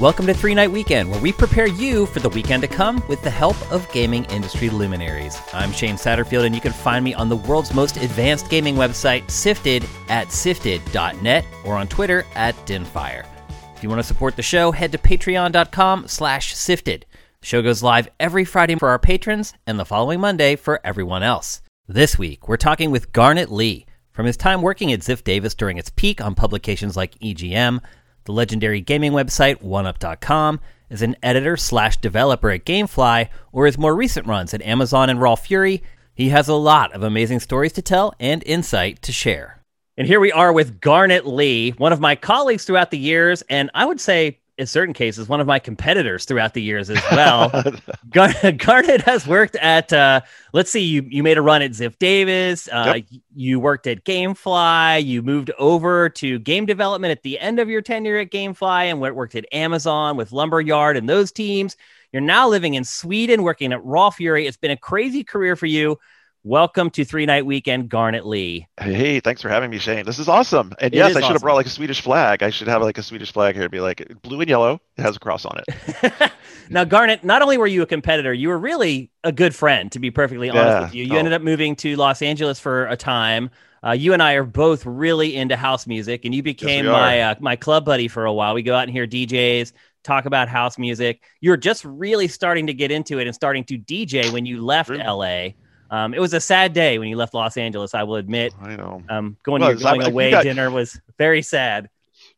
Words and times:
Welcome 0.00 0.28
to 0.28 0.34
Three 0.34 0.54
Night 0.54 0.70
Weekend, 0.70 1.10
where 1.10 1.20
we 1.20 1.32
prepare 1.32 1.66
you 1.66 2.06
for 2.06 2.20
the 2.20 2.28
weekend 2.28 2.62
to 2.62 2.68
come 2.68 3.02
with 3.08 3.20
the 3.24 3.30
help 3.30 3.56
of 3.72 3.90
gaming 3.90 4.26
industry 4.26 4.70
luminaries. 4.70 5.36
I'm 5.52 5.72
Shane 5.72 5.96
Satterfield, 5.96 6.46
and 6.46 6.54
you 6.54 6.60
can 6.60 6.72
find 6.72 7.04
me 7.04 7.14
on 7.14 7.28
the 7.28 7.34
world's 7.34 7.74
most 7.74 7.96
advanced 7.96 8.48
gaming 8.48 8.76
website, 8.76 9.28
Sifted, 9.28 9.84
at 10.08 10.30
sifted.net 10.30 11.44
or 11.64 11.74
on 11.74 11.88
Twitter 11.88 12.24
at 12.36 12.54
Dinfire. 12.64 13.26
If 13.74 13.82
you 13.82 13.88
want 13.88 13.98
to 13.98 14.06
support 14.06 14.36
the 14.36 14.42
show, 14.42 14.70
head 14.70 14.92
to 14.92 14.98
patreon.com 14.98 16.06
slash 16.06 16.54
sifted. 16.54 17.04
The 17.40 17.46
show 17.48 17.60
goes 17.60 17.82
live 17.82 18.08
every 18.20 18.44
Friday 18.44 18.76
for 18.76 18.90
our 18.90 19.00
patrons 19.00 19.52
and 19.66 19.80
the 19.80 19.84
following 19.84 20.20
Monday 20.20 20.54
for 20.54 20.80
everyone 20.84 21.24
else. 21.24 21.60
This 21.88 22.16
week, 22.16 22.46
we're 22.46 22.56
talking 22.56 22.92
with 22.92 23.10
Garnet 23.10 23.50
Lee. 23.50 23.84
From 24.12 24.26
his 24.26 24.36
time 24.36 24.62
working 24.62 24.92
at 24.92 25.00
Ziff 25.00 25.22
Davis 25.22 25.54
during 25.54 25.76
its 25.76 25.90
peak 25.90 26.20
on 26.20 26.34
publications 26.34 26.96
like 26.96 27.18
EGM, 27.20 27.80
the 28.28 28.32
legendary 28.32 28.82
gaming 28.82 29.12
website 29.12 29.62
OneUp.com, 29.62 30.60
as 30.90 31.00
an 31.00 31.16
editor 31.22 31.56
slash 31.56 31.96
developer 31.96 32.50
at 32.50 32.66
Gamefly, 32.66 33.30
or 33.52 33.64
his 33.64 33.78
more 33.78 33.96
recent 33.96 34.26
runs 34.26 34.52
at 34.52 34.60
Amazon 34.60 35.08
and 35.08 35.18
Raw 35.18 35.34
Fury, 35.34 35.82
he 36.14 36.28
has 36.28 36.46
a 36.46 36.54
lot 36.54 36.92
of 36.92 37.02
amazing 37.02 37.40
stories 37.40 37.72
to 37.72 37.80
tell 37.80 38.12
and 38.20 38.42
insight 38.44 39.00
to 39.00 39.12
share. 39.12 39.62
And 39.96 40.06
here 40.06 40.20
we 40.20 40.30
are 40.30 40.52
with 40.52 40.78
Garnet 40.78 41.26
Lee, 41.26 41.70
one 41.70 41.94
of 41.94 42.00
my 42.00 42.16
colleagues 42.16 42.66
throughout 42.66 42.90
the 42.90 42.98
years, 42.98 43.40
and 43.48 43.70
I 43.72 43.86
would 43.86 44.00
say 44.00 44.40
in 44.58 44.66
certain 44.66 44.92
cases, 44.92 45.28
one 45.28 45.40
of 45.40 45.46
my 45.46 45.60
competitors 45.60 46.24
throughout 46.24 46.52
the 46.52 46.60
years 46.60 46.90
as 46.90 47.00
well. 47.12 47.50
Gar- 48.10 48.52
Garnet 48.52 49.02
has 49.02 49.24
worked 49.24 49.54
at, 49.56 49.92
uh, 49.92 50.20
let's 50.52 50.70
see, 50.70 50.80
you, 50.80 51.06
you 51.08 51.22
made 51.22 51.38
a 51.38 51.42
run 51.42 51.62
at 51.62 51.70
Ziff 51.70 51.96
Davis. 52.00 52.68
Uh, 52.70 52.94
yep. 52.96 53.20
You 53.36 53.60
worked 53.60 53.86
at 53.86 54.04
Gamefly. 54.04 55.04
You 55.04 55.22
moved 55.22 55.52
over 55.58 56.08
to 56.10 56.40
game 56.40 56.66
development 56.66 57.12
at 57.12 57.22
the 57.22 57.38
end 57.38 57.60
of 57.60 57.68
your 57.68 57.80
tenure 57.82 58.18
at 58.18 58.30
Gamefly 58.30 58.86
and 58.86 59.00
went, 59.00 59.14
worked 59.14 59.36
at 59.36 59.46
Amazon 59.52 60.16
with 60.16 60.32
Lumberyard 60.32 60.96
and 60.96 61.08
those 61.08 61.30
teams. 61.30 61.76
You're 62.12 62.22
now 62.22 62.48
living 62.48 62.74
in 62.74 62.84
Sweden, 62.84 63.44
working 63.44 63.72
at 63.72 63.84
Raw 63.84 64.10
Fury. 64.10 64.48
It's 64.48 64.56
been 64.56 64.72
a 64.72 64.76
crazy 64.76 65.22
career 65.22 65.54
for 65.54 65.66
you. 65.66 65.98
Welcome 66.44 66.90
to 66.90 67.04
Three 67.04 67.26
Night 67.26 67.44
Weekend, 67.44 67.88
Garnet 67.88 68.24
Lee. 68.24 68.68
Hey, 68.80 69.18
thanks 69.18 69.42
for 69.42 69.48
having 69.48 69.70
me, 69.70 69.78
Shane. 69.78 70.06
This 70.06 70.20
is 70.20 70.28
awesome. 70.28 70.72
And 70.80 70.94
it 70.94 70.96
yes, 70.96 71.10
I 71.10 71.14
should 71.14 71.24
awesome. 71.24 71.32
have 71.32 71.42
brought 71.42 71.56
like 71.56 71.66
a 71.66 71.70
Swedish 71.70 72.00
flag. 72.00 72.44
I 72.44 72.50
should 72.50 72.68
have 72.68 72.80
like 72.80 72.96
a 72.96 73.02
Swedish 73.02 73.32
flag 73.32 73.56
here 73.56 73.64
to 73.64 73.68
be 73.68 73.80
like 73.80 74.06
blue 74.22 74.40
and 74.40 74.48
yellow. 74.48 74.80
It 74.96 75.02
has 75.02 75.16
a 75.16 75.18
cross 75.18 75.44
on 75.44 75.60
it. 75.66 76.32
now, 76.70 76.84
Garnet, 76.84 77.24
not 77.24 77.42
only 77.42 77.58
were 77.58 77.66
you 77.66 77.82
a 77.82 77.86
competitor, 77.86 78.32
you 78.32 78.48
were 78.48 78.58
really 78.58 79.10
a 79.24 79.32
good 79.32 79.52
friend, 79.52 79.90
to 79.90 79.98
be 79.98 80.12
perfectly 80.12 80.48
honest 80.48 80.64
yeah. 80.64 80.80
with 80.82 80.94
you. 80.94 81.04
You 81.04 81.16
oh. 81.16 81.18
ended 81.18 81.32
up 81.32 81.42
moving 81.42 81.74
to 81.76 81.96
Los 81.96 82.22
Angeles 82.22 82.60
for 82.60 82.86
a 82.86 82.96
time. 82.96 83.50
Uh, 83.84 83.92
you 83.92 84.12
and 84.12 84.22
I 84.22 84.34
are 84.34 84.44
both 84.44 84.86
really 84.86 85.34
into 85.34 85.56
house 85.56 85.88
music, 85.88 86.24
and 86.24 86.32
you 86.32 86.44
became 86.44 86.84
yes, 86.84 86.92
my 86.92 87.20
uh, 87.20 87.34
my 87.40 87.56
club 87.56 87.84
buddy 87.84 88.06
for 88.06 88.26
a 88.26 88.32
while. 88.32 88.54
We 88.54 88.62
go 88.62 88.74
out 88.74 88.84
and 88.84 88.92
hear 88.92 89.06
DJs 89.06 89.72
talk 90.04 90.24
about 90.24 90.48
house 90.48 90.78
music. 90.78 91.22
You're 91.40 91.56
just 91.56 91.84
really 91.84 92.28
starting 92.28 92.68
to 92.68 92.74
get 92.74 92.90
into 92.90 93.18
it 93.18 93.26
and 93.26 93.34
starting 93.34 93.64
to 93.64 93.78
DJ 93.78 94.32
when 94.32 94.46
you 94.46 94.64
left 94.64 94.90
LA. 94.90 95.48
Um, 95.90 96.14
it 96.14 96.20
was 96.20 96.34
a 96.34 96.40
sad 96.40 96.72
day 96.72 96.98
when 96.98 97.08
you 97.08 97.16
left 97.16 97.34
Los 97.34 97.56
Angeles. 97.56 97.94
I 97.94 98.02
will 98.02 98.16
admit. 98.16 98.54
I 98.60 98.76
know. 98.76 99.02
Um, 99.08 99.36
going 99.42 99.62
well, 99.62 99.74
going 99.74 100.02
I, 100.02 100.06
away 100.06 100.30
got, 100.30 100.42
dinner 100.42 100.70
was 100.70 101.00
very 101.16 101.42
sad. 101.42 101.88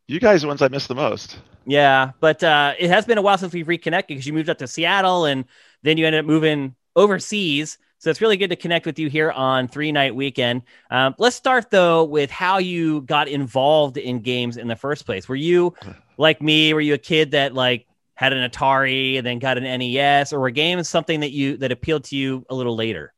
You 0.06 0.20
guys 0.20 0.40
are 0.40 0.42
the 0.42 0.48
ones 0.48 0.62
I 0.62 0.68
missed 0.68 0.88
the 0.88 0.94
most. 0.94 1.38
Yeah, 1.66 2.12
but 2.20 2.42
uh, 2.42 2.74
it 2.78 2.90
has 2.90 3.06
been 3.06 3.18
a 3.18 3.22
while 3.22 3.38
since 3.38 3.52
we've 3.52 3.68
reconnected 3.68 4.16
because 4.16 4.26
you 4.26 4.32
moved 4.32 4.48
up 4.48 4.58
to 4.58 4.66
Seattle 4.66 5.24
and 5.24 5.44
then 5.82 5.98
you 5.98 6.06
ended 6.06 6.20
up 6.20 6.26
moving 6.26 6.74
overseas. 6.96 7.78
So 7.98 8.08
it's 8.08 8.20
really 8.20 8.38
good 8.38 8.48
to 8.48 8.56
connect 8.56 8.86
with 8.86 8.98
you 8.98 9.10
here 9.10 9.30
on 9.30 9.68
Three 9.68 9.92
Night 9.92 10.14
Weekend. 10.14 10.62
Um, 10.90 11.14
let's 11.18 11.36
start 11.36 11.70
though 11.70 12.04
with 12.04 12.30
how 12.30 12.58
you 12.58 13.02
got 13.02 13.28
involved 13.28 13.98
in 13.98 14.20
games 14.20 14.56
in 14.56 14.68
the 14.68 14.76
first 14.76 15.04
place. 15.04 15.28
Were 15.28 15.36
you 15.36 15.74
like 16.16 16.40
me? 16.40 16.72
Were 16.72 16.80
you 16.80 16.94
a 16.94 16.98
kid 16.98 17.32
that 17.32 17.54
like 17.54 17.86
had 18.14 18.32
an 18.32 18.48
Atari 18.48 19.16
and 19.16 19.26
then 19.26 19.38
got 19.38 19.58
an 19.58 19.64
NES, 19.64 20.32
or 20.32 20.40
were 20.40 20.50
games 20.50 20.88
something 20.88 21.20
that 21.20 21.30
you 21.30 21.56
that 21.58 21.72
appealed 21.72 22.04
to 22.04 22.16
you 22.16 22.44
a 22.48 22.54
little 22.54 22.74
later? 22.74 23.12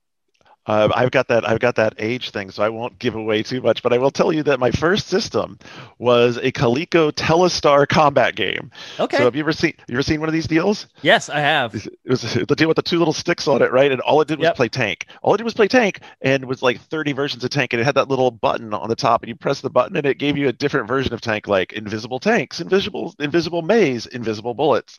Uh, 0.67 0.89
I've 0.95 1.11
got 1.11 1.29
that 1.29 1.49
I've 1.49 1.59
got 1.59 1.75
that 1.77 1.95
age 1.99 2.31
thing, 2.31 2.51
so 2.51 2.63
I 2.63 2.69
won't 2.69 2.99
give 2.99 3.15
away 3.17 3.43
too 3.43 3.61
much. 3.61 3.83
But 3.83 3.93
I 3.93 3.99
will 3.99 4.11
tell 4.11 4.33
you 4.33 4.43
that 4.45 4.61
my 4.61 4.71
first 4.71 5.09
system 5.09 5.59
was 5.99 6.37
a 6.37 6.53
Coleco 6.53 7.11
Telstar 7.11 7.89
combat 7.89 8.37
game. 8.37 8.71
Okay. 9.01 9.17
So 9.17 9.25
have 9.25 9.35
you 9.35 9.43
ever 9.43 9.53
seen 9.53 9.75
you 9.89 9.95
ever 9.95 10.03
seen 10.03 10.21
one 10.21 10.29
of 10.29 10.33
these 10.33 10.47
deals? 10.47 10.87
Yes, 11.03 11.29
I 11.29 11.41
have. 11.41 11.75
It 11.75 11.91
was 12.07 12.23
the 12.23 12.55
deal 12.57 12.69
with 12.69 12.77
the 12.77 12.83
two 12.83 12.99
little 12.99 13.13
sticks 13.13 13.49
on 13.49 13.61
it, 13.61 13.73
right? 13.73 13.91
And 13.91 14.01
all 14.03 14.21
it 14.21 14.29
did 14.29 14.39
was 14.39 14.47
yep. 14.47 14.57
play 14.57 14.69
tank. 14.69 15.07
All 15.23 15.35
it 15.35 15.39
did 15.39 15.45
was 15.45 15.55
play 15.55 15.69
tank, 15.69 16.01
and 16.21 16.45
it 16.45 16.47
was 16.47 16.63
like 16.63 16.81
30 16.81 17.13
versions 17.13 17.43
of 17.43 17.51
tank, 17.51 17.73
and 17.73 17.81
it 17.81 17.85
had 17.85 17.97
that 17.97 18.09
little 18.09 18.31
button 18.31 18.73
on 18.73 18.89
the 18.89 18.97
top, 18.97 19.23
and 19.23 19.29
you 19.29 19.35
press 19.35 19.61
the 19.61 19.71
button, 19.71 19.97
and 19.97 20.07
it 20.07 20.19
gave 20.19 20.37
you 20.37 20.49
a 20.49 20.53
different 20.53 20.87
version 20.87 21.13
of 21.13 21.21
tank, 21.21 21.49
like 21.49 21.73
invisible 21.73 22.21
tanks, 22.21 22.61
invisible 22.61 23.15
invisible 23.19 23.63
maze, 23.63 24.07
invisible 24.07 24.55
bullets. 24.55 24.99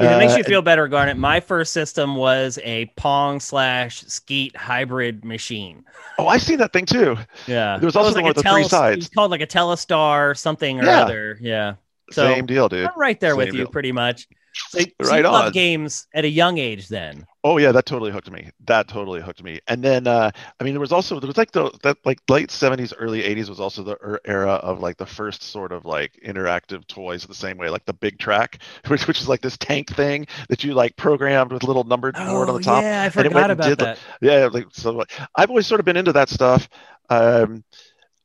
If 0.00 0.10
it 0.10 0.18
makes 0.18 0.34
you 0.34 0.42
uh, 0.42 0.46
feel 0.46 0.62
better, 0.62 0.88
Garnet, 0.88 1.18
my 1.18 1.40
first 1.40 1.72
system 1.72 2.16
was 2.16 2.58
a 2.62 2.86
Pong 2.96 3.38
slash 3.38 4.02
Skeet 4.06 4.56
hybrid 4.56 5.24
machine. 5.24 5.84
Oh, 6.18 6.26
I've 6.26 6.42
seen 6.42 6.58
that 6.58 6.72
thing 6.72 6.86
too. 6.86 7.16
Yeah. 7.46 7.76
There 7.78 7.86
was 7.86 7.96
also 7.96 8.08
was 8.08 8.14
like 8.14 8.24
one 8.24 8.34
with 8.34 8.42
the 8.44 8.50
three 8.50 8.64
sides. 8.64 9.06
It's 9.06 9.14
called 9.14 9.30
like 9.30 9.42
a 9.42 9.46
Telstar 9.46 10.36
something 10.36 10.80
or 10.80 10.84
yeah. 10.84 11.02
other. 11.02 11.38
Yeah. 11.40 11.74
So 12.12 12.26
Same 12.32 12.46
deal, 12.46 12.68
dude. 12.68 12.86
I'm 12.86 12.98
right 12.98 13.20
there 13.20 13.32
Same 13.32 13.38
with 13.38 13.46
you, 13.48 13.64
deal. 13.64 13.66
pretty 13.68 13.92
much. 13.92 14.26
So, 14.52 14.80
right 15.02 15.24
on. 15.24 15.52
games 15.52 16.06
at 16.14 16.24
a 16.24 16.28
young 16.28 16.58
age 16.58 16.88
then. 16.88 17.26
Oh 17.42 17.56
yeah, 17.56 17.72
that 17.72 17.86
totally 17.86 18.10
hooked 18.10 18.30
me. 18.30 18.50
That 18.66 18.88
totally 18.88 19.22
hooked 19.22 19.42
me. 19.42 19.60
And 19.66 19.82
then 19.82 20.06
uh, 20.06 20.30
I 20.58 20.64
mean, 20.64 20.74
there 20.74 20.80
was 20.80 20.92
also 20.92 21.18
there 21.20 21.26
was 21.26 21.36
like 21.36 21.52
the 21.52 21.70
that 21.82 21.96
like 22.04 22.20
late 22.28 22.50
seventies, 22.50 22.92
early 22.92 23.24
eighties 23.24 23.48
was 23.48 23.60
also 23.60 23.82
the 23.82 23.96
er, 24.02 24.20
era 24.24 24.54
of 24.54 24.80
like 24.80 24.96
the 24.98 25.06
first 25.06 25.42
sort 25.42 25.72
of 25.72 25.86
like 25.86 26.18
interactive 26.24 26.86
toys 26.86 27.24
the 27.24 27.34
same 27.34 27.56
way, 27.56 27.70
like 27.70 27.84
the 27.86 27.94
Big 27.94 28.18
Trak, 28.18 28.60
which 28.88 29.06
which 29.06 29.20
is 29.20 29.28
like 29.28 29.40
this 29.40 29.56
tank 29.56 29.94
thing 29.94 30.26
that 30.48 30.64
you 30.64 30.74
like 30.74 30.96
programmed 30.96 31.52
with 31.52 31.62
little 31.62 31.84
numbered 31.84 32.16
oh, 32.18 32.26
board 32.26 32.48
on 32.48 32.56
the 32.56 32.62
top. 32.62 32.82
Yeah, 32.82 33.04
I 33.04 33.08
forgot 33.08 33.50
about 33.50 33.78
that. 33.78 33.98
The, 34.20 34.26
yeah, 34.26 34.48
like 34.52 34.66
so. 34.72 35.04
I've 35.36 35.48
always 35.48 35.66
sort 35.66 35.80
of 35.80 35.86
been 35.86 35.96
into 35.96 36.12
that 36.12 36.28
stuff. 36.28 36.68
Um, 37.08 37.64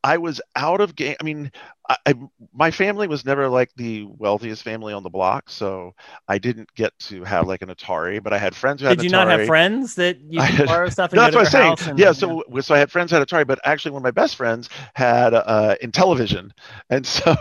I 0.05 0.17
was 0.17 0.39
out 0.55 0.81
of 0.81 0.95
game. 0.95 1.15
I 1.19 1.23
mean, 1.23 1.51
I, 1.89 1.97
I, 2.05 2.13
my 2.53 2.69
family 2.69 3.07
was 3.07 3.25
never 3.25 3.49
like 3.49 3.71
the 3.75 4.05
wealthiest 4.05 4.61
family 4.61 4.93
on 4.93 5.01
the 5.01 5.09
block, 5.09 5.49
so 5.49 5.95
I 6.27 6.37
didn't 6.37 6.71
get 6.75 6.93
to 6.99 7.23
have 7.23 7.47
like 7.47 7.63
an 7.63 7.69
Atari. 7.69 8.21
But 8.21 8.31
I 8.31 8.37
had 8.37 8.55
friends 8.55 8.81
who 8.81 8.87
had. 8.87 8.99
Did 8.99 9.05
you 9.05 9.09
Atari. 9.09 9.13
not 9.13 9.27
have 9.29 9.47
friends 9.47 9.95
that 9.95 10.19
you 10.21 10.39
could 10.57 10.67
borrow 10.67 10.89
stuff? 10.89 11.11
And 11.11 11.19
that's 11.19 11.35
what 11.35 11.55
I'm 11.55 11.77
saying. 11.77 11.97
yeah, 11.97 12.11
so 12.11 12.43
so 12.61 12.75
I 12.75 12.77
had 12.77 12.91
friends 12.91 13.09
who 13.09 13.17
had 13.17 13.27
Atari, 13.27 13.47
but 13.47 13.57
actually 13.65 13.93
one 13.93 14.01
of 14.01 14.03
my 14.03 14.11
best 14.11 14.35
friends 14.35 14.69
had 14.93 15.33
uh, 15.33 15.75
Intellivision, 15.81 16.51
and 16.91 17.03
so 17.15 17.35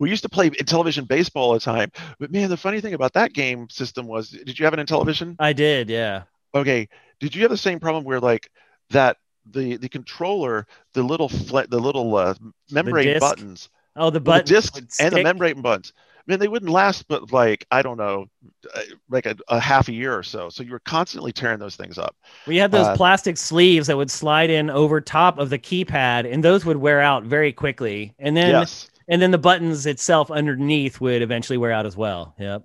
we 0.00 0.10
used 0.10 0.24
to 0.24 0.28
play 0.28 0.50
Intellivision 0.50 1.06
baseball 1.06 1.50
all 1.50 1.54
the 1.54 1.60
time. 1.60 1.92
But 2.18 2.32
man, 2.32 2.48
the 2.48 2.56
funny 2.56 2.80
thing 2.80 2.94
about 2.94 3.12
that 3.12 3.32
game 3.32 3.70
system 3.70 4.08
was, 4.08 4.30
did 4.30 4.58
you 4.58 4.64
have 4.64 4.74
an 4.74 4.84
Intellivision? 4.84 5.36
I 5.38 5.52
did. 5.52 5.88
Yeah. 5.88 6.24
Okay. 6.56 6.88
Did 7.20 7.36
you 7.36 7.42
have 7.42 7.52
the 7.52 7.56
same 7.56 7.78
problem 7.78 8.02
where 8.02 8.18
like 8.18 8.50
that 8.90 9.16
the 9.50 9.76
the 9.76 9.88
controller, 9.88 10.66
the 10.94 11.02
little 11.02 11.28
fl- 11.28 11.60
the 11.68 11.78
little 11.78 12.16
uh, 12.16 12.34
membrane 12.70 13.18
buttons. 13.18 13.68
Oh, 13.96 14.10
the 14.10 14.20
button, 14.20 14.46
the 14.46 14.60
disc 14.60 14.80
and 15.00 15.14
the 15.14 15.22
membrane 15.22 15.62
buttons. 15.62 15.92
I 16.20 16.22
mean, 16.30 16.38
they 16.38 16.48
wouldn't 16.48 16.70
last, 16.70 17.08
but 17.08 17.32
like 17.32 17.66
I 17.70 17.82
don't 17.82 17.96
know, 17.96 18.26
uh, 18.74 18.82
like 19.08 19.26
a, 19.26 19.36
a, 19.48 19.58
half 19.58 19.88
a 19.88 19.92
year 19.92 20.16
or 20.16 20.22
so. 20.22 20.48
So 20.50 20.62
you 20.62 20.72
were 20.72 20.80
constantly 20.80 21.32
tearing 21.32 21.58
those 21.58 21.76
things 21.76 21.98
up. 21.98 22.14
We 22.46 22.56
had 22.56 22.70
those 22.70 22.86
uh, 22.86 22.96
plastic 22.96 23.36
sleeves 23.36 23.86
that 23.86 23.96
would 23.96 24.10
slide 24.10 24.50
in 24.50 24.70
over 24.70 25.00
top 25.00 25.38
of 25.38 25.50
the 25.50 25.58
keypad, 25.58 26.30
and 26.30 26.44
those 26.44 26.64
would 26.64 26.76
wear 26.76 27.00
out 27.00 27.24
very 27.24 27.52
quickly. 27.52 28.14
And 28.18 28.36
then, 28.36 28.50
yes. 28.50 28.90
and 29.08 29.20
then 29.20 29.30
the 29.30 29.38
buttons 29.38 29.86
itself 29.86 30.30
underneath 30.30 31.00
would 31.00 31.22
eventually 31.22 31.56
wear 31.56 31.72
out 31.72 31.86
as 31.86 31.96
well. 31.96 32.34
Yep. 32.38 32.64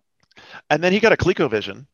And 0.70 0.84
then 0.84 0.92
he 0.92 1.00
got 1.00 1.14
a 1.14 1.18
ColecoVision, 1.18 1.86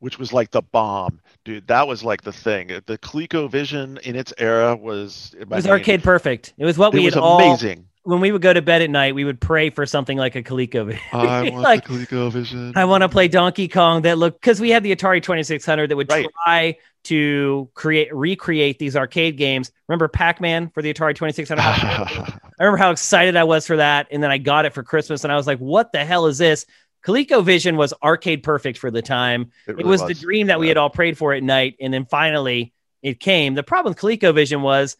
which 0.00 0.18
was 0.18 0.32
like 0.32 0.50
the 0.50 0.62
bomb, 0.62 1.20
dude. 1.44 1.66
That 1.66 1.86
was 1.86 2.02
like 2.02 2.22
the 2.22 2.32
thing. 2.32 2.68
The 2.68 2.98
ColecoVision 2.98 4.00
in 4.00 4.16
its 4.16 4.32
era 4.38 4.76
was 4.76 5.34
it 5.38 5.48
was 5.48 5.66
arcade 5.66 6.02
perfect. 6.02 6.54
It 6.56 6.64
was 6.64 6.78
what 6.78 6.92
we 6.92 7.04
was 7.04 7.14
had 7.14 7.22
amazing. 7.22 7.78
All, 7.78 7.84
when 8.08 8.20
we 8.20 8.32
would 8.32 8.40
go 8.40 8.54
to 8.54 8.62
bed 8.62 8.80
at 8.80 8.88
night, 8.88 9.14
we 9.14 9.24
would 9.24 9.38
pray 9.38 9.68
for 9.68 9.84
something 9.84 10.16
like 10.16 10.34
a 10.34 10.42
ColecoVision. 10.42 10.98
I 11.12 11.50
want 11.50 11.56
like, 11.62 11.86
the 11.86 12.06
ColecoVision. 12.06 12.74
I 12.74 12.86
want 12.86 13.02
to 13.02 13.08
play 13.08 13.28
Donkey 13.28 13.68
Kong 13.68 14.02
that 14.02 14.16
look 14.16 14.40
because 14.40 14.60
we 14.60 14.70
had 14.70 14.82
the 14.82 14.96
Atari 14.96 15.22
2600 15.22 15.90
that 15.90 15.96
would 15.96 16.10
right. 16.10 16.26
try 16.44 16.76
to 17.04 17.68
create 17.74 18.14
recreate 18.14 18.78
these 18.78 18.96
arcade 18.96 19.36
games. 19.36 19.70
Remember 19.88 20.08
Pac-Man 20.08 20.70
for 20.70 20.82
the 20.82 20.92
Atari 20.92 21.14
2600? 21.14 21.60
I 21.62 22.64
remember 22.64 22.78
how 22.78 22.90
excited 22.90 23.36
I 23.36 23.44
was 23.44 23.66
for 23.66 23.76
that, 23.76 24.08
and 24.10 24.22
then 24.22 24.30
I 24.30 24.38
got 24.38 24.64
it 24.64 24.72
for 24.72 24.82
Christmas, 24.82 25.24
and 25.24 25.32
I 25.32 25.36
was 25.36 25.46
like, 25.46 25.58
"What 25.58 25.92
the 25.92 26.04
hell 26.04 26.26
is 26.26 26.38
this?" 26.38 26.64
ColecoVision 27.04 27.76
was 27.76 27.94
arcade 28.02 28.42
perfect 28.42 28.78
for 28.78 28.90
the 28.90 29.02
time. 29.02 29.52
It, 29.66 29.72
really 29.72 29.84
it 29.84 29.86
was, 29.86 30.02
was, 30.02 30.08
the 30.08 30.14
dream 30.14 30.48
that 30.48 30.54
yeah. 30.54 30.58
we 30.58 30.68
had 30.68 30.76
all 30.76 30.90
prayed 30.90 31.16
for 31.16 31.32
at 31.32 31.42
night, 31.42 31.76
and 31.80 31.92
then 31.92 32.04
finally 32.06 32.72
it 33.02 33.20
came. 33.20 33.54
The 33.54 33.62
problem 33.62 33.92
with 33.92 33.98
ColecoVision 33.98 34.60
was 34.60 34.96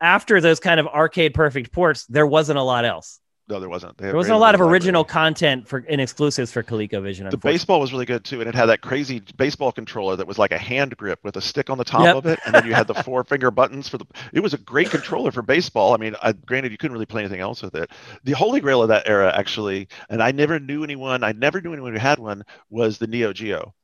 after 0.00 0.40
those 0.40 0.60
kind 0.60 0.80
of 0.80 0.86
arcade 0.88 1.32
perfect 1.32 1.72
ports, 1.72 2.04
there 2.06 2.26
wasn't 2.26 2.58
a 2.58 2.62
lot 2.62 2.84
else. 2.84 3.20
No, 3.48 3.60
there 3.60 3.68
wasn't. 3.68 3.98
They 3.98 4.06
There 4.06 4.16
wasn't 4.16 4.36
a 4.36 4.38
lot 4.38 4.54
of 4.54 4.60
limited 4.60 4.72
original 4.72 5.04
content 5.04 5.68
for 5.68 5.78
in 5.80 6.00
exclusives 6.00 6.52
for 6.52 6.62
ColecoVision. 6.62 7.30
The 7.30 7.36
baseball 7.36 7.80
was 7.80 7.92
really 7.92 8.06
good 8.06 8.24
too, 8.24 8.40
and 8.40 8.48
it 8.48 8.54
had 8.54 8.66
that 8.66 8.80
crazy 8.80 9.20
baseball 9.36 9.72
controller 9.72 10.16
that 10.16 10.26
was 10.26 10.38
like 10.38 10.52
a 10.52 10.58
hand 10.58 10.96
grip 10.96 11.18
with 11.22 11.36
a 11.36 11.40
stick 11.40 11.68
on 11.68 11.76
the 11.78 11.84
top 11.84 12.02
Yep. 12.04 12.16
of 12.16 12.26
it, 12.26 12.40
and 12.46 12.54
then 12.54 12.66
you 12.66 12.72
had 12.74 12.86
the 12.86 12.94
four 12.94 13.24
finger 13.32 13.50
buttons 13.50 13.88
for 13.88 13.98
the. 13.98 14.06
It 14.32 14.40
was 14.40 14.54
a 14.54 14.58
great 14.58 14.90
controller 14.90 15.32
for 15.32 15.42
baseball. 15.42 15.92
I 15.92 15.96
mean, 15.98 16.14
I, 16.22 16.32
granted, 16.32 16.72
you 16.72 16.78
couldn't 16.78 16.92
really 16.94 17.06
play 17.06 17.22
anything 17.22 17.40
else 17.40 17.62
with 17.62 17.74
it. 17.74 17.90
The 18.24 18.32
holy 18.32 18.60
grail 18.60 18.82
of 18.82 18.88
that 18.88 19.08
era, 19.08 19.32
actually, 19.36 19.88
and 20.08 20.22
I 20.22 20.30
never 20.32 20.58
knew 20.60 20.84
anyone. 20.84 21.24
I 21.24 21.32
never 21.32 21.60
knew 21.60 21.72
anyone 21.72 21.92
who 21.92 21.98
had 21.98 22.18
one. 22.18 22.44
Was 22.70 22.98
the 22.98 23.06
Neo 23.06 23.32
Geo. 23.32 23.74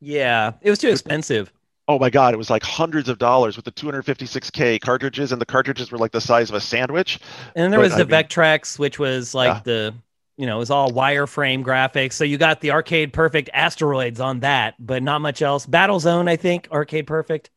Yeah, 0.00 0.52
it 0.60 0.70
was 0.70 0.78
too 0.78 0.88
expensive. 0.88 1.52
Oh 1.88 1.98
my 2.00 2.10
God! 2.10 2.34
It 2.34 2.36
was 2.36 2.50
like 2.50 2.64
hundreds 2.64 3.08
of 3.08 3.18
dollars 3.18 3.54
with 3.56 3.64
the 3.64 3.70
256k 3.72 4.80
cartridges, 4.80 5.30
and 5.30 5.40
the 5.40 5.46
cartridges 5.46 5.92
were 5.92 5.98
like 5.98 6.10
the 6.12 6.20
size 6.20 6.48
of 6.48 6.56
a 6.56 6.60
sandwich. 6.60 7.20
And 7.54 7.62
then 7.64 7.70
there 7.70 7.78
But, 7.78 7.84
was 7.84 7.92
I 7.94 7.98
the 7.98 8.06
mean- 8.06 8.24
Vectrex, 8.24 8.78
which 8.78 8.98
was 8.98 9.34
like 9.34 9.48
Yeah. 9.54 9.60
the, 9.64 9.94
you 10.36 10.46
know, 10.46 10.56
it 10.56 10.58
was 10.58 10.70
all 10.70 10.90
wireframe 10.90 11.62
graphics. 11.64 12.14
So 12.14 12.24
you 12.24 12.38
got 12.38 12.60
the 12.60 12.72
arcade 12.72 13.12
perfect 13.12 13.50
asteroids 13.54 14.18
on 14.20 14.40
that, 14.40 14.74
but 14.80 15.02
not 15.02 15.20
much 15.20 15.42
else. 15.42 15.64
Battlezone, 15.66 16.28
I 16.28 16.34
think, 16.36 16.68
arcade 16.72 17.06
perfect. 17.06 17.50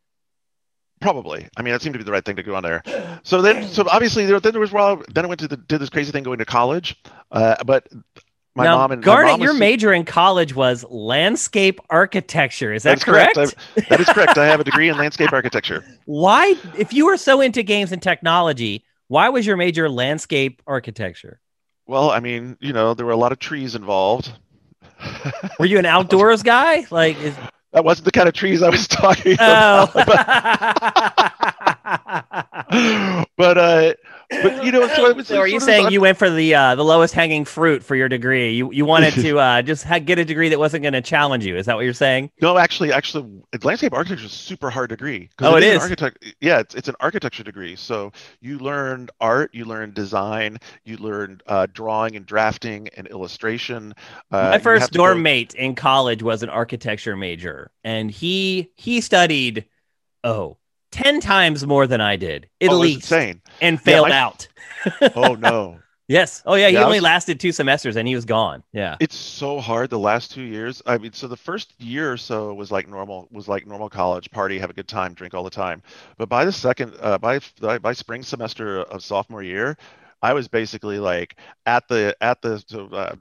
Probably. 1.02 1.48
I 1.58 1.62
mean, 1.62 1.72
that 1.74 1.82
seemed 1.82 1.94
to 1.94 1.98
be 2.00 2.04
the 2.04 2.12
right 2.12 2.24
thing 2.26 2.36
to 2.36 2.44
go 2.44 2.56
on 2.56 2.62
there. 2.64 2.84
So 3.24 3.42
then, 3.42 3.66
so 3.70 3.86
obviously, 3.90 4.26
there, 4.26 4.40
then 4.40 4.52
there 4.52 4.60
was 4.62 4.72
well, 4.72 5.02
then 5.14 5.24
I 5.26 5.28
went 5.28 5.40
to 5.40 5.48
the 5.48 5.56
did 5.58 5.80
this 5.80 5.90
crazy 5.90 6.12
thing 6.12 6.24
going 6.24 6.40
to 6.40 6.46
college, 6.46 7.02
uh, 7.32 7.56
but 7.66 7.88
my 8.56 8.64
now, 8.64 8.78
mom 8.78 8.92
and 8.92 9.04
Garnet, 9.04 9.32
mom 9.32 9.40
was 9.40 9.46
your 9.46 9.54
su- 9.54 9.60
major 9.60 9.94
in 9.94 10.06
college 10.06 10.54
was 10.56 10.84
landscape 10.90 11.80
architecture. 11.90 12.74
Is 12.74 12.84
that 12.84 12.92
That's 12.92 13.04
correct. 13.04 13.36
correct? 13.36 13.56
That 13.90 14.00
is 14.00 14.08
correct. 14.10 14.38
I 14.38 14.48
have 14.48 14.60
a 14.60 14.64
degree 14.64 14.90
in 14.90 14.98
landscape 14.98 15.32
architecture. 15.32 15.86
Why, 16.06 16.56
if 16.78 16.92
you 16.94 17.06
were 17.06 17.18
so 17.18 17.42
into 17.42 17.64
games 17.64 17.92
and 17.92 18.02
technology, 18.02 18.84
why 19.08 19.30
was 19.30 19.46
your 19.46 19.58
major 19.58 19.90
landscape 19.90 20.62
architecture? 20.68 21.40
Well, 21.88 22.12
I 22.12 22.20
mean, 22.20 22.58
you 22.60 22.74
know, 22.74 22.94
there 22.94 23.06
were 23.06 23.12
a 23.12 23.18
lot 23.18 23.32
of 23.32 23.40
trees 23.40 23.74
involved. 23.74 24.32
Were 25.58 25.66
you 25.66 25.80
an 25.80 25.86
outdoors 25.88 26.44
guy? 26.44 26.86
Like, 26.92 27.20
is, 27.20 27.36
That 27.74 27.84
wasn't 27.84 28.06
the 28.06 28.12
kind 28.12 28.28
of 28.28 28.36
trees 28.36 28.62
I 28.62 28.70
was 28.70 28.88
talking 28.90 29.36
oh. 29.40 29.90
about. 29.96 31.20
But 33.38 33.58
uh, 33.58 33.94
but 34.30 34.64
you 34.64 34.72
know, 34.72 34.88
so, 34.88 35.06
it 35.10 35.16
was 35.16 35.28
So 35.28 35.40
are 35.40 35.48
you 35.48 35.60
sort 35.60 35.62
of- 35.70 35.76
saying 35.76 35.92
you 35.92 36.02
went 36.02 36.18
for 36.18 36.30
the 36.30 36.54
uh, 36.54 36.76
the 36.76 36.84
lowest 36.86 37.14
hanging 37.14 37.46
fruit 37.46 37.84
for 37.84 37.96
your 37.96 38.08
degree? 38.08 38.52
You 38.54 38.72
you 38.72 38.86
wanted 38.86 39.14
to 39.16 39.40
uh, 39.40 39.62
just 39.64 39.84
ha- 39.84 40.00
get 40.00 40.20
a 40.20 40.26
degree 40.26 40.50
that 40.50 40.60
wasn't 40.60 40.84
going 40.84 40.94
to 40.94 41.02
challenge 41.02 41.46
you? 41.46 41.58
Is 41.58 41.66
that 41.66 41.76
what 41.76 41.84
you're 41.86 41.94
saying? 41.94 42.30
No, 42.42 42.58
actually, 42.58 42.94
actually, 42.94 43.42
landscape 43.64 43.94
architecture 43.94 44.26
is 44.26 44.32
a 44.32 44.36
super 44.36 44.70
hard 44.70 44.90
degree. 44.90 45.30
Oh, 45.40 45.56
it 45.56 45.64
an 45.64 45.70
is? 45.70 45.82
Architect, 45.82 46.24
yeah, 46.42 46.60
it's, 46.60 46.76
it's 46.76 46.88
an 46.88 46.96
architecture 47.00 47.44
degree. 47.44 47.76
So 47.76 48.12
you 48.40 48.60
learn 48.60 49.10
art, 49.20 49.50
you 49.54 49.66
learn 49.66 49.94
design, 49.94 50.60
you 50.86 50.98
learn 50.98 51.42
uh, 51.48 51.66
drawing 51.74 52.16
and 52.16 52.26
drafting 52.26 52.88
and 52.96 53.08
illustration. 53.08 53.94
Uh, 54.32 54.50
My 54.52 54.60
first 54.60 54.92
dorm 54.92 55.18
go- 55.18 55.22
mate 55.24 55.56
in 55.56 55.74
college 55.74 56.22
was 56.22 56.44
an 56.44 56.50
architecture 56.50 57.16
major, 57.18 57.72
and 57.84 58.12
he 58.12 58.70
he 58.76 59.02
studied 59.02 59.66
oh 60.24 60.58
10 60.92 61.20
times 61.20 61.66
more 61.66 61.88
than 61.88 62.02
I 62.02 62.16
did 62.16 62.50
at 62.62 62.70
Oh, 62.70 62.82
insane. 62.82 63.42
and 63.62 63.80
failed 63.82 64.10
my- 64.10 64.18
out. 64.18 64.48
Oh 65.16 65.36
no, 65.36 65.80
Yes. 66.08 66.42
Oh 66.46 66.56
yeah, 66.56 66.70
he 66.70 66.74
Yeah, 66.74 66.86
only 66.86 66.98
was- 66.98 67.04
lasted 67.04 67.40
two 67.40 67.52
semesters 67.52 67.96
and 67.96 68.08
he 68.08 68.16
was 68.16 68.26
gone. 68.26 68.64
Yeah. 68.74 68.96
it's 69.00 69.16
so 69.16 69.60
hard. 69.60 69.92
The 69.92 70.00
last 70.00 70.32
two 70.32 70.42
years, 70.42 70.82
I 70.88 70.98
mean, 70.98 71.14
so 71.14 71.28
the 71.28 71.38
first 71.38 71.80
year 71.80 72.12
or 72.12 72.18
so 72.18 72.52
was 72.56 72.72
like 72.72 72.88
normal, 72.88 73.28
was 73.32 73.48
like 73.48 73.68
normal 73.68 73.90
college 73.90 74.32
party, 74.32 74.58
have 74.58 74.72
a 74.72 74.74
good 74.74 74.88
time, 74.88 75.14
drink 75.14 75.36
all 75.36 75.44
the 75.44 75.50
time. 75.52 75.84
But 76.18 76.28
by 76.28 76.46
the 76.46 76.52
second, 76.52 76.96
uh, 77.00 77.20
by 77.20 77.40
by 77.62 77.78
by 77.78 77.94
spring 77.94 78.24
semester 78.24 78.80
of 78.82 79.04
sophomore 79.04 79.44
year, 79.44 79.78
I 80.24 80.34
was 80.34 80.48
basically 80.48 80.98
like 80.98 81.36
at 81.68 81.88
the 81.88 82.16
at 82.22 82.42
the 82.42 82.64
uh, 82.92 83.16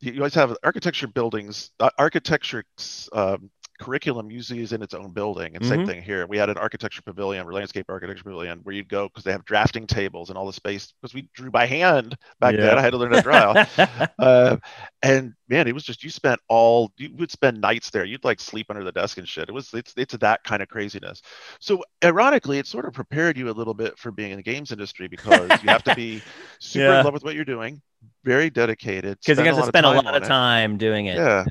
you 0.00 0.12
you 0.14 0.18
always 0.20 0.34
have 0.34 0.56
architecture 0.64 1.06
buildings, 1.06 1.70
uh, 1.78 1.90
architecture 1.98 2.64
um, 3.12 3.48
curriculum 3.80 4.30
usually 4.30 4.62
is 4.62 4.72
in 4.72 4.82
its 4.82 4.94
own 4.94 5.10
building. 5.10 5.56
And 5.56 5.64
same 5.64 5.80
Mhm. 5.80 5.86
thing 5.86 6.02
here. 6.02 6.26
We 6.26 6.38
had 6.38 6.48
an 6.48 6.56
architecture 6.56 7.02
pavilion, 7.02 7.46
or 7.46 7.52
landscape 7.52 7.86
architecture 7.88 8.22
pavilion, 8.24 8.60
where 8.62 8.74
you'd 8.74 8.88
go 8.88 9.08
because 9.08 9.24
they 9.24 9.32
have 9.32 9.44
drafting 9.44 9.86
tables 9.86 10.28
and 10.28 10.38
all 10.38 10.46
the 10.46 10.52
space 10.52 10.92
because 11.00 11.12
we 11.14 11.28
drew 11.34 11.50
by 11.50 11.66
hand 11.66 12.16
back 12.40 12.54
Yeah. 12.54 12.66
then. 12.66 12.78
I 12.78 12.82
had 12.82 12.90
to 12.90 12.96
learn 12.98 13.10
to 13.12 13.22
draw. 13.22 13.52
uh, 14.18 14.56
and 15.02 15.32
man, 15.48 15.66
it 15.66 15.74
was 15.74 15.82
just 15.84 16.04
you 16.04 16.10
spent 16.10 16.40
all 16.48 16.92
you 16.96 17.10
would 17.16 17.30
spend 17.30 17.60
nights 17.60 17.90
there. 17.90 18.04
You'd 18.04 18.24
like 18.24 18.40
sleep 18.40 18.66
under 18.70 18.84
the 18.84 18.92
desk 18.92 19.18
and 19.18 19.28
shit. 19.28 19.48
It 19.48 19.52
was 19.52 19.72
it's 19.74 19.92
it's 19.96 20.16
that 20.16 20.44
kind 20.44 20.62
of 20.62 20.68
craziness. 20.68 21.20
So 21.60 21.82
ironically, 22.04 22.58
it 22.58 22.66
sort 22.66 22.84
of 22.86 22.92
prepared 22.92 23.36
you 23.36 23.50
a 23.50 23.52
little 23.52 23.74
bit 23.74 23.98
for 23.98 24.10
being 24.12 24.30
in 24.30 24.36
the 24.36 24.42
games 24.42 24.72
industry 24.72 25.08
because 25.08 25.50
you 25.62 25.68
have 25.70 25.84
to 25.84 25.94
be 25.94 26.20
super 26.60 26.84
Yeah. 26.86 26.98
in 27.00 27.04
love 27.04 27.14
with 27.14 27.24
what 27.24 27.34
you're 27.34 27.44
doing, 27.44 27.82
very 28.24 28.50
dedicated. 28.50 29.18
Because 29.24 29.38
you 29.38 29.44
got 29.44 29.56
to 29.60 29.66
spend 29.66 29.84
a 29.86 29.90
lot 29.90 30.06
on 30.06 30.22
of 30.22 30.28
time 30.28 30.78
doing 30.78 31.06
it. 31.06 31.16
Yeah. 31.16 31.44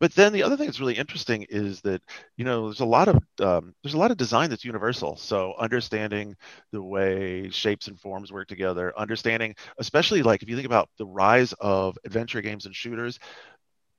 But 0.00 0.14
then 0.14 0.32
the 0.32 0.42
other 0.42 0.56
thing 0.56 0.66
that's 0.66 0.80
really 0.80 0.96
interesting 0.96 1.46
is 1.50 1.82
that 1.82 2.02
you 2.36 2.44
know 2.44 2.66
there's 2.66 2.80
a 2.80 2.84
lot 2.86 3.08
of 3.08 3.16
um, 3.40 3.74
there's 3.82 3.94
a 3.94 3.98
lot 3.98 4.10
of 4.10 4.16
design 4.16 4.50
that's 4.50 4.64
universal. 4.64 5.16
So 5.16 5.54
understanding 5.58 6.36
the 6.72 6.82
way 6.82 7.50
shapes 7.50 7.86
and 7.88 8.00
forms 8.00 8.32
work 8.32 8.48
together, 8.48 8.92
understanding 8.98 9.54
especially 9.78 10.22
like 10.22 10.42
if 10.42 10.48
you 10.48 10.56
think 10.56 10.66
about 10.66 10.88
the 10.98 11.06
rise 11.06 11.52
of 11.60 11.98
adventure 12.04 12.40
games 12.42 12.66
and 12.66 12.74
shooters, 12.74 13.18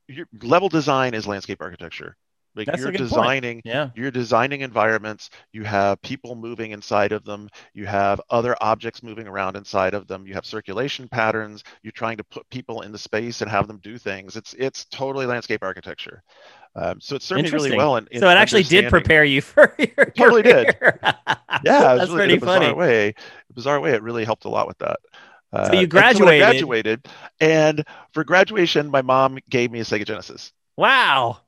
your 0.08 0.28
level 0.44 0.70
design 0.70 1.14
is 1.14 1.28
landscape 1.28 1.62
architecture. 1.62 2.18
Like 2.56 2.68
That's 2.68 2.80
you're 2.80 2.92
good 2.92 3.00
point. 3.00 3.10
designing 3.10 3.62
Yeah. 3.64 3.90
you're 3.96 4.12
designing 4.12 4.62
environments. 4.62 5.30
You 5.54 5.64
have 5.64 6.02
people 6.02 6.36
moving 6.36 6.72
inside 6.72 7.12
of 7.14 7.24
them. 7.24 7.50
You 7.74 7.86
have 7.86 8.20
other 8.30 8.56
objects 8.62 9.02
moving 9.04 9.28
around 9.28 9.56
inside 9.56 9.94
of 9.94 10.08
them. 10.08 10.28
You 10.28 10.34
have 10.34 10.46
circulation 10.46 11.08
patterns. 11.08 11.64
You're 11.82 11.92
trying 11.94 12.18
to 12.18 12.24
put 12.26 12.50
people 12.50 12.82
in 12.82 12.92
the 12.92 12.98
space 12.98 13.42
and 13.42 13.50
have 13.50 13.68
them 13.68 13.80
do 13.82 13.98
things. 13.98 14.36
It's 14.36 14.54
it's 14.56 14.86
totally 14.86 15.26
landscape 15.26 15.64
architecture. 15.64 16.24
Um, 16.76 17.02
so 17.02 17.16
it 17.16 17.22
served 17.22 17.44
me 17.44 17.50
really 17.52 17.76
well 17.76 17.98
in, 17.98 18.08
in 18.12 18.20
so 18.22 18.30
it 18.30 18.36
actually 18.36 18.64
did 18.64 18.90
prepare 18.90 19.24
you 19.26 19.42
for 19.42 19.76
your 19.80 20.06
totally 20.18 20.42
did. 20.42 20.76
yeah 20.82 20.94
it 20.96 21.66
was 21.66 21.66
That's 21.66 22.12
really, 22.12 22.38
pretty 22.40 22.40
funny. 22.40 22.74
way. 22.74 23.14
Bizarre 23.54 23.80
way. 23.80 23.92
It 23.92 24.02
really 24.02 24.24
helped 24.26 24.46
a 24.46 24.50
lot 24.50 24.68
with 24.68 24.78
that. 24.80 24.98
Uh, 25.54 25.68
So 25.68 25.74
you 25.74 25.80
and 25.82 25.94
when 25.94 26.04
I 26.04 26.12
graduated- 26.14 26.40
graduated 26.42 27.08
and 27.42 27.84
for 28.14 28.24
graduation 28.24 28.90
my 28.90 29.02
mom 29.02 29.38
gave 29.50 29.70
me 29.72 29.80
a 29.82 29.84
sega 29.84 30.06
genesis. 30.06 30.54
Wow. 30.78 31.40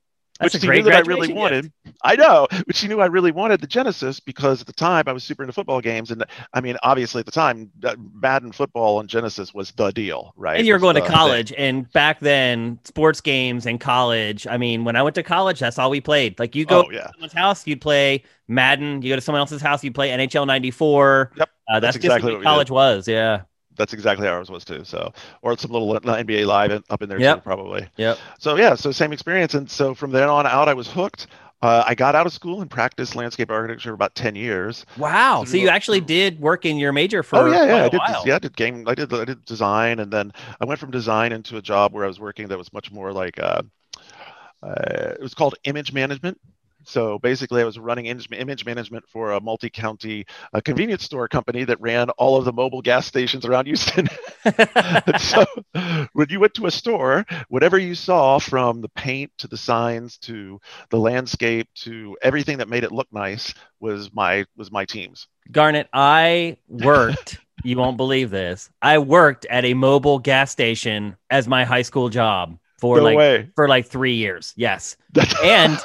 That's 0.44 0.54
which 0.54 0.62
she 0.62 0.68
knew 0.70 0.84
that 0.84 0.94
I 0.94 1.00
really 1.00 1.34
wanted. 1.34 1.72
I 2.04 2.16
know, 2.16 2.48
but 2.66 2.76
she 2.76 2.88
knew 2.88 3.00
I 3.00 3.06
really 3.06 3.32
wanted 3.32 3.62
the 3.62 3.68
Genesis 3.68 4.20
because 4.20 4.62
at 4.62 4.68
the 4.68 4.74
time 4.74 5.06
I 5.08 5.14
was 5.14 5.24
super 5.24 5.44
into 5.44 5.54
football 5.54 5.82
games, 5.82 6.12
and 6.12 6.26
I 6.54 6.62
mean, 6.62 6.78
obviously 6.84 7.20
at 7.20 7.26
the 7.26 7.32
time, 7.32 7.72
uh, 7.84 7.96
Madden 8.14 8.52
football 8.52 8.98
on 8.98 9.08
Genesis 9.08 9.54
was 9.54 9.72
the 9.72 9.92
deal, 9.92 10.34
right? 10.36 10.58
And 10.58 10.68
you 10.68 10.74
were 10.74 10.80
Was 10.80 10.82
going 10.82 10.96
to 10.96 11.02
college, 11.02 11.54
and 11.58 11.92
back 11.94 12.20
then, 12.20 12.80
sports 12.84 13.22
games 13.22 13.66
in 13.66 13.78
college. 13.80 14.46
I 14.48 14.58
mean, 14.58 14.84
when 14.84 14.96
I 14.96 15.02
went 15.04 15.16
to 15.16 15.24
college, 15.24 15.60
that's 15.60 15.80
all 15.80 15.90
we 15.90 16.02
played. 16.02 16.40
Like 16.40 16.56
you 16.56 16.66
go 16.66 16.84
Oh 16.84 16.92
yeah, 16.92 17.04
to 17.04 17.10
someone's 17.14 17.34
house, 17.34 17.66
you'd 17.66 17.82
play 17.82 18.24
Madden. 18.48 19.02
You 19.02 19.10
go 19.10 19.16
to 19.16 19.22
someone 19.22 19.40
else's 19.40 19.62
house, 19.62 19.84
you'd 19.84 19.96
play 19.96 20.10
NHL 20.10 20.46
'94. 20.48 21.32
Yep, 21.36 21.50
uh, 21.68 21.80
that's, 21.80 21.96
that's 21.96 22.04
just 22.04 22.06
exactly 22.06 22.34
what 22.34 22.44
college 22.44 22.70
was. 22.72 23.08
Yeah, 23.08 23.44
that's 23.78 23.94
exactly 23.94 24.28
how 24.28 24.34
ours 24.34 24.50
was 24.50 24.66
too. 24.66 24.84
So, 24.84 25.14
or 25.42 25.58
some 25.58 25.72
little 25.72 25.94
NBA 25.94 26.46
Live 26.46 26.84
up 26.90 27.02
in 27.02 27.10
there 27.10 27.20
Yep. 27.20 27.38
too, 27.38 27.42
probably. 27.42 27.88
yep. 27.98 28.18
So 28.40 28.56
yeah, 28.58 28.76
so 28.76 28.92
same 28.92 29.14
experience, 29.14 29.54
and 29.54 29.70
so 29.70 29.94
from 29.94 30.12
then 30.12 30.30
on 30.30 30.46
out, 30.46 30.68
I 30.68 30.74
was 30.74 30.88
hooked. 30.88 31.28
Uh, 31.62 31.82
I 31.88 31.96
got 31.96 32.14
out 32.14 32.26
of 32.28 32.34
school 32.34 32.60
and 32.62 32.70
practiced 32.70 33.16
landscape 33.16 33.50
architecture 33.50 33.90
for 33.92 33.94
about 33.94 34.16
ten 34.16 34.36
years. 34.36 34.86
Wow. 34.98 35.44
So 35.46 35.52
So 35.52 35.58
you 35.58 35.64
you- 35.64 35.70
actually 35.70 36.02
did 36.02 36.40
work 36.42 36.66
in 36.66 36.78
your 36.78 36.92
major 36.92 37.24
for 37.24 37.40
oh 37.40 37.52
yeah, 37.52 37.66
yeah, 37.66 37.86
I 37.86 37.90
did. 37.90 38.00
while. 38.00 38.24
Yeah, 38.26 38.36
I 38.36 38.40
did 38.40 38.56
game. 38.58 38.86
I 38.88 38.96
did. 38.96 39.14
I 39.14 39.24
did 39.26 39.46
design, 39.46 40.00
and 40.00 40.12
then 40.12 40.34
I 40.60 40.66
went 40.66 40.80
from 40.80 40.92
design 40.92 41.32
into 41.32 41.56
a 41.58 41.62
job 41.62 41.94
where 41.94 42.04
I 42.04 42.08
was 42.08 42.20
working 42.20 42.50
that 42.50 42.58
was 42.58 42.74
much 42.74 42.92
more 42.92 43.14
like. 43.14 43.40
Uh, 43.42 43.62
uh, 44.62 45.14
it 45.14 45.22
was 45.22 45.34
called 45.34 45.56
image 45.66 45.92
management. 45.94 46.40
So 46.86 47.20
basically, 47.20 47.62
I 47.62 47.66
was 47.66 47.80
running 47.80 48.06
image, 48.06 48.66
management 48.66 49.08
for 49.08 49.32
a 49.34 49.42
multi-county 49.42 50.26
uh, 50.54 50.62
convenience 50.62 51.04
store 51.04 51.28
company 51.28 51.64
that 51.66 51.80
ran 51.82 52.10
all 52.12 52.38
of 52.38 52.46
the 52.46 52.54
mobile 52.54 52.82
gas 52.82 53.06
stations 53.06 53.46
around 53.46 53.66
Houston. 53.66 54.08
So 55.20 55.46
when 56.14 56.28
you 56.30 56.40
went 56.40 56.54
to 56.56 56.66
a 56.66 56.72
store, 56.72 57.26
whatever 57.50 57.78
you 57.78 57.96
saw 57.96 58.40
from 58.40 58.82
the 58.82 58.90
paint 58.90 59.32
to 59.38 59.48
the 59.48 59.58
signs 59.58 60.18
to 60.20 60.60
the 60.90 60.98
landscape 60.98 61.68
to 61.76 62.18
everything 62.22 62.58
that 62.58 62.68
made 62.68 62.84
it 62.84 62.92
look 62.92 63.08
nice 63.12 63.54
was 63.80 64.14
my 64.14 64.46
was 64.58 64.72
my 64.72 64.86
team's. 64.86 65.28
Garnet, 65.52 65.88
I 65.94 66.58
worked. 66.68 67.40
you 67.64 67.78
won't 67.78 67.98
believe 67.98 68.30
this. 68.30 68.70
I 68.82 68.98
worked 68.98 69.46
at 69.46 69.66
a 69.66 69.74
mobile 69.74 70.20
gas 70.20 70.52
station 70.52 71.16
as 71.30 71.48
my 71.48 71.64
high 71.64 71.82
school 71.82 72.10
job 72.10 72.58
for 72.84 72.98
no 72.98 73.04
like 73.04 73.18
way. 73.18 73.50
for 73.56 73.68
like 73.68 73.86
three 73.88 74.14
years. 74.16 74.54
Yes. 74.56 74.96
And 75.44 75.78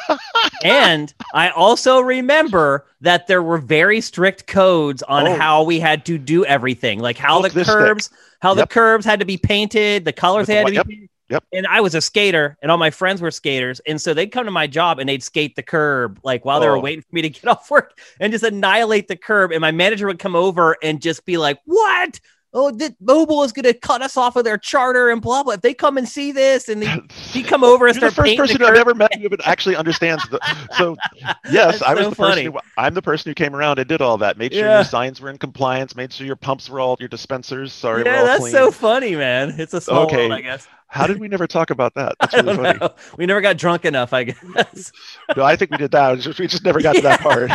and 0.65 1.13
I 1.35 1.51
also 1.51 2.01
remember 2.01 2.87
that 3.01 3.27
there 3.27 3.43
were 3.43 3.59
very 3.59 4.01
strict 4.01 4.47
codes 4.47 5.03
on 5.05 5.27
Oh. 5.29 5.35
how 5.37 5.63
we 5.63 5.81
had 5.81 6.05
to 6.07 6.19
do 6.19 6.45
everything, 6.45 6.99
like 7.01 7.17
how 7.19 7.41
Look 7.41 7.53
the 7.53 7.61
this 7.61 7.69
thick. 7.69 7.77
curbs, 7.77 8.11
how 8.41 8.55
the 8.55 8.63
Yep. 8.63 8.71
curbs 8.71 9.05
had 9.05 9.21
to 9.21 9.27
be 9.27 9.37
painted, 9.37 10.05
the 10.05 10.13
colors 10.13 10.43
With 10.43 10.47
the 10.49 10.53
they 10.53 10.57
had 10.59 10.67
to 10.67 10.73
white- 10.73 10.73
be. 10.73 10.79
yep, 10.81 10.89
painted. 10.89 11.09
yep. 11.31 11.45
And 11.53 11.67
I 11.67 11.81
was 11.81 11.95
a 11.95 12.01
skater, 12.01 12.57
and 12.63 12.71
all 12.73 12.79
my 12.79 12.91
friends 12.91 13.21
were 13.21 13.31
skaters, 13.31 13.81
and 13.87 14.01
so 14.01 14.15
they'd 14.15 14.29
come 14.29 14.47
to 14.47 14.51
my 14.51 14.67
job 14.67 14.99
and 14.99 15.09
they'd 15.09 15.23
skate 15.23 15.55
the 15.57 15.63
curb, 15.63 16.19
like 16.25 16.45
while 16.45 16.61
they 16.61 16.69
were 16.69 16.79
Oh. 16.79 16.81
waiting 16.81 17.03
for 17.03 17.15
me 17.15 17.23
to 17.23 17.29
get 17.31 17.47
off 17.49 17.71
work, 17.71 17.99
and 18.21 18.33
just 18.33 18.45
annihilate 18.45 19.09
the 19.09 19.17
curb. 19.17 19.53
And 19.53 19.61
my 19.61 19.71
manager 19.73 20.07
would 20.07 20.19
come 20.19 20.35
over 20.37 20.77
and 20.83 21.01
just 21.03 21.25
be 21.27 21.37
like, 21.37 21.59
"What? 21.67 22.19
Oh, 22.55 22.71
that 22.71 22.95
mobile 23.01 23.43
is 23.43 23.53
going 23.53 23.65
to 23.65 23.75
cut 23.75 24.03
us 24.03 24.17
off 24.17 24.37
of 24.37 24.45
their 24.45 24.59
charter 24.59 25.11
and 25.11 25.21
blah 25.23 25.43
blah. 25.43 25.55
If 25.55 25.61
they 25.61 25.75
come 25.75 25.99
and 25.99 26.09
see 26.09 26.33
this 26.33 26.69
and 26.69 26.83
they, 26.83 26.97
he 27.31 27.43
come 27.43 27.63
over 27.65 27.87
and 27.87 27.95
You're 28.01 28.11
start 28.11 28.27
the 28.27 28.37
first 28.37 28.37
person 28.55 28.63
the 28.63 28.69
I've 28.69 28.77
ever 28.77 28.95
met 28.95 29.15
who 29.15 29.29
actually 29.45 29.77
understands 29.77 30.27
the. 30.31 30.39
So 30.77 30.97
yes, 31.51 31.81
That's 31.81 31.83
I 31.83 31.95
was 31.95 32.05
so 32.05 32.11
the 32.11 32.17
funny. 32.17 32.35
person. 32.49 32.53
Who, 32.53 32.59
I'm 32.77 32.95
the 32.95 33.03
person 33.03 33.31
who 33.31 33.35
came 33.35 33.55
around 33.55 33.79
and 33.79 33.89
did 33.89 34.01
all 34.03 34.19
that. 34.19 34.39
Made 34.39 34.53
sure 34.53 34.65
Yeah. 34.65 34.77
your 34.77 34.85
signs 34.85 35.21
were 35.21 35.31
in 35.31 35.39
compliance. 35.39 35.95
Made 35.97 36.13
sure 36.13 36.27
your 36.27 36.37
pumps 36.37 36.69
were 36.71 36.81
all 36.81 36.97
your 37.01 37.09
dispensers. 37.09 37.73
Sorry, 37.73 38.03
were 38.03 38.09
yeah, 38.09 38.21
all 38.21 38.27
that's 38.27 38.41
clean. 38.41 38.53
so 38.53 38.71
funny, 38.71 39.15
man. 39.17 39.55
It's 39.59 39.75
a 39.75 39.81
small 39.81 40.05
Okay. 40.05 40.17
world, 40.29 40.33
I 40.33 40.41
guess. 40.41 40.67
How 40.91 41.07
did 41.07 41.21
we 41.21 41.29
never 41.29 41.47
talk 41.47 41.69
about 41.69 41.95
that? 41.97 42.15
That's 42.21 42.33
I 42.33 42.39
really 42.39 42.57
don't 42.57 42.65
funny. 42.65 42.79
know. 42.79 42.95
We 43.19 43.27
never 43.27 43.43
got 43.43 43.59
drunk 43.59 43.85
enough, 43.85 44.15
I 44.15 44.25
guess. 44.25 44.91
No, 45.37 45.45
I 45.45 45.55
think 45.55 45.71
we 45.71 45.77
did 45.77 45.91
that. 45.91 46.15
It 46.15 46.21
just- 46.23 46.39
We 46.41 46.47
just 46.47 46.65
never 46.65 46.81
got 46.81 46.95
to 46.97 47.03
that 47.03 47.21
part. 47.21 47.51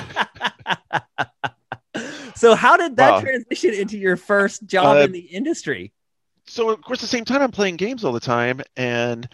So, 2.35 2.55
how 2.55 2.77
did 2.77 2.97
that 2.97 3.15
Wow. 3.15 3.19
transition 3.19 3.73
into 3.73 3.97
your 3.97 4.17
first 4.17 4.65
job 4.65 4.97
Uh, 4.97 5.03
in 5.03 5.11
the 5.11 5.19
industry? 5.19 5.91
so 6.45 6.69
of 6.69 6.81
course, 6.81 6.99
at 6.99 7.01
the 7.01 7.07
same 7.07 7.25
time, 7.25 7.41
I'm 7.41 7.51
playing 7.51 7.77
games 7.77 8.03
all 8.03 8.11
the 8.13 8.19
time, 8.19 8.61
and 8.75 9.27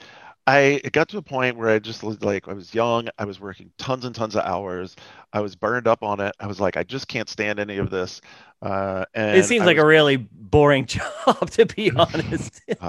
I 0.50 0.82
it 0.84 0.94
got 0.94 1.10
to 1.10 1.18
a 1.18 1.22
point 1.22 1.58
where 1.58 1.70
I 1.70 1.80
just 1.80 2.04
like, 2.04 2.48
I 2.48 2.54
was 2.54 2.74
young, 2.74 3.10
I 3.20 3.26
was 3.26 3.40
working 3.40 3.72
tons 3.78 4.06
and 4.06 4.16
tons 4.16 4.36
of 4.36 4.44
hours, 4.46 4.96
I 5.32 5.42
was 5.42 5.56
burned 5.56 5.88
up 5.88 6.02
on 6.02 6.20
it. 6.20 6.34
I 6.40 6.48
was 6.48 6.60
like, 6.60 6.76
I 6.78 6.84
just 6.84 7.08
can't 7.08 7.30
stand 7.30 7.60
any 7.60 7.78
of 7.78 7.90
this. 7.90 8.22
Uh, 8.62 9.06
and 9.14 9.38
It 9.38 9.46
seems 9.46 9.62
I 9.62 9.66
like 9.66 9.78
was- 9.78 9.84
a 9.84 9.88
really 9.88 10.18
boring 10.18 10.86
job, 10.96 11.50
to 11.52 11.66
be 11.66 11.92
honest. 11.96 12.62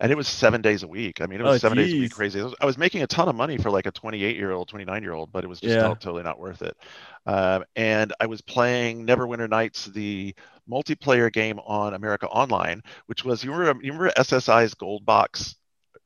And 0.00 0.12
it 0.12 0.16
was 0.16 0.28
seven 0.28 0.62
days 0.62 0.82
a 0.84 0.88
week. 0.88 1.20
I 1.20 1.26
mean, 1.26 1.40
it 1.40 1.44
was 1.44 1.56
Oh, 1.56 1.58
seven 1.58 1.78
days 1.78 1.92
a 1.92 1.98
week 1.98 2.12
crazy. 2.12 2.40
I 2.40 2.44
was, 2.44 2.54
I 2.60 2.66
was 2.66 2.78
making 2.78 3.02
a 3.02 3.06
ton 3.06 3.28
of 3.28 3.34
money 3.34 3.58
for 3.58 3.70
like 3.70 3.86
a 3.86 3.90
28 3.90 4.36
year 4.36 4.52
old, 4.52 4.68
29 4.68 5.02
year 5.02 5.12
old, 5.12 5.32
but 5.32 5.42
it 5.44 5.48
was 5.48 5.60
just 5.60 5.74
Yeah. 5.74 5.82
not- 5.88 6.00
totally 6.00 6.22
not 6.22 6.38
worth 6.38 6.62
it. 6.62 6.76
Um, 7.26 7.64
and 7.74 8.12
I 8.20 8.26
was 8.26 8.40
playing 8.42 9.06
Neverwinter 9.06 9.48
Nights, 9.48 9.86
the 9.86 10.34
multiplayer 10.70 11.32
game 11.32 11.58
on 11.66 11.94
America 11.94 12.28
Online, 12.28 12.82
which 13.06 13.24
was 13.24 13.42
you 13.42 13.52
remember 13.52 13.82
you 13.84 13.92
remember 13.92 14.12
SSI's 14.16 14.74
Gold 14.74 15.04
Box. 15.04 15.56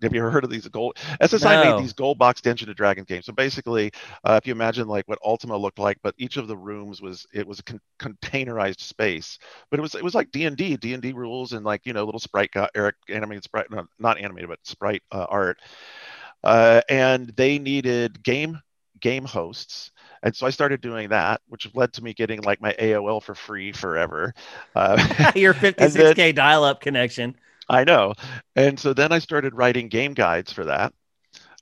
Have 0.02 0.14
you 0.14 0.20
ever 0.20 0.30
heard 0.30 0.44
of 0.44 0.50
these 0.50 0.68
gold? 0.68 0.96
SSI 1.20 1.56
No. 1.56 1.62
made 1.74 1.84
these 1.84 1.92
gold 1.92 2.18
box 2.18 2.40
Dungeons 2.40 2.68
and 2.68 2.76
Dragons 2.76 3.06
games. 3.06 3.26
So 3.26 3.32
basically, 3.32 3.92
uh, 4.24 4.38
if 4.42 4.46
you 4.46 4.52
imagine 4.52 4.88
like 4.88 5.08
what 5.08 5.18
Ultima 5.24 5.56
looked 5.56 5.78
like, 5.78 5.98
but 6.02 6.14
each 6.18 6.36
of 6.36 6.48
the 6.48 6.56
rooms 6.56 7.00
was 7.00 7.26
it 7.32 7.46
was 7.46 7.60
a 7.60 7.62
con- 7.64 7.80
containerized 7.98 8.80
space 8.80 9.38
but 9.70 9.78
it 9.78 9.82
was 9.82 9.94
it 9.94 10.04
was 10.04 10.14
like 10.14 10.30
D 10.30 10.44
and 10.46 10.56
D, 10.56 10.76
D 10.76 10.92
and 10.94 11.02
D 11.02 11.12
rules, 11.12 11.52
and 11.52 11.64
like 11.64 11.82
you 11.84 11.92
know 11.92 12.04
little 12.04 12.20
sprite 12.20 12.50
guy, 12.52 12.68
Eric 12.74 12.96
animated 13.08 13.44
sprite, 13.44 13.70
no, 13.70 13.86
not 13.98 14.18
animated, 14.18 14.48
but 14.48 14.58
sprite 14.64 15.02
uh, 15.12 15.26
art. 15.28 15.58
Uh, 16.44 16.80
and 16.88 17.28
they 17.36 17.58
needed 17.58 18.22
game 18.22 18.60
game 19.00 19.24
hosts, 19.24 19.90
and 20.22 20.34
so 20.34 20.46
I 20.46 20.50
started 20.50 20.80
doing 20.80 21.08
that, 21.10 21.40
which 21.48 21.68
led 21.74 21.92
to 21.94 22.04
me 22.04 22.14
getting 22.14 22.42
like 22.42 22.60
my 22.60 22.74
AOL 22.78 23.20
for 23.20 23.34
free 23.34 23.72
forever. 23.72 24.34
Uh, 24.74 25.32
Your 25.36 25.54
56k 25.54 26.32
dial-up 26.34 26.80
connection. 26.80 27.36
I 27.80 27.84
know, 27.84 28.14
and 28.56 28.78
so 28.78 28.92
then 28.94 29.12
I 29.12 29.18
started 29.18 29.54
writing 29.54 29.88
game 29.88 30.14
guides 30.14 30.52
for 30.52 30.64
that. 30.66 30.92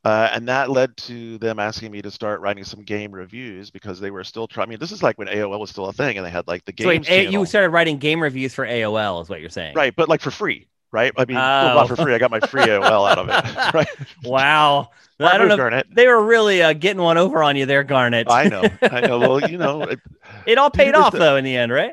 Uh, 0.02 0.30
and 0.32 0.48
that 0.48 0.70
led 0.70 0.96
to 0.96 1.36
them 1.38 1.58
asking 1.58 1.90
me 1.92 2.00
to 2.00 2.10
start 2.10 2.40
writing 2.40 2.64
some 2.64 2.82
game 2.82 3.12
reviews 3.12 3.70
because 3.70 4.00
they 4.00 4.10
were 4.10 4.24
still 4.24 4.48
trying. 4.48 4.68
I 4.68 4.70
mean, 4.70 4.78
this 4.78 4.92
is 4.92 5.02
like 5.02 5.18
when 5.18 5.28
AOL 5.28 5.60
was 5.60 5.68
still 5.68 5.86
a 5.86 5.92
thing, 5.92 6.16
and 6.16 6.24
they 6.26 6.30
had 6.30 6.48
like 6.48 6.64
the 6.64 6.72
So 6.80 6.88
wait, 6.88 7.02
games. 7.04 7.28
A- 7.28 7.30
you 7.30 7.44
started 7.44 7.68
writing 7.68 7.98
game 7.98 8.22
reviews 8.22 8.54
for 8.54 8.64
AOL, 8.66 9.20
is 9.22 9.28
what 9.28 9.40
you're 9.42 9.50
saying? 9.50 9.74
Right, 9.74 9.94
but 9.94 10.08
like 10.08 10.22
for 10.22 10.30
free, 10.30 10.68
right? 10.90 11.12
I 11.18 11.26
mean, 11.26 11.36
well, 11.36 11.72
Oh. 11.76 11.80
not 11.80 11.88
for 11.88 11.96
free. 11.96 12.14
I 12.14 12.18
got 12.18 12.30
my 12.30 12.40
free 12.40 12.62
AOL 12.62 13.10
out 13.10 13.18
of 13.18 13.28
it, 13.28 13.44
right? 13.74 13.88
Wow. 14.24 14.88
Smart 15.18 15.34
I 15.34 15.36
don't 15.36 15.48
know. 15.48 15.56
Garnet. 15.58 15.86
They 15.94 16.06
were 16.06 16.24
really 16.24 16.62
uh, 16.62 16.72
getting 16.72 17.02
one 17.02 17.18
over 17.18 17.42
on 17.42 17.56
you 17.56 17.66
there, 17.66 17.84
Garnet. 17.84 18.26
I 18.30 18.48
know, 18.48 18.62
I 18.80 19.02
know. 19.02 19.18
Well, 19.18 19.50
you 19.50 19.58
know, 19.58 19.82
it, 19.82 20.00
It 20.46 20.56
all 20.56 20.70
paid 20.70 20.94
off 20.94 21.12
the- 21.12 21.18
though 21.18 21.36
in 21.36 21.44
the 21.44 21.54
end, 21.58 21.70
right? 21.72 21.92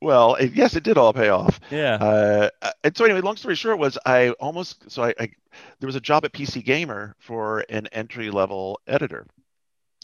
Well, 0.00 0.34
it, 0.36 0.52
yes, 0.54 0.76
it 0.76 0.84
did 0.84 0.96
all 0.98 1.12
pay 1.12 1.28
off. 1.28 1.58
Yeah. 1.70 1.94
Uh, 1.94 2.50
and 2.84 2.96
so 2.96 3.04
anyway, 3.04 3.20
long 3.20 3.36
story 3.36 3.54
short 3.56 3.78
was 3.78 3.98
I 4.06 4.30
almost 4.40 4.90
so 4.90 5.02
I, 5.04 5.14
I 5.18 5.30
there 5.80 5.86
was 5.86 5.96
a 5.96 6.00
job 6.00 6.24
at 6.24 6.32
PC 6.32 6.62
Gamer 6.62 7.14
for 7.18 7.64
an 7.68 7.86
entry 7.88 8.30
level 8.30 8.80
editor. 8.86 9.26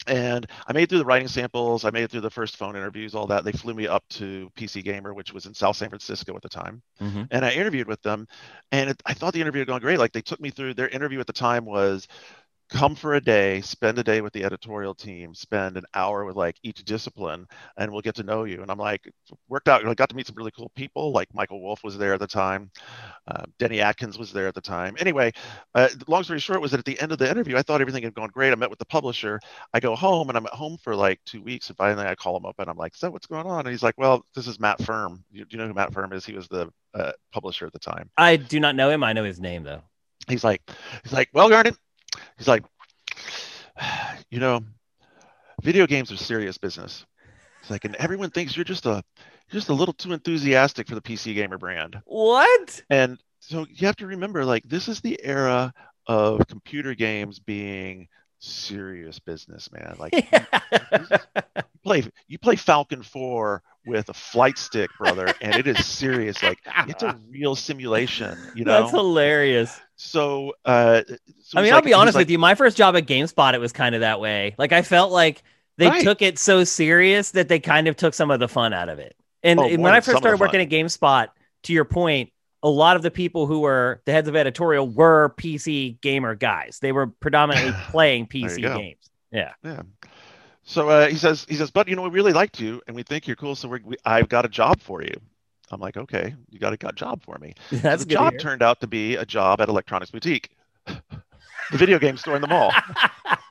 And 0.07 0.45
I 0.67 0.73
made 0.73 0.83
it 0.83 0.89
through 0.89 0.99
the 0.99 1.05
writing 1.05 1.27
samples. 1.27 1.83
I 1.83 1.89
made 1.89 2.03
it 2.03 2.11
through 2.11 2.21
the 2.21 2.29
first 2.29 2.57
phone 2.57 2.75
interviews, 2.75 3.15
all 3.15 3.27
that. 3.27 3.43
They 3.43 3.53
flew 3.53 3.73
me 3.73 3.87
up 3.87 4.03
to 4.09 4.51
PC 4.55 4.83
Gamer, 4.83 5.13
which 5.15 5.33
was 5.33 5.47
in 5.47 5.53
South 5.55 5.77
San 5.77 5.89
Francisco 5.89 6.35
at 6.35 6.43
the 6.43 6.49
time. 6.49 6.83
Mhm. 7.01 7.27
and 7.31 7.43
I 7.45 7.51
interviewed 7.51 7.87
with 7.87 8.01
them, 8.03 8.27
and 8.71 8.91
it, 8.91 9.01
I 9.05 9.13
thought 9.15 9.33
the 9.33 9.41
interview 9.41 9.61
had 9.61 9.67
gone 9.67 9.81
great. 9.81 9.97
Like 9.97 10.11
they 10.11 10.21
took 10.21 10.39
me 10.39 10.51
through 10.51 10.75
their 10.75 10.89
interview 10.89 11.19
at 11.21 11.27
the 11.27 11.33
time 11.33 11.65
was 11.65 12.07
come 12.69 12.95
for 12.95 13.15
a 13.15 13.21
day, 13.21 13.61
spend 13.61 13.99
a 13.99 14.03
day 14.03 14.21
with 14.21 14.33
the 14.33 14.43
editorial 14.43 14.95
team, 14.95 15.33
spend 15.33 15.77
an 15.77 15.83
hour 15.93 16.25
with 16.25 16.35
like 16.35 16.57
each 16.63 16.83
discipline, 16.83 17.47
and 17.77 17.91
we'll 17.91 18.01
get 18.01 18.15
to 18.15 18.23
know 18.23 18.43
you. 18.43 18.61
And 18.61 18.71
I'm 18.71 18.77
like, 18.77 19.11
worked 19.47 19.67
out. 19.67 19.85
I 19.85 19.93
got 19.93 20.09
to 20.09 20.15
meet 20.15 20.27
some 20.27 20.35
really 20.35 20.51
cool 20.51 20.71
people. 20.75 21.11
Like 21.11 21.33
Michael 21.33 21.61
Wolf 21.61 21.83
was 21.83 21.97
there 21.97 22.13
at 22.13 22.19
the 22.19 22.27
time, 22.27 22.71
uh, 23.27 23.43
Denny 23.59 23.81
Atkins 23.81 24.17
was 24.17 24.31
there 24.31 24.47
at 24.47 24.55
the 24.55 24.61
time. 24.61 24.95
Anyway, 24.99 25.31
uh, 25.75 25.89
long 26.07 26.23
story 26.23 26.39
short 26.39 26.61
was 26.61 26.71
that 26.71 26.79
at 26.79 26.85
the 26.85 26.99
end 26.99 27.11
of 27.11 27.17
the 27.17 27.29
interview, 27.29 27.57
I 27.57 27.61
thought 27.61 27.81
everything 27.81 28.03
had 28.03 28.13
gone 28.13 28.29
great. 28.29 28.51
I 28.51 28.55
met 28.55 28.69
with 28.69 28.79
the 28.79 28.85
publisher. 28.85 29.39
I 29.73 29.79
go 29.79 29.95
home 29.95 30.29
and 30.29 30.37
I'm 30.37 30.45
at 30.45 30.53
home 30.53 30.77
for 30.83 30.95
like 30.95 31.19
two 31.25 31.41
weeks. 31.41 31.69
And 31.69 31.77
finally, 31.77 32.05
I 32.05 32.15
call 32.15 32.35
him 32.37 32.45
up 32.45 32.55
and 32.59 32.69
I'm 32.69 32.77
like, 32.77 32.95
so 32.95 33.11
what's 33.11 33.27
going 33.27 33.45
on? 33.45 33.61
And 33.61 33.69
he's 33.69 33.83
like, 33.83 33.95
well, 33.97 34.25
this 34.35 34.47
is 34.47 34.59
Matt 34.59 34.81
Firme. 34.81 35.23
You, 35.31 35.45
do 35.45 35.55
you 35.55 35.57
know 35.57 35.67
who 35.67 35.73
Matt 35.73 35.93
Firme 35.93 36.13
is? 36.13 36.25
He 36.25 36.33
was 36.33 36.47
the 36.47 36.71
uh, 36.93 37.11
publisher 37.31 37.65
at 37.65 37.73
the 37.73 37.79
time 37.79 38.09
I 38.17 38.37
do 38.37 38.59
not 38.59 38.75
know 38.75 38.89
him. 38.89 39.03
I 39.03 39.13
know 39.13 39.23
his 39.23 39.39
name 39.39 39.63
though. 39.63 39.81
he's 40.27 40.43
like 40.43 40.61
he's 41.03 41.13
like 41.13 41.29
well 41.33 41.49
garnet 41.49 41.75
he's 42.37 42.47
like 42.47 42.63
you 44.29 44.39
know 44.39 44.61
video 45.61 45.87
games 45.87 46.11
are 46.11 46.17
serious 46.17 46.57
business. 46.57 47.05
It's 47.61 47.69
like 47.71 47.85
and 47.85 47.95
everyone 47.95 48.29
thinks 48.29 48.55
you're 48.55 48.63
just 48.63 48.85
a 48.85 49.03
you're 49.49 49.59
just 49.59 49.69
a 49.69 49.73
little 49.73 49.93
too 49.93 50.13
enthusiastic 50.13 50.87
for 50.87 50.95
the 50.95 51.01
pc 51.01 51.33
gamer 51.33 51.57
brand. 51.57 51.99
What? 52.05 52.83
and 52.89 53.19
so 53.39 53.65
you 53.69 53.87
have 53.87 53.95
to 53.97 54.07
remember 54.07 54.45
like 54.45 54.63
this 54.63 54.87
is 54.87 55.01
the 55.01 55.19
era 55.23 55.73
of 56.07 56.47
computer 56.47 56.93
games 56.95 57.39
being 57.39 58.07
serious 58.39 59.19
business 59.19 59.71
man. 59.71 59.95
Like 59.99 60.13
you 60.31 61.63
play 61.83 62.03
you 62.27 62.39
play 62.39 62.55
falcon 62.55 63.01
4 63.03 63.61
with 63.85 64.09
a 64.09 64.13
flight 64.13 64.57
stick 64.57 64.89
brother 64.97 65.27
and 65.41 65.55
it 65.55 65.67
is 65.67 65.85
serious 65.85 66.41
like 66.43 66.59
it's 66.87 67.03
a 67.03 67.17
real 67.29 67.55
simulation 67.55 68.37
you 68.55 68.65
know 68.65 68.81
That's 68.81 68.91
hilarious. 68.91 69.79
so, 69.95 70.53
uh, 70.65 71.01
so 71.41 71.57
I 71.59 71.61
mean, 71.61 71.71
I'll 71.71 71.77
like- 71.77 71.85
be 71.85 71.93
honest 71.93 72.15
like, 72.15 72.21
with 72.23 72.29
you. 72.31 72.37
My 72.39 72.55
first 72.55 72.75
job 72.77 72.95
at 72.95 73.05
GameSpot, 73.05 73.53
it 73.53 73.59
was 73.59 73.71
kind 73.71 73.95
of 73.95 74.01
that 74.01 74.19
way. 74.19 74.55
Like 74.57 74.71
I 74.73 74.81
felt 74.81 75.11
like 75.11 75.43
they 75.77 75.87
Right. 75.87 76.03
took 76.03 76.21
it 76.21 76.39
so 76.39 76.63
serious 76.63 77.31
that 77.31 77.47
they 77.47 77.59
kind 77.59 77.87
of 77.87 77.95
took 77.95 78.13
some 78.13 78.31
of 78.31 78.39
the 78.39 78.47
fun 78.47 78.73
out 78.73 78.89
of 78.89 78.99
it. 78.99 79.15
And, 79.43 79.59
Oh, 79.59 79.63
and 79.67 79.81
when 79.83 79.93
I 79.93 79.99
first 80.01 80.17
started 80.17 80.39
working 80.39 80.59
at 80.61 80.69
GameSpot, 80.69 81.27
to 81.63 81.73
your 81.73 81.85
point, 81.85 82.31
a 82.63 82.69
lot 82.69 82.95
of 82.95 83.03
the 83.03 83.11
people 83.11 83.45
who 83.45 83.59
were 83.59 84.01
the 84.05 84.11
heads 84.11 84.27
of 84.27 84.35
editorial 84.35 84.87
were 84.87 85.33
PC 85.37 85.99
gamer 86.01 86.33
guys. 86.33 86.79
They 86.81 86.91
were 86.91 87.07
predominantly 87.07 87.73
playing 87.91 88.25
PC 88.27 88.61
games. 88.61 89.09
Yeah. 89.31 89.51
Yeah. 89.63 89.81
So 90.67 90.89
uh, 90.89 91.07
he 91.07 91.15
says, 91.15 91.45
he 91.47 91.55
says, 91.55 91.69
but 91.71 91.87
you 91.87 91.95
know, 91.95 92.01
we 92.01 92.09
really 92.09 92.33
liked 92.33 92.59
you, 92.59 92.81
and 92.87 92.95
we 92.95 93.03
think 93.03 93.27
you're 93.27 93.35
cool. 93.35 93.55
So 93.55 93.67
we're, 93.67 93.79
we, 93.83 93.95
I've 94.03 94.27
got 94.27 94.45
a 94.45 94.49
job 94.49 94.81
for 94.81 95.01
you. 95.03 95.13
I'm 95.71 95.79
like, 95.79 95.95
okay, 95.95 96.35
you 96.49 96.59
got 96.59 96.73
a 96.73 96.77
got 96.77 96.95
job 96.95 97.23
for 97.23 97.37
me. 97.39 97.53
So 97.69 97.75
That's 97.77 98.03
the 98.03 98.09
good. 98.09 98.13
job 98.15 98.33
hear. 98.33 98.39
turned 98.39 98.61
out 98.63 98.81
to 98.81 98.87
be 98.87 99.15
a 99.15 99.25
job 99.25 99.61
at 99.61 99.69
Electronics 99.69 100.11
Boutique, 100.11 100.49
the 100.87 100.97
video 101.77 101.99
game 101.99 102.17
store 102.17 102.35
in 102.35 102.41
the 102.41 102.47
mall. 102.47 102.71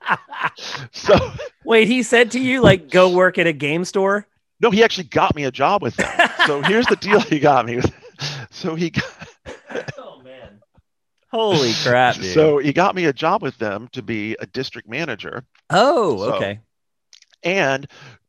so 0.93 1.15
Wait, 1.65 1.89
he 1.89 2.03
said 2.03 2.31
to 2.33 2.41
you, 2.41 2.61
like, 2.61 2.91
go 2.91 3.11
work 3.11 3.39
at 3.39 3.47
a 3.47 3.53
game 3.53 3.85
store? 3.85 4.27
no, 4.61 4.71
he 4.71 4.83
actually 4.85 5.05
got 5.05 5.35
me 5.35 5.45
a 5.45 5.51
job 5.51 5.83
with 5.83 5.97
them. 5.97 6.31
So 6.47 6.63
here's 6.63 6.87
the 6.87 6.97
deal 6.97 7.21
he 7.21 7.39
got 7.39 7.67
me. 7.67 7.81
So 8.51 8.77
he 8.77 8.91
got, 8.91 9.29
oh, 9.99 10.21
man. 10.23 10.61
Holy 11.33 11.73
crap, 11.83 12.15
dude. 12.15 12.33
so 12.33 12.59
he 12.59 12.73
got 12.73 12.95
me 12.95 13.07
a 13.07 13.13
job 13.13 13.43
with 13.43 13.59
them 13.59 13.89
to 13.93 14.01
be 14.03 14.37
a 14.39 14.47
district 14.47 14.89
manager. 14.89 15.45
oh, 15.71 16.17
so- 16.19 16.35
okay. 16.35 16.61
And 17.45 17.87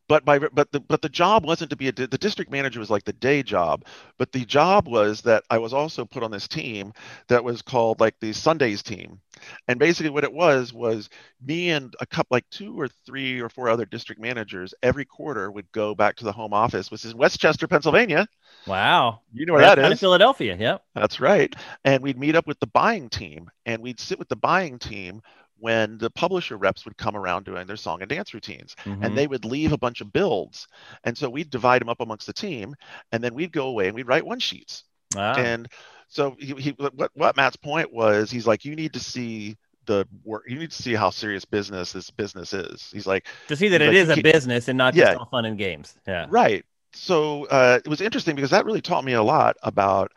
but 0.08 0.24
by 0.26 0.38
but 0.40 0.72
the 0.72 0.80
but 0.82 1.02
the 1.02 1.10
job 1.10 1.46
wasn't 1.46 1.70
to 1.70 1.76
be 1.76 1.88
a 1.88 1.92
the 1.92 2.08
district 2.18 2.52
manager 2.52 2.80
was 2.80 2.90
like 2.92 3.04
the 3.06 3.14
day 3.14 3.42
job 3.44 3.86
but 4.18 4.32
the 4.32 4.46
job 4.46 4.88
was 4.88 5.22
that 5.22 5.44
i 5.50 5.58
was 5.58 5.74
also 5.74 6.06
put 6.06 6.24
on 6.24 6.32
this 6.32 6.48
team 6.48 6.94
that 7.28 7.44
was 7.44 7.62
called 7.62 8.00
like 8.00 8.16
the 8.20 8.34
sundays 8.34 8.84
team 8.84 9.20
and 9.68 9.80
basically 9.80 10.12
what 10.12 10.24
it 10.24 10.34
was 10.34 10.74
was 10.74 11.10
me 11.46 11.72
and 11.72 11.96
a 12.02 12.06
couple 12.06 12.36
like 12.36 12.50
two 12.52 12.80
or 12.80 12.88
three 13.06 13.40
or 13.42 13.50
four 13.50 13.70
other 13.70 13.86
district 13.86 14.22
managers 14.22 14.74
every 14.84 15.06
quarter 15.06 15.52
would 15.52 15.72
go 15.72 15.96
back 15.96 16.16
to 16.16 16.24
the 16.26 16.32
home 16.32 16.54
office 16.54 16.92
which 16.92 17.06
is 17.06 17.16
westchester 17.16 17.68
pennsylvania 17.68 18.28
Wow. 18.66 19.22
you 19.34 19.46
know 19.46 19.54
where 19.54 19.62
Right 19.62 19.76
that 19.76 19.80
is 19.80 20.00
Philadelphia. 20.00 20.56
Yep. 20.58 20.86
that's 20.96 21.20
right. 21.20 21.54
And 21.86 22.04
we'd 22.04 22.20
meet 22.20 22.36
up 22.36 22.48
with 22.48 22.60
the 22.60 22.68
buying 22.68 23.10
team 23.10 23.50
and 23.66 23.82
we'd 23.82 24.00
sit 24.00 24.20
with 24.20 24.30
the 24.30 24.36
buying 24.36 24.80
team 24.80 25.22
when 25.58 25.98
the 25.98 26.10
publisher 26.10 26.58
reps 26.58 26.86
would 26.86 26.98
come 26.98 27.16
around 27.16 27.46
doing 27.46 27.66
their 27.66 27.78
song 27.78 28.02
and 28.02 28.10
dance 28.10 28.34
routines 28.34 28.76
Mhm. 28.86 29.06
and 29.06 29.18
they 29.18 29.28
would 29.28 29.46
leave 29.46 29.72
a 29.72 29.78
bunch 29.78 30.02
of 30.02 30.12
builds. 30.12 30.68
And 31.04 31.18
so 31.18 31.30
we'd 31.30 31.50
divide 31.50 31.82
them 31.82 31.90
up 31.90 32.02
amongst 32.02 32.28
the 32.28 32.34
team 32.34 32.76
and 33.12 33.24
then 33.24 33.34
we'd 33.34 33.52
go 33.52 33.68
away 33.68 33.88
and 33.88 33.96
we'd 33.96 34.08
write 34.08 34.26
one 34.26 34.40
sheets. 34.40 34.84
Wow. 35.16 35.36
And 35.36 35.68
so 36.10 36.36
he, 36.40 36.54
he 36.56 36.70
what, 36.72 37.10
what 37.14 37.36
Matt's 37.38 37.56
point 37.56 37.92
was 37.94 38.30
he's 38.30 38.46
like, 38.46 38.66
you 38.66 38.76
need 38.76 38.94
to 38.94 39.00
see 39.00 39.56
the 39.86 40.08
work, 40.24 40.44
you 40.48 40.58
need 40.60 40.72
to 40.72 40.82
see 40.84 40.94
how 40.94 41.10
serious 41.10 41.46
business 41.46 41.94
this 41.94 42.10
business 42.10 42.54
is. 42.54 42.90
He's 42.92 43.08
like, 43.08 43.28
to 43.48 43.56
see 43.56 43.68
that 43.70 43.82
it 43.82 43.88
like, 43.88 43.96
is 43.96 44.10
a 44.10 44.22
business 44.22 44.68
and 44.68 44.78
not 44.78 44.94
Yeah. 44.96 45.06
just 45.06 45.20
all 45.20 45.26
fun 45.28 45.46
and 45.46 45.58
games. 45.58 45.96
Yeah. 46.08 46.26
Right. 46.30 46.66
so 46.94 47.46
uh, 47.46 47.80
it 47.84 47.90
was 47.90 48.02
interesting 48.02 48.36
because 48.36 48.50
that 48.52 48.66
really 48.66 48.82
taught 48.82 49.04
me 49.06 49.14
a 49.14 49.24
lot 49.24 49.58
about 49.64 50.12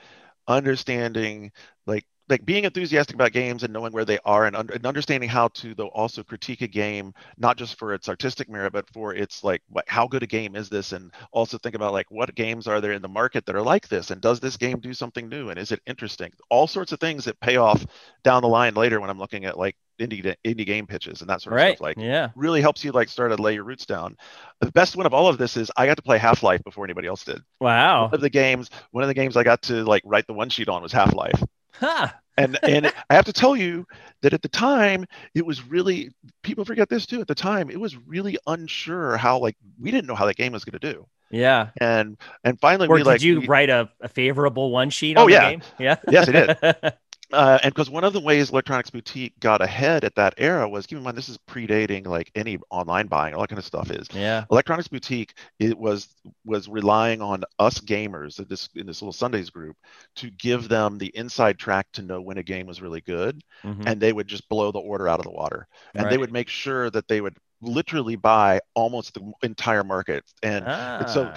understanding 0.47 1.53
like 1.87 2.05
like 2.29 2.45
being 2.45 2.65
enthusiastic 2.65 3.15
about 3.15 3.33
games 3.33 3.63
and 3.63 3.73
knowing 3.73 3.93
where 3.93 4.05
they 4.05 4.19
are 4.25 4.47
and, 4.47 4.57
and, 4.57 4.87
understanding 4.87 5.29
how 5.29 5.49
to 5.49 5.75
though 5.75 5.89
also 5.89 6.23
critique 6.23 6.63
a 6.63 6.69
game 6.69 7.13
not 7.37 7.57
just 7.57 7.79
for 7.79 7.95
its 7.95 8.09
artistic 8.09 8.49
merit 8.49 8.73
but 8.73 8.89
for 8.91 9.15
its 9.15 9.43
like 9.43 9.63
what, 9.69 9.85
how 9.89 10.07
good 10.07 10.23
a 10.23 10.27
game 10.27 10.57
is 10.57 10.69
this? 10.69 10.93
And 10.93 11.13
also 11.33 11.59
think 11.59 11.75
about 11.75 11.93
like 11.93 12.11
what 12.11 12.35
games 12.35 12.67
are 12.67 12.81
there 12.81 12.93
in 12.93 13.03
the 13.03 13.09
market 13.09 13.47
that 13.47 13.57
are 13.57 13.63
like 13.63 13.89
this? 13.89 14.11
And 14.11 14.21
does 14.21 14.41
this 14.41 14.57
game 14.57 14.81
do 14.81 14.93
something 14.93 15.29
new? 15.29 15.51
And 15.51 15.59
is 15.59 15.73
it 15.73 15.81
interesting? 15.87 16.33
All 16.51 16.67
sorts 16.67 16.93
of 16.93 17.01
things 17.01 17.25
that 17.25 17.41
pay 17.41 17.57
off 17.57 17.85
down 18.25 18.43
the 18.43 18.49
line 18.49 18.75
later 18.75 19.01
when 19.01 19.11
i'm 19.11 19.19
looking 19.19 19.45
at 19.45 19.59
like 19.59 19.77
indie 19.99 20.35
indie 20.45 20.67
game 20.67 20.87
pitches 20.87 21.21
and 21.21 21.31
that 21.31 21.43
sort 21.43 21.55
of 21.55 21.57
right. 21.57 21.77
stuff. 21.77 21.81
Like 21.81 21.97
yeah. 21.99 22.29
really 22.37 22.61
helps 22.61 22.85
you 22.85 22.93
like 22.93 23.09
start 23.09 23.37
to 23.37 23.43
lay 23.43 23.55
your 23.55 23.65
roots 23.65 23.87
down. 23.87 24.17
The 24.61 24.71
best 24.73 24.97
one 24.97 25.07
of 25.07 25.15
all 25.15 25.29
of 25.29 25.39
this 25.39 25.57
is 25.57 25.71
i 25.77 25.87
got 25.87 25.97
to 25.97 26.03
play 26.03 26.19
half-life 26.19 26.63
before 26.65 26.85
anybody 26.85 27.09
else 27.09 27.25
did. 27.25 27.43
Wow. 27.61 28.05
One 28.05 28.15
of 28.15 28.21
the 28.21 28.31
games 28.31 28.71
one 28.93 29.03
of 29.03 29.09
the 29.09 29.15
games 29.15 29.37
i 29.37 29.43
got 29.43 29.63
to 29.63 29.85
like 29.85 30.03
write 30.05 30.27
the 30.27 30.35
one 30.35 30.49
sheet 30.49 30.69
on 30.69 30.83
was 30.83 30.93
half-life 30.93 31.43
huh 31.79 32.09
and 32.39 32.59
and 32.63 32.93
I 33.11 33.15
have 33.15 33.25
to 33.27 33.33
tell 33.33 33.57
you 33.57 33.87
that 34.23 34.33
at 34.33 34.43
the 34.43 34.49
time 34.49 35.07
it 35.35 35.45
was 35.45 35.67
really 35.67 36.11
people 36.43 36.65
forget 36.65 36.89
this 36.89 37.05
too. 37.05 37.21
At 37.21 37.27
the 37.27 37.35
time, 37.35 37.69
it 37.71 37.81
was 37.81 37.97
really 37.97 38.39
unsure 38.47 39.17
how 39.17 39.39
like 39.39 39.57
we 39.79 39.91
didn't 39.91 40.07
know 40.07 40.15
how 40.15 40.27
that 40.27 40.37
game 40.37 40.53
was 40.53 40.65
going 40.65 40.79
to 40.79 40.93
do. 40.93 41.07
Yeah. 41.31 41.71
And 41.81 42.17
and 42.45 42.59
finally, 42.61 42.89
or 42.89 42.95
we 42.95 43.01
did 43.01 43.07
like 43.07 43.23
you 43.23 43.41
we, 43.41 43.47
write 43.47 43.71
a, 43.71 43.91
a 44.01 44.09
favorable 44.09 44.71
one 44.71 44.91
sheet? 44.91 45.17
Oh, 45.19 45.25
on 45.25 45.31
yeah. 45.31 45.45
the 45.45 45.51
game? 45.51 45.63
Yeah. 45.79 45.97
Yes, 46.09 46.29
I 46.29 46.33
did. 46.33 46.95
uh, 47.33 47.59
and 47.63 47.75
because 47.75 47.91
one 47.91 48.05
of 48.05 48.13
the 48.13 48.21
ways 48.21 48.51
Electronics 48.51 48.91
Boutique 48.91 49.39
got 49.39 49.61
ahead 49.61 50.05
at 50.05 50.15
that 50.15 50.35
era 50.39 50.69
was, 50.69 50.87
keep 50.87 50.99
in 50.99 51.05
mind, 51.05 51.17
this 51.17 51.29
is 51.29 51.39
predating 51.49 52.07
like 52.07 52.31
any 52.35 52.59
online 52.71 53.07
buying, 53.07 53.35
all 53.35 53.41
that 53.43 53.49
kind 53.49 53.59
of 53.59 53.65
stuff 53.67 53.91
is. 53.91 54.09
yeah. 54.15 54.45
Electronics 54.51 54.89
Boutique 54.89 55.35
it 55.59 55.79
was 55.79 56.09
was 56.45 56.69
relying 56.69 57.21
on 57.21 57.45
us 57.59 57.81
gamers 57.81 58.39
in 58.39 58.47
this 58.49 58.69
in 58.75 58.87
this 58.87 59.03
little 59.03 59.13
Sundays 59.13 59.51
group 59.51 59.77
to 60.17 60.31
give 60.31 60.69
them 60.69 60.97
the 60.99 61.13
inside 61.15 61.59
track 61.59 61.87
to 61.93 62.03
know 62.03 62.21
when 62.21 62.39
a 62.39 62.43
game 62.43 62.67
was 62.67 62.81
really 62.81 63.03
good, 63.03 63.43
Mhm. 63.65 63.87
and 63.87 64.01
they 64.01 64.13
would 64.13 64.27
just 64.29 64.49
blow 64.49 64.73
the 64.73 64.79
order 64.79 65.09
out 65.09 65.21
of 65.21 65.25
the 65.25 65.31
water, 65.31 65.67
and 65.97 66.09
they 66.11 66.19
would 66.19 66.33
make 66.33 66.49
sure 66.49 66.91
that 66.91 67.09
they 67.09 67.21
would 67.21 67.37
literally 67.61 68.17
buy 68.17 68.61
almost 68.75 69.15
the 69.15 69.33
entire 69.43 69.85
market, 69.85 70.25
and 70.43 70.69
and 70.99 71.09
so 71.09 71.25
Ah, 71.25 71.35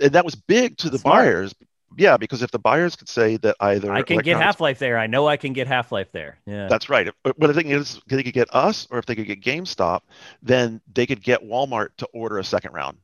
and 0.00 0.12
that 0.12 0.24
was 0.24 0.34
big 0.34 0.76
to 0.78 0.90
the 0.90 0.98
Smart. 0.98 1.24
buyers. 1.24 1.54
Yeah, 1.96 2.16
because 2.16 2.42
if 2.42 2.50
the 2.50 2.58
buyers 2.58 2.96
could 2.96 3.08
say 3.08 3.36
that 3.38 3.56
either 3.60 3.92
I 3.92 4.02
can 4.02 4.18
get 4.18 4.36
Half 4.36 4.60
Life 4.60 4.78
there. 4.78 4.98
I 4.98 5.06
know 5.06 5.28
I 5.28 5.36
can 5.36 5.52
get 5.52 5.66
Half 5.66 5.92
Life 5.92 6.12
there. 6.12 6.38
Yeah. 6.46 6.68
that's 6.68 6.88
right. 6.88 7.10
But 7.22 7.38
the 7.38 7.54
thing 7.54 7.68
is, 7.68 7.96
if 7.96 8.04
they 8.06 8.22
could 8.22 8.34
get 8.34 8.54
us, 8.54 8.86
or 8.90 8.98
if 8.98 9.06
they 9.06 9.14
could 9.14 9.26
get 9.26 9.40
GameStop, 9.40 10.00
then 10.42 10.80
they 10.92 11.06
could 11.06 11.22
get 11.22 11.42
Walmart 11.42 11.88
to 11.98 12.06
order 12.12 12.38
a 12.38 12.44
second 12.44 12.72
round. 12.72 12.98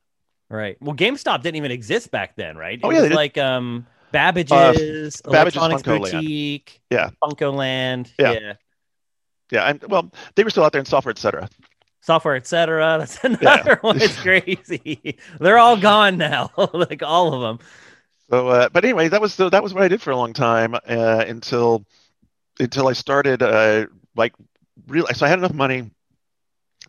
Right. 0.49 0.77
Well, 0.81 0.95
GameStop 0.95 1.43
didn't 1.43 1.57
even 1.57 1.71
exist 1.71 2.11
back 2.11 2.35
then, 2.35 2.57
right? 2.57 2.79
It 2.79 2.83
Oh, 2.83 2.89
yeah, 2.89 3.01
was 3.03 3.11
like 3.11 3.37
um 3.37 3.85
Babbage's, 4.11 5.21
Babbage's 5.21 5.55
Electronics 5.57 5.83
FuncoLand. 5.83 6.69
Yeah. 6.89 7.09
FuncoLand, 7.23 8.11
Yeah. 8.19 8.31
yeah. 8.31 8.53
Yeah, 9.51 9.63
and 9.65 9.83
well, 9.87 10.11
they 10.35 10.43
were 10.43 10.49
still 10.51 10.63
out 10.63 10.71
there 10.71 10.79
in 10.79 10.85
software, 10.85 11.11
etc. 11.11 11.49
Software, 12.01 12.35
etc. 12.35 12.97
That's 12.99 13.23
another 13.23 13.79
one. 13.81 13.99
It's 14.01 14.19
crazy. 14.21 15.17
They're 15.39 15.57
all 15.57 15.77
gone 15.77 16.17
now, 16.17 16.51
like 16.73 17.01
all 17.03 17.33
of 17.33 17.41
them. 17.41 17.67
So, 18.29 18.47
uh, 18.49 18.69
but 18.69 18.83
anyway, 18.83 19.07
that 19.09 19.21
was 19.21 19.35
the, 19.35 19.49
that 19.49 19.63
was 19.63 19.73
what 19.73 19.83
I 19.83 19.87
did 19.87 20.01
for 20.01 20.11
a 20.11 20.15
long 20.17 20.33
time 20.33 20.75
uh, 20.75 21.25
until 21.27 21.85
until 22.59 22.87
I 22.87 22.93
started 22.93 23.41
uh, 23.41 23.87
like 24.15 24.33
really. 24.87 25.13
So 25.13 25.25
I 25.25 25.29
had 25.29 25.39
enough 25.39 25.53
money, 25.53 25.79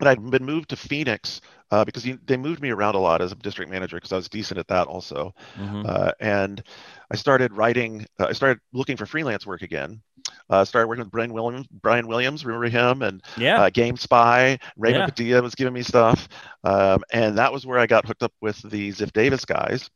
and 0.00 0.08
I'd 0.08 0.30
been 0.30 0.44
moved 0.44 0.70
to 0.70 0.76
Phoenix 0.76 1.40
uh, 1.70 1.84
because 1.84 2.06
you, 2.06 2.18
they 2.26 2.36
moved 2.36 2.60
me 2.60 2.70
around 2.70 2.94
a 2.94 2.98
lot 2.98 3.22
as 3.22 3.32
a 3.32 3.36
district 3.36 3.70
manager 3.70 3.96
because 3.96 4.12
I 4.12 4.16
was 4.16 4.28
decent 4.28 4.58
at 4.58 4.68
that 4.68 4.86
also. 4.86 5.34
Mhm. 5.58 5.88
Uh, 5.88 6.12
and 6.20 6.62
I 7.10 7.16
started 7.16 7.52
writing. 7.52 8.06
Uh, 8.18 8.26
I 8.28 8.32
started 8.32 8.60
looking 8.72 8.96
for 8.96 9.06
freelance 9.06 9.46
work 9.46 9.62
again. 9.62 10.02
Uh, 10.50 10.64
started 10.64 10.88
working 10.88 11.04
with 11.04 11.10
Brian 11.12 11.32
Williams. 11.32 11.66
Brian 11.68 12.06
Williams, 12.06 12.44
remember 12.44 12.68
him? 12.68 13.02
And 13.02 13.22
Yeah. 13.36 13.62
uh, 13.62 13.70
Game 13.70 13.96
Spy. 13.96 14.58
Raymond 14.76 15.02
Yeah. 15.02 15.06
Padilla 15.06 15.42
was 15.42 15.54
giving 15.54 15.72
me 15.72 15.82
stuff, 15.82 16.28
um, 16.64 17.02
and 17.12 17.38
that 17.38 17.52
was 17.52 17.64
where 17.64 17.78
I 17.78 17.86
got 17.86 18.04
hooked 18.04 18.22
up 18.22 18.32
with 18.42 18.60
the 18.70 18.90
Ziff 18.90 19.12
Davis 19.12 19.44
guys. 19.44 19.88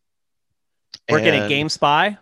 Working 1.10 1.28
at 1.28 1.34
And- 1.42 1.48
Game 1.48 1.68
Spy. 1.68 2.16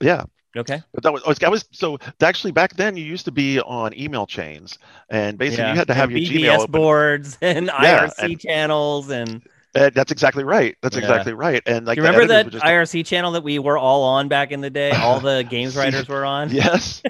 Yeah, 0.00 0.24
Okay. 0.56 0.82
but 0.92 1.02
that 1.04 1.12
was 1.12 1.22
oh, 1.26 1.34
I 1.44 1.48
was, 1.48 1.64
so 1.72 1.98
actually 2.20 2.52
back 2.52 2.74
then 2.76 2.96
you 2.96 3.04
used 3.04 3.24
to 3.26 3.32
be 3.32 3.60
on 3.60 3.96
email 3.98 4.26
chains, 4.26 4.78
and 5.08 5.38
basically 5.38 5.64
yeah. 5.64 5.72
you 5.72 5.78
had 5.78 5.86
to 5.88 5.94
have 5.94 6.10
and 6.10 6.18
your 6.18 6.40
BBS 6.40 6.50
Gmail 6.56 6.58
open. 6.60 6.72
boards 6.72 7.38
and 7.42 7.66
Yeah, 7.66 8.06
IRC 8.06 8.22
and- 8.24 8.40
channels 8.40 9.10
and 9.10 9.42
that's 9.74 10.12
exactly 10.12 10.44
right. 10.44 10.76
That's 10.82 10.96
Yeah. 10.96 11.02
exactly 11.02 11.32
right. 11.34 11.62
And 11.66 11.84
like 11.86 11.96
you 11.96 12.02
remember 12.04 12.26
that 12.28 12.48
just- 12.50 12.64
IRC 12.64 13.04
channel 13.04 13.32
that 13.32 13.42
we 13.42 13.58
were 13.58 13.76
all 13.76 14.02
on 14.04 14.28
back 14.28 14.52
in 14.52 14.60
the 14.60 14.70
day? 14.70 14.90
All 15.04 15.20
the 15.20 15.42
games 15.48 15.76
writers 15.76 16.08
were 16.08 16.24
on. 16.24 16.50
Yes, 16.50 17.02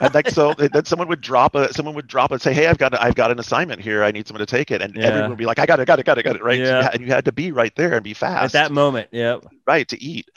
and 0.00 0.14
like 0.14 0.30
so, 0.30 0.54
then 0.58 0.84
someone 0.84 1.08
would 1.08 1.20
drop 1.20 1.54
a 1.54 1.72
someone 1.74 1.94
would 1.96 2.06
drop 2.06 2.32
it, 2.32 2.40
say, 2.40 2.52
"Hey, 2.54 2.66
I've 2.68 2.78
got 2.78 2.94
a, 2.94 3.02
I've 3.02 3.14
got 3.16 3.30
an 3.30 3.38
assignment 3.38 3.80
here. 3.80 4.02
I 4.04 4.10
need 4.12 4.26
someone 4.28 4.40
to 4.40 4.46
take 4.46 4.70
it," 4.70 4.80
and 4.80 4.94
Yeah. 4.94 5.06
everyone 5.06 5.30
would 5.30 5.38
be 5.38 5.46
like, 5.46 5.58
"I 5.58 5.66
got 5.66 5.80
it, 5.80 5.86
got 5.86 5.98
it, 5.98 6.04
got 6.06 6.18
it, 6.18 6.22
got 6.22 6.36
it." 6.36 6.42
Right? 6.42 6.58
Yeah. 6.60 6.88
and 6.92 7.00
you 7.02 7.08
had 7.08 7.24
to 7.26 7.32
be 7.32 7.50
right 7.52 7.74
there 7.76 7.94
and 7.94 8.04
be 8.04 8.14
fast 8.14 8.54
At 8.54 8.68
that 8.68 8.72
moment, 8.72 9.08
yep. 9.10 9.44
right 9.66 9.86
to 9.88 10.02
eat. 10.02 10.28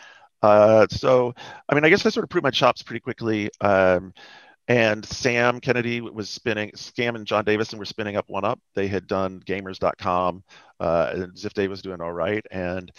Uh, 0.42 0.88
so 0.90 1.34
I 1.70 1.76
mean, 1.76 1.84
I 1.86 1.90
guess 1.90 2.06
I 2.06 2.10
sort 2.10 2.24
of 2.24 2.30
proved 2.30 2.44
my 2.44 2.52
chops 2.52 2.82
pretty 2.84 3.00
quickly. 3.00 3.50
Um, 3.62 4.14
and 4.68 5.06
Sam 5.06 5.60
Kennedy 5.60 6.02
was 6.02 6.30
spinning, 6.30 6.72
Scam 6.72 7.16
and 7.16 7.26
John 7.26 7.46
Davison 7.46 7.80
were 7.80 7.86
spinning 7.86 8.16
up 8.18 8.26
One 8.28 8.44
Up. 8.46 8.60
They 8.76 8.88
had 8.88 9.08
done 9.08 9.42
Gamers.com, 9.46 10.44
uh, 10.80 11.12
and 11.14 11.34
Ziff 11.34 11.54
Day 11.54 11.68
was 11.68 11.82
doing 11.82 12.02
all 12.02 12.14
right, 12.14 12.46
and 12.52 12.92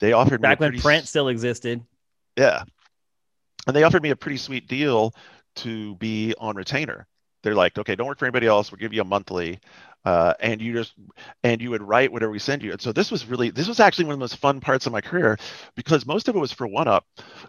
they 0.00 0.12
offered 0.12 0.40
me 0.40 0.48
Back 0.48 0.58
a 0.58 0.60
when 0.60 0.70
pretty 0.70 0.82
print 0.82 1.08
still 1.08 1.28
existed. 1.28 1.82
yeah. 2.36 2.62
And 3.66 3.74
they 3.74 3.82
offered 3.82 4.02
me 4.02 4.10
a 4.10 4.16
pretty 4.16 4.36
sweet 4.36 4.68
deal 4.68 5.12
to 5.56 5.96
be 5.96 6.34
on 6.38 6.54
retainer. 6.54 7.08
They're 7.42 7.56
like, 7.56 7.76
okay, 7.78 7.96
don't 7.96 8.06
work 8.06 8.18
for 8.18 8.26
anybody 8.26 8.46
else. 8.46 8.70
We'll 8.70 8.78
give 8.78 8.92
you 8.92 9.00
a 9.00 9.04
monthly. 9.04 9.58
Uh, 10.04 10.34
and 10.38 10.62
you 10.62 10.72
just 10.72 10.94
and 11.42 11.60
you 11.60 11.70
would 11.70 11.82
write 11.82 12.12
whatever 12.12 12.30
we 12.30 12.38
send 12.38 12.62
you. 12.62 12.70
And 12.70 12.80
so 12.80 12.92
this 12.92 13.10
was 13.10 13.26
really 13.26 13.50
this 13.50 13.66
was 13.66 13.80
actually 13.80 14.04
one 14.04 14.12
of 14.12 14.18
the 14.20 14.22
most 14.22 14.36
fun 14.36 14.60
parts 14.60 14.86
of 14.86 14.92
my 14.92 15.00
career 15.00 15.36
because 15.74 16.06
most 16.06 16.28
of 16.28 16.36
it 16.36 16.38
was 16.38 16.52
for 16.52 16.68
one 16.68 16.86
up, 16.86 17.04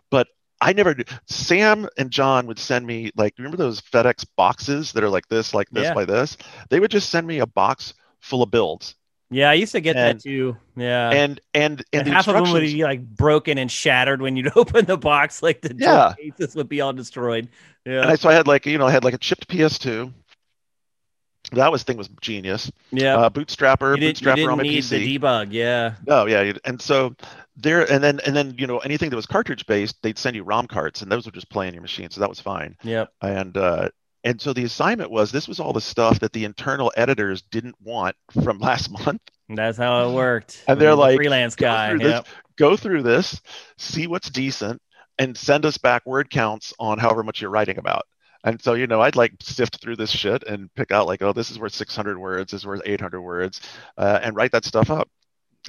but 0.09 0.27
I 0.59 0.73
never 0.73 0.95
Sam 1.27 1.87
and 1.97 2.09
John 2.11 2.47
would 2.47 2.57
send 2.59 2.85
me 2.87 3.11
like 3.15 3.33
remember 3.37 3.57
those 3.57 3.81
FedEx 3.81 4.25
boxes 4.35 4.91
that 4.93 5.03
are 5.03 5.09
like 5.09 5.27
this, 5.27 5.53
like 5.53 5.69
this 5.69 5.83
Yeah. 5.85 5.93
by 5.93 6.05
this? 6.05 6.37
They 6.69 6.79
would 6.79 6.91
just 6.91 7.09
send 7.09 7.27
me 7.27 7.39
a 7.39 7.45
box 7.45 7.93
full 8.21 8.41
of 8.43 8.49
builds. 8.51 8.95
Yeah, 9.29 9.49
I 9.49 9.53
used 9.55 9.73
to 9.73 9.81
get 9.81 9.95
And- 9.97 10.19
that 10.19 10.23
too. 10.23 10.55
Yeah. 10.75 11.09
And 11.11 11.39
and 11.53 11.83
and, 11.91 12.01
and 12.01 12.07
the 12.07 12.11
half 12.11 12.27
of 12.27 12.33
them 12.35 12.51
would 12.53 12.61
be 12.61 12.83
like 12.83 13.05
broken 13.05 13.57
and 13.57 13.69
shattered 13.69 14.21
when 14.21 14.35
you'd 14.37 14.51
open 14.55 14.85
the 14.85 14.97
box, 14.97 15.43
like 15.43 15.61
the 15.61 15.75
Yeah. 15.77 16.13
cases 16.17 16.55
would 16.55 16.69
be 16.69 16.81
all 16.81 16.93
destroyed. 16.93 17.49
Yeah. 17.85 18.01
and 18.01 18.11
I, 18.11 18.15
so 18.15 18.29
I 18.29 18.33
had 18.33 18.47
like 18.47 18.65
you 18.65 18.77
know 18.77 18.87
I 18.87 18.91
had 18.91 19.03
like 19.03 19.13
a 19.13 19.17
chipped 19.19 19.47
PS2. 19.49 20.11
That 21.53 21.71
was 21.71 21.83
thing 21.83 21.95
was 21.97 22.09
genius. 22.19 22.69
yeah. 22.91 23.15
Uh, 23.15 23.29
bootstrapper, 23.29 23.95
you, 23.95 24.01
did, 24.01 24.19
you 24.21 24.27
bootstrapper 24.27 24.35
didn't 24.35 24.49
on 24.51 24.57
my 24.57 24.63
need 24.63 24.83
PC. 24.83 24.89
the 24.89 25.17
debug. 25.19 25.47
Yeah. 25.51 25.93
no, 26.05 26.25
yeah, 26.25 26.51
and 26.65 26.81
so 26.81 27.15
there, 27.57 27.91
and 27.91 28.03
then 28.03 28.19
and 28.25 28.35
then 28.35 28.55
you 28.57 28.67
know 28.67 28.77
anything 28.79 29.09
that 29.09 29.15
was 29.15 29.25
cartridge 29.25 29.65
based, 29.65 30.01
they'd 30.01 30.17
send 30.17 30.35
you 30.35 30.43
ROM 30.43 30.67
carts, 30.67 31.01
and 31.01 31.11
those 31.11 31.25
would 31.25 31.33
just 31.33 31.49
play 31.49 31.67
on 31.67 31.73
your 31.73 31.81
machine, 31.81 32.09
so 32.09 32.21
that 32.21 32.29
was 32.29 32.39
fine. 32.39 32.75
Yep. 32.83 33.09
And 33.21 33.57
uh, 33.57 33.89
and 34.23 34.39
so 34.39 34.53
the 34.53 34.63
assignment 34.63 35.11
was 35.11 35.31
this 35.31 35.47
was 35.47 35.59
all 35.59 35.73
the 35.73 35.81
stuff 35.81 36.19
that 36.19 36.33
the 36.33 36.45
internal 36.45 36.91
editors 36.95 37.41
didn't 37.41 37.75
want 37.81 38.15
from 38.43 38.59
last 38.59 38.91
month. 39.05 39.21
That's 39.49 39.77
how 39.77 40.09
it 40.09 40.13
worked. 40.13 40.63
And 40.67 40.79
they're 40.79 40.95
like, 40.95 41.17
freelance 41.17 41.55
"Go 41.55 41.67
guy. 41.67 41.89
through 41.89 41.99
this." 41.99 42.23
Go 42.57 42.75
through 42.75 43.03
this, 43.03 43.39
see 43.77 44.07
what's 44.07 44.31
decent, 44.31 44.81
and 45.19 45.37
send 45.37 45.63
us 45.63 45.77
back 45.77 46.03
word 46.07 46.31
counts 46.31 46.73
on 46.79 46.97
however 46.97 47.21
much 47.21 47.39
you're 47.39 47.51
writing 47.51 47.77
about. 47.77 48.07
And 48.43 48.61
so, 48.61 48.73
you 48.73 48.87
know, 48.87 49.01
I'd 49.01 49.15
like 49.15 49.33
sift 49.41 49.81
through 49.81 49.97
this 49.97 50.09
shit 50.09 50.43
and 50.43 50.73
pick 50.73 50.91
out 50.91 51.05
like, 51.05 51.21
oh, 51.21 51.33
this 51.33 51.51
is 51.51 51.59
worth 51.59 51.73
600 51.73 52.17
words, 52.17 52.51
this 52.51 52.61
is 52.61 52.65
worth 52.65 52.81
800 52.85 53.21
words, 53.21 53.61
uh, 53.97 54.19
and 54.23 54.35
write 54.35 54.51
that 54.53 54.65
stuff 54.65 54.89
up. 54.89 55.09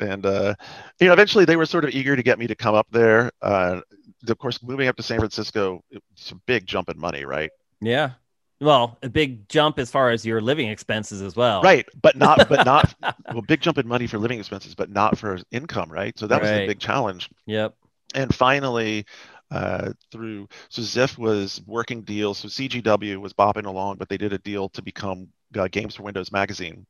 And 0.00 0.24
uh, 0.26 0.54
you 1.00 1.06
know, 1.06 1.12
eventually 1.12 1.44
they 1.44 1.56
were 1.56 1.66
sort 1.66 1.84
of 1.84 1.90
eager 1.90 2.16
to 2.16 2.22
get 2.22 2.38
me 2.38 2.46
to 2.46 2.54
come 2.54 2.74
up 2.74 2.86
there. 2.90 3.30
Uh, 3.42 3.80
of 4.28 4.38
course, 4.38 4.62
moving 4.62 4.88
up 4.88 4.96
to 4.96 5.02
San 5.02 5.18
Francisco, 5.18 5.82
it's 5.90 6.30
a 6.32 6.34
big 6.46 6.66
jump 6.66 6.88
in 6.88 6.98
money, 6.98 7.24
right? 7.24 7.50
Yeah. 7.80 8.12
Well, 8.60 8.98
a 9.04 9.08
big 9.08 9.48
jump 9.48 9.78
as 9.78 9.88
far 9.90 10.10
as 10.10 10.26
your 10.26 10.40
living 10.40 10.68
expenses 10.68 11.22
as 11.22 11.36
well. 11.36 11.62
Right, 11.62 11.86
but 12.02 12.16
not, 12.16 12.44
but 12.48 12.64
not, 12.64 12.92
well, 13.32 13.42
big 13.42 13.60
jump 13.60 13.78
in 13.78 13.86
money 13.86 14.08
for 14.08 14.18
living 14.18 14.40
expenses, 14.40 14.74
but 14.74 14.90
not 14.90 15.16
for 15.16 15.38
income, 15.52 15.90
right? 15.92 16.18
So 16.18 16.26
that 16.26 16.40
was 16.40 16.50
Right. 16.50 16.60
the 16.60 16.66
big 16.66 16.80
challenge. 16.80 17.30
Yep. 17.46 17.74
and 18.14 18.34
finally 18.34 19.04
uh, 19.50 19.92
through 20.12 20.48
so 20.68 20.82
Ziff 20.82 21.16
was 21.18 21.62
working 21.66 22.02
deals. 22.02 22.38
So 22.38 22.48
CGW 22.48 23.16
was 23.18 23.32
bopping 23.32 23.64
along, 23.66 23.96
but 23.96 24.08
they 24.08 24.18
did 24.18 24.32
a 24.32 24.38
deal 24.38 24.68
to 24.70 24.82
become 24.82 25.28
uh, 25.56 25.68
Games 25.68 25.94
for 25.94 26.02
Windows 26.02 26.32
magazine, 26.32 26.84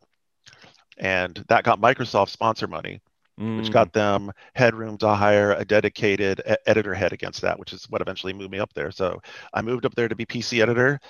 and 0.98 1.44
that 1.48 1.64
got 1.64 1.80
Microsoft 1.80 2.28
sponsor 2.30 2.66
money, 2.66 3.00
which 3.36 3.68
Mm. 3.68 3.72
got 3.72 3.92
them 3.92 4.32
headroom 4.54 4.98
to 4.98 5.14
hire 5.14 5.52
a 5.52 5.64
dedicated 5.64 6.40
e- 6.48 6.54
editor 6.66 6.94
head 6.94 7.12
against 7.12 7.40
that, 7.42 7.58
which 7.58 7.72
is 7.72 7.84
what 7.88 8.00
eventually 8.00 8.32
moved 8.32 8.50
me 8.50 8.58
up 8.58 8.72
there. 8.74 8.90
So 8.90 9.20
I 9.54 9.62
moved 9.62 9.84
up 9.86 9.94
there 9.94 10.08
to 10.08 10.16
be 10.16 10.26
PC 10.26 10.60
editor, 10.60 11.00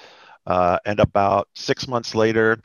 uh, 0.46 0.78
and 0.84 1.00
about 1.00 1.48
six 1.54 1.86
months 1.88 2.14
later 2.14 2.58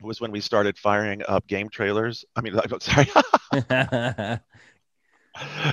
was 0.00 0.20
when 0.20 0.30
we 0.30 0.40
started 0.40 0.78
firing 0.78 1.22
up 1.28 1.46
game 1.48 1.68
trailers. 1.68 2.24
I 2.36 2.40
mean, 2.40 2.54
sorry. 2.80 3.08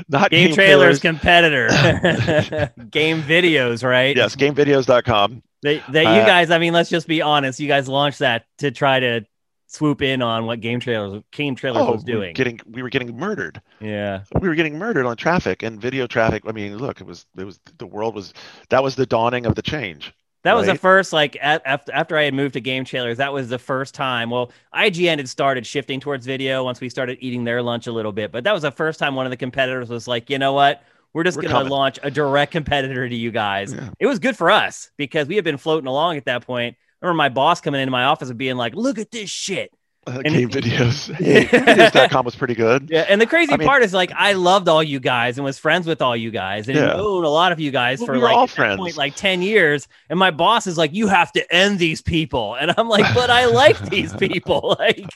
not 0.10 0.30
Game 0.30 0.54
Trailers 0.54 1.00
competitor. 1.00 1.68
game 2.92 3.22
videos, 3.24 3.84
right? 3.84 4.16
Yes, 4.16 4.36
gamevideos.com. 4.36 5.42
They, 5.64 5.82
they, 5.90 6.04
you 6.04 6.08
Uh, 6.10 6.26
guys. 6.26 6.52
I 6.52 6.60
mean, 6.60 6.74
let's 6.74 6.90
just 6.90 7.08
be 7.08 7.22
honest. 7.22 7.60
You 7.60 7.68
guys 7.68 7.88
launched 7.88 8.20
that 8.20 8.46
to 8.60 8.72
try 8.72 9.00
to 9.00 9.26
swoop 9.68 10.02
in 10.02 10.22
on 10.22 10.46
what 10.46 10.62
Game 10.62 10.80
Trailers, 10.80 11.22
Game 11.32 11.56
Trailers 11.56 11.84
Oh, 11.84 11.92
was 11.94 12.04
we 12.06 12.12
doing. 12.14 12.34
getting 12.34 12.60
we 12.70 12.82
were 12.84 12.90
getting 12.90 13.16
murdered. 13.18 13.62
yeah. 13.80 14.24
We 14.40 14.48
were 14.48 14.56
getting 14.56 14.78
murdered 14.78 15.06
on 15.06 15.18
traffic 15.18 15.64
and 15.64 15.80
video 15.82 16.08
traffic. 16.08 16.44
I 16.48 16.52
mean, 16.52 16.78
look, 16.78 17.02
it 17.02 17.08
was 17.08 17.26
it 17.38 17.44
was 17.44 17.60
the 17.78 17.88
world 17.88 18.16
was 18.16 18.34
that 18.70 18.84
was 18.84 18.96
the 18.96 19.06
dawning 19.06 19.46
of 19.46 19.56
the 19.56 19.62
change. 19.62 20.14
That 20.44 20.56
was 20.56 20.68
the 20.68 20.76
first, 20.76 21.12
like, 21.12 21.36
at, 21.42 21.64
after, 21.66 21.92
after 21.92 22.16
I 22.16 22.22
had 22.26 22.36
moved 22.36 22.54
to 22.54 22.60
Game 22.62 22.86
Trailers, 22.86 23.18
that 23.18 23.34
was 23.34 23.50
the 23.50 23.58
first 23.58 23.96
time. 23.96 24.30
Well, 24.30 24.52
IGN 24.76 25.18
had 25.18 25.28
started 25.28 25.66
shifting 25.66 26.00
towards 26.00 26.24
video 26.24 26.64
once 26.64 26.80
we 26.80 26.88
started 26.88 27.18
eating 27.20 27.46
their 27.46 27.64
lunch 27.64 27.88
a 27.88 27.92
little 27.92 28.12
bit. 28.12 28.32
But 28.32 28.44
that 28.44 28.52
was 28.54 28.62
the 28.62 28.70
first 28.70 29.00
time 29.00 29.16
one 29.16 29.26
of 29.26 29.32
the 29.32 29.38
competitors 29.38 29.90
was 29.90 30.08
like, 30.08 30.30
you 30.30 30.38
know 30.38 30.54
what? 30.54 30.84
We're 31.14 31.24
just 31.24 31.42
going 31.42 31.50
to 31.50 31.64
launch 31.64 31.98
a 32.04 32.12
direct 32.12 32.52
competitor 32.52 33.10
to 33.10 33.16
you 33.16 33.32
guys. 33.32 33.74
Yeah. 33.74 33.90
It 34.00 34.06
was 34.06 34.20
good 34.20 34.38
for 34.38 34.52
us 34.52 34.92
because 34.98 35.28
we 35.28 35.34
had 35.34 35.44
been 35.44 35.58
floating 35.58 35.88
along 35.88 36.18
at 36.18 36.26
that 36.26 36.46
point. 36.46 36.78
I 37.02 37.06
remember 37.08 37.18
my 37.18 37.30
boss 37.30 37.62
coming 37.62 37.82
into 37.82 37.92
my 37.92 38.06
office 38.06 38.30
and 38.30 38.38
being 38.38 38.56
like, 38.58 38.76
look 38.76 38.98
at 39.00 39.12
this 39.12 39.30
shit. 39.30 39.72
Uh, 40.08 40.22
And- 40.24 40.36
game 40.36 40.50
videos. 40.50 41.14
Hey, 41.16 41.46
gamevideos.com 41.46 42.26
was 42.26 42.36
pretty 42.36 42.54
good. 42.54 42.90
Yeah, 42.92 43.06
and 43.10 43.20
the 43.20 43.26
crazy 43.26 43.54
I 43.54 43.58
mean- 43.58 43.68
part 43.68 43.82
is 43.84 43.92
like 43.94 44.12
I 44.16 44.34
loved 44.34 44.68
all 44.70 44.84
you 44.84 45.00
guys 45.00 45.38
and 45.38 45.44
was 45.46 45.58
friends 45.58 45.88
with 45.88 46.02
all 46.02 46.16
you 46.16 46.30
guys 46.32 46.68
and 46.68 46.78
Yeah. 46.78 46.94
known 46.94 47.24
a 47.26 47.30
lot 47.30 47.52
of 47.52 47.60
you 47.60 47.72
guys 47.72 48.00
Well, 48.00 48.08
for 48.08 48.14
we 48.14 48.20
like 48.20 48.56
point 48.78 48.98
like 48.98 49.16
ten 49.16 49.42
years. 49.42 49.88
And 50.10 50.20
my 50.20 50.30
boss 50.32 50.68
is 50.68 50.78
like, 50.78 50.94
"You 50.94 51.08
have 51.08 51.32
to 51.32 51.54
end 51.54 51.80
these 51.80 52.02
people," 52.04 52.54
and 52.56 52.72
I'm 52.78 52.88
like, 52.88 53.12
"But 53.16 53.30
I 53.32 53.46
like 53.48 53.80
these 53.90 54.14
people." 54.18 54.76
Like, 54.80 55.10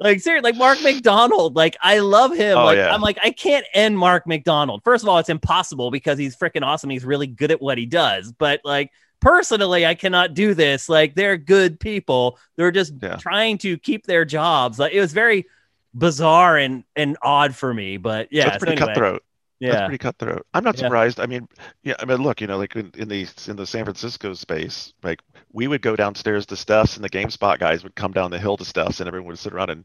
like 0.00 0.20
seriously, 0.20 0.50
like 0.50 0.58
Mark 0.58 0.82
MacDonald. 0.82 1.54
Like 1.54 1.76
I 1.80 2.00
love 2.00 2.34
him. 2.34 2.58
Oh, 2.58 2.64
like 2.64 2.76
yeah. 2.76 2.92
I'm 2.92 3.00
like 3.00 3.18
I 3.22 3.30
can't 3.30 3.66
end 3.72 3.96
Mark 3.98 4.26
MacDonald. 4.26 4.82
First 4.84 5.04
of 5.04 5.08
all, 5.08 5.18
it's 5.18 5.28
impossible 5.28 5.92
because 5.92 6.18
he's 6.18 6.36
freaking 6.36 6.62
awesome. 6.62 6.90
He's 6.90 7.04
really 7.04 7.26
good 7.28 7.52
at 7.52 7.62
what 7.62 7.78
he 7.78 7.86
does. 7.86 8.32
But 8.32 8.60
like 8.64 8.90
personally, 9.20 9.86
I 9.86 9.94
cannot 9.94 10.34
do 10.34 10.54
this. 10.54 10.88
Like 10.88 11.14
they're 11.14 11.36
good 11.36 11.80
people. 11.80 12.38
They're 12.56 12.70
just 12.70 12.94
Yeah. 13.02 13.16
trying 13.18 13.58
to 13.58 13.78
keep 13.78 14.06
their 14.06 14.24
jobs. 14.24 14.78
Like 14.78 14.92
it 14.92 15.00
was 15.00 15.12
very 15.12 15.46
bizarre 15.94 16.56
and 16.58 16.84
and 16.96 17.16
odd 17.22 17.54
for 17.54 17.72
me. 17.72 17.96
But 17.96 18.28
yeah, 18.32 18.44
That's 18.44 18.58
so 18.58 18.58
pretty 18.58 18.72
anyway, 18.72 18.94
cutthroat. 18.94 19.22
That's 19.68 19.80
Yeah, 19.80 19.82
pretty 19.82 19.98
cutthroat. 19.98 20.46
I'm 20.54 20.64
not 20.64 20.76
Yeah. 20.76 20.78
surprised. 20.78 21.20
I 21.20 21.26
mean, 21.26 21.48
yeah, 21.82 21.94
I 21.98 22.04
mean, 22.04 22.18
look, 22.18 22.40
you 22.40 22.46
know, 22.46 22.56
like 22.56 22.74
in, 22.76 22.90
in 22.96 23.08
the 23.08 23.26
in 23.48 23.56
the 23.56 23.66
San 23.66 23.84
Francisco 23.84 24.32
space, 24.34 24.92
like 25.02 25.20
we 25.52 25.66
would 25.66 25.82
go 25.82 25.96
downstairs 25.96 26.46
to 26.46 26.56
stuffs 26.56 26.96
and 26.96 27.04
the 27.04 27.10
GameSpot 27.10 27.58
guys 27.58 27.82
would 27.82 27.94
come 27.94 28.12
down 28.12 28.30
the 28.30 28.38
hill 28.38 28.56
to 28.56 28.64
stuffs 28.64 29.00
and 29.00 29.08
everyone 29.08 29.28
would 29.28 29.38
sit 29.38 29.52
around 29.52 29.70
and 29.70 29.84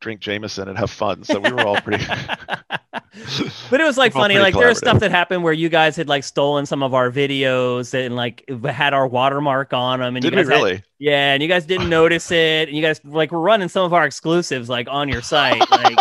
drink 0.00 0.20
Jameson 0.20 0.68
and 0.68 0.76
have 0.78 0.90
fun. 0.90 1.22
So 1.24 1.38
we 1.38 1.52
were 1.52 1.66
all 1.66 1.80
pretty. 1.80 2.04
but 3.70 3.80
it 3.80 3.84
was 3.84 3.96
like 3.98 4.12
funny. 4.12 4.38
Like 4.38 4.54
there 4.54 4.68
was 4.68 4.78
stuff 4.78 5.00
that 5.00 5.10
happened 5.10 5.42
where 5.42 5.52
you 5.52 5.68
guys 5.68 5.96
had 5.96 6.08
like 6.08 6.24
stolen 6.24 6.66
some 6.66 6.82
of 6.82 6.94
our 6.94 7.10
videos 7.10 7.94
and 7.94 8.16
like 8.16 8.44
had 8.64 8.94
our 8.94 9.06
watermark 9.06 9.72
on 9.72 10.00
them, 10.00 10.16
and 10.16 10.22
Did 10.22 10.32
you 10.32 10.36
we 10.38 10.42
guys 10.44 10.50
had- 10.50 10.56
really? 10.56 10.82
yeah, 10.98 11.32
and 11.34 11.42
you 11.42 11.48
guys 11.48 11.64
didn't 11.66 11.88
notice 12.00 12.30
it, 12.30 12.68
and 12.68 12.76
you 12.76 12.82
guys 12.82 13.00
like 13.04 13.30
were 13.32 13.40
running 13.40 13.68
some 13.68 13.84
of 13.84 13.92
our 13.92 14.04
exclusives 14.04 14.68
like 14.68 14.88
on 14.90 15.08
your 15.08 15.22
site. 15.22 15.60
Like 15.70 15.98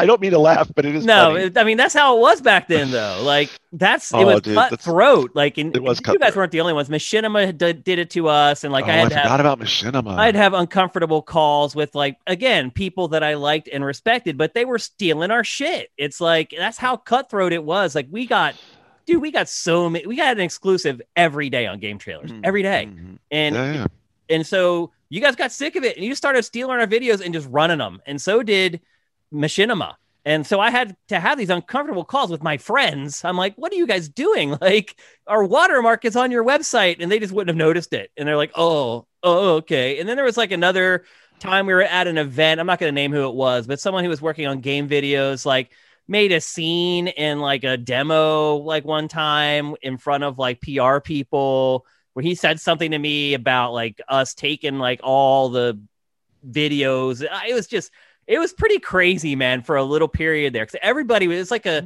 I 0.00 0.06
don't 0.06 0.20
mean 0.20 0.30
to 0.32 0.38
laugh, 0.38 0.70
but 0.74 0.84
it 0.84 0.94
is 0.94 1.04
no, 1.04 1.32
funny. 1.32 1.44
it- 1.44 1.58
I 1.58 1.64
mean 1.64 1.76
that's 1.76 1.94
how 1.94 2.16
it 2.16 2.20
was 2.20 2.40
back 2.40 2.68
then 2.68 2.90
though. 2.90 3.22
Like 3.24 3.50
that's 3.72 4.12
it 4.12 4.16
Oh, 4.20 4.26
was 4.26 4.40
dude, 4.42 4.56
cutthroat. 4.56 5.32
Like 5.34 5.58
and 5.58 5.74
It 5.74 5.82
was 5.82 6.00
you 6.06 6.18
guys 6.18 6.34
weren't 6.34 6.52
the 6.52 6.60
only 6.60 6.72
ones. 6.72 6.88
Machinima 6.88 7.56
did, 7.56 7.84
did 7.84 7.98
it 7.98 8.10
to 8.10 8.28
us, 8.28 8.64
and 8.64 8.72
like 8.72 8.84
oh, 8.86 8.88
I 8.88 8.92
I, 8.92 8.96
had 8.96 9.08
to 9.10 9.18
have 9.18 9.40
about 9.40 9.58
Machinima. 9.60 10.16
I'd 10.18 10.34
have 10.34 10.54
uncomfortable 10.54 11.22
calls 11.22 11.74
with 11.76 11.94
like 11.94 12.16
again 12.26 12.70
people 12.70 13.08
that 13.08 13.22
I 13.22 13.34
liked 13.34 13.68
and 13.72 13.84
respected, 13.84 14.36
but 14.38 14.54
they 14.54 14.64
were 14.64 14.78
stealing 14.78 15.30
our 15.30 15.44
shit. 15.44 15.90
It's 15.96 16.20
like 16.20 16.54
that's 16.56 16.78
how 16.78 16.96
cutthroat 16.96 17.52
it 17.52 17.62
was. 17.64 17.94
Like 17.94 18.08
we 18.10 18.26
got, 18.26 18.54
dude, 19.06 19.20
we 19.22 19.30
got 19.30 19.48
so 19.48 19.88
many. 19.90 20.06
We 20.06 20.16
got 20.16 20.32
an 20.36 20.40
exclusive 20.40 21.00
every 21.16 21.50
day 21.50 21.66
on 21.66 21.78
game 21.78 21.98
trailers, 21.98 22.30
Mhm, 22.32 22.40
every 22.44 22.62
day, 22.62 22.88
mhm. 22.90 23.18
and 23.30 23.54
Yeah, 23.54 23.72
yeah. 23.74 23.86
and 24.30 24.46
so 24.46 24.90
you 25.12 25.20
guys 25.20 25.34
got 25.34 25.50
sick 25.50 25.74
of 25.74 25.82
it, 25.84 25.96
and 25.96 26.04
you 26.04 26.14
started 26.14 26.44
stealing 26.44 26.78
our 26.78 26.86
videos 26.86 27.20
and 27.24 27.34
just 27.34 27.48
running 27.50 27.78
them, 27.78 28.00
and 28.06 28.20
so 28.22 28.42
did 28.44 28.80
Machinima. 29.32 29.94
And 30.24 30.46
so 30.46 30.60
I 30.60 30.70
had 30.70 30.96
to 31.08 31.18
have 31.18 31.38
these 31.38 31.50
uncomfortable 31.50 32.04
calls 32.04 32.30
with 32.30 32.42
my 32.42 32.58
friends. 32.58 33.24
I'm 33.24 33.36
like, 33.36 33.54
what 33.56 33.72
are 33.72 33.76
you 33.76 33.86
guys 33.86 34.08
doing? 34.08 34.50
Like, 34.60 34.96
our 35.26 35.44
watermark 35.44 36.04
is 36.04 36.16
on 36.16 36.30
your 36.30 36.44
website. 36.44 36.96
And 37.00 37.10
they 37.10 37.18
just 37.18 37.32
wouldn't 37.32 37.48
have 37.48 37.56
noticed 37.56 37.92
it. 37.92 38.10
And 38.16 38.28
they're 38.28 38.36
like, 38.36 38.52
oh, 38.54 39.06
oh, 39.22 39.56
okay. 39.56 39.98
And 39.98 40.08
then 40.08 40.16
there 40.16 40.24
was 40.24 40.36
like 40.36 40.52
another 40.52 41.04
time 41.38 41.66
we 41.66 41.72
were 41.72 41.82
at 41.82 42.06
an 42.06 42.18
event. 42.18 42.60
I'm 42.60 42.66
not 42.66 42.78
going 42.78 42.92
to 42.92 42.94
name 42.94 43.12
who 43.12 43.26
it 43.28 43.34
was, 43.34 43.66
but 43.66 43.80
someone 43.80 44.04
who 44.04 44.10
was 44.10 44.20
working 44.20 44.46
on 44.46 44.60
game 44.60 44.88
videos, 44.88 45.46
like, 45.46 45.72
made 46.10 46.32
a 46.32 46.40
scene 46.40 47.06
in 47.06 47.38
like 47.38 47.62
a 47.62 47.76
demo, 47.76 48.56
like 48.56 48.84
one 48.84 49.06
time 49.06 49.76
in 49.80 49.96
front 49.96 50.24
of 50.24 50.38
like 50.38 50.60
PR 50.60 50.98
people 50.98 51.86
where 52.14 52.24
he 52.24 52.34
said 52.34 52.60
something 52.60 52.90
to 52.90 52.98
me 52.98 53.34
about 53.34 53.72
like 53.72 54.00
us 54.08 54.34
taking 54.34 54.80
like 54.80 55.00
all 55.04 55.50
the 55.50 55.80
videos. 56.44 57.22
It 57.22 57.54
was 57.54 57.68
just, 57.68 57.92
it 58.30 58.38
was 58.38 58.52
pretty 58.52 58.78
crazy, 58.78 59.34
man, 59.34 59.62
for 59.62 59.76
a 59.76 59.82
little 59.84 60.08
period 60.08 60.52
there. 60.52 60.64
Cause 60.64 60.76
everybody 60.82 61.26
was 61.28 61.50
like 61.50 61.66
a, 61.66 61.78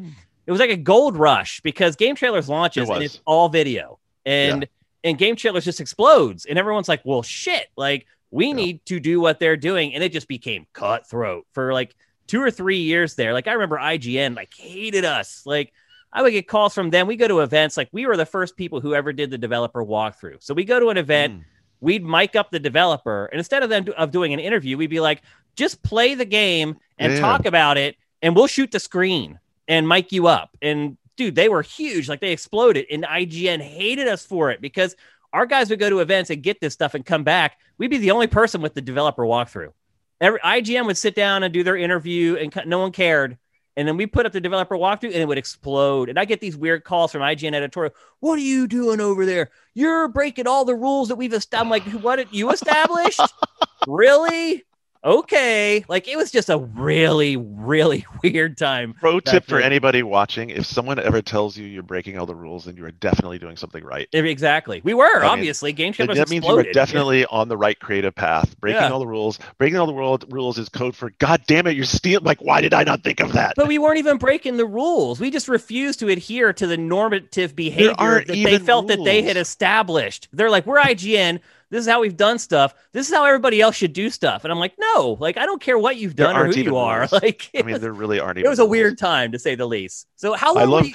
it 0.47 0.51
was 0.53 0.61
like 0.61 0.71
a 0.71 0.77
gold 0.77 1.17
rush 1.17 1.61
because 1.63 1.97
Game 1.97 2.15
Trailers 2.15 2.49
launches 2.49 2.89
It 2.89 2.93
and 2.93 3.03
it's 3.03 3.21
all 3.25 3.49
video. 3.49 3.99
And, 4.27 4.69
and 5.03 5.17
Game 5.19 5.37
Trailers 5.37 5.65
just 5.65 5.81
explodes. 5.81 6.45
And 6.45 6.59
everyone's 6.59 6.89
like, 6.89 7.01
well, 7.05 7.23
shit, 7.23 7.69
like 7.77 8.07
we 8.31 8.49
Yeah. 8.49 8.53
need 8.55 8.87
to 8.87 9.01
do 9.01 9.21
what 9.21 9.39
they're 9.41 9.57
doing. 9.57 9.95
And 9.95 10.05
it 10.05 10.13
just 10.13 10.29
became 10.29 10.67
cutthroat 10.75 11.47
for 11.53 11.73
like 11.73 11.95
two 12.27 12.43
or 12.43 12.51
three 12.51 12.79
years 12.81 13.15
there. 13.15 13.33
Like 13.33 13.49
I 13.49 13.53
remember 13.53 13.77
IGN 13.79 14.37
like 14.37 14.53
hated 14.55 15.05
us. 15.07 15.43
Like 15.47 15.73
I 16.13 16.21
would 16.23 16.33
get 16.33 16.47
calls 16.47 16.75
from 16.75 16.91
them. 16.91 17.07
We 17.07 17.17
go 17.17 17.27
to 17.29 17.41
events, 17.41 17.77
like 17.77 17.89
we 17.91 18.07
were 18.07 18.17
the 18.17 18.27
first 18.27 18.57
people 18.57 18.81
who 18.81 18.95
ever 18.95 19.13
did 19.13 19.31
the 19.31 19.39
developer 19.39 19.83
walkthrough. 19.85 20.43
So 20.43 20.53
we 20.55 20.65
go 20.65 20.79
to 20.79 20.91
an 20.91 20.97
event, 20.99 21.33
Mm. 21.35 21.45
we'd 21.81 22.05
mic 22.05 22.37
up 22.37 22.51
the 22.51 22.61
developer, 22.61 23.27
and 23.27 23.39
instead 23.39 23.63
of 23.63 23.69
them 23.71 23.87
of 23.97 24.11
doing 24.11 24.33
an 24.33 24.41
interview, 24.41 24.77
we'd 24.79 24.91
be 24.91 25.01
like, 25.01 25.23
just 25.57 25.83
play 25.83 26.15
the 26.15 26.25
game 26.25 26.77
and 26.99 27.15
Yeah. 27.15 27.21
talk 27.21 27.47
about 27.47 27.77
it, 27.79 27.97
and 28.23 28.35
we'll 28.37 28.47
shoot 28.47 28.71
the 28.71 28.81
screen 28.81 29.39
and 29.69 29.89
mic 29.89 30.13
you 30.13 30.27
up. 30.27 30.51
And 30.63 30.97
dude, 31.17 31.35
they 31.35 31.49
were 31.49 31.63
huge, 31.63 32.09
like 32.09 32.21
they 32.21 32.33
exploded, 32.33 32.87
and 32.91 33.05
IGN 33.05 33.61
hated 33.61 34.09
us 34.09 34.25
for 34.27 34.51
it 34.51 34.61
because 34.61 34.97
our 35.33 35.47
guys 35.47 35.71
would 35.71 35.79
go 35.79 35.91
to 35.91 36.01
events 36.01 36.31
and 36.31 36.43
get 36.43 36.61
this 36.61 36.73
stuff 36.75 36.95
and 36.95 37.05
come 37.05 37.25
back. 37.25 37.59
We'd 37.79 37.91
be 37.91 37.99
the 37.99 38.13
only 38.13 38.27
person 38.29 38.61
with 38.63 38.75
the 38.75 38.81
developer 38.81 39.25
walkthrough. 39.25 39.73
Every 40.21 40.39
IGN 40.41 40.87
would 40.87 40.97
sit 40.97 41.15
down 41.17 41.43
and 41.43 41.53
do 41.53 41.63
their 41.65 41.77
interview, 41.77 42.37
and 42.37 42.53
no 42.67 42.79
one 42.79 42.93
cared. 42.93 43.37
And 43.77 43.89
then 43.89 43.97
we 43.97 44.07
put 44.07 44.25
up 44.27 44.31
the 44.33 44.41
developer 44.41 44.77
walkthrough, 44.77 45.13
and 45.13 45.17
it 45.17 45.27
would 45.27 45.37
explode. 45.39 46.09
And 46.09 46.17
I 46.21 46.25
get 46.25 46.41
these 46.41 46.57
weird 46.57 46.85
calls 46.85 47.11
from 47.11 47.23
IGN 47.23 47.55
editorial. 47.55 47.93
What 48.21 48.39
are 48.39 48.43
you 48.43 48.69
doing 48.69 49.01
over 49.01 49.27
there? 49.27 49.51
You're 49.75 50.07
breaking 50.07 50.47
all 50.47 50.65
the 50.65 50.77
rules 50.77 51.09
that 51.09 51.17
we've 51.17 51.33
established. 51.33 51.61
I'm 51.61 51.69
like, 51.95 52.03
what 52.03 52.17
did 52.17 52.29
you 52.31 52.51
established? 52.53 53.21
really? 53.89 54.63
Okay. 55.05 55.85
Like 55.89 56.09
it 56.09 56.17
was 56.17 56.31
just 56.31 56.49
a 56.49 56.59
really, 56.59 57.37
really 57.37 58.07
weird 58.23 58.57
time. 58.57 58.95
Pro 58.95 59.21
tip 59.21 59.45
for 59.45 59.61
anybody 59.61 60.03
watching: 60.03 60.51
if 60.51 60.65
someone 60.65 60.99
ever 60.99 61.21
tells 61.21 61.57
you 61.57 61.67
you're 61.67 61.83
breaking 61.83 62.19
all 62.19 62.27
the 62.27 62.35
rules, 62.35 62.65
then 62.65 62.77
you 62.77 62.85
are 62.87 62.91
definitely 62.91 63.39
doing 63.39 63.57
something 63.57 63.85
right. 63.85 64.09
Exactly. 64.13 64.81
We 64.83 64.95
were 64.95 65.21
mean, 65.21 65.31
obviously 65.31 65.73
game 65.73 65.93
That 65.93 65.97
trailers 65.97 66.17
that 66.17 66.31
means 66.31 66.47
you 66.47 66.59
are 66.59 66.63
definitely 66.73 67.27
on 67.27 67.49
the 67.49 67.57
right 67.57 67.79
creative 67.79 68.15
path. 68.15 68.59
Breaking 68.61 68.83
Yeah. 68.83 68.91
all 68.91 68.99
the 68.99 69.07
rules, 69.07 69.39
breaking 69.59 69.79
all 69.79 69.87
the 69.87 69.93
world 69.93 70.25
rules 70.31 70.59
is 70.59 70.69
code 70.71 70.97
for 70.97 71.11
God 71.19 71.43
damn 71.47 71.67
it, 71.67 71.77
you're 71.77 71.85
stealing. 71.85 72.25
Like, 72.25 72.41
why 72.41 72.63
did 72.63 72.73
I 72.73 72.85
not 72.85 73.03
think 73.03 73.21
of 73.21 73.33
that? 73.33 73.55
But 73.57 73.69
we 73.69 73.79
weren't 73.79 73.99
even 73.99 74.17
breaking 74.17 74.57
the 74.57 74.67
rules. 74.67 75.21
We 75.21 75.31
just 75.31 75.49
refused 75.49 75.99
to 76.01 76.09
adhere 76.09 76.53
to 76.55 76.67
the 76.67 76.77
normative 76.79 77.55
behavior 77.55 78.25
that 78.25 78.27
they 78.27 78.59
felt 78.59 78.89
that 78.89 79.05
they 79.05 79.23
had 79.23 79.37
established. 79.37 80.29
They're 80.33 80.51
like, 80.51 80.65
we're 80.67 80.81
IGN. 80.81 81.41
This 81.75 81.87
is 81.87 81.91
how 81.91 82.01
we've 82.01 82.17
done 82.17 82.39
stuff. 82.39 82.73
This 82.93 83.09
is 83.09 83.13
how 83.13 83.25
everybody 83.25 83.61
else 83.61 83.75
should 83.75 83.93
do 83.93 84.09
stuff. 84.09 84.45
And 84.45 84.53
I'm 84.53 84.61
like, 84.61 84.75
no, 84.79 85.17
like 85.19 85.37
I 85.37 85.45
don't 85.45 85.61
care 85.61 85.77
what 85.77 85.97
you've 85.97 86.15
done 86.15 86.37
or 86.37 86.47
who 86.47 86.53
you 86.53 86.77
are. 86.77 87.01
rules. 87.01 87.13
Like 87.25 87.51
I 87.53 87.63
mean, 87.63 87.73
was, 87.73 87.83
there 87.83 87.93
really 87.93 88.21
aren't 88.21 88.39
it 88.39 88.47
was 88.47 88.61
a 88.61 88.65
weird 88.65 88.97
time 88.97 89.33
to 89.33 89.41
say 89.41 89.57
the 89.57 89.67
least. 89.67 90.07
So 90.15 90.35
how 90.35 90.55
long? 90.55 90.63
I 90.63 90.67
love. 90.67 90.87
you, 90.87 90.95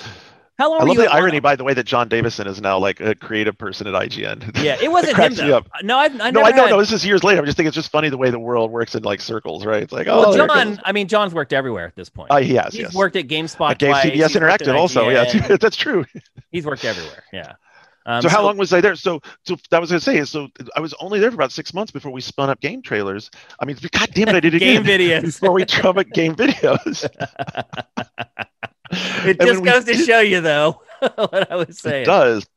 how 0.58 0.70
long 0.70 0.80
I 0.80 0.86
love 0.86 0.96
the 0.96 1.12
irony, 1.12 1.34
Warner? 1.34 1.42
by 1.42 1.56
the 1.58 1.66
way, 1.66 1.74
that 1.74 1.86
John 1.86 2.08
Davison 2.08 2.48
is 2.48 2.62
now 2.62 2.80
like 2.80 3.02
a 3.02 3.14
creative 3.14 3.58
person 3.58 3.88
at 3.88 3.94
IGN. 3.94 4.58
Yeah, 4.64 4.78
it 4.82 4.90
wasn't 4.90 5.18
him 5.18 5.34
though. 5.34 5.64
No, 5.84 5.98
I've, 5.98 6.14
I 6.22 6.32
no, 6.32 6.44
I 6.44 6.52
know. 6.52 6.64
had- 6.64 6.70
No, 6.70 6.80
this 6.80 6.94
is 6.94 7.06
years 7.06 7.26
later. 7.26 7.42
I 7.42 7.46
just 7.46 7.58
think 7.58 7.68
it's 7.68 7.76
just 7.76 7.92
funny 7.92 8.08
the 8.08 8.18
way 8.18 8.30
the 8.30 8.40
world 8.40 8.72
works 8.72 8.96
in 8.96 9.04
like 9.04 9.20
circles, 9.20 9.66
right? 9.66 9.84
It's 9.84 9.92
like, 9.92 10.08
oh, 10.08 10.20
well, 10.20 10.34
it 10.34 10.48
John. 10.48 10.80
I 10.86 10.94
mean, 10.94 11.10
John's 11.10 11.34
worked 11.34 11.52
everywhere 11.52 11.88
at 11.88 11.96
this 11.98 12.10
point. 12.10 12.28
Oh, 12.32 12.38
he 12.38 12.56
has. 12.56 12.72
He's 12.72 12.84
yes. 12.84 12.96
worked 12.96 13.18
at 13.18 13.28
GameSpot 13.28 13.72
At 13.72 13.80
Game 13.80 13.92
twice. 13.92 14.06
CBS 14.06 14.12
He's 14.12 14.22
worked 14.22 14.62
at 14.62 14.62
Interactive 14.62 14.76
also. 14.76 15.10
Yeah, 15.10 15.58
that's 15.62 15.76
true. 15.76 16.06
He's 16.52 16.66
worked 16.66 16.86
everywhere. 16.86 17.24
Yeah. 17.34 17.54
Um, 18.10 18.24
so 18.24 18.30
how 18.30 18.44
long 18.44 18.58
was 18.58 18.74
I 18.74 18.82
there? 18.82 18.96
So, 18.96 19.22
so 19.46 19.56
that 19.70 19.80
was 19.80 19.92
gonna 19.92 20.00
say. 20.00 20.24
So 20.26 20.48
I 20.76 20.80
was 20.80 20.96
only 21.00 21.20
there 21.20 21.30
for 21.30 21.36
about 21.36 21.52
six 21.52 21.76
months 21.76 21.92
before 21.92 22.12
we 22.12 22.22
spun 22.22 22.50
up 22.50 22.60
game 22.60 22.82
trailers. 22.82 23.30
I 23.60 23.66
mean, 23.66 23.78
God 23.92 24.10
damn 24.14 24.30
it, 24.30 24.36
I 24.36 24.40
did 24.40 24.56
it 24.56 24.60
Game 24.60 24.82
again. 24.82 25.00
videos. 25.00 25.22
before 25.40 25.52
we 25.54 25.64
drum 25.66 25.98
up 26.00 26.10
game 26.10 26.36
videos. 26.36 27.08
It 28.92 29.40
just 29.40 29.64
goes 29.64 29.86
to 29.86 29.94
did- 29.94 30.06
show 30.08 30.20
you, 30.20 30.42
though, 30.42 30.82
what 31.16 31.52
I 31.52 31.56
was 31.58 31.78
saying. 31.78 32.02
It 32.04 32.06
does. 32.06 32.48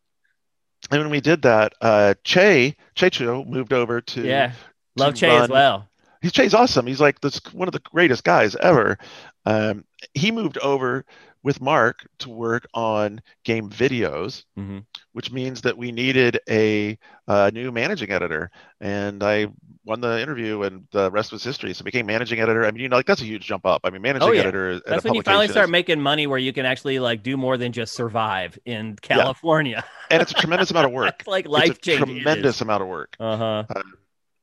And 0.90 1.00
when 1.02 1.10
we 1.10 1.20
did 1.20 1.42
that, 1.42 1.74
uh, 1.82 2.14
Che 2.24 2.74
Checho 2.96 3.46
moved 3.46 3.74
over 3.74 4.00
to. 4.00 4.22
Yeah. 4.22 4.52
Love 4.96 5.12
to 5.14 5.20
Che 5.20 5.28
as 5.28 5.48
well. 5.50 5.88
He's 6.22 6.32
Che's 6.32 6.54
awesome. 6.54 6.86
He's 6.86 7.00
like 7.00 7.20
this 7.20 7.38
one 7.52 7.68
of 7.68 7.72
the 7.72 7.80
greatest 7.80 8.24
guys 8.24 8.56
ever. 8.56 8.96
Um, 9.44 9.84
he 10.14 10.30
moved 10.30 10.56
over 10.58 11.04
with 11.42 11.60
Mark 11.60 12.06
to 12.20 12.30
work 12.30 12.66
on 12.74 13.20
game 13.44 13.70
videos, 13.70 14.44
hmm 14.56 14.80
which 15.12 15.30
means 15.30 15.62
that 15.62 15.76
we 15.76 15.92
needed 15.92 16.40
a, 16.48 16.98
uh 17.28 17.50
new 17.52 17.70
managing 17.72 18.10
editor. 18.10 18.50
And 18.80 19.22
I 19.22 19.48
won 19.84 20.00
the 20.00 20.20
interview, 20.22 20.62
and 20.62 20.86
the 20.92 21.10
rest 21.10 21.32
was 21.32 21.44
history. 21.44 21.74
So 21.74 21.82
I 21.82 21.84
became 21.84 22.06
managing 22.06 22.40
editor. 22.40 22.64
I 22.64 22.70
mean, 22.70 22.82
you 22.82 22.88
know, 22.88 22.96
like 22.96 23.06
that's 23.06 23.22
a 23.22 23.24
huge 23.26 23.44
jump 23.46 23.66
up. 23.66 23.82
I 23.84 23.90
mean, 23.90 24.02
managing 24.02 24.28
Oh, 24.28 24.32
yeah. 24.32 24.40
editor. 24.40 24.72
at 24.72 24.76
a 24.78 24.90
That's 24.90 25.04
when 25.04 25.14
you 25.14 25.22
finally 25.22 25.48
start 25.48 25.70
making 25.70 26.00
money 26.00 26.26
where 26.26 26.38
you 26.38 26.52
can 26.52 26.66
actually 26.66 26.98
like 26.98 27.22
do 27.22 27.36
more 27.36 27.56
than 27.56 27.72
just 27.72 27.94
survive 27.94 28.58
in 28.64 28.96
California. 28.96 29.84
and 30.10 30.22
it's 30.22 30.32
a 30.32 30.34
tremendous 30.34 30.70
amount 30.70 30.86
of 30.86 30.92
work. 30.92 31.14
It's 31.20 31.28
like 31.28 31.46
life 31.48 31.80
changing. 31.80 32.16
tremendous 32.16 32.60
amount 32.60 32.82
of 32.82 32.88
work. 32.88 33.16
Uh 33.18 33.36
huh. 33.36 33.64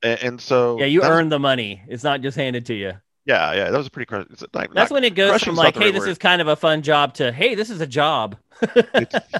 And, 0.03 0.19
and 0.23 0.41
so 0.41 0.79
Yeah, 0.79 0.85
you 0.85 1.03
earn 1.03 1.29
the 1.29 1.39
money. 1.39 1.83
It's 1.87 2.03
not 2.03 2.21
just 2.21 2.37
handed 2.37 2.65
to 2.67 2.73
you. 2.73 2.93
Yeah, 3.29 3.53
yeah, 3.53 3.69
that 3.69 3.77
was 3.77 3.85
a 3.85 3.91
pretty. 3.91 4.07
cru- 4.07 4.25
It's 4.31 4.43
not, 4.53 4.73
That's 4.73 4.89
when 4.91 5.03
it 5.03 5.13
goes 5.13 5.43
from 5.43 5.55
like, 5.55 5.75
hey, 5.75 5.85
right 5.85 5.93
this 5.93 6.01
word. 6.01 6.09
is 6.09 6.17
kind 6.17 6.41
of 6.41 6.47
a 6.47 6.55
fun 6.55 6.81
job 6.81 7.13
to, 7.15 7.31
hey, 7.31 7.53
this 7.53 7.69
is 7.69 7.79
a 7.79 7.85
job. 7.87 8.35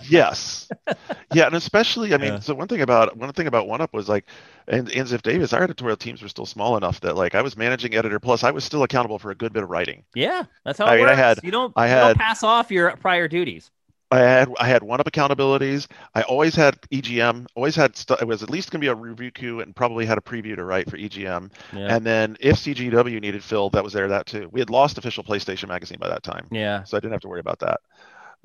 yes 0.10 0.70
yeah 1.34 1.46
and 1.48 1.56
especially 1.56 2.14
i 2.14 2.18
mean 2.18 2.34
Yeah. 2.34 2.40
so 2.40 2.54
one 2.56 2.70
thing 2.70 2.80
about 2.82 3.18
one 3.18 3.32
thing 3.34 3.48
about 3.48 3.68
one 3.68 3.82
up 3.82 3.94
was 3.94 4.08
like 4.08 4.26
and, 4.70 4.90
and 4.92 5.08
ziff 5.10 5.22
davis 5.24 5.52
our 5.52 5.62
editorial 5.62 5.98
teams 5.98 6.22
were 6.22 6.30
still 6.30 6.46
small 6.46 6.78
enough 6.78 7.02
that 7.02 7.18
like 7.18 7.36
i 7.36 7.42
was 7.42 7.58
managing 7.58 7.96
editor 7.96 8.18
plus 8.20 8.46
i 8.46 8.52
was 8.52 8.64
still 8.64 8.84
accountable 8.84 9.20
for 9.20 9.30
a 9.32 9.36
good 9.36 9.52
bit 9.52 9.64
of 9.64 9.70
writing 9.70 10.06
Yeah, 10.16 10.44
that's 10.64 10.80
how 10.80 10.86
I 10.86 10.94
it 10.96 10.98
mean, 11.00 11.08
I 11.08 11.10
works. 11.12 11.18
had- 11.20 11.40
you 11.44 11.52
don't, 11.52 11.74
I 11.76 11.88
you 11.90 11.96
don't 11.96 12.08
had- 12.08 12.16
pass 12.18 12.44
off 12.44 12.72
your 12.72 12.96
prior 12.96 13.28
duties. 13.28 13.72
I 14.12 14.20
had 14.20 14.50
i 14.60 14.68
had 14.68 14.82
one 14.84 15.00
up 15.00 15.06
accountabilities 15.06 15.88
i 16.16 16.22
always 16.24 16.56
had 16.56 16.80
egm 16.92 17.46
always 17.56 17.76
had 17.76 17.96
st- 17.96 18.20
it 18.22 18.28
was 18.28 18.42
at 18.44 18.50
least 18.50 18.72
going 18.72 18.80
to 18.82 18.84
be 18.86 18.90
a 18.90 18.96
review 18.96 19.32
queue 19.32 19.60
and 19.62 19.76
probably 19.76 20.06
had 20.06 20.18
a 20.18 20.22
preview 20.22 20.56
to 20.56 20.64
write 20.64 20.90
for 20.90 20.98
egm 20.98 21.52
Yeah. 21.74 21.96
and 21.96 22.06
then 22.06 22.38
if 22.40 22.56
cgw 22.58 23.22
needed 23.22 23.44
filled 23.44 23.74
that 23.74 23.84
was 23.84 23.94
there 23.94 24.08
that 24.08 24.26
too 24.26 24.50
we 24.52 24.60
had 24.60 24.70
lost 24.70 24.98
official 24.98 25.24
playstation 25.24 25.68
magazine 25.68 26.00
by 26.00 26.10
that 26.10 26.24
time 26.24 26.48
yeah. 26.52 26.84
so 26.84 26.98
I 26.98 27.00
didn't 27.00 27.14
have 27.14 27.22
to 27.22 27.28
worry 27.30 27.40
about 27.40 27.60
that. 27.60 27.80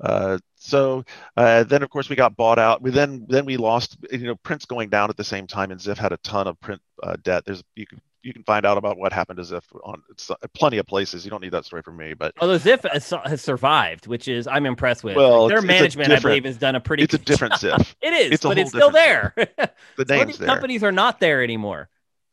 Uh, 0.01 0.37
so 0.57 1.05
uh, 1.37 1.63
then, 1.63 1.81
of 1.81 1.89
course, 1.89 2.09
we 2.09 2.17
got 2.17 2.35
bought 2.35 2.59
out. 2.59 2.81
We 2.81 2.91
then 2.91 3.25
then 3.29 3.45
we 3.45 3.55
lost. 3.55 3.97
You 4.11 4.27
know, 4.27 4.35
print's 4.35 4.65
going 4.65 4.89
down 4.89 5.09
at 5.09 5.15
the 5.15 5.23
same 5.23 5.47
time, 5.47 5.71
and 5.71 5.79
Ziff 5.79 5.97
had 5.97 6.11
a 6.11 6.17
ton 6.17 6.47
of 6.47 6.59
print 6.59 6.81
uh, 7.01 7.15
debt. 7.23 7.45
There's 7.45 7.63
you 7.75 7.87
can 7.87 8.01
you 8.25 8.33
can 8.33 8.43
find 8.43 8.65
out 8.65 8.77
about 8.77 8.97
what 8.97 9.13
happened 9.13 9.37
to 9.37 9.43
Ziff 9.43 9.63
on 9.83 10.01
it's, 10.09 10.31
plenty 10.53 10.77
of 10.79 10.87
places. 10.87 11.23
You 11.23 11.31
don't 11.31 11.41
need 11.41 11.51
that 11.51 11.63
story 11.63 11.81
from 11.83 11.95
me, 11.95 12.13
but 12.15 12.33
Although 12.41 12.57
Ziff 12.57 12.89
has, 12.91 13.13
has 13.23 13.41
survived, 13.41 14.07
which 14.07 14.27
is 14.27 14.47
I'm 14.47 14.65
impressed 14.65 15.03
with. 15.03 15.15
Well, 15.15 15.47
their 15.47 15.59
it's- 15.59 15.81
it's 15.85 15.95
a 15.95 15.99
management, 15.99 16.11
I 16.11 16.19
believe, 16.27 16.45
has 16.45 16.57
done 16.57 16.75
a 16.75 16.79
pretty. 16.81 17.03
it's 17.03 17.13
a 17.13 17.19
different 17.19 17.53
job. 17.59 17.79
Ziff. 17.81 17.95
It 18.01 18.13
is, 18.13 18.31
It's 18.33 18.43
but 18.43 18.57
it's 18.57 18.71
still 18.71 18.91
there. 18.91 19.33
The 19.97 20.05
name's 20.05 20.37
there. 20.39 20.47
companies 20.47 20.83
are 20.83 20.91
not 20.91 21.19
there 21.19 21.41
anymore. 21.43 21.87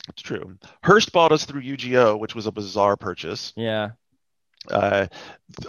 It's 0.09 0.23
true. 0.23 0.57
Hearst 0.83 1.13
bought 1.13 1.31
us 1.31 1.45
through 1.45 1.63
UGO, 1.63 2.19
which 2.19 2.35
was 2.35 2.47
a 2.47 2.51
bizarre 2.53 2.97
purchase. 2.97 3.53
Yeah. 3.57 3.91
Uh, 4.71 5.07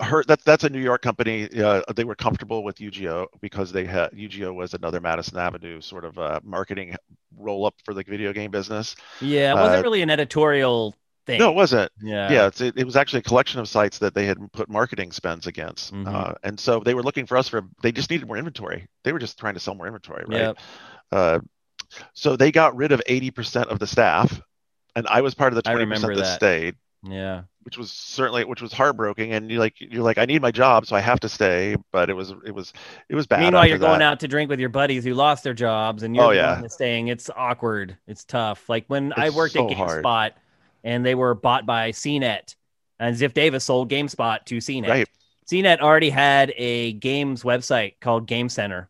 her, 0.01 0.23
that, 0.25 0.43
that's 0.45 0.63
a 0.63 0.69
New 0.69 0.81
York 0.81 1.01
company. 1.01 1.49
Uh, 1.59 1.81
they 1.95 2.03
were 2.03 2.15
comfortable 2.15 2.63
with 2.63 2.77
UGO 2.77 3.27
because 3.41 3.71
they 3.71 3.85
had 3.85 4.11
UGO 4.11 4.53
was 4.53 4.73
another 4.73 5.01
Madison 5.01 5.37
Avenue 5.37 5.81
sort 5.81 6.05
of 6.05 6.17
uh, 6.19 6.39
marketing 6.43 6.95
roll 7.35 7.65
up 7.65 7.75
for 7.83 7.93
the 7.93 8.03
video 8.03 8.33
game 8.33 8.51
business. 8.51 8.95
Yeah. 9.19 9.51
It 9.51 9.55
wasn't 9.55 9.79
Uh, 9.79 9.83
really 9.83 10.01
an 10.03 10.09
editorial 10.11 10.95
thing. 11.25 11.39
No, 11.39 11.49
it 11.49 11.55
wasn't. 11.55 11.91
Yeah. 12.01 12.31
yeah, 12.31 12.47
it's, 12.47 12.61
it, 12.61 12.77
it 12.77 12.83
was 12.85 12.95
actually 12.95 13.19
a 13.19 13.23
collection 13.23 13.59
of 13.59 13.67
sites 13.67 13.97
that 13.99 14.13
they 14.13 14.25
had 14.25 14.37
put 14.51 14.69
marketing 14.69 15.11
spends 15.11 15.47
against, 15.47 15.93
Mhm. 15.93 16.07
uh, 16.07 16.33
and 16.43 16.59
so 16.59 16.81
they 16.81 16.93
were 16.93 17.01
looking 17.03 17.25
for 17.25 17.37
us 17.37 17.47
for. 17.47 17.63
They 17.81 17.91
just 17.91 18.09
needed 18.11 18.27
more 18.27 18.37
inventory. 18.37 18.87
They 19.03 19.13
were 19.13 19.19
just 19.19 19.39
trying 19.39 19.53
to 19.55 19.59
sell 19.59 19.73
more 19.73 19.87
inventory, 19.87 20.25
right? 20.27 20.39
Yep. 20.39 20.57
Uh, 21.11 21.39
so 22.13 22.35
they 22.35 22.51
got 22.51 22.75
rid 22.75 22.91
of 22.91 23.01
eighty 23.07 23.31
percent 23.31 23.69
of 23.69 23.79
the 23.79 23.87
staff, 23.87 24.41
and 24.95 25.07
I 25.07 25.21
was 25.21 25.33
part 25.33 25.53
of 25.53 25.55
the 25.55 25.61
twenty 25.61 25.85
percent 25.85 26.15
that. 26.17 26.35
stayed, 26.35 26.75
Yeah. 27.05 27.43
which 27.63 27.77
was 27.77 27.91
certainly 27.91 28.45
which 28.45 28.61
was 28.61 28.71
heartbreaking. 28.71 29.33
And 29.33 29.51
you 29.51 29.59
like 29.59 29.75
you're 29.79 30.03
like 30.03 30.17
I 30.17 30.25
need 30.25 30.41
my 30.41 30.51
job, 30.51 30.85
so 30.85 30.95
I 30.95 31.01
have 31.01 31.19
to 31.21 31.29
stay. 31.29 31.75
But 31.91 32.09
it 32.09 32.13
was 32.13 32.33
it 32.45 32.51
was 32.55 32.71
it 33.09 33.15
was 33.15 33.27
bad. 33.27 33.41
Meanwhile, 33.41 33.67
you're 33.67 33.77
going 33.77 34.01
out 34.01 34.19
to 34.21 34.27
drink 34.27 34.49
with 34.49 34.59
your 34.59 34.69
buddies 34.69 35.03
who 35.03 35.13
lost 35.13 35.43
their 35.43 35.53
jobs, 35.53 36.03
and 36.03 36.15
you're 36.15 36.25
Oh, 36.25 36.31
yeah. 36.31 36.65
staying. 36.67 37.09
It's 37.09 37.29
awkward. 37.35 37.97
It's 38.07 38.23
tough. 38.23 38.69
Like 38.69 38.85
when 38.87 39.13
I 39.17 39.29
worked 39.31 39.53
so 39.53 39.69
at 39.69 39.75
hard. 39.75 40.03
GameSpot, 40.03 40.31
and 40.83 41.05
they 41.05 41.15
were 41.15 41.35
bought 41.35 41.65
by 41.65 41.91
CNET, 41.91 42.55
and 42.99 43.15
Ziff 43.15 43.33
Davis 43.33 43.65
sold 43.65 43.89
GameSpot 43.89 44.43
to 44.45 44.57
CNET. 44.57 44.87
Right. 44.89 45.09
CNET 45.51 45.79
already 45.81 46.09
had 46.09 46.53
a 46.55 46.93
games 46.93 47.43
website 47.43 47.95
called 47.99 48.27
Game 48.27 48.47
Center, 48.47 48.89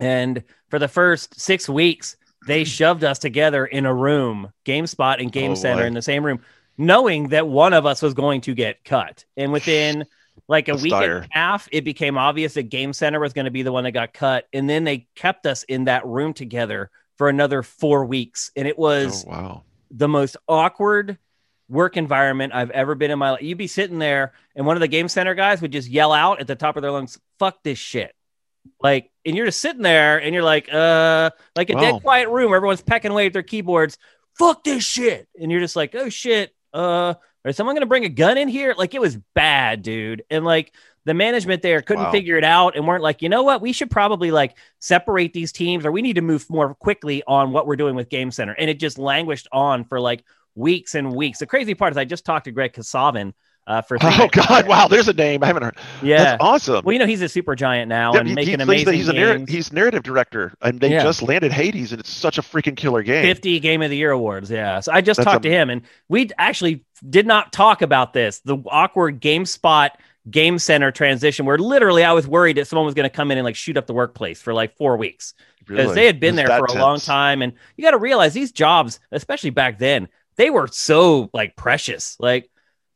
and 0.00 0.42
for 0.68 0.78
the 0.78 0.88
first 0.88 1.40
six 1.40 1.68
weeks, 1.68 2.16
they 2.46 2.64
shoved 2.64 3.04
us 3.04 3.18
together 3.18 3.66
in 3.66 3.86
a 3.86 3.94
room, 3.94 4.52
GameSpot 4.64 5.20
and 5.20 5.30
Game 5.30 5.52
Oh, 5.52 5.54
Center 5.56 5.82
boy. 5.82 5.86
in 5.86 5.94
the 5.94 6.02
same 6.02 6.24
room, 6.24 6.40
knowing 6.80 7.28
that 7.28 7.46
one 7.46 7.72
of 7.74 7.86
us 7.86 8.02
was 8.02 8.14
going 8.14 8.40
to 8.42 8.54
get 8.54 8.82
cut. 8.84 9.24
And 9.36 9.52
within 9.52 10.06
like 10.48 10.68
a 10.68 10.72
That's 10.72 10.82
week 10.82 10.92
and 10.94 11.12
a 11.24 11.28
half, 11.30 11.68
it 11.70 11.84
became 11.84 12.16
obvious 12.18 12.54
that 12.54 12.64
Game 12.64 12.92
Center 12.92 13.20
was 13.20 13.32
going 13.32 13.44
to 13.44 13.50
be 13.50 13.62
the 13.62 13.72
one 13.72 13.84
that 13.84 13.92
got 13.92 14.12
cut. 14.14 14.46
And 14.52 14.68
then 14.68 14.84
they 14.84 15.06
kept 15.14 15.46
us 15.46 15.62
in 15.64 15.84
that 15.84 16.06
room 16.06 16.32
together 16.32 16.90
for 17.18 17.28
another 17.28 17.62
four 17.62 18.04
weeks. 18.06 18.50
And 18.56 18.66
it 18.66 18.78
was 18.78 19.24
Oh 19.26 19.30
wow. 19.30 19.62
the 19.90 20.08
most 20.08 20.36
awkward 20.48 21.18
work 21.68 21.96
environment 21.96 22.52
I've 22.54 22.70
ever 22.70 22.94
been 22.94 23.10
in 23.10 23.18
my 23.18 23.32
life. 23.32 23.42
You'd 23.42 23.58
be 23.58 23.66
sitting 23.68 23.98
there, 24.00 24.32
and 24.56 24.66
one 24.66 24.76
of 24.76 24.80
the 24.80 24.88
game 24.88 25.08
center 25.08 25.34
guys 25.34 25.60
would 25.62 25.70
just 25.70 25.88
yell 25.88 26.12
out 26.12 26.40
at 26.40 26.46
the 26.48 26.56
top 26.56 26.76
of 26.76 26.82
their 26.82 26.90
lungs, 26.90 27.20
"Fuck 27.38 27.62
this 27.62 27.78
shit!" 27.78 28.12
Like, 28.82 29.10
and 29.24 29.36
you're 29.36 29.46
just 29.46 29.60
sitting 29.60 29.82
there, 29.82 30.20
and 30.20 30.34
you're 30.34 30.42
like, 30.42 30.68
"Uh," 30.72 31.30
like 31.54 31.70
a 31.70 31.74
Wow. 31.74 31.80
dead 31.80 32.02
quiet 32.02 32.28
room. 32.28 32.52
Everyone's 32.54 32.82
pecking 32.82 33.10
away 33.12 33.26
at 33.26 33.32
their 33.34 33.42
keyboards. 33.44 33.98
Fuck 34.38 34.64
this 34.64 34.82
shit, 34.82 35.28
and 35.40 35.50
you're 35.52 35.60
just 35.60 35.76
like, 35.76 35.94
"Oh 35.94 36.08
shit!" 36.08 36.52
Uh, 36.72 37.14
is 37.44 37.56
someone 37.56 37.74
gonna 37.74 37.86
bring 37.86 38.04
a 38.04 38.08
gun 38.10 38.36
in 38.38 38.48
here? 38.48 38.74
Like, 38.76 38.94
it 38.94 39.00
was 39.00 39.16
bad, 39.34 39.82
dude. 39.82 40.24
And 40.30 40.44
like 40.44 40.72
the 41.06 41.14
management 41.14 41.62
there 41.62 41.80
couldn't 41.80 42.04
Wow. 42.04 42.10
figure 42.12 42.36
it 42.36 42.44
out, 42.44 42.76
and 42.76 42.86
weren't 42.86 43.02
like, 43.02 43.22
you 43.22 43.28
know 43.28 43.42
what? 43.42 43.62
We 43.62 43.72
should 43.72 43.90
probably 43.90 44.30
like 44.30 44.56
separate 44.80 45.32
these 45.32 45.50
teams, 45.52 45.86
or 45.86 45.92
we 45.92 46.02
need 46.02 46.16
to 46.16 46.20
move 46.22 46.48
more 46.50 46.74
quickly 46.74 47.22
on 47.26 47.52
what 47.52 47.66
we're 47.66 47.76
doing 47.76 47.94
with 47.94 48.10
Game 48.10 48.30
Center. 48.30 48.52
And 48.58 48.68
it 48.68 48.78
just 48.78 48.98
languished 48.98 49.48
on 49.52 49.84
for 49.84 49.98
like 50.00 50.24
weeks 50.54 50.94
and 50.94 51.12
weeks. 51.14 51.38
The 51.38 51.46
crazy 51.46 51.74
part 51.74 51.92
is 51.92 51.96
I 51.96 52.04
just 52.04 52.24
talked 52.26 52.44
to 52.44 52.50
Greg 52.52 52.72
Kasavin 52.74 53.32
uh, 53.66 53.82
for 53.82 53.98
Oh 54.02 54.28
God! 54.32 54.66
Wow, 54.66 54.88
there's 54.88 55.08
a 55.08 55.12
name 55.12 55.42
I 55.44 55.46
haven't 55.46 55.62
heard. 55.62 55.76
yeah. 56.02 56.24
That's 56.24 56.42
awesome. 56.42 56.84
Well, 56.84 56.92
you 56.92 56.98
know 56.98 57.06
he's 57.06 57.22
a 57.22 57.26
Supergiant 57.26 57.88
now 57.88 58.12
Yeah, 58.14 58.20
and 58.20 58.28
he- 58.28 58.34
making 58.34 58.58
he- 58.58 58.62
amazing 58.62 58.94
he's, 58.94 59.08
a 59.08 59.12
narr- 59.12 59.36
games. 59.38 59.50
he's 59.50 59.72
narrative 59.72 60.02
director, 60.02 60.52
and 60.62 60.80
they 60.80 60.90
Yeah. 60.90 61.02
just 61.02 61.22
landed 61.22 61.52
Hades, 61.52 61.92
and 61.92 62.00
it's 62.00 62.10
such 62.10 62.38
a 62.38 62.42
freaking 62.42 62.76
killer 62.76 63.02
game. 63.02 63.24
50 63.24 63.60
Game 63.60 63.82
of 63.82 63.90
the 63.90 63.96
Year 63.96 64.10
awards. 64.10 64.50
Yeah. 64.50 64.80
So 64.80 64.92
I 64.92 65.00
just 65.00 65.18
That's 65.18 65.24
talked 65.26 65.44
a- 65.44 65.48
to 65.48 65.54
him 65.54 65.70
and 65.70 65.82
we 66.08 66.30
actually 66.38 66.84
did 67.08 67.26
not 67.26 67.52
talk 67.52 67.82
about 67.82 68.12
this. 68.12 68.40
The 68.40 68.56
awkward 68.66 69.20
GameSpot 69.20 69.90
Game 70.30 70.58
Center 70.58 70.90
transition 70.90 71.46
where 71.46 71.56
literally 71.58 72.04
I 72.04 72.12
was 72.12 72.26
worried 72.28 72.56
that 72.58 72.66
someone 72.66 72.84
was 72.86 72.94
going 72.94 73.08
to 73.08 73.14
come 73.14 73.30
in 73.30 73.38
and 73.38 73.44
like 73.44 73.56
shoot 73.56 73.76
up 73.76 73.86
the 73.86 73.94
workplace 73.94 74.40
for 74.42 74.52
like 74.52 74.76
four 74.76 74.96
weeks 74.98 75.32
because 75.60 75.84
Really. 75.86 75.94
they 75.94 76.06
had 76.06 76.20
been 76.20 76.36
there 76.36 76.46
for 76.46 76.66
that 76.66 76.76
a 76.76 76.80
long 76.80 76.98
time. 77.00 77.40
And 77.42 77.52
you 77.76 77.82
got 77.84 77.92
to 77.92 77.98
realize 77.98 78.34
these 78.34 78.52
jobs, 78.52 79.00
especially 79.12 79.50
back 79.50 79.78
then, 79.78 80.08
they 80.36 80.50
were 80.50 80.66
so 80.68 81.30
like 81.32 81.56
precious. 81.56 82.16
Like 82.20 82.50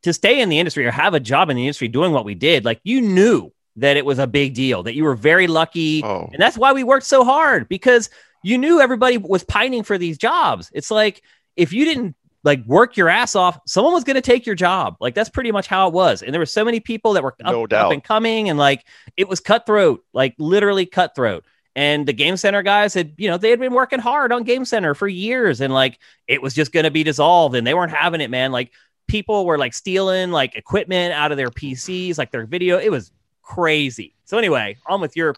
to 0.05 0.13
stay 0.13 0.41
in 0.41 0.49
the 0.49 0.59
industry 0.59 0.87
or 0.87 0.91
have 0.91 1.15
a 1.15 1.21
job 1.21 1.51
in 1.51 1.57
the 1.57 1.65
industry 1.65 1.89
doing 1.89 2.13
what 2.13 2.25
we 2.25 2.35
did, 2.35 2.65
like 2.65 2.81
you 2.85 3.01
knew 3.01 3.53
that 3.77 3.97
it 3.97 4.07
was 4.07 4.19
a 4.19 4.27
big 4.27 4.55
deal, 4.55 4.83
that 4.85 4.95
you 4.95 5.05
were 5.05 5.17
very 5.17 5.47
lucky. 5.47 6.03
Oh, 6.05 6.29
And 6.33 6.41
that's 6.41 6.57
why 6.57 6.73
we 6.73 6.85
worked 6.85 7.07
so 7.07 7.25
hard 7.25 7.69
because 7.69 8.09
you 8.43 8.57
knew 8.59 8.81
everybody 8.81 9.19
was 9.19 9.43
pining 9.43 9.83
for 9.83 9.99
these 9.99 10.17
jobs. 10.17 10.71
It's 10.73 10.91
like 10.91 11.23
if 11.57 11.73
you 11.73 11.85
didn't 11.85 12.15
like 12.45 12.65
work 12.67 12.97
your 12.97 13.09
ass 13.09 13.35
off, 13.35 13.59
someone 13.67 13.95
was 13.95 14.05
going 14.05 14.17
to 14.17 14.21
take 14.21 14.47
your 14.47 14.55
job. 14.55 14.97
Like 15.01 15.15
that's 15.15 15.31
pretty 15.31 15.51
much 15.51 15.67
how 15.67 15.89
it 15.89 15.95
was. 15.95 16.23
And 16.23 16.33
there 16.33 16.41
were 16.41 16.47
so 16.47 16.65
many 16.65 16.79
people 16.79 17.15
that 17.15 17.23
were 17.23 17.35
up, 17.45 17.53
No 17.53 17.65
up 17.65 17.91
and 17.93 18.05
coming 18.05 18.51
and 18.51 18.59
like 18.59 18.85
it 19.17 19.29
was 19.29 19.41
cutthroat, 19.41 20.05
like 20.13 20.35
literally 20.39 20.87
cutthroat. 20.87 21.45
And 21.75 22.07
the 22.07 22.13
Game 22.13 22.37
Center 22.37 22.63
guys 22.63 22.95
had, 22.95 23.15
you 23.17 23.29
know, 23.29 23.39
they 23.39 23.51
had 23.51 23.59
been 23.59 23.73
working 23.73 23.99
hard 23.99 24.31
on 24.31 24.45
Game 24.45 24.65
Center 24.65 24.95
for 24.95 25.09
years 25.09 25.61
and 25.61 25.73
like 25.73 25.99
it 26.29 26.41
was 26.41 26.55
just 26.55 26.71
going 26.71 26.85
to 26.85 26.91
be 26.91 27.03
dissolved 27.03 27.57
and 27.57 27.67
they 27.67 27.75
weren't 27.75 27.91
having 27.91 28.21
it, 28.21 28.31
man. 28.31 28.53
Like 28.53 28.71
people 29.07 29.47
were 29.47 29.59
like 29.59 29.75
stealing 29.75 30.31
like 30.31 30.57
equipment 30.57 31.13
out 31.15 31.31
of 31.31 31.37
their 31.37 31.51
PCs, 31.51 32.19
like 32.19 32.31
their 32.31 32.47
video. 32.47 32.79
It 32.79 32.91
was 32.91 33.13
crazy. 33.43 34.15
So 34.25 34.39
anyway, 34.39 34.77
on 34.87 35.01
with 35.01 35.17
your 35.17 35.35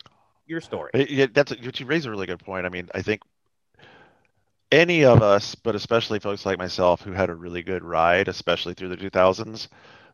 your 0.47 0.61
story. 0.61 0.93
Yeah, 0.95 1.27
that's 1.33 1.53
a, 1.53 1.59
you 1.61 1.87
raise 1.87 2.07
a 2.07 2.11
really 2.11 2.27
good 2.27 2.39
point. 2.39 2.67
I 2.67 2.69
mean, 2.69 2.89
I 2.95 3.03
think 3.03 3.23
any 4.73 5.05
of 5.05 5.23
us, 5.23 5.55
but 5.55 5.75
especially 5.75 6.19
folks 6.19 6.45
like 6.45 6.59
myself 6.59 7.03
who 7.03 7.13
had 7.13 7.31
a 7.31 7.35
really 7.35 7.63
good 7.63 7.85
ride, 7.85 8.29
especially 8.29 8.75
through 8.75 8.89
the 8.89 8.97
2000s, 8.97 9.69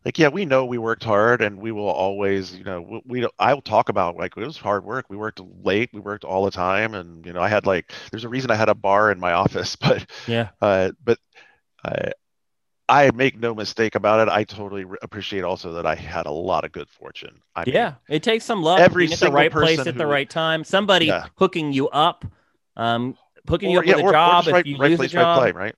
like 0.04 0.18
yeah, 0.18 0.28
we 0.28 0.44
know 0.44 0.64
we 0.64 0.78
worked 0.78 1.04
hard, 1.04 1.40
and 1.42 1.58
we 1.58 1.72
will 1.72 1.88
always, 1.88 2.54
you 2.54 2.64
know, 2.64 2.80
we, 2.82 3.02
we 3.22 3.28
I'll 3.38 3.60
talk 3.62 3.88
about 3.88 4.16
like 4.16 4.36
it 4.36 4.44
was 4.44 4.56
hard 4.58 4.84
work. 4.84 5.06
We 5.08 5.16
worked 5.16 5.40
late, 5.62 5.90
we 5.92 6.00
worked 6.00 6.24
all 6.24 6.44
the 6.44 6.50
time, 6.50 6.94
and 6.94 7.24
you 7.24 7.32
know, 7.32 7.40
I 7.40 7.48
had 7.48 7.66
like 7.66 7.92
there's 8.10 8.24
a 8.24 8.28
reason 8.28 8.50
I 8.50 8.56
had 8.56 8.68
a 8.68 8.74
bar 8.74 9.10
in 9.12 9.20
my 9.20 9.32
office, 9.32 9.76
but 9.76 10.06
Yeah. 10.26 10.50
uh, 10.60 10.90
but 11.04 11.18
I 11.84 12.12
I 12.88 13.10
make 13.12 13.38
no 13.38 13.54
mistake 13.54 13.94
about 13.94 14.26
it. 14.26 14.30
I 14.30 14.44
totally 14.44 14.84
re- 14.84 14.98
appreciate 15.02 15.44
also 15.44 15.72
that 15.74 15.86
I 15.86 15.94
had 15.94 16.26
a 16.26 16.30
lot 16.30 16.64
of 16.64 16.72
good 16.72 16.88
fortune. 16.90 17.40
I 17.54 17.64
mean, 17.64 17.74
Yeah, 17.74 17.94
it 18.08 18.22
takes 18.22 18.44
some 18.44 18.62
luck. 18.62 18.80
every 18.80 19.04
at 19.04 19.10
the 19.10 19.16
single 19.16 19.36
right 19.36 19.50
place 19.50 19.78
at 19.78 19.96
the 19.96 20.04
who- 20.04 20.10
right 20.10 20.28
time. 20.28 20.64
Somebody 20.64 21.06
Yeah. 21.06 21.26
hooking 21.36 21.72
you 21.72 21.88
up, 21.90 22.24
um, 22.76 23.16
hooking 23.48 23.70
you 23.70 23.78
up 23.78 23.86
yeah, 23.86 23.96
with 23.96 24.02
a 24.02 24.06
or, 24.06 24.08
or 24.10 24.12
job 24.12 24.46
if 24.46 24.52
right, 24.52 24.66
you 24.66 24.76
right 24.76 24.90
lose 24.90 24.98
place, 24.98 25.10
a 25.10 25.14
job. 25.14 25.38
right 25.42 25.52
play, 25.52 25.62
right? 25.62 25.74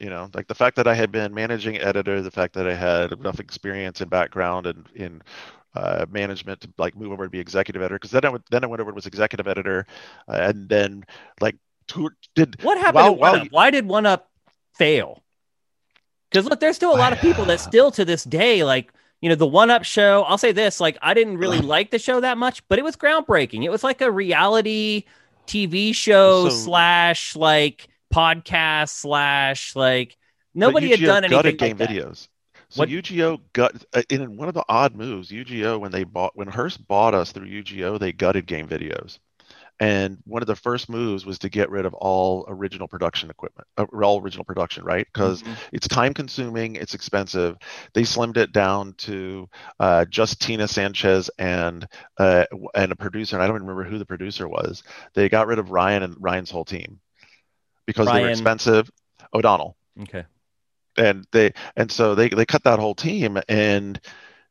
You 0.00 0.10
know, 0.10 0.30
like 0.34 0.46
the 0.46 0.54
fact 0.54 0.76
that 0.76 0.86
I 0.86 0.94
had 0.94 1.10
been 1.10 1.34
managing 1.34 1.78
editor, 1.78 2.22
the 2.22 2.30
fact 2.30 2.54
that 2.54 2.68
I 2.68 2.74
had 2.74 3.12
enough 3.12 3.40
experience 3.40 4.00
and 4.00 4.10
background 4.10 4.66
and 4.66 4.86
in 4.94 5.22
uh, 5.74 6.06
management 6.10 6.60
to 6.62 6.68
like 6.78 6.96
move 6.96 7.12
over 7.12 7.24
to 7.24 7.30
be 7.30 7.38
executive 7.40 7.82
editor. 7.82 7.96
Because 7.96 8.10
then 8.12 8.24
I 8.24 8.28
went, 8.30 8.44
then 8.50 8.64
I 8.64 8.66
went 8.66 8.80
over 8.80 8.90
and 8.90 8.94
was 8.96 9.06
executive 9.06 9.46
editor, 9.48 9.86
uh, 10.28 10.32
and 10.40 10.68
then 10.68 11.04
like 11.40 11.56
to, 11.88 12.10
did 12.34 12.62
what 12.62 12.78
happened 12.78 12.94
while, 12.94 13.14
to 13.14 13.20
One 13.20 13.40
Up? 13.40 13.46
Why 13.50 13.70
did 13.70 13.86
One 13.86 14.06
Up 14.06 14.28
fail? 14.74 15.22
Because 16.30 16.46
look, 16.46 16.60
there's 16.60 16.76
still 16.76 16.94
a 16.94 16.98
lot 16.98 17.12
of 17.12 17.18
people 17.20 17.44
that 17.46 17.60
still 17.60 17.90
to 17.92 18.04
this 18.04 18.24
day 18.24 18.64
like 18.64 18.92
you 19.20 19.28
know 19.28 19.34
the 19.34 19.46
One 19.46 19.70
Up 19.70 19.84
show. 19.84 20.22
I'll 20.24 20.38
say 20.38 20.52
this: 20.52 20.80
like 20.80 20.98
I 21.02 21.14
didn't 21.14 21.38
really 21.38 21.58
like 21.58 21.90
the 21.90 21.98
show 21.98 22.20
that 22.20 22.38
much, 22.38 22.66
but 22.68 22.78
it 22.78 22.82
was 22.82 22.96
groundbreaking. 22.96 23.64
It 23.64 23.70
was 23.70 23.82
like 23.82 24.00
a 24.00 24.10
reality 24.10 25.04
TV 25.46 25.94
show 25.94 26.48
so, 26.48 26.54
slash 26.54 27.34
like 27.34 27.88
podcast 28.12 28.90
slash 28.90 29.74
like 29.74 30.16
nobody 30.54 30.90
had 30.90 31.00
done 31.00 31.24
anything 31.24 31.56
game 31.56 31.78
like 31.78 31.88
videos. 31.88 32.28
So 32.70 32.80
what? 32.80 32.90
UGO 32.90 33.40
gut 33.54 33.84
uh, 33.94 34.02
in 34.10 34.36
one 34.36 34.48
of 34.48 34.54
the 34.54 34.64
odd 34.68 34.94
moves. 34.94 35.30
UGO 35.30 35.80
when 35.80 35.90
they 35.90 36.04
bought 36.04 36.36
when 36.36 36.48
Hearst 36.48 36.86
bought 36.86 37.14
us 37.14 37.32
through 37.32 37.46
UGO, 37.46 37.98
they 37.98 38.12
gutted 38.12 38.46
game 38.46 38.68
videos. 38.68 39.18
And 39.80 40.18
one 40.24 40.42
of 40.42 40.48
the 40.48 40.56
first 40.56 40.88
moves 40.88 41.24
was 41.24 41.38
to 41.40 41.48
get 41.48 41.70
rid 41.70 41.86
of 41.86 41.94
all 41.94 42.44
original 42.48 42.88
production 42.88 43.30
equipment, 43.30 43.68
uh, 43.76 43.86
all 44.02 44.20
original 44.20 44.44
production, 44.44 44.84
right? 44.84 45.06
Because 45.12 45.42
mm-hmm. 45.42 45.52
it's 45.72 45.86
time 45.86 46.14
consuming, 46.14 46.74
it's 46.74 46.94
expensive. 46.94 47.56
They 47.94 48.02
slimmed 48.02 48.36
it 48.36 48.52
down 48.52 48.94
to 48.98 49.48
uh, 49.78 50.04
just 50.06 50.40
Tina 50.40 50.66
Sanchez 50.66 51.30
and 51.38 51.86
uh, 52.18 52.46
and 52.74 52.90
a 52.90 52.96
producer. 52.96 53.36
And 53.36 53.42
I 53.42 53.46
don't 53.46 53.56
even 53.56 53.68
remember 53.68 53.88
who 53.88 53.98
the 53.98 54.06
producer 54.06 54.48
was. 54.48 54.82
They 55.14 55.28
got 55.28 55.46
rid 55.46 55.60
of 55.60 55.70
Ryan 55.70 56.02
and 56.02 56.16
Ryan's 56.18 56.50
whole 56.50 56.64
team 56.64 56.98
because 57.86 58.06
Ryan. 58.06 58.16
they 58.16 58.22
were 58.24 58.30
expensive. 58.30 58.90
O'Donnell. 59.32 59.76
Okay. 60.02 60.24
And 60.96 61.26
they 61.32 61.52
and 61.76 61.90
so 61.90 62.14
they 62.14 62.28
they 62.28 62.46
cut 62.46 62.64
that 62.64 62.78
whole 62.78 62.94
team 62.94 63.38
and 63.48 64.00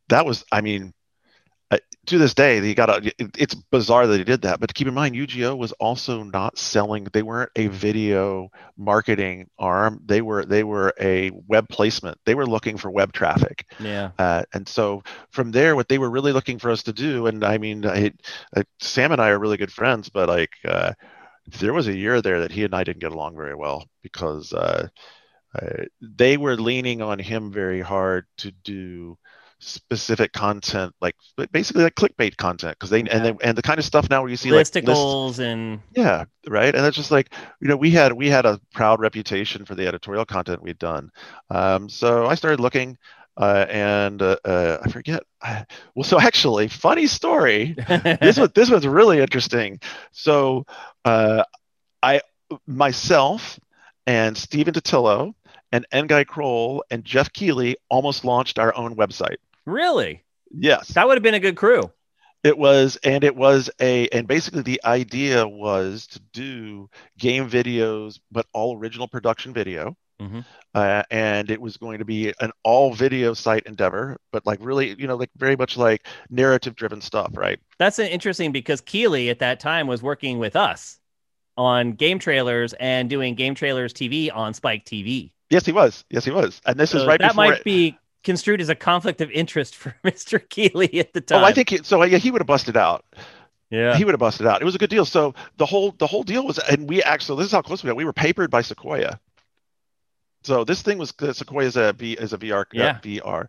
that 0.10 0.26
was 0.26 0.46
I 0.52 0.62
mean 0.62 0.94
to 2.08 2.18
this 2.18 2.34
day, 2.34 2.62
he 2.62 2.74
got 2.74 2.90
a, 2.90 3.14
it's 3.20 3.54
bizarre 3.54 4.08
that 4.08 4.18
he 4.18 4.24
did 4.24 4.42
that, 4.44 4.62
but 4.62 4.74
keep 4.74 4.88
in 4.88 4.94
mind, 4.94 5.16
UGO 5.16 5.58
was 5.58 5.74
also 5.74 6.24
not 6.24 6.58
selling. 6.58 7.06
They 7.12 7.22
weren't 7.22 7.52
a 7.58 7.68
video 7.68 8.50
marketing 8.78 9.50
arm. 9.60 10.02
They 10.06 10.22
were 10.22 10.46
they 10.46 10.64
were 10.64 10.94
a 11.00 11.32
web 11.48 11.68
placement. 11.68 12.18
They 12.26 12.34
were 12.34 12.48
looking 12.48 12.78
for 12.78 12.90
web 12.90 13.12
traffic. 13.12 13.66
Yeah. 13.80 14.12
Uh, 14.18 14.44
and 14.54 14.68
so 14.68 15.04
from 15.32 15.52
there, 15.52 15.76
what 15.76 15.90
they 15.90 15.98
were 15.98 16.10
really 16.10 16.32
looking 16.32 16.60
for 16.60 16.72
us 16.72 16.84
to 16.84 16.94
do, 16.94 17.28
and 17.28 17.44
I 17.44 17.58
mean, 17.58 17.86
I, 17.86 18.14
I, 18.56 18.64
Sam 18.80 19.12
and 19.12 19.22
I 19.22 19.30
are 19.30 19.40
really 19.40 19.58
good 19.58 19.74
friends, 19.74 20.08
but 20.08 20.30
like 20.30 20.54
uh, 20.66 20.94
there 21.60 21.74
was 21.74 21.90
a 21.90 21.96
year 21.96 22.22
there 22.22 22.40
that 22.40 22.52
he 22.52 22.64
and 22.64 22.74
I 22.74 22.86
didn't 22.86 23.02
get 23.02 23.12
along 23.12 23.36
very 23.36 23.56
well 23.56 23.86
because 24.02 24.54
uh, 24.54 24.88
uh 25.56 25.84
they 26.02 26.38
were 26.38 26.56
leaning 26.56 27.02
on 27.02 27.20
him 27.20 27.52
very 27.52 27.82
hard 27.82 28.26
to 28.38 28.52
do 28.52 29.18
specific 29.60 30.34
content, 30.34 30.94
like 31.02 31.16
basically 31.52 31.84
like 31.84 31.96
clickbait 31.96 32.38
content, 32.38 32.78
because 32.78 32.90
they 32.90 33.00
yeah. 33.00 33.10
and 33.12 33.26
they, 33.26 33.46
and 33.46 33.58
the 33.58 33.62
kind 33.62 33.80
of 33.80 33.86
stuff 33.86 34.10
now 34.10 34.22
where 34.22 34.30
you 34.30 34.38
see 34.38 34.50
listicles 34.50 35.38
like 35.38 35.48
and 35.48 35.80
yeah, 35.96 36.26
right, 36.48 36.74
and 36.76 36.86
it's 36.86 36.98
just 36.98 37.12
like 37.12 37.34
you 37.60 37.68
know 37.68 37.76
we 37.76 37.92
had 37.92 38.14
we 38.14 38.30
had 38.30 38.46
a 38.46 38.60
proud 38.74 39.00
reputation 39.00 39.66
for 39.66 39.76
the 39.76 39.88
editorial 39.88 40.26
content 40.26 40.62
we'd 40.62 40.80
done, 40.80 41.12
um, 41.50 41.90
so 41.90 42.26
I 42.26 42.36
started 42.36 42.60
looking. 42.60 42.98
Uh, 43.40 43.68
and 43.70 44.24
uh, 44.24 44.36
uh, 44.46 44.80
I 44.84 44.90
forget. 44.90 45.22
well, 45.94 46.04
so 46.04 46.20
actually, 46.20 46.70
funny 46.70 47.06
story. 47.06 47.76
this 48.20 48.40
one, 48.40 48.50
this 48.56 48.72
one's 48.72 48.88
really 48.88 49.20
interesting. 49.20 49.80
So, 50.12 50.66
uh, 51.06 51.44
I 52.02 52.22
myself 52.66 53.60
and 54.08 54.36
Stephen 54.36 54.74
Totilo 54.74 55.36
and 55.72 55.86
N'Gai 55.94 56.26
Croal 56.26 56.84
and 56.90 57.04
Geoff 57.04 57.32
Keighley 57.34 57.76
almost 57.90 58.26
launched 58.26 58.58
our 58.58 58.76
own 58.76 58.96
website. 58.96 59.38
Really? 59.68 60.24
Yes. 60.50 60.88
That 60.90 61.08
would 61.08 61.18
have 61.18 61.24
been 61.24 61.34
a 61.34 61.40
good 61.40 61.58
crew. 61.58 61.92
It 62.44 62.58
was, 62.58 62.98
and 63.04 63.24
it 63.24 63.36
was 63.36 63.70
a, 63.82 64.08
and 64.10 64.28
basically 64.28 64.62
the 64.62 64.82
idea 64.86 65.48
was 65.48 66.08
to 66.08 66.20
do 66.32 66.90
game 67.18 67.50
videos, 67.50 68.20
but 68.32 68.46
all 68.54 68.78
original 68.78 69.08
production 69.08 69.54
video. 69.54 69.98
Mm-hmm. 70.22 70.40
Uh, 70.74 71.04
and 71.12 71.52
it 71.52 71.62
was 71.62 71.78
going 71.78 72.00
to 72.00 72.06
be 72.06 72.34
an 72.40 72.52
all 72.64 72.94
video 72.94 73.34
site 73.34 73.64
endeavor, 73.66 74.18
but 74.32 74.46
like 74.46 74.60
really, 74.62 74.96
you 74.98 75.06
know, 75.06 75.16
like 75.16 75.30
very 75.36 75.56
much 75.56 75.78
like 75.78 76.08
narrative 76.30 76.76
driven 76.76 77.02
stuff, 77.02 77.32
right? 77.36 77.60
That's 77.78 78.00
interesting 78.00 78.52
because 78.52 78.82
Keighley 78.82 79.30
at 79.30 79.40
that 79.40 79.60
time 79.60 79.86
was 79.86 80.02
working 80.02 80.40
with 80.40 80.56
us 80.56 81.00
on 81.58 81.92
game 81.92 82.20
trailers 82.20 82.74
and 82.74 83.10
doing 83.10 83.36
game 83.36 83.54
trailers 83.54 83.94
TV 83.94 84.34
on 84.34 84.54
Spike 84.54 84.86
TV. 84.86 85.32
Yes, 85.50 85.66
he 85.66 85.72
was. 85.72 86.04
Yes, 86.10 86.26
he 86.26 86.32
was. 86.32 86.62
And 86.66 86.80
this 86.80 86.92
so 86.92 87.00
is 87.00 87.06
right 87.06 87.20
before 87.20 87.30
that 87.30 87.36
might 87.36 87.60
it... 87.60 87.64
be 87.64 87.98
construed 88.28 88.60
as 88.60 88.68
a 88.68 88.76
conflict 88.76 89.22
of 89.22 89.32
interest 89.32 89.74
for 89.74 89.96
Mr. 90.04 90.38
Keighley 90.50 91.00
at 91.00 91.14
the 91.14 91.22
time. 91.22 91.42
Oh, 91.42 91.46
I 91.46 91.54
think 91.54 91.70
he, 91.70 91.78
so. 91.82 92.04
Yeah, 92.04 92.18
he 92.18 92.30
would 92.30 92.42
have 92.42 92.48
busted 92.48 92.76
out. 92.76 93.06
Yeah, 93.72 93.96
he 93.96 94.04
would 94.06 94.12
have 94.12 94.20
busted 94.20 94.46
out. 94.46 94.62
It 94.62 94.66
was 94.66 94.76
a 94.76 94.78
good 94.78 94.90
deal. 94.90 95.06
So 95.06 95.34
the 95.56 95.66
whole 95.66 95.92
the 95.98 96.08
whole 96.08 96.24
deal 96.24 96.46
was, 96.46 96.60
and 96.60 96.88
we 96.88 97.02
actually 97.02 97.40
this 97.40 97.48
is 97.48 97.52
how 97.54 97.62
close 97.62 97.84
we 97.84 97.88
got. 97.88 97.96
We 97.96 98.06
were 98.06 98.14
papered 98.14 98.52
by 98.52 98.62
Sequoia. 98.62 99.20
So 100.48 100.64
this 100.64 100.82
thing 100.82 100.98
was 100.98 101.10
Sequoia 101.10 101.66
is 101.66 101.76
a 101.76 101.92
V 101.92 102.14
is 102.14 102.32
a 102.32 102.38
VR 102.38 102.64
yeah. 102.72 102.92
uh, 102.92 103.00
VR 103.02 103.48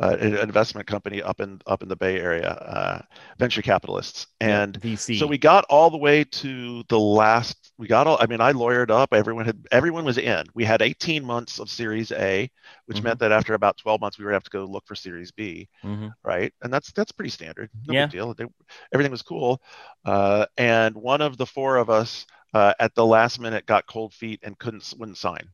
uh, 0.00 0.16
an 0.18 0.36
investment 0.38 0.86
company 0.86 1.20
up 1.20 1.38
in 1.40 1.60
up 1.66 1.82
in 1.82 1.88
the 1.88 1.96
Bay 1.96 2.18
Area, 2.18 2.48
uh, 2.48 3.02
venture 3.38 3.60
capitalists, 3.60 4.26
and 4.40 4.78
yeah, 4.82 4.92
VC. 4.92 5.18
so 5.18 5.26
we 5.26 5.36
got 5.36 5.66
all 5.68 5.90
the 5.90 5.98
way 5.98 6.24
to 6.24 6.82
the 6.88 6.98
last. 6.98 7.72
We 7.76 7.86
got 7.86 8.06
all. 8.06 8.16
I 8.18 8.26
mean, 8.26 8.40
I 8.40 8.52
lawyered 8.52 8.90
up. 8.90 9.12
Everyone 9.12 9.44
had 9.44 9.66
everyone 9.70 10.06
was 10.06 10.16
in. 10.16 10.46
We 10.54 10.64
had 10.64 10.80
18 10.80 11.22
months 11.22 11.58
of 11.58 11.68
Series 11.68 12.10
A, 12.12 12.50
which 12.86 12.96
mm-hmm. 12.96 13.04
meant 13.04 13.18
that 13.20 13.32
after 13.32 13.52
about 13.52 13.76
12 13.76 14.00
months, 14.00 14.18
we 14.18 14.24
were 14.24 14.32
have 14.32 14.44
to 14.44 14.50
go 14.50 14.64
look 14.64 14.86
for 14.86 14.94
Series 14.94 15.32
B, 15.32 15.68
mm-hmm. 15.84 16.08
right? 16.24 16.54
And 16.62 16.72
that's 16.72 16.90
that's 16.92 17.12
pretty 17.12 17.30
standard. 17.30 17.68
No 17.86 17.92
yeah. 17.92 18.06
big 18.06 18.12
deal. 18.12 18.32
They, 18.32 18.46
everything 18.94 19.12
was 19.12 19.22
cool, 19.22 19.60
uh, 20.06 20.46
and 20.56 20.96
one 20.96 21.20
of 21.20 21.36
the 21.36 21.46
four 21.46 21.76
of 21.76 21.90
us. 21.90 22.26
Uh, 22.52 22.74
at 22.80 22.92
the 22.96 23.06
last 23.06 23.38
minute, 23.38 23.64
got 23.64 23.86
cold 23.86 24.12
feet 24.12 24.40
and 24.42 24.58
couldn't 24.58 24.92
wouldn't 24.98 25.16
sign. 25.16 25.48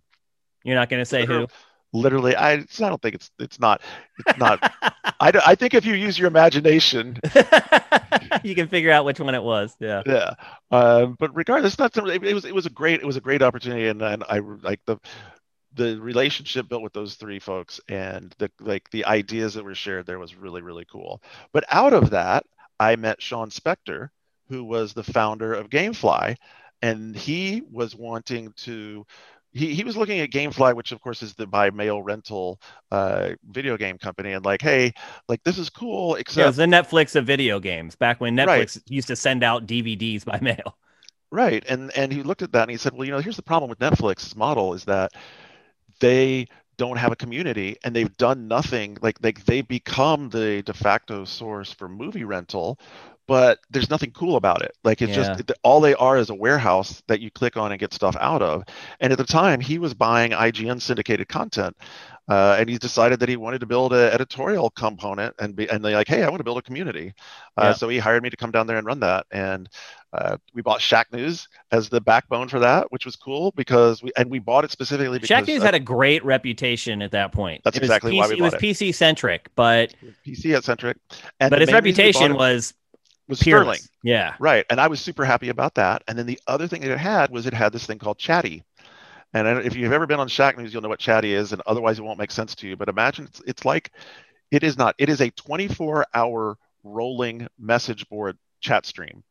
You're 0.66 0.74
not 0.74 0.88
going 0.88 1.00
to 1.00 1.06
say 1.06 1.24
who? 1.24 1.46
Literally, 1.92 2.34
I, 2.34 2.54
I 2.54 2.58
don't 2.78 3.00
think 3.00 3.14
it's 3.14 3.30
it's 3.38 3.60
not 3.60 3.80
it's 4.18 4.38
not. 4.38 4.60
I, 5.20 5.32
I 5.46 5.54
think 5.54 5.72
if 5.72 5.86
you 5.86 5.94
use 5.94 6.18
your 6.18 6.28
imagination, 6.28 7.18
you 8.42 8.54
can 8.54 8.68
figure 8.68 8.90
out 8.90 9.04
which 9.04 9.20
one 9.20 9.34
it 9.34 9.42
was. 9.42 9.74
Yeah. 9.78 10.02
Yeah. 10.04 10.34
Um, 10.70 11.16
but 11.18 11.34
regardless, 11.34 11.78
not 11.78 11.96
it, 11.96 12.22
it 12.22 12.34
was 12.34 12.44
it 12.44 12.54
was 12.54 12.66
a 12.66 12.70
great 12.70 13.00
it 13.00 13.06
was 13.06 13.16
a 13.16 13.20
great 13.20 13.40
opportunity, 13.40 13.86
and, 13.86 14.02
and 14.02 14.24
I 14.28 14.40
like 14.40 14.80
the 14.84 14.98
the 15.76 16.00
relationship 16.00 16.68
built 16.68 16.82
with 16.82 16.92
those 16.92 17.14
three 17.14 17.38
folks 17.38 17.80
and 17.88 18.34
the 18.38 18.50
like 18.60 18.90
the 18.90 19.04
ideas 19.04 19.54
that 19.54 19.64
were 19.64 19.74
shared 19.74 20.06
there 20.06 20.18
was 20.18 20.34
really 20.34 20.62
really 20.62 20.86
cool 20.90 21.22
but 21.52 21.64
out 21.70 21.92
of 21.92 22.10
that 22.10 22.44
i 22.80 22.96
met 22.96 23.20
sean 23.20 23.50
spector 23.50 24.08
who 24.48 24.64
was 24.64 24.94
the 24.94 25.02
founder 25.02 25.52
of 25.52 25.68
gamefly 25.68 26.34
and 26.82 27.14
he 27.16 27.62
was 27.70 27.94
wanting 27.94 28.52
to 28.56 29.06
he, 29.56 29.74
he 29.74 29.84
was 29.84 29.96
looking 29.96 30.20
at 30.20 30.30
Gamefly, 30.30 30.74
which 30.74 30.92
of 30.92 31.00
course 31.00 31.22
is 31.22 31.34
the 31.34 31.46
by 31.46 31.70
mail 31.70 32.02
rental 32.02 32.60
uh, 32.90 33.30
video 33.50 33.76
game 33.76 33.96
company, 33.98 34.32
and 34.32 34.44
like, 34.44 34.60
hey, 34.60 34.92
like 35.28 35.42
this 35.44 35.58
is 35.58 35.70
cool. 35.70 36.16
Except 36.16 36.38
yeah, 36.38 36.44
it 36.44 36.48
was 36.48 36.56
the 36.56 36.64
Netflix 36.64 37.16
of 37.16 37.26
video 37.26 37.58
games 37.58 37.96
back 37.96 38.20
when 38.20 38.36
Netflix 38.36 38.46
right. 38.76 38.82
used 38.88 39.08
to 39.08 39.16
send 39.16 39.42
out 39.42 39.66
DVDs 39.66 40.24
by 40.24 40.38
mail. 40.42 40.76
Right, 41.30 41.64
and 41.68 41.90
and 41.96 42.12
he 42.12 42.22
looked 42.22 42.42
at 42.42 42.52
that 42.52 42.62
and 42.62 42.70
he 42.70 42.76
said, 42.76 42.92
well, 42.92 43.04
you 43.04 43.12
know, 43.12 43.18
here's 43.18 43.36
the 43.36 43.42
problem 43.42 43.70
with 43.70 43.78
Netflix's 43.78 44.36
model 44.36 44.74
is 44.74 44.84
that 44.84 45.12
they 46.00 46.46
don't 46.76 46.98
have 46.98 47.10
a 47.10 47.16
community 47.16 47.76
and 47.84 47.96
they've 47.96 48.16
done 48.18 48.48
nothing 48.48 48.98
like 49.00 49.18
they 49.20 49.32
they 49.32 49.62
become 49.62 50.28
the 50.28 50.62
de 50.62 50.74
facto 50.74 51.24
source 51.24 51.72
for 51.72 51.88
movie 51.88 52.24
rental 52.24 52.78
but 53.26 53.58
there's 53.70 53.90
nothing 53.90 54.12
cool 54.12 54.36
about 54.36 54.62
it. 54.62 54.76
Like 54.84 55.02
it's 55.02 55.16
yeah. 55.16 55.34
just 55.34 55.52
all 55.62 55.80
they 55.80 55.94
are 55.94 56.16
is 56.16 56.30
a 56.30 56.34
warehouse 56.34 57.02
that 57.08 57.20
you 57.20 57.30
click 57.30 57.56
on 57.56 57.72
and 57.72 57.80
get 57.80 57.92
stuff 57.92 58.16
out 58.20 58.42
of. 58.42 58.64
And 59.00 59.12
at 59.12 59.18
the 59.18 59.24
time, 59.24 59.60
he 59.60 59.78
was 59.78 59.94
buying 59.94 60.30
IGN 60.30 60.80
syndicated 60.80 61.28
content, 61.28 61.76
uh, 62.28 62.56
and 62.58 62.68
he 62.68 62.78
decided 62.78 63.20
that 63.20 63.28
he 63.28 63.36
wanted 63.36 63.60
to 63.60 63.66
build 63.66 63.92
an 63.92 64.12
editorial 64.12 64.70
component 64.70 65.34
and 65.38 65.54
be 65.56 65.68
and 65.68 65.84
they're 65.84 65.94
like, 65.94 66.08
hey, 66.08 66.22
I 66.22 66.28
want 66.28 66.38
to 66.38 66.44
build 66.44 66.58
a 66.58 66.62
community. 66.62 67.14
Uh, 67.56 67.66
yeah. 67.66 67.72
So 67.74 67.88
he 67.88 67.98
hired 67.98 68.22
me 68.22 68.30
to 68.30 68.36
come 68.36 68.50
down 68.50 68.66
there 68.66 68.78
and 68.78 68.86
run 68.86 69.00
that, 69.00 69.26
and 69.30 69.68
uh, 70.12 70.36
we 70.54 70.62
bought 70.62 70.80
Shacknews 70.80 71.46
as 71.72 71.88
the 71.88 72.00
backbone 72.00 72.48
for 72.48 72.58
that, 72.60 72.90
which 72.90 73.04
was 73.04 73.16
cool 73.16 73.52
because 73.52 74.02
we 74.02 74.12
and 74.16 74.30
we 74.30 74.38
bought 74.38 74.64
it 74.64 74.70
specifically 74.70 75.18
because 75.18 75.28
Shacknews 75.28 75.62
had 75.62 75.74
a 75.74 75.80
great 75.80 76.24
reputation 76.24 77.02
at 77.02 77.10
that 77.10 77.32
point. 77.32 77.62
That's 77.64 77.76
it 77.76 77.82
exactly 77.82 78.12
PC, 78.12 78.18
why 78.18 78.28
we 78.28 78.34
bought 78.34 78.38
it 78.38 78.42
was 78.42 78.54
it. 78.54 78.60
PC 78.60 78.94
centric, 78.94 79.50
but 79.54 79.94
PC 80.26 80.62
centric. 80.62 80.96
But 81.38 81.60
his 81.60 81.72
reputation 81.72 82.34
was 82.34 82.74
was 83.28 83.42
Peerless. 83.42 83.78
Sterling. 83.78 83.90
Yeah. 84.02 84.34
Right. 84.38 84.64
And 84.70 84.80
I 84.80 84.88
was 84.88 85.00
super 85.00 85.24
happy 85.24 85.48
about 85.48 85.74
that. 85.74 86.02
And 86.06 86.18
then 86.18 86.26
the 86.26 86.40
other 86.46 86.68
thing 86.68 86.82
that 86.82 86.90
it 86.90 86.98
had 86.98 87.30
was 87.30 87.46
it 87.46 87.54
had 87.54 87.72
this 87.72 87.86
thing 87.86 87.98
called 87.98 88.18
Chatty. 88.18 88.64
And 89.34 89.66
if 89.66 89.76
you've 89.76 89.92
ever 89.92 90.06
been 90.06 90.20
on 90.20 90.28
Shacknews, 90.28 90.72
you'll 90.72 90.82
know 90.82 90.88
what 90.88 91.00
Chatty 91.00 91.34
is, 91.34 91.52
and 91.52 91.60
otherwise 91.66 91.98
it 91.98 92.02
won't 92.02 92.18
make 92.18 92.30
sense 92.30 92.54
to 92.54 92.68
you. 92.68 92.76
But 92.76 92.88
imagine 92.88 93.26
it's, 93.26 93.42
it's 93.46 93.64
like, 93.64 93.90
it 94.50 94.62
is 94.62 94.78
not. 94.78 94.94
It 94.98 95.08
is 95.08 95.20
a 95.20 95.30
24-hour 95.32 96.56
rolling 96.84 97.46
message 97.58 98.08
board 98.08 98.38
chat 98.60 98.86
stream. 98.86 99.22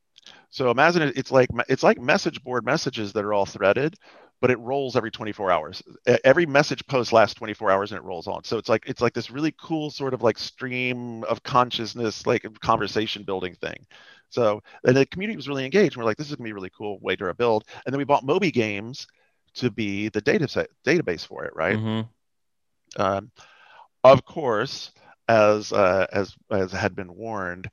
So 0.50 0.70
imagine 0.72 1.14
it's 1.16 1.32
like 1.32 1.50
it's 1.70 1.84
like 1.84 2.00
message 2.00 2.44
board 2.44 2.66
messages 2.66 3.14
that 3.14 3.24
are 3.24 3.34
all 3.34 3.46
threaded, 3.46 3.96
but 4.42 4.52
it 4.52 4.60
rolls 4.60 4.96
every 4.96 5.12
24 5.12 5.52
hours. 5.52 5.82
Every 6.24 6.46
message 6.46 6.86
post 6.88 7.14
lasts 7.14 7.36
24 7.36 7.72
hours 7.72 7.92
and 7.92 7.98
it 7.98 8.04
rolls 8.04 8.28
on. 8.28 8.44
So 8.44 8.58
it's 8.58 8.70
like 8.70 8.84
it's 8.86 9.02
like 9.02 9.14
this 9.14 9.32
really 9.32 9.54
cool 9.60 9.90
sort 9.90 10.14
of 10.14 10.22
like 10.22 10.38
stream 10.38 11.24
of 11.24 11.44
consciousness, 11.44 12.28
like 12.28 12.46
conversation 12.60 13.24
building 13.24 13.56
thing. 13.56 13.86
So 14.30 14.62
and 14.84 14.96
the 14.96 15.06
community 15.06 15.36
was 15.36 15.48
really 15.48 15.66
engaged. 15.66 15.96
And 15.96 16.04
We're 16.04 16.10
like, 16.10 16.18
this 16.18 16.30
is 16.30 16.36
gonna 16.36 16.46
be 16.46 16.52
a 16.52 16.56
really 16.56 16.72
cool 16.78 17.00
way 17.00 17.16
to 17.16 17.34
build. 17.34 17.66
And 17.86 17.94
then 17.94 17.98
we 17.98 18.04
bought 18.04 18.26
Moby 18.26 18.52
Games 18.52 19.08
to 19.56 19.72
be 19.72 20.10
the 20.10 20.22
data 20.22 20.48
set, 20.48 20.70
database 20.86 21.26
for 21.26 21.46
it, 21.46 21.56
right? 21.56 21.78
Mm-hmm. 21.78 23.02
Um, 23.02 23.32
of 24.04 24.26
course, 24.26 24.92
as 25.28 25.72
uh, 25.74 26.06
as 26.12 26.36
as 26.52 26.72
had 26.72 26.96
been 26.96 27.16
warned, 27.16 27.70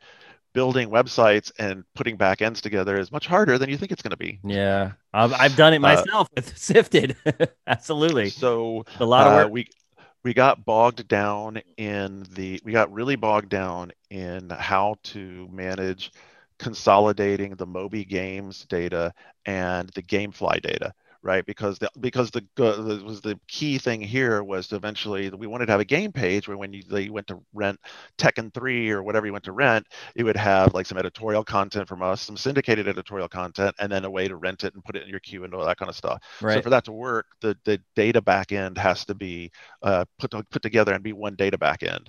building 0.52 0.90
websites 0.90 1.50
and 1.58 1.84
putting 1.94 2.18
backends 2.18 2.60
together 2.60 2.98
is 2.98 3.10
much 3.10 3.26
harder 3.26 3.58
than 3.58 3.70
you 3.70 3.76
think 3.76 3.92
it's 3.92 4.02
going 4.02 4.10
to 4.10 4.16
be. 4.16 4.38
Yeah, 4.44 4.92
I've, 5.12 5.32
I've 5.32 5.56
done 5.56 5.72
it 5.72 5.78
uh, 5.78 5.80
myself 5.80 6.28
uh, 6.28 6.32
with 6.36 6.56
Sifted. 6.58 7.16
Absolutely. 7.66 8.30
So 8.30 8.84
a 9.00 9.04
lot 9.04 9.26
of 9.26 9.32
uh, 9.32 9.36
work. 9.36 9.52
we 9.52 9.68
we 10.22 10.34
got 10.34 10.64
bogged 10.64 11.08
down 11.08 11.60
in 11.76 12.26
the 12.32 12.60
we 12.64 12.72
got 12.72 12.92
really 12.92 13.16
bogged 13.16 13.48
down 13.48 13.92
in 14.10 14.50
how 14.50 14.96
to 15.04 15.48
manage 15.50 16.12
consolidating 16.58 17.54
the 17.56 17.66
Moby 17.66 18.04
Games 18.04 18.64
data 18.66 19.12
and 19.46 19.88
the 19.90 20.02
GameFly 20.02 20.62
data 20.62 20.94
right? 21.22 21.44
Because 21.46 21.78
the 21.78 21.88
because 22.00 22.30
the, 22.30 22.44
uh, 22.58 23.04
was 23.04 23.20
the 23.20 23.38
key 23.48 23.78
thing 23.78 24.00
here 24.00 24.42
was 24.42 24.68
to 24.68 24.76
eventually 24.76 25.30
we 25.30 25.46
wanted 25.46 25.66
to 25.66 25.72
have 25.72 25.80
a 25.80 25.84
game 25.84 26.12
page 26.12 26.48
where 26.48 26.56
when 26.56 26.72
you 26.72 26.82
they 26.82 27.08
went 27.08 27.26
to 27.28 27.40
rent 27.52 27.78
Tekken 28.18 28.52
3 28.52 28.90
or 28.90 29.02
whatever 29.02 29.26
you 29.26 29.32
went 29.32 29.44
to 29.44 29.52
rent, 29.52 29.86
it 30.16 30.24
would 30.24 30.36
have 30.36 30.74
like 30.74 30.86
some 30.86 30.98
editorial 30.98 31.44
content 31.44 31.88
from 31.88 32.02
us, 32.02 32.22
some 32.22 32.36
syndicated 32.36 32.88
editorial 32.88 33.28
content, 33.28 33.74
and 33.78 33.90
then 33.90 34.04
a 34.04 34.10
way 34.10 34.28
to 34.28 34.36
rent 34.36 34.64
it 34.64 34.74
and 34.74 34.84
put 34.84 34.96
it 34.96 35.04
in 35.04 35.08
your 35.08 35.20
queue 35.20 35.44
and 35.44 35.54
all 35.54 35.64
that 35.64 35.78
kind 35.78 35.88
of 35.88 35.96
stuff. 35.96 36.22
Right. 36.40 36.54
So 36.54 36.62
for 36.62 36.70
that 36.70 36.84
to 36.84 36.92
work, 36.92 37.26
the 37.40 37.56
the 37.64 37.80
data 37.94 38.20
backend 38.20 38.76
has 38.78 39.04
to 39.06 39.14
be 39.14 39.50
uh, 39.82 40.04
put 40.18 40.32
put 40.50 40.62
together 40.62 40.92
and 40.92 41.02
be 41.02 41.12
one 41.12 41.36
data 41.36 41.58
backend 41.58 42.08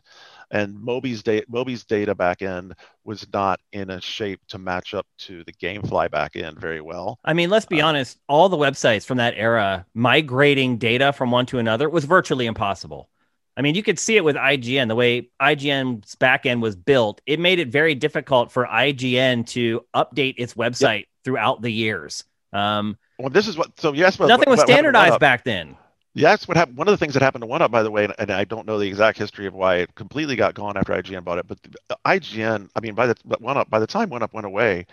and 0.53 0.79
Moby's, 0.79 1.23
da- 1.23 1.43
Moby's 1.49 1.83
data 1.83 2.13
backend 2.13 2.73
was 3.03 3.25
not 3.33 3.59
in 3.73 3.89
a 3.89 3.99
shape 3.99 4.39
to 4.49 4.59
match 4.59 4.93
up 4.93 5.07
to 5.17 5.43
the 5.43 5.51
GameFly 5.51 6.09
backend 6.09 6.59
very 6.59 6.79
well. 6.79 7.19
I 7.25 7.33
mean, 7.33 7.49
let's 7.49 7.65
be 7.65 7.81
uh, 7.81 7.87
honest, 7.87 8.19
all 8.29 8.47
the 8.49 8.57
websites 8.57 9.05
from 9.05 9.17
that 9.17 9.33
era 9.35 9.85
migrating 9.95 10.77
data 10.77 11.11
from 11.11 11.31
one 11.31 11.47
to 11.47 11.57
another 11.57 11.89
was 11.89 12.05
virtually 12.05 12.45
impossible. 12.45 13.09
I 13.57 13.61
mean, 13.61 13.75
you 13.75 13.83
could 13.83 13.99
see 13.99 14.15
it 14.15 14.23
with 14.23 14.35
IGN, 14.35 14.87
the 14.87 14.95
way 14.95 15.29
IGN's 15.41 16.15
backend 16.15 16.61
was 16.61 16.75
built. 16.75 17.21
It 17.25 17.39
made 17.39 17.59
it 17.59 17.69
very 17.69 17.95
difficult 17.95 18.51
for 18.51 18.65
IGN 18.65 19.47
to 19.49 19.83
update 19.95 20.35
its 20.37 20.53
website 20.53 20.99
yep. 20.99 21.07
throughout 21.23 21.61
the 21.61 21.71
years. 21.71 22.23
Um, 22.51 22.97
well, 23.17 23.29
this 23.29 23.47
is 23.47 23.57
what. 23.57 23.79
So 23.79 23.93
yes, 23.93 24.17
but 24.17 24.27
nothing 24.27 24.49
was 24.49 24.61
standardized 24.61 25.19
back 25.19 25.43
then. 25.43 25.77
Yeah, 26.15 26.29
that's 26.29 26.47
what 26.47 26.57
happened. 26.57 26.77
One 26.77 26.87
of 26.87 26.91
the 26.91 26.97
things 26.97 27.15
that 27.15 27.23
happened 27.23 27.41
to 27.41 27.47
One 27.47 27.61
Up, 27.63 27.71
by 27.71 27.81
the 27.81 27.89
way, 27.89 28.07
and, 28.19 28.31
I 28.31 28.43
don't 28.43 28.67
know 28.67 28.77
the 28.77 28.87
exact 28.87 29.17
history 29.17 29.47
of 29.47 29.55
why 29.55 29.77
it 29.77 29.95
completely 29.95 30.35
got 30.35 30.53
gone 30.53 30.77
after 30.77 30.93
IGN 30.93 31.23
bought 31.23 31.39
it, 31.39 31.47
but 31.47 31.61
the, 31.63 31.77
uh, 31.89 31.95
IGN, 32.05 32.69
I 32.75 32.79
mean, 32.81 32.93
by 32.93 33.07
the 33.07 33.15
One 33.39 33.57
Up, 33.57 33.69
by 33.69 33.79
the 33.79 33.87
time 33.87 34.09
One 34.09 34.21
Up 34.21 34.33
went 34.33 34.45
away, 34.45 34.85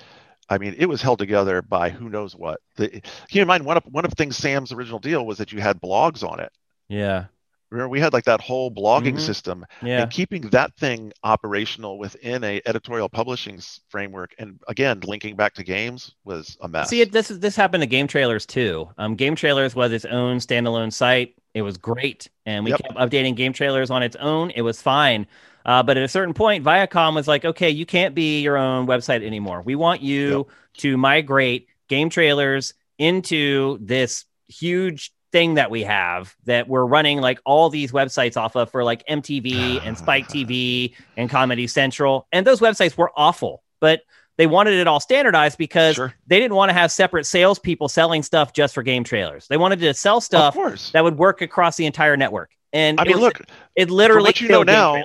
I 0.48 0.58
mean, 0.58 0.74
it 0.78 0.86
was 0.86 1.02
held 1.02 1.18
together 1.18 1.62
by 1.62 1.90
who 1.90 2.08
knows 2.08 2.34
what. 2.34 2.60
The, 2.76 2.88
keep 3.28 3.42
in 3.42 3.48
mind, 3.48 3.64
one 3.64 3.76
of 3.76 3.84
one 3.84 4.04
of 4.04 4.12
things 4.14 4.36
Sam's 4.36 4.72
original 4.72 4.98
deal 4.98 5.24
was 5.26 5.38
that 5.38 5.52
you 5.52 5.60
had 5.60 5.80
blogs 5.80 6.28
on 6.28 6.40
it. 6.40 6.52
Yeah. 6.88 7.26
Remember, 7.70 7.88
we 7.88 8.00
had 8.00 8.12
like 8.12 8.24
that 8.24 8.40
whole 8.40 8.70
blogging 8.70 9.14
mm-hmm. 9.14 9.18
system, 9.18 9.64
yeah. 9.80 10.02
and 10.02 10.10
keeping 10.10 10.42
that 10.50 10.74
thing 10.76 11.12
operational 11.22 11.98
within 11.98 12.42
a 12.42 12.60
editorial 12.66 13.08
publishing 13.08 13.60
framework, 13.88 14.34
and 14.38 14.60
again, 14.66 15.00
linking 15.04 15.36
back 15.36 15.54
to 15.54 15.62
games 15.62 16.14
was 16.24 16.56
a 16.60 16.68
mess. 16.68 16.88
See, 16.88 17.04
this 17.04 17.30
is 17.30 17.38
this 17.38 17.54
happened 17.54 17.82
to 17.82 17.86
Game 17.86 18.08
Trailers 18.08 18.44
too. 18.44 18.88
Um, 18.98 19.14
Game 19.14 19.36
Trailers 19.36 19.74
was 19.74 19.92
its 19.92 20.04
own 20.04 20.38
standalone 20.38 20.92
site. 20.92 21.36
It 21.54 21.62
was 21.62 21.76
great, 21.76 22.28
and 22.44 22.64
we 22.64 22.72
yep. 22.72 22.80
kept 22.80 22.94
updating 22.94 23.36
Game 23.36 23.52
Trailers 23.52 23.90
on 23.90 24.02
its 24.02 24.16
own. 24.16 24.50
It 24.50 24.62
was 24.62 24.82
fine. 24.82 25.26
Uh, 25.64 25.82
but 25.82 25.96
at 25.96 26.02
a 26.02 26.08
certain 26.08 26.34
point, 26.34 26.64
Viacom 26.64 27.14
was 27.14 27.28
like, 27.28 27.44
okay, 27.44 27.70
you 27.70 27.86
can't 27.86 28.14
be 28.14 28.40
your 28.40 28.56
own 28.56 28.86
website 28.86 29.24
anymore. 29.24 29.62
We 29.62 29.74
want 29.74 30.00
you 30.00 30.38
yep. 30.38 30.46
to 30.78 30.96
migrate 30.96 31.68
game 31.88 32.08
trailers 32.08 32.74
into 32.98 33.78
this 33.80 34.24
huge 34.48 35.12
thing 35.32 35.54
that 35.54 35.70
we 35.70 35.82
have 35.82 36.34
that 36.44 36.68
we're 36.68 36.84
running 36.84 37.20
like 37.20 37.40
all 37.44 37.70
these 37.70 37.92
websites 37.92 38.36
off 38.36 38.56
of 38.56 38.70
for 38.70 38.84
like 38.84 39.06
MTV 39.06 39.84
and 39.84 39.96
Spike 39.98 40.28
TV 40.28 40.94
and 41.16 41.30
Comedy 41.30 41.66
Central. 41.66 42.26
And 42.32 42.46
those 42.46 42.60
websites 42.60 42.96
were 42.96 43.10
awful, 43.16 43.62
but 43.80 44.02
they 44.36 44.46
wanted 44.46 44.74
it 44.74 44.86
all 44.86 45.00
standardized 45.00 45.58
because 45.58 45.96
sure. 45.96 46.14
they 46.26 46.40
didn't 46.40 46.54
want 46.54 46.70
to 46.70 46.72
have 46.72 46.90
separate 46.90 47.26
salespeople 47.26 47.88
selling 47.88 48.22
stuff 48.22 48.52
just 48.52 48.74
for 48.74 48.82
game 48.82 49.04
trailers. 49.04 49.46
They 49.48 49.58
wanted 49.58 49.80
to 49.80 49.92
sell 49.92 50.20
stuff 50.20 50.56
that 50.92 51.04
would 51.04 51.18
work 51.18 51.42
across 51.42 51.76
the 51.76 51.86
entire 51.86 52.16
network. 52.16 52.50
And 52.72 53.00
I 53.00 53.04
mean, 53.04 53.14
was, 53.14 53.20
look, 53.20 53.42
it 53.76 53.90
literally 53.90 54.28
what 54.28 54.40
you 54.40 54.48
know 54.48 54.62
now, 54.62 55.02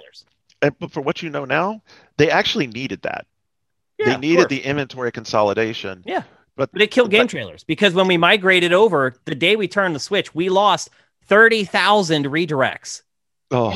and, 0.61 0.77
but 0.79 0.91
for 0.91 1.01
what 1.01 1.21
you 1.21 1.29
know 1.29 1.45
now, 1.45 1.81
they 2.17 2.29
actually 2.29 2.67
needed 2.67 3.01
that. 3.01 3.25
Yeah, 3.97 4.11
they 4.13 4.17
needed 4.17 4.49
the 4.49 4.61
inventory 4.61 5.11
consolidation. 5.11 6.03
Yeah. 6.05 6.23
But, 6.55 6.71
but 6.71 6.81
it 6.81 6.91
killed 6.91 7.11
game 7.11 7.23
but, 7.23 7.29
trailers 7.29 7.63
because 7.63 7.93
when 7.93 8.07
we 8.07 8.17
migrated 8.17 8.73
over, 8.73 9.15
the 9.25 9.35
day 9.35 9.55
we 9.55 9.67
turned 9.67 9.95
the 9.95 9.99
switch, 9.99 10.33
we 10.33 10.49
lost 10.49 10.89
30,000 11.25 12.25
redirects. 12.25 13.01
Oh. 13.51 13.73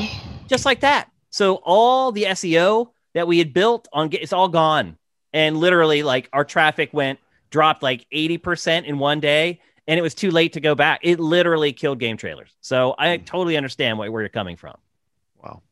Just 0.48 0.64
like 0.64 0.80
that. 0.80 1.10
So 1.30 1.56
all 1.56 2.12
the 2.12 2.24
SEO 2.24 2.90
that 3.14 3.26
we 3.26 3.38
had 3.38 3.52
built 3.52 3.88
on 3.92 4.10
it's 4.12 4.32
all 4.32 4.48
gone. 4.48 4.96
And 5.32 5.58
literally 5.58 6.02
like 6.02 6.28
our 6.32 6.44
traffic 6.44 6.90
went 6.92 7.18
dropped 7.50 7.82
like 7.82 8.06
80% 8.12 8.84
in 8.84 8.98
one 8.98 9.20
day 9.20 9.60
and 9.86 9.98
it 9.98 10.02
was 10.02 10.14
too 10.14 10.30
late 10.30 10.52
to 10.54 10.60
go 10.60 10.74
back. 10.74 11.00
It 11.02 11.20
literally 11.20 11.72
killed 11.72 11.98
game 11.98 12.16
trailers. 12.16 12.54
So 12.60 12.94
I 12.98 13.18
mm. 13.18 13.24
totally 13.24 13.56
understand 13.56 13.98
where 13.98 14.08
you're 14.08 14.28
coming 14.28 14.56
from. 14.56 14.76
Wow. 15.42 15.62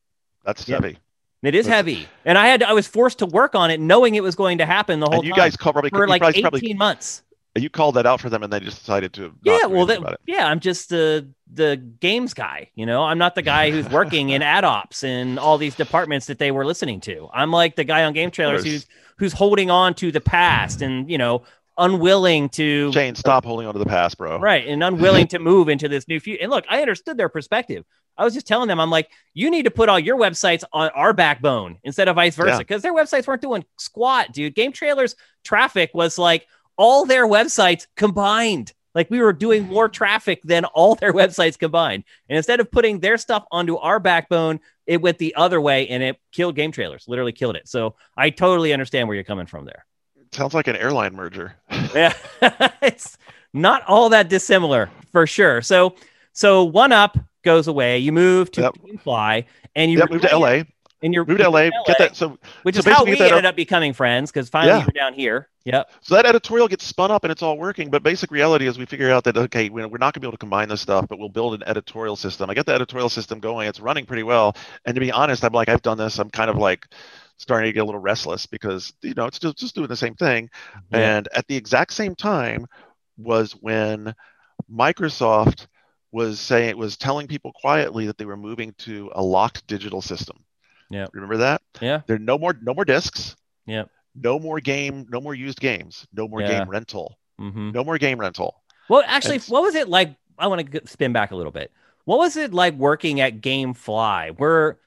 That's 0.44 0.66
heavy. 0.66 0.98
It 1.42 1.54
is 1.54 1.66
heavy, 1.66 2.08
and 2.24 2.36
I 2.36 2.48
had 2.48 2.60
to, 2.60 2.68
I 2.68 2.72
was 2.72 2.88
forced 2.88 3.20
to 3.20 3.26
work 3.26 3.54
on 3.54 3.70
it, 3.70 3.78
knowing 3.78 4.16
it 4.16 4.22
was 4.24 4.34
going 4.34 4.58
to 4.58 4.66
happen 4.66 4.98
the 4.98 5.06
whole. 5.06 5.20
And 5.20 5.24
you 5.24 5.34
guys 5.34 5.56
call, 5.56 5.72
probably 5.72 5.90
for 5.90 6.08
like 6.08 6.22
eighteen 6.22 6.42
probably, 6.42 6.74
months. 6.74 7.22
You 7.56 7.70
called 7.70 7.94
that 7.94 8.06
out 8.06 8.20
for 8.20 8.28
them, 8.28 8.42
and 8.42 8.52
they 8.52 8.58
just 8.58 8.78
decided 8.80 9.12
to. 9.14 9.32
Yeah, 9.42 9.66
well, 9.66 9.86
that, 9.86 10.20
yeah, 10.26 10.48
I'm 10.48 10.58
just 10.58 10.88
the 10.88 11.28
the 11.52 11.76
games 11.76 12.34
guy. 12.34 12.70
You 12.74 12.86
know, 12.86 13.04
I'm 13.04 13.18
not 13.18 13.36
the 13.36 13.42
guy 13.42 13.70
who's 13.70 13.88
working 13.90 14.30
in 14.30 14.42
ad 14.42 14.64
ops 14.64 15.04
and 15.04 15.38
all 15.38 15.58
these 15.58 15.76
departments 15.76 16.26
that 16.26 16.38
they 16.38 16.50
were 16.50 16.66
listening 16.66 17.00
to. 17.02 17.28
I'm 17.32 17.52
like 17.52 17.76
the 17.76 17.84
guy 17.84 18.04
on 18.04 18.14
game 18.14 18.32
trailers 18.32 18.64
who's 18.64 18.86
who's 19.18 19.32
holding 19.32 19.70
on 19.70 19.94
to 19.94 20.10
the 20.10 20.20
past 20.20 20.82
and 20.82 21.10
you 21.10 21.18
know 21.18 21.42
unwilling 21.78 22.48
to 22.50 22.92
Shane, 22.92 23.14
stop 23.14 23.44
holding 23.44 23.66
on 23.66 23.72
to 23.72 23.78
the 23.78 23.86
past, 23.86 24.18
bro. 24.18 24.38
Right. 24.38 24.66
And 24.66 24.82
unwilling 24.82 25.28
to 25.28 25.38
move 25.38 25.68
into 25.68 25.88
this 25.88 26.08
new 26.08 26.20
future. 26.20 26.42
And 26.42 26.50
look, 26.50 26.64
I 26.68 26.80
understood 26.80 27.16
their 27.16 27.28
perspective. 27.28 27.84
I 28.16 28.24
was 28.24 28.34
just 28.34 28.46
telling 28.46 28.68
them, 28.68 28.80
I'm 28.80 28.90
like, 28.90 29.10
you 29.32 29.48
need 29.50 29.64
to 29.64 29.70
put 29.70 29.88
all 29.88 29.98
your 29.98 30.18
websites 30.18 30.64
on 30.72 30.90
our 30.90 31.12
backbone 31.12 31.78
instead 31.84 32.08
of 32.08 32.16
vice 32.16 32.34
versa. 32.34 32.58
Because 32.58 32.84
yeah. 32.84 32.90
their 32.90 33.04
websites 33.04 33.26
weren't 33.26 33.40
doing 33.40 33.64
squat, 33.78 34.32
dude. 34.32 34.54
Game 34.54 34.72
trailers 34.72 35.14
traffic 35.44 35.92
was 35.94 36.18
like 36.18 36.46
all 36.76 37.04
their 37.04 37.26
websites 37.26 37.86
combined. 37.96 38.72
Like 38.94 39.10
we 39.10 39.20
were 39.20 39.32
doing 39.32 39.68
more 39.68 39.88
traffic 39.88 40.40
than 40.42 40.64
all 40.64 40.96
their 40.96 41.12
websites 41.12 41.56
combined. 41.56 42.02
And 42.28 42.36
instead 42.36 42.58
of 42.58 42.70
putting 42.70 42.98
their 42.98 43.16
stuff 43.16 43.44
onto 43.52 43.76
our 43.76 44.00
backbone, 44.00 44.58
it 44.86 45.00
went 45.00 45.18
the 45.18 45.36
other 45.36 45.60
way 45.60 45.86
and 45.88 46.02
it 46.02 46.16
killed 46.32 46.56
game 46.56 46.72
trailers, 46.72 47.04
literally 47.06 47.32
killed 47.32 47.54
it. 47.54 47.68
So 47.68 47.94
I 48.16 48.30
totally 48.30 48.72
understand 48.72 49.06
where 49.06 49.14
you're 49.14 49.22
coming 49.22 49.46
from 49.46 49.66
there. 49.66 49.84
Sounds 50.32 50.54
like 50.54 50.68
an 50.68 50.76
airline 50.76 51.14
merger. 51.14 51.54
yeah. 51.94 52.12
it's 52.82 53.18
not 53.52 53.82
all 53.86 54.08
that 54.10 54.28
dissimilar 54.28 54.90
for 55.12 55.26
sure. 55.26 55.62
So 55.62 55.94
so 56.32 56.64
one 56.64 56.92
up 56.92 57.18
goes 57.42 57.66
away. 57.66 57.98
You 57.98 58.12
move 58.12 58.50
to 58.52 58.62
yep. 58.62 59.00
Fly 59.00 59.46
and 59.74 59.90
you 59.90 59.98
yep, 59.98 60.10
move 60.10 60.22
to 60.22 60.36
LA. 60.36 60.62
And 61.00 61.14
you're 61.14 61.24
moved 61.24 61.40
to 61.40 61.48
LA, 61.48 61.60
LA, 61.60 61.70
Get 61.86 61.98
that. 61.98 62.16
So 62.16 62.38
which 62.64 62.74
so 62.74 62.80
is 62.80 62.84
how 62.84 63.04
we 63.04 63.16
ended 63.18 63.44
up 63.44 63.54
becoming 63.54 63.92
friends 63.92 64.32
because 64.32 64.48
finally 64.48 64.78
yeah. 64.78 64.84
you're 64.84 64.92
down 64.92 65.14
here. 65.14 65.48
Yep. 65.64 65.92
So 66.00 66.16
that 66.16 66.26
editorial 66.26 66.66
gets 66.66 66.84
spun 66.84 67.12
up 67.12 67.22
and 67.22 67.30
it's 67.30 67.42
all 67.42 67.56
working. 67.56 67.88
But 67.88 68.02
basic 68.02 68.32
reality 68.32 68.66
is 68.66 68.78
we 68.78 68.86
figure 68.86 69.10
out 69.10 69.22
that 69.24 69.36
okay, 69.36 69.68
we're 69.68 69.86
not 69.86 69.98
going 69.98 70.14
to 70.14 70.20
be 70.20 70.26
able 70.26 70.32
to 70.32 70.38
combine 70.38 70.68
this 70.68 70.80
stuff, 70.80 71.06
but 71.08 71.20
we'll 71.20 71.28
build 71.28 71.54
an 71.54 71.62
editorial 71.66 72.16
system. 72.16 72.50
I 72.50 72.54
get 72.54 72.66
the 72.66 72.74
editorial 72.74 73.08
system 73.08 73.38
going. 73.38 73.68
It's 73.68 73.78
running 73.78 74.06
pretty 74.06 74.24
well. 74.24 74.56
And 74.84 74.96
to 74.96 75.00
be 75.00 75.12
honest, 75.12 75.44
I'm 75.44 75.52
like 75.52 75.68
I've 75.68 75.82
done 75.82 75.98
this. 75.98 76.18
I'm 76.18 76.30
kind 76.30 76.50
of 76.50 76.56
like 76.56 76.88
starting 77.38 77.68
to 77.68 77.72
get 77.72 77.80
a 77.80 77.84
little 77.84 78.00
restless 78.00 78.46
because 78.46 78.92
you 79.02 79.14
know 79.14 79.26
it's 79.26 79.38
just, 79.38 79.56
just 79.56 79.74
doing 79.74 79.88
the 79.88 79.96
same 79.96 80.14
thing. 80.14 80.50
Yeah. 80.92 81.16
And 81.16 81.28
at 81.34 81.46
the 81.46 81.56
exact 81.56 81.92
same 81.92 82.14
time 82.14 82.66
was 83.16 83.52
when 83.52 84.14
Microsoft 84.70 85.66
was 86.12 86.40
saying 86.40 86.76
was 86.76 86.96
telling 86.96 87.26
people 87.26 87.52
quietly 87.52 88.06
that 88.06 88.18
they 88.18 88.24
were 88.24 88.36
moving 88.36 88.74
to 88.78 89.10
a 89.14 89.22
locked 89.22 89.66
digital 89.66 90.02
system. 90.02 90.44
Yeah. 90.90 91.06
Remember 91.12 91.38
that? 91.38 91.62
Yeah. 91.80 92.02
There 92.06 92.16
are 92.16 92.20
no 92.20 92.38
more 92.38 92.56
no 92.60 92.74
more 92.74 92.84
discs. 92.84 93.36
Yeah. 93.66 93.84
No 94.14 94.38
more 94.38 94.58
game, 94.58 95.06
no 95.10 95.20
more 95.20 95.34
used 95.34 95.60
games, 95.60 96.06
no 96.12 96.26
more 96.26 96.40
yeah. 96.40 96.58
game 96.58 96.68
rental. 96.68 97.18
Mm-hmm. 97.40 97.70
No 97.70 97.84
more 97.84 97.98
game 97.98 98.18
rental. 98.18 98.62
Well, 98.88 99.04
actually, 99.06 99.36
and, 99.36 99.44
what 99.44 99.62
was 99.62 99.74
it 99.74 99.88
like? 99.88 100.16
I 100.38 100.46
want 100.48 100.70
to 100.70 100.86
spin 100.86 101.12
back 101.12 101.30
a 101.30 101.36
little 101.36 101.52
bit. 101.52 101.70
What 102.04 102.18
was 102.18 102.36
it 102.36 102.54
like 102.54 102.74
working 102.74 103.20
at 103.20 103.40
GameFly? 103.40 104.38
Were 104.38 104.78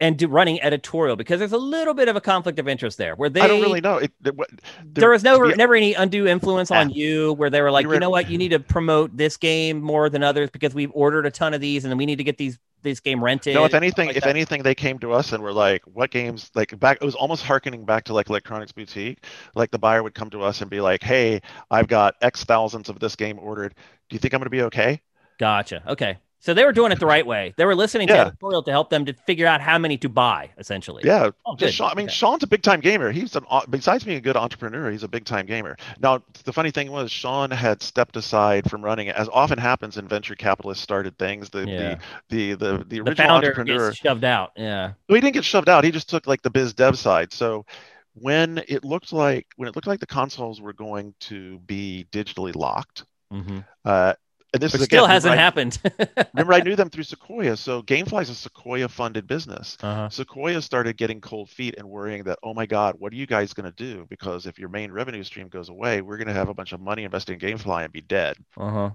and 0.00 0.16
do, 0.16 0.26
running 0.28 0.60
editorial 0.62 1.14
because 1.16 1.38
there's 1.38 1.52
a 1.52 1.58
little 1.58 1.92
bit 1.94 2.08
of 2.08 2.16
a 2.16 2.20
conflict 2.20 2.58
of 2.58 2.66
interest 2.66 2.96
there 2.98 3.14
where 3.14 3.28
they 3.28 3.40
I 3.40 3.46
don't 3.46 3.60
really 3.60 3.80
know. 3.82 3.98
It, 3.98 4.12
it, 4.24 4.34
what- 4.34 4.48
there 4.84 5.10
was 5.10 5.22
never 5.22 5.48
be- 5.48 5.54
never 5.54 5.74
any 5.74 5.94
undue 5.94 6.26
influence 6.26 6.70
on 6.70 6.90
Yeah. 6.90 6.96
you 6.96 7.32
where 7.34 7.50
they 7.50 7.60
were 7.60 7.70
like 7.70 7.82
you 7.84 7.88
were- 7.90 8.00
know 8.00 8.10
what 8.10 8.30
you 8.30 8.38
need 8.38 8.48
to 8.50 8.60
promote 8.60 9.16
this 9.16 9.36
game 9.36 9.80
more 9.82 10.08
than 10.08 10.22
others 10.22 10.50
because 10.50 10.74
we've 10.74 10.90
ordered 10.94 11.26
a 11.26 11.30
ton 11.30 11.52
of 11.54 11.60
these 11.60 11.84
and 11.84 11.96
we 11.98 12.06
need 12.06 12.16
to 12.16 12.24
get 12.24 12.38
these 12.38 12.58
this 12.82 13.00
game 13.00 13.22
rented 13.22 13.54
No, 13.54 13.66
if 13.66 13.74
anything, 13.74 14.06
like 14.06 14.16
if 14.16 14.22
that. 14.22 14.30
anything, 14.30 14.62
they 14.62 14.74
came 14.74 14.98
to 15.00 15.12
us 15.12 15.32
and 15.34 15.42
were 15.42 15.52
like, 15.52 15.82
"What 15.84 16.10
games?" 16.10 16.50
Like 16.54 16.78
back, 16.80 16.96
it 17.02 17.04
was 17.04 17.14
almost 17.14 17.42
harkening 17.44 17.84
back 17.84 18.04
to 18.04 18.14
like 18.14 18.30
Electronics 18.30 18.72
Boutique. 18.72 19.22
Like 19.54 19.70
the 19.70 19.78
buyer 19.78 20.02
would 20.02 20.14
come 20.14 20.30
to 20.30 20.40
us 20.40 20.62
and 20.62 20.70
be 20.70 20.80
like, 20.80 21.02
"Hey, 21.02 21.42
I've 21.70 21.88
got 21.88 22.14
X 22.22 22.42
thousands 22.44 22.88
of 22.88 22.98
this 22.98 23.16
game 23.16 23.38
ordered. 23.38 23.74
Do 24.08 24.14
you 24.14 24.18
think 24.18 24.32
I'm 24.32 24.38
going 24.40 24.46
to 24.46 24.50
be 24.50 24.62
okay?" 24.62 25.02
gotcha 25.38 25.82
okay 25.88 26.16
so 26.40 26.54
they 26.54 26.64
were 26.64 26.72
doing 26.72 26.90
it 26.90 26.98
the 26.98 27.06
right 27.06 27.26
way 27.26 27.54
they 27.56 27.64
were 27.64 27.74
listening 27.74 28.08
to 28.08 28.14
Yeah. 28.14 28.22
editorial 28.26 28.62
to 28.64 28.70
help 28.70 28.90
them 28.90 29.04
to 29.06 29.12
figure 29.12 29.46
out 29.46 29.60
how 29.60 29.78
many 29.78 29.96
to 29.98 30.08
buy 30.08 30.50
essentially 30.58 31.02
Yeah, 31.04 31.30
oh, 31.46 31.54
good. 31.56 31.72
Sean, 31.72 31.90
I 31.90 31.94
mean, 31.94 32.06
Okay. 32.06 32.12
Sean's 32.14 32.42
a 32.42 32.46
big 32.46 32.62
time 32.62 32.80
gamer. 32.80 33.12
He's 33.12 33.36
an 33.36 33.44
au- 33.50 33.64
besides 33.68 34.04
being 34.04 34.16
a 34.16 34.20
good 34.20 34.36
entrepreneur, 34.36 34.90
he's 34.90 35.02
a 35.02 35.08
big 35.08 35.24
time 35.24 35.46
gamer. 35.46 35.76
Now, 36.00 36.22
the 36.44 36.52
funny 36.52 36.70
thing 36.70 36.90
was, 36.90 37.10
Sean 37.10 37.50
had 37.50 37.82
stepped 37.82 38.16
aside 38.16 38.68
from 38.70 38.82
running 38.82 39.06
it, 39.08 39.16
as 39.16 39.28
often 39.28 39.58
happens 39.58 39.96
in 39.98 40.08
venture 40.08 40.34
capitalist 40.34 40.82
started 40.82 41.16
things. 41.18 41.50
The 41.50 41.66
Yeah. 41.68 41.98
the, 42.28 42.54
the 42.54 42.54
the 42.54 42.78
the 42.78 42.84
the 42.84 43.00
original 43.00 43.14
founder 43.28 43.48
entrepreneur. 43.48 43.88
gets 43.90 43.98
shoved 44.00 44.24
out 44.24 44.52
yeah 44.56 44.92
Well, 45.08 45.14
he 45.16 45.20
didn't 45.20 45.34
get 45.34 45.44
shoved 45.44 45.68
out. 45.68 45.84
He 45.84 45.90
just 45.90 46.08
took 46.08 46.26
like 46.26 46.42
the 46.42 46.50
biz 46.50 46.74
dev 46.74 46.98
side. 46.98 47.32
So 47.32 47.66
when 48.14 48.58
it 48.68 48.84
looked 48.84 49.12
like 49.12 49.46
when 49.56 49.68
it 49.68 49.76
looked 49.76 49.86
like 49.86 50.00
the 50.00 50.06
consoles 50.06 50.60
were 50.60 50.72
going 50.72 51.14
to 51.20 51.58
be 51.60 52.06
digitally 52.12 52.54
locked, 52.54 53.04
hmm 53.30 53.60
uh, 53.84 54.14
and 54.52 54.62
this 54.62 54.72
still 54.72 55.04
again, 55.04 55.08
hasn't 55.10 55.32
I- 55.32 55.36
happened 55.36 55.78
Remember, 56.34 56.52
I 56.54 56.60
knew 56.60 56.76
them 56.76 56.90
through 56.90 57.04
Sequoia. 57.04 57.56
So 57.56 57.82
GameFly 57.82 58.22
is 58.22 58.30
a 58.30 58.34
Sequoia-funded 58.34 59.26
business. 59.26 59.76
uh-huh. 59.80 60.08
Sequoia 60.08 60.60
started 60.62 60.96
getting 60.96 61.20
cold 61.20 61.50
feet 61.50 61.76
and 61.78 61.88
worrying 61.88 62.24
that, 62.24 62.38
oh 62.42 62.54
my 62.54 62.66
God, 62.66 62.96
what 62.98 63.12
are 63.12 63.16
you 63.16 63.26
guys 63.26 63.52
going 63.52 63.70
to 63.70 63.76
do? 63.76 64.06
Because 64.08 64.46
if 64.46 64.58
your 64.58 64.68
main 64.68 64.90
revenue 64.90 65.22
stream 65.22 65.48
goes 65.48 65.68
away, 65.68 66.02
we're 66.02 66.16
going 66.16 66.28
to 66.28 66.34
have 66.34 66.48
a 66.48 66.54
bunch 66.54 66.72
of 66.72 66.80
money 66.80 67.04
invested 67.04 67.40
in 67.42 67.56
GameFly 67.56 67.84
and 67.84 67.92
be 67.92 68.00
dead. 68.00 68.36
Uh-huh. 68.56 68.90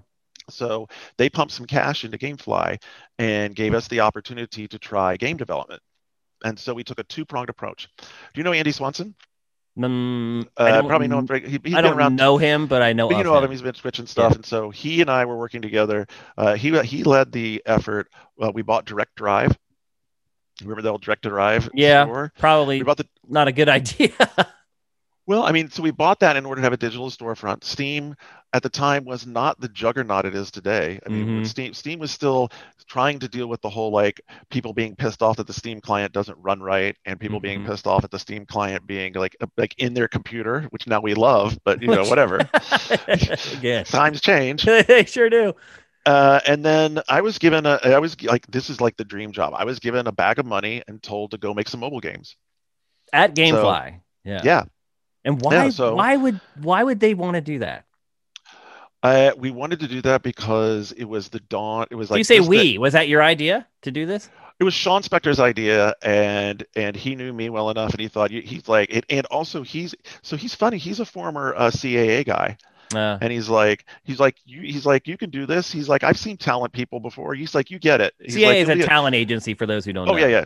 So 0.50 0.88
they 1.16 1.28
pumped 1.28 1.52
some 1.54 1.66
cash 1.66 2.04
into 2.04 2.18
GameFly 2.18 2.80
and 3.18 3.54
gave 3.54 3.74
us 3.74 3.88
the 3.88 4.00
opportunity 4.00 4.68
to 4.68 4.78
try 4.78 5.16
game 5.16 5.36
development. 5.36 5.82
And 6.44 6.58
so 6.58 6.74
we 6.74 6.84
took 6.84 7.00
a 7.00 7.04
two-pronged 7.04 7.48
approach. 7.48 7.88
Do 7.98 8.06
you 8.34 8.44
know 8.44 8.52
Andy 8.52 8.72
Swanson? 8.72 9.14
Mm, 9.78 10.46
I 10.56 10.70
Uh, 10.70 10.82
probably 10.86 11.06
know 11.08 11.18
him. 11.18 11.26
very- 11.26 11.42
He, 11.42 11.58
he's 11.62 11.74
I 11.74 11.82
been 11.82 11.90
don't 11.90 11.98
around. 11.98 12.16
know 12.16 12.38
him, 12.38 12.66
but 12.66 12.80
I 12.82 12.92
know 12.94 13.08
but 13.08 13.18
you 13.18 13.24
know 13.24 13.36
him. 13.36 13.44
him. 13.44 13.50
He's 13.50 13.60
been 13.62 13.74
switching 13.74 14.06
stuff, 14.06 14.34
and 14.34 14.44
so 14.46 14.70
he 14.70 15.00
and 15.02 15.10
I 15.10 15.24
were 15.26 15.36
working 15.36 15.60
together. 15.60 16.06
Uh, 16.38 16.54
he 16.54 16.78
he 16.82 17.04
led 17.04 17.30
the 17.32 17.62
effort. 17.66 18.08
Uh, 18.40 18.50
we 18.54 18.62
bought 18.62 18.86
Direct 18.86 19.14
Drive. 19.16 19.56
Remember 20.62 20.80
the 20.80 20.88
old 20.90 21.02
Direct 21.02 21.22
Drive 21.22 21.68
Yeah. 21.74 22.04
store? 22.04 22.32
Probably 22.38 22.78
We 22.78 22.84
bought 22.84 22.96
the 22.96 23.06
not 23.28 23.48
a 23.48 23.52
good 23.52 23.68
idea. 23.78 24.10
Well, 25.28 25.42
I 25.42 25.50
mean, 25.50 25.70
so 25.70 25.82
we 25.82 25.90
bought 25.90 26.20
that 26.20 26.36
in 26.36 26.46
order 26.46 26.60
to 26.60 26.64
have 26.64 26.72
a 26.72 26.76
digital 26.76 27.10
storefront. 27.10 27.64
Steam 27.64 28.14
at 28.52 28.62
the 28.62 28.68
time 28.68 29.04
was 29.04 29.26
not 29.26 29.60
the 29.60 29.68
juggernaut 29.68 30.24
it 30.24 30.36
is 30.36 30.52
today. 30.52 31.00
I 31.04 31.08
mean, 31.08 31.42
Mhm. 31.42 31.46
Steam 31.46 31.74
Steam 31.74 31.98
was 31.98 32.12
still 32.12 32.48
trying 32.88 33.18
to 33.18 33.28
deal 33.28 33.48
with 33.48 33.60
the 33.60 33.68
whole 33.68 33.90
like 33.90 34.20
people 34.50 34.72
being 34.72 34.94
pissed 34.94 35.22
off 35.22 35.36
that 35.38 35.48
the 35.48 35.52
Steam 35.52 35.80
client 35.80 36.12
doesn't 36.12 36.38
run 36.38 36.60
right, 36.62 36.96
and 37.04 37.18
people 37.18 37.40
being 37.40 37.62
Mhm. 37.62 37.66
pissed 37.66 37.88
off 37.88 38.04
at 38.04 38.12
the 38.12 38.20
Steam 38.20 38.46
client 38.46 38.86
being 38.86 39.14
like 39.14 39.34
like 39.56 39.74
in 39.78 39.94
their 39.94 40.06
computer, 40.06 40.62
which 40.70 40.86
now 40.86 41.00
we 41.00 41.14
love, 41.14 41.58
but 41.64 41.82
you 41.82 41.88
know 41.88 42.04
whatever. 42.08 42.48
Yes. 43.60 43.90
Times 43.90 44.20
change. 44.20 44.62
they 44.86 45.04
sure 45.06 45.28
do. 45.28 45.54
Uh, 46.06 46.38
and 46.46 46.64
then 46.64 47.00
I 47.08 47.20
was 47.20 47.38
given 47.38 47.66
a 47.66 47.80
I 47.82 47.98
was 47.98 48.22
like 48.22 48.46
this 48.46 48.70
is 48.70 48.80
like 48.80 48.96
the 48.96 49.04
dream 49.04 49.32
job. 49.32 49.54
I 49.56 49.64
was 49.64 49.80
given 49.80 50.06
a 50.06 50.12
bag 50.12 50.38
of 50.38 50.46
money 50.46 50.84
and 50.86 51.02
told 51.02 51.32
to 51.32 51.38
go 51.38 51.52
make 51.52 51.68
some 51.68 51.80
mobile 51.80 51.98
games. 52.00 52.36
At 53.12 53.34
GameFly. 53.34 54.00
yeah. 54.24 54.40
Yeah. 54.44 54.64
And 55.26 55.42
why 55.42 55.52
Yeah, 55.64 55.68
so- 55.70 55.94
why 55.94 56.16
would 56.16 56.40
why 56.62 56.82
would 56.82 57.00
they 57.00 57.12
want 57.12 57.34
to 57.34 57.42
do 57.42 57.58
that? 57.58 57.84
Uh, 59.02 59.32
we 59.36 59.50
wanted 59.50 59.80
to 59.80 59.86
do 59.88 60.00
that 60.02 60.22
because 60.22 60.92
it 60.92 61.04
was 61.04 61.28
the 61.28 61.40
dawn. 61.40 61.86
It 61.90 61.94
was 61.96 62.10
like 62.10 62.18
you 62.18 62.24
say 62.24 62.38
just 62.38 62.50
the- 62.50 62.56
we. 62.56 62.78
Was 62.78 62.94
that 62.94 63.08
your 63.08 63.22
idea 63.22 63.66
to 63.82 63.90
do 63.90 64.06
this? 64.06 64.30
it 64.58 64.64
was 64.64 64.72
Sean 64.72 65.02
Spector's 65.02 65.38
idea, 65.38 65.94
and 66.02 66.64
and 66.74 66.96
he 66.96 67.14
knew 67.14 67.30
me 67.32 67.50
well 67.50 67.68
enough, 67.70 67.90
and 67.92 68.00
he 68.00 68.08
thought 68.08 68.30
he's 68.30 68.68
like 68.68 68.88
it, 68.90 69.04
and 69.10 69.26
also 69.26 69.62
he's 69.62 69.94
so 70.22 70.36
he's 70.36 70.54
funny. 70.54 70.78
He's 70.78 70.98
a 70.98 71.04
former 71.04 71.54
uh, 71.56 71.70
CAA 71.70 72.24
guy, 72.24 72.56
Uh, 72.94 73.18
and 73.20 73.30
he's 73.30 73.48
like 73.50 73.84
he's 74.04 74.18
like 74.18 74.36
you 74.46 74.62
he's 74.62 74.86
like 74.86 75.06
you 75.06 75.18
can 75.18 75.28
do 75.30 75.44
this. 75.44 75.70
He's 75.70 75.88
like 75.90 76.02
I've 76.02 76.18
seen 76.18 76.36
talent 76.38 76.72
people 76.72 76.98
before. 76.98 77.34
He's 77.34 77.54
like 77.54 77.70
you 77.70 77.78
get 77.78 78.00
it. 78.00 78.14
He's 78.18 78.34
CA 78.34 78.46
like, 78.46 78.56
is 78.78 78.84
a-" 78.84 78.86
talent 78.86 79.14
agency 79.14 79.52
for 79.54 79.66
those 79.66 79.84
who 79.84 79.92
don't 79.92 80.08
Oh, 80.08 80.12
know. 80.12 80.18
yeah, 80.18 80.28
yeah. 80.28 80.44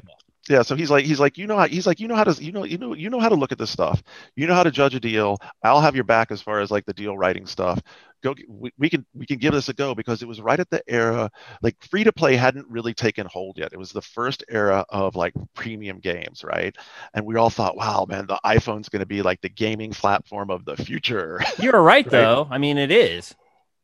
Yeah. 0.48 0.62
So 0.62 0.74
he's 0.74 0.90
like 0.90 1.04
he's 1.04 1.20
like 1.20 1.38
you 1.38 1.46
know 1.46 1.56
how 1.56 1.66
he's 1.68 1.86
like 1.86 2.00
you 2.00 2.08
know 2.08 2.16
how 2.16 2.24
to 2.24 2.42
you 2.42 2.52
know 2.52 2.64
you 2.64 2.78
know 2.78 2.94
you 2.94 3.10
know 3.10 3.20
how 3.20 3.28
to 3.28 3.34
look 3.34 3.52
at 3.52 3.58
this 3.58 3.70
stuff. 3.70 4.02
You 4.36 4.46
know 4.46 4.54
how 4.54 4.62
to 4.62 4.70
judge 4.70 4.94
a 4.94 5.00
deal. 5.00 5.36
I'll 5.62 5.80
have 5.80 5.94
your 5.94 6.04
back 6.04 6.30
as 6.30 6.40
far 6.42 6.60
as 6.60 6.70
like 6.70 6.86
the 6.86 6.94
deal 6.94 7.16
writing 7.16 7.46
stuff. 7.46 7.80
Go 8.22 8.34
we, 8.48 8.70
we 8.78 8.90
can 8.90 9.06
we 9.14 9.26
can 9.26 9.38
give 9.38 9.52
this 9.52 9.68
a 9.68 9.74
go 9.74 9.94
because 9.94 10.22
it 10.22 10.28
was 10.28 10.40
right 10.40 10.58
at 10.60 10.68
the 10.70 10.82
era 10.88 11.30
like 11.62 11.76
free 11.90 12.04
to 12.04 12.12
play 12.12 12.36
hadn't 12.36 12.66
really 12.68 12.94
taken 12.94 13.26
hold 13.26 13.58
yet. 13.58 13.72
It 13.72 13.78
was 13.78 13.92
the 13.92 14.02
first 14.02 14.44
era 14.48 14.84
of 14.88 15.14
like 15.16 15.34
premium 15.54 16.00
games, 16.00 16.42
right? 16.44 16.74
And 17.14 17.24
we 17.26 17.36
all 17.36 17.50
thought, 17.50 17.76
wow, 17.76 18.06
man, 18.08 18.26
the 18.26 18.38
iPhone's 18.44 18.88
going 18.88 19.00
to 19.00 19.06
be 19.06 19.22
like 19.22 19.40
the 19.40 19.48
gaming 19.50 19.92
platform 19.92 20.50
of 20.50 20.64
the 20.64 20.76
future. 20.76 21.40
you're 21.56 21.82
right 21.82 22.06
Right. 22.10 22.10
though. 22.10 22.48
I 22.50 22.58
mean 22.58 22.78
it 22.78 22.90
is. 22.90 23.34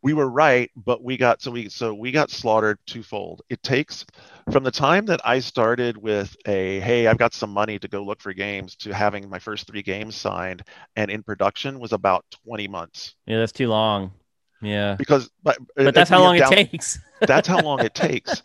We 0.02 0.12
were 0.12 0.28
right, 0.28 0.70
but 0.76 1.02
we 1.02 1.16
got 1.16 1.42
so 1.42 1.50
we 1.50 1.68
so 1.68 1.94
we 1.94 2.12
got 2.12 2.30
slaughtered 2.30 2.78
twofold. 2.86 3.42
It 3.48 3.62
takes 3.62 4.04
from 4.50 4.62
the 4.62 4.70
time 4.70 5.06
that 5.06 5.20
I 5.24 5.40
started 5.40 5.96
with 5.96 6.36
a 6.46 6.80
hey, 6.80 7.06
I've 7.06 7.18
got 7.18 7.34
some 7.34 7.50
money 7.50 7.78
to 7.78 7.88
go 7.88 8.02
look 8.02 8.20
for 8.20 8.32
games 8.32 8.76
to 8.76 8.92
having 8.92 9.28
my 9.28 9.38
first 9.38 9.66
three 9.66 9.82
games 9.82 10.16
signed 10.16 10.62
and 10.96 11.10
in 11.10 11.22
production 11.22 11.80
was 11.80 11.92
about 11.92 12.24
20 12.44 12.68
months. 12.68 13.14
Yeah, 13.26 13.38
that's 13.38 13.52
too 13.52 13.68
long. 13.68 14.12
Yeah. 14.62 14.96
Because 14.96 15.30
but, 15.42 15.58
But 15.74 15.94
that's 15.94 16.10
how 16.10 16.20
long 16.20 16.36
it 16.36 16.46
takes. 16.46 16.98
That's 17.20 17.48
how 17.48 17.60
long 17.60 17.80
it 17.80 17.94
takes. 17.94 18.42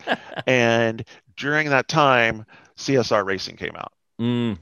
And 0.48 1.04
during 1.36 1.70
that 1.72 1.90
time, 1.90 2.46
CSR 2.78 3.26
Racing 3.26 3.58
came 3.58 3.76
out. 3.76 3.92
Mm. 4.18 4.58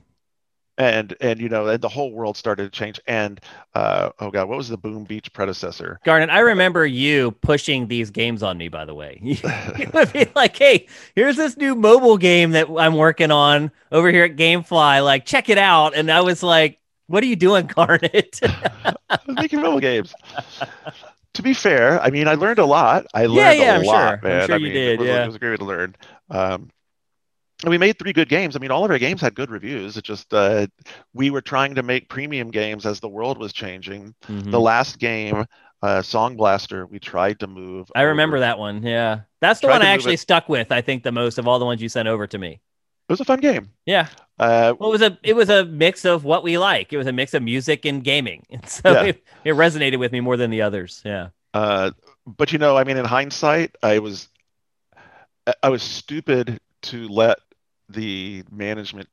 And 0.80 1.16
and 1.22 1.40
you 1.42 1.50
know, 1.50 1.68
and 1.68 1.82
the 1.82 1.90
whole 1.90 2.12
world 2.14 2.38
started 2.38 2.64
to 2.64 2.70
change. 2.80 3.00
And 3.06 3.40
uh, 3.76 4.12
oh 4.20 4.32
god, 4.32 4.50
what 4.50 4.58
was 4.58 4.70
the 4.70 4.78
Boom 4.78 5.04
Beach 5.04 5.32
predecessor? 5.34 6.00
Garnett, 6.06 6.30
I 6.30 6.40
remember 6.40 6.86
you 6.86 7.32
pushing 7.42 7.88
these 7.90 8.10
games 8.12 8.42
on 8.42 8.58
me, 8.58 8.70
by 8.70 8.86
the 8.86 8.96
way. 8.96 9.20
You 9.78 9.90
would 9.94 10.14
be 10.14 10.26
like, 10.36 10.58
hey, 10.58 10.88
here's 11.16 11.36
this 11.36 11.58
new 11.58 11.76
mobile 11.76 12.18
game 12.18 12.52
that 12.52 12.68
I'm 12.78 12.96
working 12.96 13.32
on 13.32 13.72
over 13.92 14.10
here 14.12 14.24
at 14.26 14.38
Gamefly. 14.38 15.04
Like, 15.04 15.26
check 15.26 15.50
it 15.50 15.58
out. 15.58 15.96
And 15.96 16.10
I 16.12 16.22
was 16.22 16.42
like, 16.42 16.80
what 17.08 17.24
are 17.24 17.28
you 17.28 17.36
doing, 17.36 17.68
Garnett? 17.76 18.40
I 18.44 18.96
was 19.28 19.36
making 19.38 19.62
mobile 19.62 19.80
games. 19.82 20.14
to 21.34 21.42
be 21.44 21.54
fair, 21.54 22.02
I 22.02 22.10
mean, 22.10 22.28
I 22.28 22.36
learned 22.36 22.60
a 22.60 22.66
lot. 22.66 23.06
I 23.14 23.26
learned 23.28 23.36
Yeah, 23.36 23.52
yeah, 23.52 23.76
a 23.78 23.80
I'm 23.80 23.84
lot, 23.84 24.20
sure. 24.22 24.22
I'm 24.24 24.42
sure 24.42 24.56
I 24.56 24.58
you 24.58 24.70
mean, 24.70 24.74
did, 24.74 25.00
It 25.00 25.00
was, 25.00 25.08
yeah. 25.08 25.24
it 25.24 25.28
was 25.28 25.38
great 25.38 25.52
way 25.52 25.58
to 25.58 25.66
learn. 25.66 25.96
Um, 26.30 26.70
we 27.68 27.78
made 27.78 28.00
three 28.00 28.14
good 28.14 28.30
games. 28.30 28.56
I 28.56 28.60
mean, 28.60 28.72
all 28.72 28.86
of 28.86 28.92
our 28.92 28.98
games 29.00 29.22
had 29.22 29.36
good 29.36 29.50
reviews. 29.52 29.98
It 29.98 30.04
just 30.06 30.34
uh, 30.34 30.68
we 31.14 31.30
were 31.30 31.42
trying 31.42 31.76
to 31.76 31.84
make 31.84 32.08
premium 32.10 32.52
games 32.52 32.86
as 32.86 33.00
the 33.00 33.10
world 33.10 33.38
was 33.38 33.52
changing. 33.52 34.16
Mhm. 34.28 34.52
The 34.52 34.60
last 34.60 34.98
game, 35.00 35.46
uh, 35.82 36.02
Song 36.02 36.38
Blaster, 36.38 36.86
we 36.86 37.00
tried 37.00 37.40
to 37.42 37.48
move. 37.48 37.92
I 37.96 38.04
remember 38.04 38.38
over. 38.38 38.42
that 38.46 38.60
one. 38.60 38.84
Yeah. 38.84 39.22
That's 39.42 39.60
the 39.60 39.68
Tried 39.68 39.80
one 39.80 39.82
I 39.88 39.90
actually 39.92 40.18
stuck 40.18 40.48
with, 40.50 40.72
I 40.72 40.82
think, 40.82 41.04
the 41.04 41.12
most 41.12 41.38
of 41.38 41.48
all 41.48 41.60
the 41.60 41.66
ones 41.66 41.82
you 41.82 41.90
sent 41.90 42.08
over 42.08 42.28
to 42.28 42.38
me. 42.38 42.52
It 43.08 43.14
was 43.14 43.20
a 43.22 43.26
fun 43.26 43.40
game. 43.40 43.72
Yeah. 43.86 44.08
Uh, 44.38 44.74
Well, 44.80 44.90
it 44.90 44.92
was 44.94 45.02
a 45.02 45.18
it 45.24 45.36
was 45.36 45.50
a 45.50 45.66
mix 45.66 46.06
of 46.06 46.24
what 46.24 46.44
we 46.44 46.58
like. 46.58 46.94
It 46.94 46.98
was 46.98 47.08
a 47.08 47.12
mix 47.14 47.34
of 47.34 47.42
music 47.44 47.84
and 47.86 48.04
gaming. 48.04 48.46
And 48.52 48.68
so 48.70 48.92
Yeah. 48.92 49.04
it, 49.04 49.24
it 49.44 49.54
resonated 49.56 50.00
with 50.00 50.12
me 50.12 50.20
more 50.22 50.38
than 50.38 50.50
the 50.52 50.62
others. 50.62 51.02
Yeah. 51.04 51.30
Uh, 51.54 51.92
but 52.26 52.52
you 52.54 52.60
know, 52.60 52.78
I 52.78 52.84
mean, 52.84 52.98
in 52.98 53.06
hindsight, 53.06 53.76
I 53.84 54.00
was 54.00 54.30
I 55.64 55.70
was 55.70 55.82
stupid 55.82 56.60
to 56.84 57.08
let 57.08 57.40
the 57.90 58.44
management. 58.52 59.08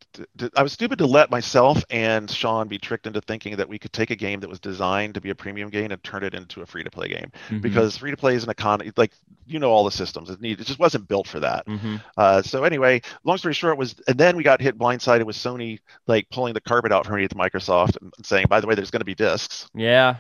I 0.54 0.62
was 0.62 0.72
stupid 0.72 0.98
to 0.98 1.06
let 1.06 1.30
myself 1.30 1.82
and 1.90 2.30
Sean 2.30 2.68
be 2.68 2.78
tricked 2.78 3.06
into 3.06 3.20
thinking 3.22 3.56
that 3.56 3.68
we 3.68 3.78
could 3.78 3.92
take 3.92 4.10
a 4.10 4.16
game 4.16 4.40
that 4.40 4.50
was 4.50 4.60
designed 4.60 5.14
to 5.14 5.20
be 5.20 5.30
a 5.30 5.34
premium 5.34 5.70
game 5.70 5.90
and 5.90 6.02
turn 6.02 6.22
it 6.22 6.34
into 6.34 6.60
a 6.60 6.66
free 6.66 6.84
to 6.84 6.90
play 6.90 7.08
game. 7.08 7.32
Mhm. 7.48 7.62
Because 7.62 7.96
free 7.96 8.10
to 8.10 8.16
play 8.16 8.34
is 8.34 8.44
an 8.44 8.50
economy, 8.50 8.92
like 8.96 9.12
you 9.46 9.58
know, 9.58 9.70
all 9.70 9.84
the 9.84 9.90
systems. 9.90 10.28
It 10.28 10.40
need 10.40 10.60
it 10.60 10.66
just 10.66 10.78
wasn't 10.78 11.08
built 11.08 11.26
for 11.26 11.40
that. 11.40 11.66
Mhm. 11.66 12.02
Uh, 12.16 12.42
so 12.42 12.64
anyway, 12.64 13.00
long 13.24 13.38
story 13.38 13.54
short 13.54 13.78
was, 13.78 13.94
and 14.08 14.18
then 14.18 14.36
we 14.36 14.42
got 14.42 14.60
hit 14.60 14.76
blindsided 14.78 15.24
with 15.24 15.36
Sony 15.36 15.78
like 16.06 16.28
pulling 16.30 16.52
the 16.52 16.60
carpet 16.60 16.92
out 16.92 17.06
from 17.06 17.14
underneath 17.14 17.34
Microsoft 17.34 17.96
and 18.00 18.12
saying, 18.24 18.46
by 18.48 18.60
the 18.60 18.66
way, 18.66 18.74
there's 18.74 18.90
going 18.90 19.00
to 19.00 19.06
be 19.06 19.14
discs. 19.14 19.68
Yeah. 19.74 20.16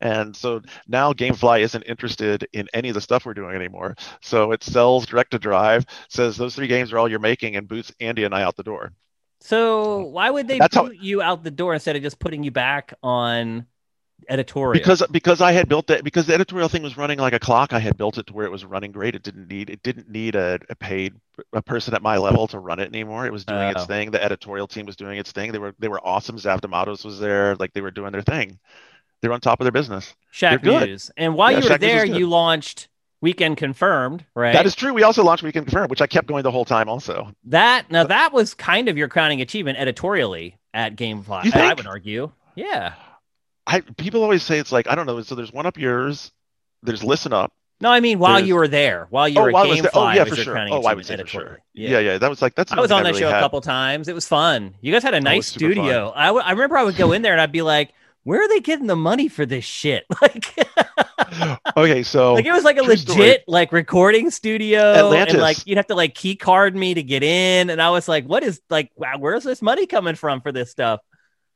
And 0.00 0.34
so 0.36 0.62
now 0.88 1.12
GameFly 1.12 1.60
isn't 1.60 1.82
interested 1.82 2.46
in 2.52 2.68
any 2.74 2.88
of 2.88 2.94
the 2.94 3.00
stuff 3.00 3.24
we're 3.26 3.34
doing 3.34 3.54
anymore. 3.54 3.96
So 4.22 4.52
it 4.52 4.62
sells 4.62 5.06
Direct2Drive, 5.06 5.86
says 6.08 6.36
those 6.36 6.54
three 6.54 6.66
games 6.68 6.92
are 6.92 6.98
all 6.98 7.08
you're 7.08 7.18
making, 7.18 7.56
and 7.56 7.66
boots 7.68 7.92
Andy 8.00 8.24
and 8.24 8.34
I 8.34 8.42
out 8.42 8.56
the 8.56 8.62
door. 8.62 8.92
So 9.40 10.00
why 10.06 10.30
would 10.30 10.48
they 10.48 10.58
That's 10.58 10.74
how- 10.74 10.84
boot 10.88 10.96
you 11.00 11.22
out 11.22 11.42
the 11.44 11.50
door 11.50 11.74
instead 11.74 11.96
of 11.96 12.02
just 12.02 12.18
putting 12.18 12.42
you 12.44 12.50
back 12.50 12.92
on 13.02 13.66
editorial? 14.28 14.74
because 14.74 15.02
because 15.10 15.40
I 15.40 15.52
had 15.52 15.66
built 15.66 15.88
it 15.88 16.04
because 16.04 16.26
the 16.26 16.34
editorial 16.34 16.68
thing 16.68 16.82
was 16.82 16.98
running 16.98 17.18
like 17.18 17.32
a 17.32 17.38
clock. 17.38 17.72
I 17.72 17.78
had 17.78 17.96
built 17.96 18.18
it 18.18 18.26
to 18.26 18.34
where 18.34 18.44
it 18.44 18.50
was 18.52 18.66
running 18.66 18.92
great. 18.92 19.14
It 19.14 19.22
didn't 19.22 19.48
need 19.48 19.70
it 19.70 19.82
didn't 19.82 20.10
need 20.10 20.34
a, 20.34 20.58
a 20.68 20.76
paid 20.76 21.14
a 21.54 21.62
person 21.62 21.94
at 21.94 22.02
my 22.02 22.18
level 22.18 22.46
to 22.48 22.58
run 22.58 22.80
it 22.80 22.88
anymore. 22.88 23.24
It 23.24 23.32
was 23.32 23.46
doing 23.46 23.60
Oh. 23.62 23.70
its 23.70 23.86
thing. 23.86 24.10
The 24.10 24.22
editorial 24.22 24.66
team 24.66 24.84
was 24.84 24.96
doing 24.96 25.18
its 25.18 25.32
thing. 25.32 25.52
They 25.52 25.58
were 25.58 25.74
they 25.78 25.88
were 25.88 26.06
awesome. 26.06 26.36
Xav 26.36 26.60
de 26.60 26.68
Matos 26.68 27.02
was 27.02 27.18
there. 27.18 27.56
Like 27.56 27.72
they 27.72 27.80
were 27.80 27.90
doing 27.90 28.12
their 28.12 28.20
thing. 28.22 28.58
They 29.22 29.28
were 29.28 29.34
on 29.34 29.40
top 29.40 29.60
of 29.60 29.64
their 29.64 29.72
business. 29.72 30.14
Shack. 30.30 30.62
News. 30.64 31.10
And 31.16 31.34
while 31.34 31.50
Yeah, 31.50 31.58
you 31.58 31.64
were 31.64 31.68
Shack 31.70 31.80
there, 31.80 32.04
you 32.04 32.28
launched 32.28 32.88
Weekend 33.20 33.58
Confirmed, 33.58 34.24
right? 34.34 34.52
That 34.52 34.64
is 34.66 34.74
true. 34.74 34.94
We 34.94 35.02
also 35.02 35.22
launched 35.22 35.42
Weekend 35.42 35.66
Confirmed, 35.66 35.90
which 35.90 36.00
I 36.00 36.06
kept 36.06 36.26
going 36.26 36.42
the 36.42 36.50
whole 36.50 36.64
time. 36.64 36.88
Also, 36.88 37.32
that 37.44 37.90
now 37.90 38.04
that 38.04 38.32
was 38.32 38.54
kind 38.54 38.88
of 38.88 38.96
your 38.96 39.08
crowning 39.08 39.40
achievement 39.40 39.78
editorially 39.78 40.56
at 40.72 40.96
GameFly. 40.96 41.44
You 41.44 41.52
I 41.54 41.74
would 41.74 41.86
argue. 41.86 42.32
Yeah. 42.54 42.94
I 43.66 43.80
people 43.80 44.22
always 44.22 44.42
say 44.42 44.58
it's 44.58 44.72
like 44.72 44.88
I 44.88 44.94
don't 44.94 45.06
know. 45.06 45.20
So 45.22 45.34
there's 45.34 45.52
one 45.52 45.66
up 45.66 45.76
yours. 45.76 46.32
There's 46.82 47.04
Listen 47.04 47.32
Up. 47.34 47.52
No, 47.82 47.90
I 47.90 48.00
mean 48.00 48.18
while 48.18 48.34
There's- 48.34 48.48
you 48.48 48.54
were 48.56 48.68
there, 48.68 49.06
while 49.10 49.28
you 49.28 49.38
oh, 49.38 49.44
were 49.44 49.52
while 49.52 49.66
GameFly. 49.66 49.90
Oh 49.94 50.10
yeah, 50.12 50.24
for 50.24 50.36
sure. 50.36 50.58
Oh, 50.58 50.82
I 50.84 50.94
would 50.94 51.06
say 51.06 51.16
for 51.16 51.26
sure. 51.26 51.40
editorially. 51.40 51.60
Yeah. 51.74 51.98
yeah, 51.98 52.18
That 52.18 52.28
was 52.28 52.42
like 52.42 52.54
that's. 52.54 52.72
I 52.72 52.80
was 52.80 52.90
on 52.90 53.02
that 53.04 53.10
really 53.10 53.20
show 53.20 53.28
a 53.28 53.40
couple 53.40 53.60
times. 53.60 54.08
It 54.08 54.14
was 54.14 54.26
fun. 54.26 54.74
You 54.80 54.92
guys 54.92 55.02
had 55.02 55.14
a 55.14 55.20
nice 55.20 55.46
studio. 55.46 56.12
I, 56.14 56.26
w- 56.26 56.44
I 56.44 56.50
remember 56.52 56.76
I 56.76 56.82
would 56.84 56.96
go 56.96 57.12
in 57.12 57.22
there 57.22 57.32
and 57.32 57.40
I'd 57.40 57.52
be 57.52 57.62
like, 57.62 57.92
"Where 58.24 58.42
are 58.42 58.48
they 58.48 58.60
getting 58.60 58.86
the 58.86 58.96
money 58.96 59.28
for 59.28 59.46
this 59.46 59.64
shit?" 59.64 60.04
Like, 60.22 60.54
Okay, 61.76 62.02
so 62.02 62.34
like 62.34 62.44
it 62.44 62.52
was 62.52 62.64
like 62.64 62.78
a 62.78 62.82
legit 62.82 63.08
story. 63.08 63.38
like 63.46 63.72
recording 63.72 64.30
studio, 64.30 64.80
and 64.90 64.98
Atlantis. 64.98 65.36
like 65.36 65.66
you'd 65.66 65.76
have 65.76 65.86
to 65.88 65.94
like 65.94 66.14
key 66.14 66.36
card 66.36 66.74
me 66.74 66.94
to 66.94 67.02
get 67.02 67.22
in, 67.22 67.70
and 67.70 67.80
I 67.80 67.90
was 67.90 68.08
like, 68.08 68.24
"What 68.26 68.42
is 68.42 68.60
like? 68.70 68.90
Wow, 68.96 69.14
where's 69.18 69.44
this 69.44 69.62
money 69.62 69.86
coming 69.86 70.14
from 70.16 70.40
for 70.40 70.52
this 70.52 70.70
stuff?" 70.70 71.00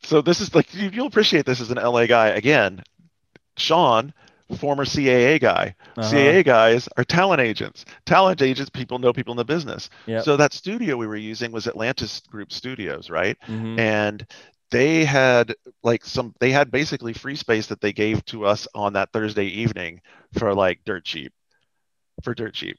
so 0.03 0.21
this 0.21 0.41
is 0.41 0.55
like 0.55 0.73
you, 0.75 0.91
you'll 0.93 1.07
appreciate 1.07 1.47
this 1.47 1.61
as 1.61 1.71
an 1.71 1.79
LA 1.79 2.07
guy 2.07 2.29
again. 2.29 2.83
Sean, 3.57 4.13
former 4.59 4.85
CAA 4.85 5.41
guy. 5.41 5.75
Uh-huh. 5.97 6.11
CAA 6.11 6.45
guys 6.45 6.89
are 6.97 7.05
talent 7.05 7.41
agents. 7.41 7.85
Talent 8.05 8.43
agents, 8.43 8.69
people 8.71 8.99
know 8.99 9.13
people 9.13 9.33
in 9.33 9.37
the 9.39 9.45
business. 9.45 9.89
Yep. 10.07 10.25
So 10.25 10.37
that 10.37 10.53
studio 10.53 10.97
we 10.97 11.07
were 11.07 11.17
using 11.17 11.53
was 11.53 11.67
Atlantis 11.67 12.21
Group 12.21 12.53
Studios, 12.53 13.11
right? 13.11 13.37
Mhm. 13.49 13.79
and 13.79 14.27
they 14.75 15.05
had 15.05 15.55
like 15.83 16.05
some 16.05 16.35
they 16.41 16.51
had 16.51 16.71
basically 16.71 17.13
free 17.13 17.37
space 17.37 17.69
that 17.69 17.81
they 17.81 17.93
gave 17.93 18.25
to 18.27 18.45
us 18.45 18.67
on 18.75 18.95
that 18.95 19.13
Thursday 19.13 19.47
evening 19.47 20.01
for 20.33 20.53
like 20.53 20.81
dirt 20.85 21.05
cheap 21.05 21.33
for 22.23 22.35
dirt 22.35 22.55
cheap 22.55 22.77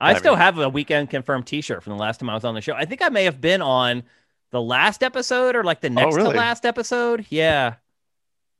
I, 0.00 0.12
I 0.12 0.14
still 0.14 0.32
mean- 0.32 0.40
have 0.40 0.58
a 0.58 0.68
weekend 0.68 1.10
confirmed 1.10 1.46
T-shirt 1.46 1.82
from 1.82 1.92
the 1.92 1.98
last 1.98 2.18
time 2.18 2.30
I 2.30 2.34
was 2.34 2.44
on 2.44 2.54
the 2.54 2.60
show. 2.60 2.72
I 2.72 2.84
think 2.84 3.02
I 3.02 3.10
may 3.10 3.24
have 3.24 3.40
been 3.40 3.62
on 3.62 4.02
the 4.50 4.60
last 4.60 5.02
episode 5.02 5.54
or 5.54 5.62
like 5.62 5.80
the 5.80 5.88
oh, 5.88 5.92
next 5.92 6.14
Oh, 6.14 6.16
really? 6.16 6.32
to 6.32 6.38
last 6.38 6.64
episode. 6.64 7.26
Yeah, 7.28 7.74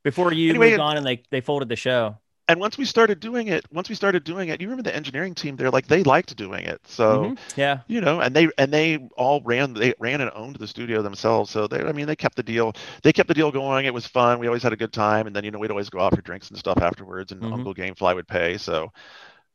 before 0.03 0.31
you 0.31 0.51
Anyway, 0.51 0.69
moved 0.71 0.81
on 0.81 0.97
and 0.97 1.05
they 1.05 1.23
they 1.31 1.41
folded 1.41 1.67
the 1.67 1.75
show. 1.75 2.17
And 2.47 2.59
once 2.59 2.77
we 2.77 2.85
started 2.85 3.19
doing 3.19 3.47
it 3.47 3.65
once 3.71 3.89
we 3.89 3.95
started 3.95 4.23
doing 4.23 4.49
it 4.49 4.61
you 4.61 4.67
remember 4.67 4.83
the 4.83 4.95
engineering 4.95 5.33
team 5.35 5.55
there 5.55 5.69
like 5.71 5.87
they 5.87 6.03
liked 6.03 6.35
doing 6.35 6.65
it. 6.65 6.81
So 6.87 7.33
Mhm. 7.33 7.37
Yeah, 7.55 7.81
you 7.87 8.01
know 8.01 8.21
and 8.21 8.35
they 8.35 8.49
and 8.57 8.71
they 8.73 8.97
all 9.17 9.41
ran 9.43 9.73
they 9.73 9.93
ran 9.99 10.21
and 10.21 10.31
owned 10.33 10.55
the 10.57 10.67
studio 10.67 11.01
themselves. 11.01 11.49
So 11.51 11.67
they 11.67 11.81
i 11.81 11.91
mean 11.91 12.07
they 12.07 12.15
kept 12.15 12.35
the 12.35 12.43
deal 12.43 12.73
they 13.03 13.13
kept 13.13 13.27
the 13.27 13.33
deal 13.35 13.51
going. 13.51 13.85
It 13.85 13.93
was 13.93 14.07
fun. 14.07 14.39
We 14.39 14.47
always 14.47 14.63
had 14.63 14.73
a 14.73 14.77
good 14.77 14.93
time. 14.93 15.27
And 15.27 15.35
then 15.35 15.43
you 15.43 15.51
know 15.51 15.59
we'd 15.59 15.71
always 15.71 15.89
go 15.89 15.99
out 16.01 16.15
for 16.15 16.21
drinks 16.21 16.49
and 16.49 16.57
stuff 16.59 16.81
afterwards. 16.81 17.31
And 17.31 17.43
Mhm. 17.43 17.51
uncle 17.51 17.73
gamefly 17.73 18.15
would 18.15 18.27
pay. 18.27 18.57
So 18.57 18.91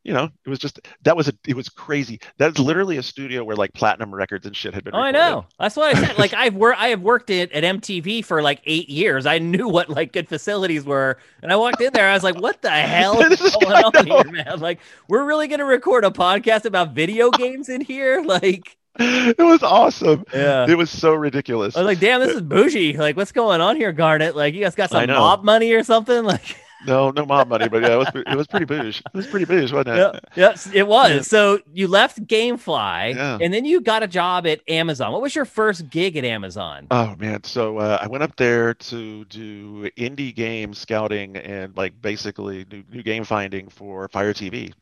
you 0.03 0.13
know 0.13 0.31
it 0.45 0.49
was 0.49 0.59
just 0.59 0.81
that 1.03 1.17
was 1.17 1.29
a 1.29 1.33
it 1.47 1.55
was 1.55 1.69
crazy 1.69 2.21
that's 2.39 2.59
literally 2.59 2.97
a 2.97 3.03
studio 3.03 3.45
where 3.45 3.57
like 3.57 3.73
platinum 3.75 4.15
records 4.15 4.47
and 4.47 4.57
shit 4.57 4.73
had 4.73 4.83
been 4.85 4.95
oh, 4.95 4.99
I 4.99 5.11
know. 5.11 5.47
That's 5.59 5.77
what 5.77 5.95
I 5.95 6.01
said. 6.01 6.19
Like 6.19 6.33
I've 6.35 6.55
worked, 6.55 6.81
I 6.81 6.89
have 6.89 7.01
worked 7.03 7.31
at, 7.31 7.53
at 7.53 7.65
MTV 7.65 8.25
for 8.25 8.43
like 8.43 8.61
eight 8.65 8.89
years. 8.89 9.27
I 9.27 9.39
knew 9.39 9.69
what 9.69 9.89
like 9.91 10.13
good 10.13 10.29
facilities 10.29 10.85
were, 10.85 11.19
and 11.43 11.53
I 11.53 11.57
walked 11.57 11.81
in 11.81 11.93
there. 11.93 12.09
I 12.09 12.15
was 12.15 12.23
like, 12.23 12.41
"What 12.41 12.63
the 12.63 12.71
hell 12.71 13.21
is 13.33 13.41
is- 13.41 13.57
going 13.57 13.73
on 13.85 14.07
here, 14.07 14.33
man? 14.33 14.61
Like, 14.61 14.81
we're 15.09 15.25
really 15.25 15.49
gonna 15.49 15.65
record 15.65 16.05
a 16.05 16.11
podcast 16.11 16.65
about 16.65 16.93
video 16.95 17.31
games 17.43 17.69
in 17.69 17.81
here? 17.81 18.23
Like, 18.23 18.77
it 18.99 19.39
was 19.39 19.63
awesome 19.63 20.25
yeah." 20.35 20.67
it 20.69 20.77
was 20.77 20.91
so 20.91 21.15
ridiculous 21.15 21.77
I 21.77 21.81
was 21.81 21.87
like, 21.87 22.01
damn, 22.01 22.21
this 22.21 22.35
is 22.35 22.41
bougie. 22.41 22.97
Like, 22.97 23.17
what's 23.17 23.33
going 23.33 23.61
on 23.61 23.77
here, 23.77 23.93
Garnett? 23.93 24.35
Like, 24.35 24.55
you 24.55 24.63
guys 24.63 24.75
got 24.75 24.91
some 24.91 25.07
mob 25.07 25.45
money 25.45 25.73
or 25.73 25.85
something? 25.85 26.25
Like, 26.31 26.57
no 26.87 27.11
no 27.11 27.27
mob 27.27 27.49
money 27.49 27.69
but 27.69 27.83
yeah 27.83 27.95
it 27.95 27.97
was 27.99 28.09
it 28.15 28.37
was 28.37 28.47
pretty 28.47 28.67
boosh 28.67 29.01
it 29.01 29.15
was 29.15 29.27
pretty 29.27 29.45
boosh 29.47 29.73
wasn't 29.73 29.89
it 29.89 29.97
yeah, 29.97 30.19
yes, 30.37 30.69
it 30.73 30.87
was. 30.87 31.11
Yeah. 31.11 31.21
So 31.23 31.59
you 31.73 31.89
left 31.89 32.27
GameFly, 32.27 33.15
Yeah. 33.15 33.39
and 33.41 33.53
then 33.53 33.65
you 33.65 33.81
got 33.81 34.03
a 34.03 34.07
job 34.09 34.47
at 34.47 34.61
Amazon. 34.69 35.13
What 35.13 35.21
was 35.23 35.35
your 35.35 35.45
first 35.45 35.91
gig 35.91 36.17
at 36.17 36.25
Amazon? 36.25 36.87
Oh 36.91 37.15
man, 37.19 37.45
so 37.45 37.79
uh, 37.79 37.99
I 38.01 38.07
went 38.07 38.23
up 38.23 38.37
there 38.37 38.75
to 38.75 39.25
do 39.27 39.91
indie 39.99 40.35
game 40.35 40.73
scouting 40.75 41.37
and 41.37 41.77
like 41.77 42.01
basically 42.01 42.65
new, 42.71 42.83
new 42.91 43.03
game 43.03 43.25
finding 43.25 43.69
for 43.69 44.09
Fire 44.09 44.33
TV. 44.33 44.73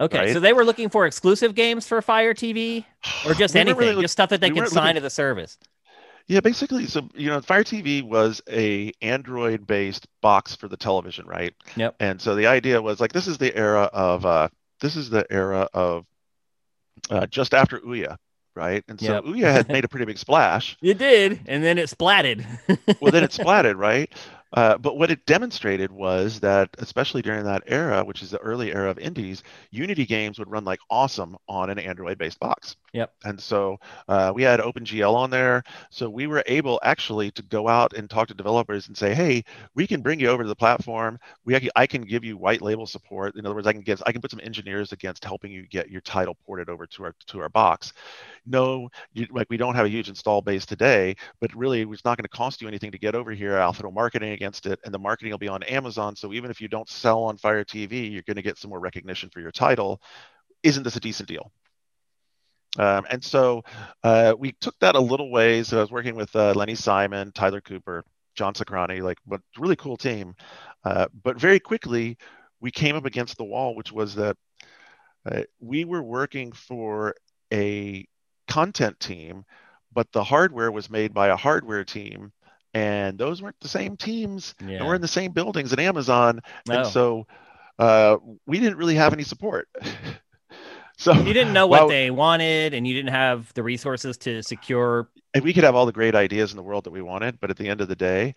Okay, 0.00 0.18
right. 0.18 0.32
so 0.32 0.40
they 0.40 0.52
were 0.52 0.64
looking 0.64 0.88
for 0.88 1.06
exclusive 1.06 1.54
games 1.54 1.86
for 1.86 2.00
Fire 2.02 2.34
TV, 2.34 2.84
or 3.26 3.34
just 3.34 3.54
We 3.54 3.60
anything, 3.60 3.78
really 3.78 3.94
look- 3.94 4.02
just 4.04 4.12
stuff 4.12 4.30
that 4.30 4.40
they 4.40 4.50
we 4.50 4.60
could 4.60 4.68
sign 4.68 4.84
looking- 4.86 4.94
to 4.96 5.00
the 5.00 5.10
service. 5.10 5.58
Yeah, 6.28 6.40
basically, 6.40 6.86
so 6.86 7.08
you 7.14 7.28
know, 7.30 7.40
Fire 7.40 7.64
TV 7.64 8.02
was 8.02 8.42
a 8.48 8.92
Android-based 9.00 10.06
box 10.20 10.54
for 10.54 10.68
the 10.68 10.76
television, 10.76 11.26
right? 11.26 11.54
Yep. 11.76 11.96
And 12.00 12.20
so 12.20 12.34
the 12.34 12.46
idea 12.46 12.80
was 12.80 13.00
like 13.00 13.12
this 13.12 13.26
is 13.26 13.38
the 13.38 13.54
era 13.56 13.88
of 13.92 14.24
uh, 14.26 14.48
this 14.80 14.94
is 14.94 15.08
the 15.10 15.26
era 15.30 15.68
of 15.72 16.04
uh, 17.10 17.26
just 17.26 17.54
after 17.54 17.80
Ouya, 17.80 18.16
right? 18.54 18.84
And 18.88 19.00
so 19.00 19.14
Yep. 19.14 19.24
Ouya 19.24 19.52
had 19.52 19.68
made 19.68 19.84
a 19.84 19.88
pretty 19.88 20.04
big 20.04 20.18
splash. 20.18 20.76
It 20.82 20.98
did, 20.98 21.40
and 21.46 21.64
then 21.64 21.78
it 21.78 21.88
splatted. 21.88 22.44
well 23.00 23.10
then 23.10 23.24
it 23.24 23.30
splatted 23.32 23.76
right 23.76 24.12
uh, 24.52 24.78
but 24.78 24.96
what 24.96 25.10
it 25.10 25.24
demonstrated 25.26 25.90
was 25.90 26.40
that 26.40 26.68
especially 26.78 27.22
during 27.22 27.44
that 27.44 27.62
era 27.66 28.04
which 28.04 28.22
is 28.22 28.30
the 28.30 28.38
early 28.38 28.72
era 28.72 28.90
of 28.90 28.98
indies 28.98 29.42
unity 29.70 30.06
games 30.06 30.38
would 30.38 30.50
run 30.50 30.64
like 30.64 30.80
awesome 30.90 31.36
on 31.48 31.70
an 31.70 31.78
android 31.78 32.18
based 32.18 32.38
box. 32.40 32.76
Yep. 32.92 33.12
and 33.24 33.40
so 33.40 33.78
uh, 34.08 34.32
we 34.34 34.42
had 34.42 34.60
opengl 34.60 35.14
on 35.14 35.30
there. 35.30 35.62
So 35.90 36.08
we 36.08 36.26
were 36.26 36.42
able 36.46 36.80
actually 36.82 37.30
to 37.32 37.42
go 37.42 37.68
out 37.68 37.92
and 37.92 38.08
talk 38.08 38.28
to 38.28 38.34
developers 38.34 38.88
and 38.88 38.96
say 38.96 39.14
hey 39.14 39.44
we 39.74 39.86
can 39.86 40.00
bring 40.00 40.20
you 40.20 40.28
over 40.28 40.42
to 40.42 40.48
the 40.48 40.56
platform. 40.56 41.18
We 41.44 41.68
i 41.76 41.86
can 41.86 42.02
give 42.02 42.24
you 42.24 42.36
white 42.36 42.62
label 42.62 42.86
support. 42.86 43.36
In 43.36 43.44
other 43.44 43.54
words 43.54 43.66
i 43.66 43.72
can 43.72 43.82
get 43.82 44.00
i 44.06 44.12
can 44.12 44.22
put 44.22 44.30
some 44.30 44.40
engineers 44.42 44.92
against 44.92 45.24
helping 45.24 45.52
you 45.52 45.66
get 45.66 45.90
your 45.90 46.00
title 46.00 46.36
ported 46.46 46.68
over 46.68 46.86
to 46.86 47.04
our 47.04 47.14
to 47.26 47.40
our 47.40 47.48
box. 47.48 47.92
No 48.46 48.88
you, 49.12 49.26
like 49.30 49.48
we 49.50 49.56
don't 49.56 49.74
have 49.74 49.86
a 49.86 49.90
huge 49.90 50.08
install 50.08 50.40
base 50.40 50.64
today 50.64 51.16
but 51.40 51.54
really 51.54 51.82
it's 51.82 52.04
not 52.04 52.16
going 52.16 52.24
to 52.24 52.28
cost 52.28 52.62
you 52.62 52.68
anything 52.68 52.90
to 52.92 52.98
get 52.98 53.14
over 53.14 53.32
here 53.32 53.56
alpha 53.56 53.88
marketing 53.90 54.37
against 54.38 54.66
it 54.66 54.78
and 54.84 54.94
the 54.94 54.98
marketing 54.98 55.32
will 55.32 55.38
be 55.38 55.48
on 55.48 55.62
amazon. 55.64 56.14
So 56.14 56.32
even 56.32 56.50
if 56.50 56.60
you 56.60 56.68
don't 56.68 56.88
sell 56.88 57.24
on 57.24 57.36
fire 57.36 57.64
tv 57.64 58.12
you're 58.12 58.22
going 58.22 58.36
to 58.36 58.42
get 58.42 58.56
some 58.56 58.70
more 58.70 58.80
recognition 58.80 59.30
for 59.30 59.40
your 59.40 59.50
title. 59.50 60.00
Isn't 60.62 60.84
this 60.84 60.96
a 60.96 61.00
decent 61.00 61.28
deal? 61.28 61.50
Um, 62.78 63.06
and 63.10 63.24
so 63.24 63.64
uh, 64.04 64.34
we 64.38 64.52
took 64.60 64.78
that 64.78 64.94
a 64.94 65.00
little 65.00 65.30
ways. 65.30 65.72
I 65.72 65.80
was 65.80 65.90
working 65.90 66.14
with 66.14 66.34
uh, 66.36 66.52
lenny 66.54 66.76
simon 66.76 67.32
tyler 67.32 67.60
cooper 67.60 68.04
john 68.36 68.54
sacrani 68.54 69.02
like 69.02 69.18
but 69.26 69.40
really 69.58 69.76
cool 69.76 69.96
team. 69.96 70.34
Uh, 70.84 71.06
but 71.24 71.40
very 71.40 71.58
quickly 71.58 72.16
we 72.60 72.70
came 72.70 72.94
up 72.94 73.04
against 73.04 73.36
the 73.36 73.44
wall 73.44 73.74
which 73.74 73.90
was 73.90 74.14
that 74.14 74.36
uh, 75.30 75.42
we 75.60 75.84
were 75.84 76.02
working 76.02 76.52
for 76.52 77.14
a 77.52 78.06
content 78.46 78.98
team 79.00 79.44
but 79.92 80.10
the 80.12 80.22
hardware 80.22 80.70
was 80.70 80.88
made 80.88 81.12
by 81.12 81.28
a 81.28 81.36
hardware 81.36 81.84
team 81.84 82.32
and 82.74 83.18
those 83.18 83.40
weren't 83.42 83.58
the 83.60 83.68
same 83.68 83.96
teams 83.96 84.54
Yeah. 84.64 84.78
nor 84.78 84.94
in 84.94 85.00
the 85.00 85.08
same 85.08 85.32
buildings 85.32 85.72
at 85.72 85.80
amazon 85.80 86.40
and 86.70 86.86
so 86.86 87.26
uh, 87.78 88.16
we 88.46 88.58
didn't 88.58 88.76
really 88.76 88.96
have 88.96 89.12
any 89.12 89.22
support 89.22 89.68
so 90.98 91.12
you 91.12 91.32
didn't 91.32 91.52
know 91.52 91.66
what 91.66 91.82
well, 91.82 91.88
they 91.88 92.10
wanted, 92.10 92.74
and 92.74 92.86
you 92.88 92.94
didn't 92.94 93.12
have 93.12 93.52
the 93.54 93.62
resources 93.62 94.18
to 94.18 94.42
secure. 94.42 95.08
and 95.32 95.44
we 95.44 95.52
could 95.52 95.62
have 95.62 95.76
all 95.76 95.86
the 95.86 95.92
great 95.92 96.16
ideas 96.16 96.50
in 96.50 96.56
the 96.56 96.62
world 96.62 96.84
that 96.84 96.90
we 96.90 97.02
wanted 97.02 97.38
but 97.40 97.50
at 97.50 97.56
the 97.56 97.68
end 97.68 97.80
of 97.80 97.88
the 97.88 97.96
day 97.96 98.34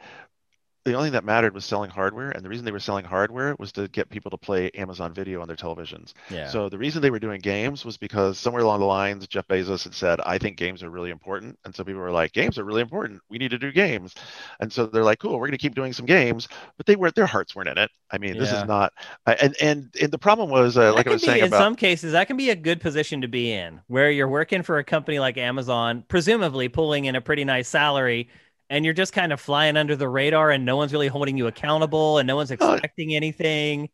the 0.85 0.93
only 0.93 1.07
thing 1.07 1.13
that 1.13 1.23
mattered 1.23 1.53
was 1.53 1.65
selling 1.65 1.89
hardware 1.89 2.31
and 2.31 2.43
the 2.43 2.49
reason 2.49 2.65
they 2.65 2.71
were 2.71 2.79
selling 2.79 3.05
hardware 3.05 3.55
was 3.59 3.71
to 3.71 3.87
get 3.89 4.09
people 4.09 4.31
to 4.31 4.37
play 4.37 4.69
amazon 4.71 5.13
video 5.13 5.41
on 5.41 5.47
their 5.47 5.57
televisions 5.57 6.13
Yeah. 6.29 6.47
So 6.47 6.69
the 6.69 6.77
reason 6.77 7.01
they 7.01 7.11
were 7.11 7.19
doing 7.19 7.39
games 7.41 7.85
was 7.85 7.97
because 7.97 8.37
somewhere 8.37 8.63
along 8.63 8.79
the 8.79 8.85
lines, 8.85 9.27
Jeff 9.27 9.47
Bezos 9.47 9.83
had 9.83 9.93
said, 9.93 10.19
"I 10.21 10.37
think 10.37 10.57
games 10.57 10.83
are 10.83 10.89
really 10.89 11.09
important," 11.11 11.57
and 11.65 11.75
so 11.75 11.83
people 11.83 12.01
were 12.01 12.11
like, 12.11 12.31
"Games 12.33 12.57
are 12.57 12.63
really 12.63 12.81
important. 12.81 13.21
We 13.29 13.37
need 13.37 13.51
to 13.51 13.57
do 13.57 13.71
games." 13.71 14.13
And 14.59 14.71
so 14.71 14.85
they're 14.85 15.03
like, 15.03 15.19
"Cool, 15.19 15.33
we're 15.33 15.47
going 15.47 15.51
to 15.51 15.57
keep 15.57 15.75
doing 15.75 15.93
some 15.93 16.05
games," 16.05 16.47
but 16.77 16.85
they 16.85 16.95
weren't 16.95 17.15
their 17.15 17.25
hearts 17.25 17.55
weren't 17.55 17.69
in 17.69 17.77
it. 17.77 17.91
I 18.11 18.17
mean, 18.17 18.37
this 18.37 18.51
is 18.51 18.63
not. 18.65 18.93
And 19.25 19.55
and 19.61 19.95
and 20.01 20.11
the 20.11 20.17
problem 20.17 20.49
was, 20.49 20.77
uh, 20.77 20.93
like 20.93 21.07
I 21.07 21.11
was 21.11 21.21
be, 21.21 21.27
saying 21.27 21.43
in 21.43 21.47
about, 21.47 21.57
some 21.57 21.75
cases, 21.75 22.11
that 22.13 22.27
can 22.27 22.37
be 22.37 22.49
a 22.49 22.55
good 22.55 22.81
position 22.81 23.21
to 23.21 23.27
be 23.27 23.51
in, 23.53 23.81
where 23.87 24.11
you're 24.11 24.27
working 24.27 24.63
for 24.63 24.77
a 24.77 24.83
company 24.83 25.19
like 25.19 25.37
Amazon, 25.37 26.03
presumably 26.07 26.69
pulling 26.69 27.05
in 27.05 27.15
a 27.15 27.21
pretty 27.21 27.43
nice 27.45 27.67
salary, 27.67 28.29
and 28.71 28.85
you're 28.85 28.95
just 28.95 29.13
kind 29.13 29.33
of 29.33 29.41
flying 29.41 29.77
under 29.77 29.95
the 29.95 30.09
radar, 30.09 30.51
and 30.51 30.65
no 30.65 30.77
one's 30.77 30.93
really 30.93 31.09
holding 31.09 31.37
you 31.37 31.47
accountable, 31.47 32.17
and 32.19 32.27
no 32.27 32.37
one's 32.37 32.51
Oh. 32.59 32.79
expecting 32.79 33.15
anything. 33.15 33.89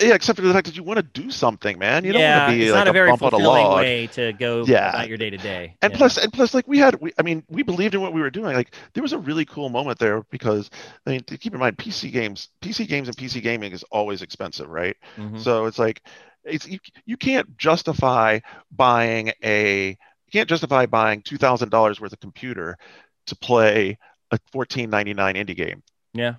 Yeah, 0.00 0.14
except 0.14 0.38
for 0.38 0.46
the 0.46 0.52
fact 0.52 0.66
that 0.66 0.76
you 0.76 0.84
want 0.84 0.98
to 0.98 1.02
do 1.22 1.30
something, 1.30 1.76
man. 1.78 2.04
You 2.04 2.12
don't 2.12 2.22
yeah, 2.22 2.38
want 2.46 2.52
to 2.52 2.56
be 2.56 2.64
it's 2.64 2.70
like 2.70 2.84
not 2.84 2.86
a 2.86 2.90
a 2.90 2.92
very 2.92 3.12
bump 3.12 3.24
on 3.24 3.34
a 3.34 3.40
fulfilling 3.40 3.72
way 3.72 4.06
to 4.08 4.32
go 4.34 4.64
Yeah. 4.66 4.90
about 4.90 5.08
your 5.08 5.18
day 5.18 5.30
to 5.30 5.38
day. 5.38 5.76
And 5.82 5.92
plus, 5.92 6.18
and 6.18 6.32
plus, 6.32 6.54
like 6.54 6.66
we 6.68 6.78
had, 6.78 7.00
we, 7.00 7.12
I 7.18 7.22
mean, 7.22 7.44
we 7.48 7.62
believed 7.62 7.94
in 7.94 8.00
what 8.00 8.12
we 8.12 8.20
were 8.20 8.30
doing. 8.30 8.54
Like 8.54 8.74
there 8.94 9.02
was 9.02 9.12
a 9.12 9.18
really 9.18 9.44
cool 9.44 9.68
moment 9.68 9.98
there 9.98 10.22
because, 10.30 10.70
I 11.06 11.10
mean, 11.10 11.24
to 11.24 11.38
keep 11.38 11.54
in 11.54 11.60
mind, 11.60 11.78
PC 11.78 12.10
games, 12.10 12.48
PC 12.60 12.86
games, 12.86 13.08
and 13.08 13.16
PC 13.16 13.40
gaming 13.40 13.72
is 13.72 13.84
always 13.84 14.22
expensive, 14.22 14.68
right? 14.68 14.96
Mhm. 15.16 15.38
So 15.40 15.66
it's 15.66 15.78
like, 15.78 16.02
it's 16.44 16.66
you, 16.66 16.78
you 17.06 17.16
can't 17.16 17.56
justify 17.56 18.40
buying 18.72 19.32
a, 19.44 19.90
you 19.90 20.32
can't 20.32 20.48
justify 20.48 20.86
buying 20.86 21.22
two 21.22 21.38
thousand 21.38 21.70
dollars 21.70 22.00
worth 22.00 22.12
of 22.12 22.20
computer 22.20 22.76
to 23.26 23.36
play 23.36 23.98
a 24.30 24.38
fourteen 24.52 24.90
ninety 24.90 25.14
nine 25.14 25.34
indie 25.36 25.56
game. 25.56 25.82
yeah, 26.14 26.34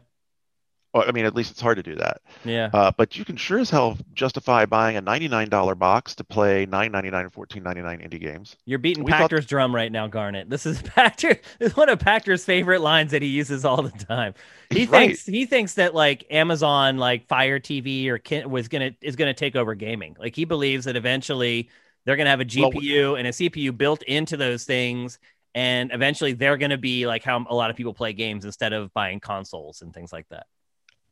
Well, 0.93 1.05
I 1.07 1.11
mean, 1.11 1.25
at 1.25 1.35
least 1.35 1.51
it's 1.51 1.61
hard 1.61 1.77
to 1.77 1.83
do 1.83 1.95
that. 1.95 2.21
yeah. 2.43 2.69
Uh, 2.73 2.91
but 2.97 3.15
you 3.17 3.23
can 3.25 3.35
sure 3.37 3.59
as 3.59 3.69
hell 3.69 3.97
justify 4.13 4.65
buying 4.65 4.97
a 4.97 5.01
$99 5.01 5.77
box 5.77 6.15
to 6.15 6.23
play 6.23 6.65
$9.99 6.65 7.21
and 7.21 7.31
$14.99 7.33 8.07
indie 8.07 8.19
games. 8.19 8.55
You're 8.65 8.79
beating 8.79 9.03
we 9.03 9.11
thought- 9.11 9.29
drum 9.47 9.73
right 9.73 9.91
now, 9.91 10.07
Garnett. 10.07 10.49
This 10.49 10.65
is 10.65 10.81
Pachter. 10.83 11.39
This 11.59 11.71
is 11.71 11.77
one 11.77 11.89
of 11.89 11.99
Pachter's 11.99 12.43
favorite 12.43 12.81
lines 12.81 13.11
that 13.11 13.21
he 13.21 13.27
uses 13.27 13.65
all 13.65 13.81
the 13.83 13.91
time. 13.91 14.33
He 14.71 14.79
He's 14.79 14.89
right. 14.89 15.07
thinks 15.09 15.25
he 15.25 15.45
thinks 15.45 15.73
that 15.75 15.93
like 15.95 16.25
Amazon, 16.31 16.97
like 16.97 17.27
Fire 17.27 17.59
TV 17.59 18.07
or 18.07 18.17
Kin- 18.17 18.49
was 18.49 18.67
gonna 18.67 18.91
is 19.01 19.15
gonna 19.15 19.33
take 19.33 19.55
over 19.55 19.75
gaming. 19.75 20.15
Like 20.19 20.35
he 20.35 20.45
believes 20.45 20.85
that 20.85 20.95
eventually 20.95 21.69
they're 22.05 22.15
gonna 22.17 22.29
have 22.31 22.39
a 22.41 22.47
Well, 22.59 22.71
GPU 22.71 23.17
and 23.19 23.27
a 23.27 23.31
CPU 23.31 23.75
built 23.77 24.01
into 24.03 24.37
those 24.37 24.63
things, 24.63 25.19
and 25.55 25.91
eventually 25.93 26.33
they're 26.33 26.57
gonna 26.57 26.77
be 26.77 27.07
like 27.07 27.23
how 27.23 27.45
a 27.49 27.55
lot 27.55 27.69
of 27.69 27.75
people 27.75 27.93
play 27.93 28.13
games 28.13 28.45
instead 28.45 28.73
of 28.73 28.93
buying 28.93 29.19
consoles 29.19 29.81
and 29.81 29.93
things 29.93 30.13
like 30.13 30.27
that. 30.29 30.45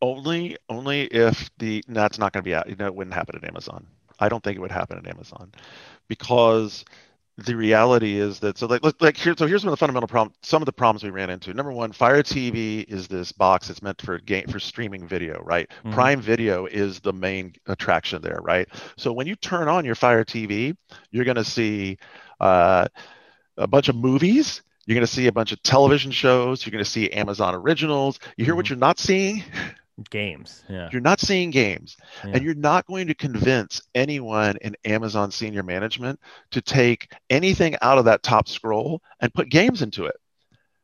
Only, 0.02 0.58
only 0.70 1.06
if 1.06 1.50
the 1.58 1.84
no, 1.88 2.02
that's 2.02 2.20
not 2.20 2.32
going 2.32 2.44
to 2.44 2.48
be 2.48 2.54
out. 2.54 2.70
You 2.70 2.76
know, 2.76 2.86
it 2.86 2.94
wouldn't 2.94 3.16
happen 3.16 3.36
at 3.36 3.44
Amazon. 3.44 3.88
I 4.20 4.30
don't 4.30 4.44
think 4.44 4.56
it 4.56 4.60
would 4.60 4.72
happen 4.72 4.96
at 4.98 5.08
Amazon 5.08 5.52
because 6.08 6.86
the 7.38 7.56
reality 7.56 8.20
is 8.20 8.40
that 8.40 8.58
so 8.58 8.66
like 8.66 8.82
look, 8.84 9.00
like 9.00 9.16
here 9.16 9.36
so 9.38 9.46
here's 9.46 9.64
one 9.64 9.70
of 9.72 9.78
the 9.78 9.80
fundamental 9.80 10.08
problem 10.08 10.34
some 10.42 10.60
of 10.62 10.66
the 10.66 10.74
problems 10.74 11.04
we 11.04 11.12
ran 11.12 11.30
into 11.30 11.54
number 11.54 11.72
one 11.72 11.92
fire 11.92 12.24
tv 12.24 12.84
is 12.88 13.08
this 13.08 13.32
box 13.32 13.68
that's 13.68 13.84
meant 13.84 14.02
for 14.02 14.18
game 14.18 14.48
for 14.48 14.60
streaming 14.60 15.08
video 15.08 15.40
right 15.44 15.70
Mhm. 15.86 15.92
prime 15.92 16.20
video 16.20 16.66
is 16.66 17.00
the 17.00 17.14
main 17.14 17.54
attraction 17.68 18.24
there 18.24 18.40
right 18.42 18.68
so 18.98 19.14
when 19.14 19.28
you 19.28 19.36
turn 19.36 19.68
on 19.68 19.86
your 19.86 19.94
fire 19.94 20.26
tv 20.26 20.76
you're 21.12 21.26
going 21.26 21.36
to 21.36 21.44
see 21.44 22.00
uh, 22.40 22.88
a 23.58 23.68
bunch 23.68 23.90
of 23.90 23.96
movies. 23.96 24.62
You're 24.86 24.96
going 24.96 25.06
to 25.06 25.12
see 25.12 25.28
a 25.28 25.32
bunch 25.32 25.52
of 25.52 25.62
television 25.64 26.12
shows. 26.12 26.66
You're 26.66 26.72
going 26.72 26.84
to 26.84 26.90
see 26.90 27.10
amazon 27.12 27.54
originals. 27.56 28.20
You 28.38 28.46
hear 28.46 28.56
what 28.56 28.66
Mhm. 28.66 28.70
you're 28.70 28.78
not 28.78 29.00
seeing? 29.00 29.44
Games, 30.12 30.64
yeah. 30.70 30.90
you're 30.92 31.02
not 31.02 31.20
seeing 31.20 31.50
games. 31.50 31.98
Yeah. 32.24 32.32
and 32.36 32.44
you're 32.44 32.54
not 32.54 32.86
going 32.86 33.08
to 33.08 33.16
convince 33.16 33.82
anyone 33.96 34.56
in 34.62 34.76
amazon 34.86 35.32
senior 35.32 35.64
management 35.64 36.20
to 36.52 36.62
take 36.62 37.12
anything 37.32 37.76
out 37.82 37.98
of 37.98 38.06
that 38.06 38.22
top 38.22 38.48
scroll 38.48 39.02
and 39.22 39.34
put 39.34 39.50
games 39.50 39.82
into 39.82 40.06
it. 40.06 40.16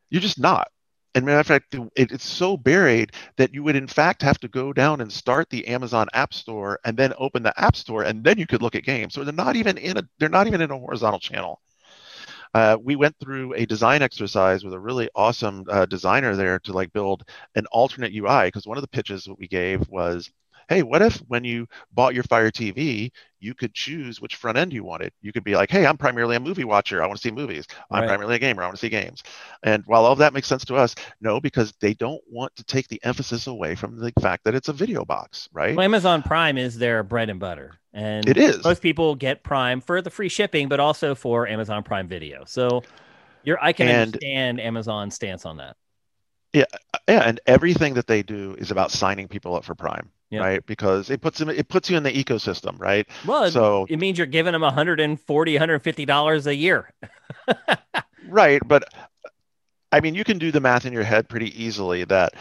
You're 0.09 0.21
just 0.21 0.39
not. 0.39 0.69
And 1.13 1.25
matter 1.27 1.39
of 1.39 1.45
fact 1.45 1.75
it, 1.95 2.11
it's 2.11 2.27
so 2.27 2.57
buried 2.57 3.11
that 3.37 3.53
you 3.53 3.61
would 3.61 3.75
in 3.75 3.85
fact 3.87 4.23
have 4.23 4.39
to 4.39 4.47
go 4.47 4.73
down 4.73 4.99
and 4.99 5.13
start 5.13 5.47
the 5.51 5.67
amazon 5.67 6.07
app 6.13 6.33
store 6.33 6.79
and 6.83 6.97
then 6.97 7.13
open 7.19 7.43
the 7.43 7.53
app 7.61 7.75
store 7.75 8.01
and 8.01 8.23
then 8.23 8.39
you 8.39 8.47
could 8.47 8.63
look 8.63 8.73
at 8.73 8.83
games. 8.83 9.13
So 9.13 9.23
they're 9.23 9.31
not 9.31 9.55
even 9.55 9.77
in 9.77 9.97
a 9.97 10.03
they're 10.17 10.27
not 10.27 10.47
even 10.47 10.59
in 10.59 10.71
a 10.71 10.79
horizontal 10.79 11.19
channel 11.19 11.61
uh, 12.53 12.77
we 12.81 12.95
went 12.95 13.15
through 13.19 13.53
a 13.53 13.65
design 13.65 14.01
exercise 14.01 14.63
with 14.63 14.73
a 14.73 14.79
really 14.79 15.09
awesome 15.15 15.65
uh, 15.69 15.85
designer 15.85 16.35
there 16.35 16.59
to 16.59 16.73
like 16.73 16.93
build 16.93 17.23
an 17.55 17.65
alternate 17.71 18.13
UI 18.13 18.47
because 18.47 18.67
one 18.67 18.77
of 18.77 18.83
the 18.83 18.87
pitches 18.87 19.25
that 19.25 19.39
we 19.39 19.47
gave 19.47 19.87
was, 19.89 20.31
hey, 20.73 20.83
what 20.83 21.01
if 21.01 21.17
when 21.27 21.43
you 21.43 21.67
bought 21.91 22.15
your 22.15 22.23
Fire 22.23 22.49
TV, 22.49 23.11
you 23.39 23.53
could 23.53 23.73
choose 23.73 24.19
which 24.19 24.35
front 24.35 24.57
end 24.57 24.73
you 24.73 24.83
wanted? 24.83 25.11
You 25.21 25.31
could 25.31 25.43
be 25.43 25.55
like, 25.55 25.69
hey, 25.69 25.85
I'm 25.85 25.97
primarily 25.97 26.35
a 26.35 26.39
movie 26.39 26.63
watcher. 26.63 27.03
I 27.03 27.07
want 27.07 27.17
to 27.19 27.21
see 27.27 27.31
movies. 27.31 27.67
I'm 27.91 28.01
Right. 28.01 28.07
primarily 28.07 28.35
a 28.35 28.39
gamer. 28.39 28.63
I 28.63 28.65
want 28.65 28.77
to 28.77 28.81
see 28.81 28.89
games. 28.89 29.21
And 29.63 29.83
while 29.85 30.05
all 30.05 30.13
of 30.13 30.17
that 30.19 30.33
makes 30.33 30.47
sense 30.47 30.65
to 30.65 30.75
us, 30.75 30.95
no, 31.21 31.39
because 31.39 31.73
they 31.79 31.93
don't 31.93 32.21
want 32.29 32.55
to 32.55 32.63
take 32.63 32.87
the 32.87 32.99
emphasis 33.03 33.47
away 33.47 33.75
from 33.75 33.99
the 33.99 34.11
fact 34.19 34.45
that 34.45 34.55
it's 34.55 34.69
a 34.69 34.73
video 34.73 35.05
box, 35.05 35.47
right? 35.53 35.75
Well, 35.75 35.83
Amazon 35.85 36.23
Prime 36.23 36.57
is 36.57 36.77
their 36.77 37.03
bread 37.03 37.29
and 37.29 37.39
butter, 37.39 37.75
and 37.93 38.27
It 38.27 38.37
is. 38.37 38.63
most 38.63 38.81
people 38.81 39.13
get 39.15 39.43
Prime 39.43 39.79
for 39.81 40.01
the 40.01 40.09
free 40.09 40.29
shipping, 40.29 40.69
but 40.69 40.79
also 40.79 41.13
for 41.13 41.47
Amazon 41.47 41.83
Prime 41.83 42.07
Video. 42.07 42.43
So, 42.45 42.81
you're 43.43 43.61
I 43.61 43.73
can 43.73 43.87
And- 43.89 44.01
understand 44.15 44.59
Amazon's 44.61 45.15
stance 45.15 45.45
on 45.45 45.57
that. 45.57 45.75
Yeah, 46.53 46.65
and 47.07 47.39
everything 47.47 47.95
that 47.95 48.05
they 48.05 48.21
do 48.21 48.55
is 48.59 48.69
about 48.69 48.91
signing 48.91 49.27
people 49.27 49.55
up 49.55 49.65
for 49.65 49.73
Prime, 49.73 50.11
Yeah. 50.33 50.41
right? 50.41 50.65
Because 50.65 51.09
it 51.09 51.21
puts 51.21 51.37
them, 51.37 51.49
it 51.49 51.67
puts 51.67 51.89
you 51.89 51.97
in 51.97 52.03
the 52.03 52.11
ecosystem, 52.11 52.79
right? 52.79 53.07
Well, 53.25 53.51
So 53.51 53.85
it 53.89 53.99
means 53.99 54.17
you're 54.17 54.27
giving 54.27 54.53
them 54.53 54.61
140 54.61 55.53
150 55.53 56.05
dollars 56.05 56.47
a 56.47 56.55
year 56.55 56.89
Right, 58.27 58.61
but 58.65 58.83
I 59.91 59.99
mean, 59.99 60.15
you 60.15 60.23
can 60.23 60.39
do 60.39 60.51
the 60.51 60.59
math 60.59 60.85
in 60.85 60.93
your 60.93 61.03
head 61.03 61.29
pretty 61.29 61.61
easily 61.61 62.03
that 62.05 62.33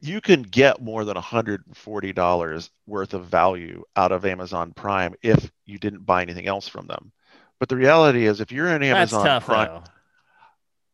you 0.00 0.20
can 0.20 0.42
get 0.42 0.80
more 0.80 1.04
than 1.04 1.16
$140 1.16 2.70
worth 2.86 3.14
of 3.14 3.26
value 3.26 3.84
out 3.96 4.12
of 4.12 4.24
Amazon 4.24 4.72
Prime 4.72 5.14
if 5.22 5.50
you 5.66 5.78
didn't 5.78 6.06
buy 6.06 6.22
anything 6.22 6.46
else 6.46 6.68
from 6.68 6.86
them. 6.86 7.10
But 7.58 7.68
the 7.68 7.76
reality 7.76 8.26
is, 8.26 8.40
if 8.40 8.52
you're 8.52 8.68
an 8.68 8.82
Amazon 8.82 9.26
tough 9.26 9.46
Prime, 9.46 9.68
though 9.68 9.84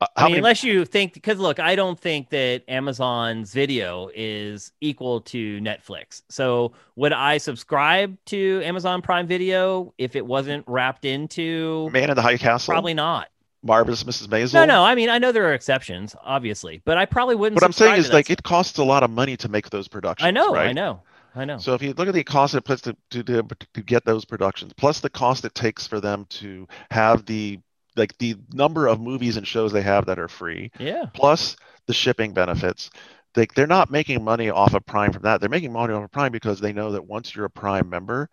uh, 0.00 0.06
i 0.16 0.22
mean 0.24 0.32
many- 0.32 0.38
unless 0.38 0.62
you 0.64 0.84
think 0.84 1.12
because 1.14 1.38
look 1.38 1.58
i 1.58 1.74
don't 1.74 1.98
think 1.98 2.28
that 2.30 2.62
amazon's 2.68 3.52
video 3.52 4.10
is 4.14 4.72
equal 4.80 5.20
to 5.20 5.58
netflix 5.60 6.22
so 6.28 6.72
would 6.96 7.12
i 7.12 7.38
subscribe 7.38 8.16
to 8.26 8.60
amazon 8.64 9.00
prime 9.02 9.26
video 9.26 9.92
if 9.98 10.14
it 10.16 10.24
wasn't 10.26 10.64
wrapped 10.66 11.04
into 11.04 11.88
Man 11.92 12.10
in 12.10 12.16
the 12.16 12.22
High 12.22 12.36
Castle, 12.36 12.72
probably 12.72 12.94
not 12.94 13.28
Marvelous 13.62 14.04
Mrs. 14.04 14.28
Maisel. 14.28 14.54
no 14.54 14.64
no 14.64 14.84
i 14.84 14.94
mean 14.94 15.08
i 15.08 15.18
know 15.18 15.32
there 15.32 15.48
are 15.48 15.54
exceptions 15.54 16.14
obviously 16.22 16.80
but 16.84 16.96
i 16.98 17.04
probably 17.04 17.34
wouldn't 17.34 17.56
What 17.56 17.64
I'm 17.64 17.72
saying 17.72 17.98
is, 17.98 18.12
like, 18.12 18.26
stuff. 18.26 18.38
it 18.38 18.42
costs 18.42 18.78
a 18.78 18.84
lot 18.84 19.02
of 19.02 19.10
money 19.10 19.36
to 19.38 19.48
make 19.48 19.70
those 19.70 19.88
productions. 19.88 20.26
i 20.26 20.30
know 20.30 20.52
right? 20.52 20.68
i 20.68 20.72
know 20.72 21.00
i 21.34 21.44
know 21.44 21.58
So 21.58 21.74
if 21.74 21.82
you 21.82 21.92
look 21.94 22.06
at 22.08 22.14
the 22.14 22.22
cost 22.22 22.54
it 22.54 22.62
puts 22.64 22.82
to, 22.82 22.96
to, 23.10 23.22
to, 23.24 23.42
to 23.74 23.82
get 23.82 24.04
those 24.04 24.24
productions, 24.24 24.72
plus 24.74 25.00
the 25.00 25.10
cost 25.10 25.44
it 25.44 25.54
takes 25.54 25.86
for 25.86 26.00
them 26.00 26.26
to 26.30 26.66
have 26.90 27.26
the 27.26 27.58
like 27.96 28.16
the 28.18 28.36
number 28.52 28.86
of 28.86 29.00
movies 29.00 29.36
and 29.36 29.46
shows 29.46 29.72
they 29.72 29.82
have 29.82 30.06
that 30.06 30.18
are 30.18 30.28
free, 30.28 30.70
yeah 30.78 31.06
plus 31.14 31.56
the 31.86 31.94
shipping 31.94 32.32
benefits. 32.32 32.90
They, 33.34 33.46
they're 33.54 33.66
not 33.66 33.90
making 33.90 34.24
money 34.24 34.48
off 34.50 34.74
of 34.74 34.86
Prime 34.86 35.12
from 35.12 35.22
that. 35.22 35.40
They're 35.40 35.50
making 35.50 35.72
money 35.72 35.92
off 35.92 36.04
of 36.04 36.10
Prime 36.10 36.32
because 36.32 36.58
they 36.58 36.72
know 36.72 36.92
that 36.92 37.06
once 37.06 37.34
you're 37.34 37.44
a 37.44 37.50
Prime 37.50 37.88
member, 37.90 38.30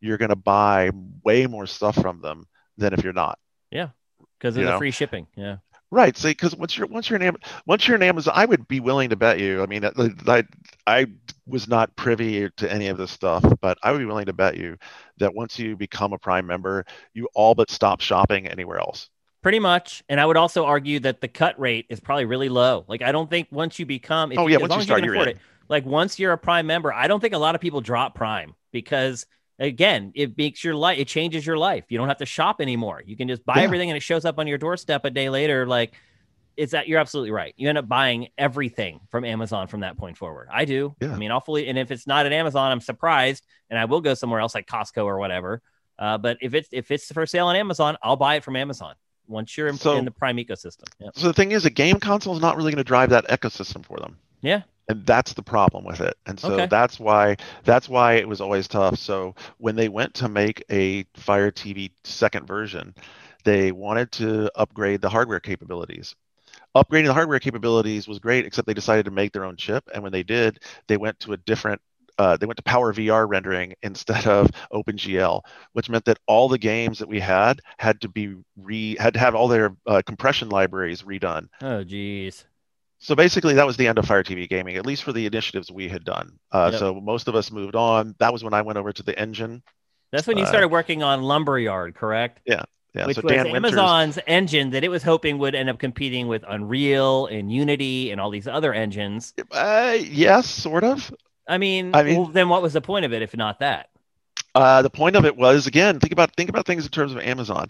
you're 0.00 0.16
going 0.18 0.30
to 0.30 0.36
buy 0.36 0.90
way 1.22 1.46
more 1.46 1.66
stuff 1.66 1.94
from 1.94 2.20
them 2.22 2.46
than 2.78 2.94
if 2.94 3.04
you're 3.04 3.12
not. 3.12 3.38
Yeah. 3.70 3.88
Because 4.38 4.56
of 4.56 4.60
You 4.60 4.66
the 4.66 4.72
know. 4.72 4.78
free 4.78 4.90
shipping 4.90 5.26
yeah 5.36 5.56
Right. 5.90 6.16
So 6.16 6.28
because 6.28 6.54
once 6.56 6.76
you're 6.76 6.88
once 6.88 7.08
you're 7.08 7.16
an 7.16 7.22
Am- 7.22 7.36
once 7.64 7.86
you're 7.86 7.96
an 7.96 8.02
Amazon, 8.02 8.34
I 8.36 8.44
would 8.44 8.66
be 8.66 8.80
willing 8.80 9.10
to 9.10 9.16
bet 9.16 9.38
you. 9.38 9.62
I 9.62 9.66
mean, 9.66 9.84
I, 9.84 10.44
I 10.86 11.06
was 11.46 11.68
not 11.68 11.94
privy 11.94 12.50
to 12.56 12.72
any 12.72 12.88
of 12.88 12.98
this 12.98 13.12
stuff, 13.12 13.44
but 13.60 13.78
I 13.82 13.92
would 13.92 13.98
be 13.98 14.04
willing 14.04 14.26
to 14.26 14.32
bet 14.32 14.56
you 14.56 14.76
that 15.18 15.34
once 15.34 15.58
you 15.58 15.76
become 15.76 16.12
a 16.12 16.18
Prime 16.18 16.46
member, 16.46 16.84
you 17.14 17.28
all 17.34 17.54
but 17.54 17.70
stop 17.70 18.00
shopping 18.00 18.48
anywhere 18.48 18.78
else. 18.78 19.08
Pretty 19.42 19.60
much. 19.60 20.02
And 20.08 20.20
I 20.20 20.26
would 20.26 20.36
also 20.36 20.64
argue 20.64 20.98
that 21.00 21.20
the 21.20 21.28
cut 21.28 21.58
rate 21.58 21.86
is 21.88 22.00
probably 22.00 22.24
really 22.24 22.48
low. 22.48 22.84
Like, 22.88 23.02
I 23.02 23.12
don't 23.12 23.30
think 23.30 23.46
once 23.52 23.78
you 23.78 23.86
become, 23.86 24.32
if 24.32 24.38
Oh, 24.40 24.48
you, 24.48 24.58
yeah, 24.58 24.66
once 24.66 24.74
you 24.74 24.82
start, 24.82 25.04
in. 25.04 25.14
it, 25.14 25.38
like 25.68 25.86
once 25.86 26.18
you're 26.18 26.32
a 26.32 26.38
Prime 26.38 26.66
member, 26.66 26.92
I 26.92 27.06
don't 27.06 27.20
think 27.20 27.32
a 27.34 27.38
lot 27.38 27.54
of 27.54 27.60
people 27.60 27.80
drop 27.80 28.16
Prime 28.16 28.54
because, 28.72 29.24
again, 29.58 30.12
it 30.14 30.36
makes 30.36 30.62
your 30.64 30.74
life, 30.74 30.98
it 30.98 31.08
changes 31.08 31.46
your 31.46 31.56
life. 31.58 31.84
You 31.88 31.98
don't 31.98 32.08
have 32.08 32.18
to 32.18 32.26
shop 32.26 32.60
anymore. 32.60 33.02
You 33.04 33.16
can 33.16 33.28
just 33.28 33.44
buy 33.44 33.56
Yeah. 33.56 33.62
everything 33.62 33.90
and 33.90 33.96
it 33.96 34.00
shows 34.00 34.24
up 34.24 34.38
on 34.38 34.46
your 34.46 34.58
doorstep 34.58 35.04
a 35.04 35.10
day 35.10 35.28
later. 35.30 35.66
Like, 35.66 35.94
it's 36.56 36.72
that 36.72 36.88
you're 36.88 36.98
absolutely 36.98 37.30
right. 37.32 37.52
You 37.56 37.68
end 37.68 37.76
up 37.78 37.86
buying 37.88 38.28
everything 38.38 39.00
from 39.10 39.24
Amazon 39.24 39.66
from 39.66 39.80
that 39.80 39.98
point 39.98 40.16
forward. 40.16 40.48
I 40.50 40.64
do. 40.64 40.94
Yeah. 41.02 41.12
I 41.12 41.16
mean, 41.16 41.30
I'll 41.30 41.44
and 41.54 41.78
if 41.78 41.90
it's 41.90 42.06
not 42.06 42.24
at 42.26 42.32
Amazon, 42.32 42.72
I'm 42.72 42.80
surprised 42.80 43.44
and 43.68 43.78
I 43.78 43.84
will 43.84 44.00
go 44.00 44.14
somewhere 44.14 44.40
else 44.40 44.54
like 44.54 44.66
Costco 44.66 45.04
or 45.04 45.18
whatever. 45.18 45.60
Uh, 45.98 46.16
but 46.18 46.38
if 46.40 46.54
it's 46.54 46.68
if 46.72 46.90
it's 46.90 47.10
for 47.12 47.26
sale 47.26 47.46
on 47.48 47.56
Amazon, 47.56 47.96
I'll 48.02 48.16
buy 48.16 48.36
it 48.36 48.44
from 48.44 48.56
Amazon 48.56 48.94
once 49.28 49.56
you're 49.56 49.66
in, 49.68 49.76
So- 49.76 49.96
in 49.96 50.04
the 50.06 50.10
Prime 50.10 50.36
ecosystem. 50.38 50.84
Yeah. 50.98 51.08
So 51.14 51.26
the 51.26 51.32
thing 51.34 51.52
is, 51.52 51.66
a 51.66 51.70
game 51.70 51.98
console 52.00 52.34
is 52.34 52.40
not 52.40 52.56
really 52.56 52.70
going 52.70 52.78
to 52.78 52.84
drive 52.84 53.10
that 53.10 53.26
ecosystem 53.28 53.84
for 53.84 53.98
them. 53.98 54.16
Yeah. 54.40 54.62
And 54.88 55.04
that's 55.04 55.32
the 55.32 55.42
problem 55.42 55.84
with 55.84 56.00
it. 56.00 56.16
And 56.26 56.38
so 56.38 56.62
Okay. 56.62 56.68
that's 56.68 57.00
why 57.00 57.36
that's 57.64 57.88
why 57.88 58.14
it 58.14 58.28
was 58.28 58.40
always 58.40 58.68
tough. 58.68 58.98
So 58.98 59.34
when 59.58 59.74
they 59.74 59.88
went 59.88 60.14
to 60.14 60.28
make 60.28 60.64
a 60.70 61.04
Fire 61.14 61.50
TV 61.50 61.92
second 62.04 62.46
version, 62.46 62.94
they 63.44 63.72
wanted 63.72 64.12
to 64.12 64.50
upgrade 64.54 65.00
the 65.00 65.08
hardware 65.08 65.40
capabilities. 65.40 66.14
Upgrading 66.76 67.06
the 67.06 67.14
hardware 67.14 67.40
capabilities 67.40 68.08
was 68.08 68.18
great, 68.20 68.46
except 68.46 68.66
they 68.66 68.74
decided 68.74 69.06
to 69.06 69.10
make 69.12 69.32
their 69.32 69.44
own 69.44 69.56
chip. 69.56 69.84
And 69.94 70.02
when 70.02 70.12
they 70.12 70.22
did, 70.24 70.60
they 70.88 70.96
went 70.98 71.20
to 71.20 71.32
a 71.32 71.36
different 71.38 71.80
uh, 72.18 72.36
they 72.36 72.46
went 72.46 72.56
to 72.58 72.62
Power 72.64 72.92
VR 72.92 73.26
rendering 73.26 73.74
instead 73.82 74.26
of 74.26 74.50
OpenGL, 74.72 75.42
which 75.72 75.90
meant 75.90 76.04
that 76.06 76.18
all 76.26 76.48
the 76.48 76.58
games 76.58 76.98
that 77.00 77.08
we 77.08 77.20
had 77.20 77.60
had 77.78 78.00
to 78.02 78.08
be 78.08 78.36
re 78.56 78.96
had 78.98 79.14
to 79.14 79.20
have 79.20 79.34
all 79.34 79.48
their 79.48 79.76
uh, 79.86 80.02
compression 80.06 80.48
libraries 80.50 81.02
redone. 81.02 81.48
Oh, 81.60 81.84
geez. 81.84 82.46
So 82.98 83.14
basically, 83.14 83.54
that 83.54 83.66
was 83.66 83.76
the 83.76 83.86
end 83.86 83.98
of 83.98 84.06
Fire 84.06 84.22
TV 84.24 84.48
Gaming, 84.48 84.76
at 84.76 84.86
least 84.86 85.02
for 85.04 85.12
the 85.12 85.26
initiatives 85.26 85.70
we 85.70 85.88
had 85.88 86.04
done. 86.04 86.38
Uh, 86.50 86.70
Yep. 86.72 86.80
So 86.80 86.94
most 87.00 87.28
of 87.28 87.34
us 87.34 87.50
moved 87.52 87.76
on. 87.76 88.14
That 88.18 88.32
was 88.32 88.42
when 88.42 88.54
I 88.54 88.62
went 88.62 88.78
over 88.78 88.92
to 88.92 89.02
the 89.02 89.18
engine. 89.18 89.62
That's 90.12 90.26
when 90.26 90.38
you 90.38 90.44
Uh, 90.44 90.48
started 90.48 90.68
working 90.68 91.02
on 91.02 91.22
Lumberyard, 91.22 91.94
correct? 91.94 92.40
Yeah. 92.46 92.62
Which 93.04 93.16
so 93.16 93.22
was 93.22 93.32
Dan 93.32 93.50
Winters, 93.52 93.72
Amazon's 93.72 94.18
engine 94.26 94.70
that 94.70 94.82
it 94.82 94.88
was 94.88 95.02
hoping 95.02 95.36
would 95.38 95.54
end 95.54 95.68
up 95.68 95.78
competing 95.78 96.28
with 96.28 96.42
Unreal 96.48 97.26
and 97.26 97.52
Unity 97.52 98.10
and 98.10 98.18
all 98.18 98.30
these 98.30 98.48
other 98.48 98.72
engines. 98.72 99.34
uh, 99.52 99.98
yes, 100.00 100.46
sort 100.46 100.82
of. 100.82 101.14
I 101.46 101.58
mean, 101.58 101.94
I 101.94 102.02
mean- 102.02 102.16
well, 102.16 102.26
then 102.28 102.48
what 102.48 102.62
was 102.62 102.72
the 102.72 102.80
point 102.80 103.04
of 103.04 103.12
it 103.12 103.20
if 103.20 103.36
not 103.36 103.60
that? 103.60 103.90
Uh, 104.54 104.80
the 104.80 104.88
point 104.88 105.16
of 105.16 105.26
it 105.26 105.36
was 105.36 105.66
again, 105.66 106.00
think 106.00 106.12
about 106.14 106.34
think 106.34 106.48
about 106.48 106.64
things 106.64 106.86
in 106.86 106.90
terms 106.90 107.12
of 107.12 107.18
Amazon. 107.18 107.68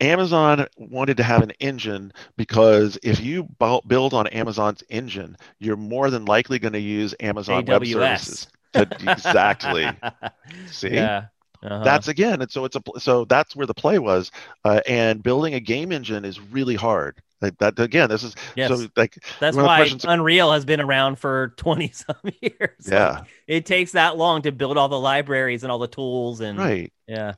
Amazon 0.00 0.66
wanted 0.76 1.16
to 1.16 1.22
have 1.22 1.42
an 1.42 1.50
engine 1.60 2.12
because 2.36 2.98
if 3.02 3.20
you 3.20 3.44
bu- 3.58 3.80
build 3.86 4.14
on 4.14 4.26
Amazon's 4.28 4.82
engine, 4.88 5.36
you're 5.58 5.76
more 5.76 6.10
than 6.10 6.24
likely 6.24 6.58
going 6.58 6.72
to 6.74 6.80
use 6.80 7.14
Amazon 7.20 7.64
Web 7.64 7.84
Services. 7.86 8.46
Exactly. 8.74 9.88
See? 10.70 10.90
Yeah. 10.90 11.26
Uh-huh. 11.62 11.82
That's 11.82 12.06
again, 12.06 12.40
and 12.40 12.48
so 12.48 12.64
it's 12.64 12.76
a 12.76 12.82
so 13.00 13.24
that's 13.24 13.56
where 13.56 13.66
the 13.66 13.74
play 13.74 13.98
was. 13.98 14.30
Uh, 14.64 14.80
and 14.86 15.20
building 15.24 15.54
a 15.54 15.60
game 15.60 15.90
engine 15.90 16.24
is 16.24 16.38
really 16.40 16.76
hard. 16.76 17.20
Like 17.40 17.58
that 17.58 17.76
again, 17.80 18.08
this 18.08 18.22
is 18.22 18.36
yes. 18.54 18.68
so 18.68 18.86
like 18.96 19.18
That's 19.40 19.56
one 19.56 19.64
of 19.64 19.64
the 19.64 19.68
why 19.68 19.76
questions- 19.78 20.04
Unreal 20.06 20.52
has 20.52 20.64
been 20.64 20.80
around 20.80 21.18
for 21.18 21.54
20 21.56 21.88
some 21.92 22.16
years. 22.40 22.86
yeah, 22.88 23.10
Like, 23.10 23.24
it 23.48 23.66
takes 23.66 23.92
that 23.92 24.16
long 24.16 24.42
to 24.42 24.52
build 24.52 24.76
all 24.78 24.88
the 24.88 24.98
libraries 25.00 25.64
and 25.64 25.72
all 25.72 25.78
the 25.80 25.88
tools 25.88 26.40
and 26.40 26.58
right. 26.58 26.92
yeah. 27.08 27.34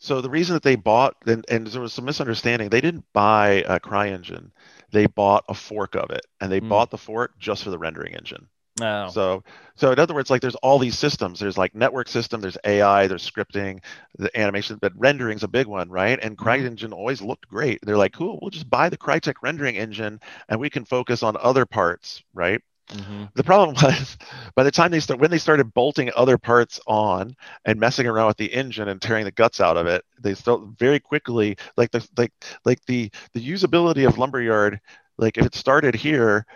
So 0.00 0.20
the 0.20 0.30
reason 0.30 0.54
that 0.54 0.62
they 0.62 0.76
bought 0.76 1.16
and, 1.26 1.44
and 1.48 1.66
there 1.66 1.80
was 1.80 1.92
some 1.92 2.04
misunderstanding, 2.04 2.68
they 2.68 2.80
didn't 2.80 3.04
buy 3.12 3.64
a 3.66 3.80
CryEngine. 3.80 4.50
They 4.92 5.06
bought 5.06 5.44
a 5.48 5.54
fork 5.54 5.94
of 5.96 6.10
it, 6.10 6.24
and 6.40 6.50
they 6.52 6.60
Mm. 6.60 6.60
bought 6.60 6.90
the 6.90 6.98
fork 6.98 7.38
just 7.38 7.64
for 7.64 7.70
the 7.70 7.78
rendering 7.78 8.14
engine. 8.14 8.48
Oh. 8.80 9.16
So, 9.16 9.44
so 9.76 9.92
in 9.92 9.98
other 10.00 10.14
words, 10.14 10.30
like 10.30 10.42
there's 10.42 10.54
all 10.56 10.78
these 10.78 10.98
systems. 10.98 11.40
There's 11.40 11.58
like 11.58 11.74
network 11.74 12.08
system, 12.08 12.40
there's 12.40 12.58
AI, 12.64 13.06
there's 13.08 13.28
scripting, 13.28 13.82
the 14.18 14.36
animation, 14.38 14.78
but 14.80 14.92
rendering's 14.96 15.44
a 15.44 15.48
big 15.48 15.66
one, 15.66 15.90
right? 15.90 16.18
And 16.22 16.38
Mm-hmm. 16.40 16.68
CryEngine 16.68 16.92
always 16.92 17.22
looked 17.22 17.48
great. 17.48 17.80
They're 17.82 17.96
like, 17.98 18.12
cool, 18.14 18.38
we'll 18.42 18.50
just 18.50 18.70
buy 18.70 18.88
the 18.90 18.98
Crytek 18.98 19.36
rendering 19.42 19.76
engine, 19.76 20.20
and 20.48 20.60
we 20.60 20.70
can 20.70 20.84
focus 20.84 21.22
on 21.22 21.36
other 21.38 21.66
parts, 21.66 22.22
right? 22.34 22.62
Mhm. 22.90 23.30
The 23.34 23.44
problem 23.44 23.74
was 23.82 24.16
by 24.54 24.62
the 24.62 24.70
time 24.70 24.90
they 24.90 25.00
start 25.00 25.20
when 25.20 25.30
they 25.30 25.38
started 25.38 25.74
bolting 25.74 26.10
other 26.16 26.38
parts 26.38 26.80
on 26.86 27.34
and 27.64 27.78
messing 27.78 28.06
around 28.06 28.28
with 28.28 28.38
the 28.38 28.52
engine 28.52 28.88
and 28.88 29.00
tearing 29.00 29.24
the 29.24 29.30
guts 29.30 29.60
out 29.60 29.76
of 29.76 29.86
it, 29.86 30.04
they 30.20 30.34
felt 30.34 30.78
very 30.78 30.98
quickly 30.98 31.56
like 31.76 31.90
the 31.90 32.06
like 32.16 32.32
like 32.64 32.84
the 32.86 33.10
the 33.34 33.46
usability 33.46 34.06
of 34.06 34.16
Lumberyard, 34.18 34.80
like 35.18 35.36
if 35.36 35.44
it 35.44 35.54
started 35.54 35.94
here, 35.94 36.46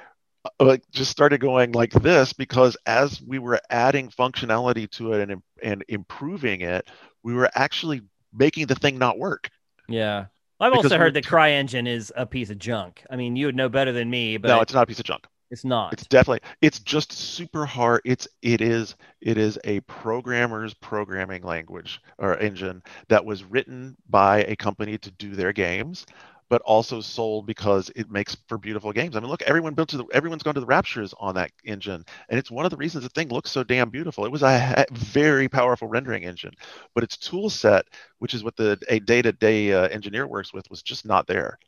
uh, 0.45 0.65
like 0.65 0.83
just 0.91 1.11
started 1.11 1.41
going 1.41 1.73
like 1.73 1.93
this 1.93 2.33
because 2.33 2.77
as 2.87 3.21
we 3.23 3.39
were 3.39 3.61
adding 3.71 4.09
functionality 4.11 4.91
to 4.93 5.13
it 5.13 5.29
and 5.31 5.43
and 5.63 5.85
improving 5.89 6.63
it, 6.63 6.89
we 7.23 7.35
were 7.35 7.51
actually 7.55 8.03
making 8.33 8.67
the 8.67 8.75
thing 8.75 8.99
not 8.99 9.19
work. 9.19 9.51
Yeah. 9.89 10.27
I've 10.61 10.73
Because 10.73 10.85
also 10.85 10.99
heard 10.99 11.15
that 11.15 11.25
CryEngine 11.25 11.89
is 11.89 12.13
a 12.17 12.25
piece 12.25 12.51
of 12.51 12.59
junk. 12.59 13.05
I 13.11 13.17
mean, 13.17 13.35
you 13.35 13.47
would 13.47 13.57
know 13.57 13.69
better 13.69 13.91
than 13.93 14.09
me, 14.11 14.37
but 14.37 14.49
no, 14.49 14.61
it's 14.61 14.73
not 14.73 14.85
a 14.85 14.87
piece 14.87 14.99
of 14.99 15.05
junk. 15.05 15.27
It's 15.53 15.65
not. 15.65 15.93
It's 15.93 16.07
definitely 16.07 16.41
it's 16.63 16.79
just 16.81 17.13
super 17.13 17.67
hard. 17.67 18.01
It's 18.07 18.27
it 18.41 18.63
is 18.63 18.97
it 19.21 19.37
is 19.37 19.59
a 19.65 19.81
programmer's 19.81 20.73
programming 20.73 21.43
language 21.43 22.01
or 22.19 22.39
engine 22.39 22.83
that 23.09 23.25
was 23.27 23.45
written 23.45 23.97
by 24.09 24.45
a 24.45 24.57
company 24.57 24.97
to 24.97 25.11
do 25.11 25.35
their 25.37 25.53
games, 25.53 26.07
but 26.49 26.63
also 26.63 27.03
sold 27.03 27.47
because 27.47 27.91
it 27.95 28.11
makes 28.11 28.35
for 28.49 28.57
beautiful 28.57 28.93
games. 28.93 29.15
I 29.15 29.21
mean, 29.21 29.29
look, 29.29 29.43
everyone 29.43 29.75
built 29.75 29.91
to 29.91 29.99
the 29.99 30.07
everyone's 30.15 30.43
gone 30.43 30.55
to 30.55 30.61
the 30.61 30.67
Raptures 30.67 31.13
on 31.21 31.35
that 31.35 31.51
engine, 31.65 32.03
and 32.31 32.39
it's 32.39 32.51
one 32.51 32.65
of 32.65 32.71
the 32.71 32.79
reasons 32.79 33.05
the 33.05 33.11
thing 33.11 33.29
looks 33.29 33.51
so 33.51 33.63
damn 33.63 33.91
beautiful. 33.91 34.25
It 34.25 34.33
was 34.33 34.43
a 34.43 34.87
very 34.93 35.49
powerful 35.51 35.89
rendering 35.89 36.25
engine, 36.25 36.55
but 36.95 37.05
its 37.05 37.19
tool 37.19 37.51
set, 37.51 37.85
which 38.21 38.33
is 38.33 38.43
what 38.43 38.57
the 38.57 38.79
a 38.89 39.01
day-to-day 39.01 39.75
uh, 39.75 39.89
engineer 39.89 40.27
works 40.27 40.55
with, 40.55 40.71
was 40.71 40.83
just 40.83 41.05
not 41.05 41.27
there. 41.27 41.59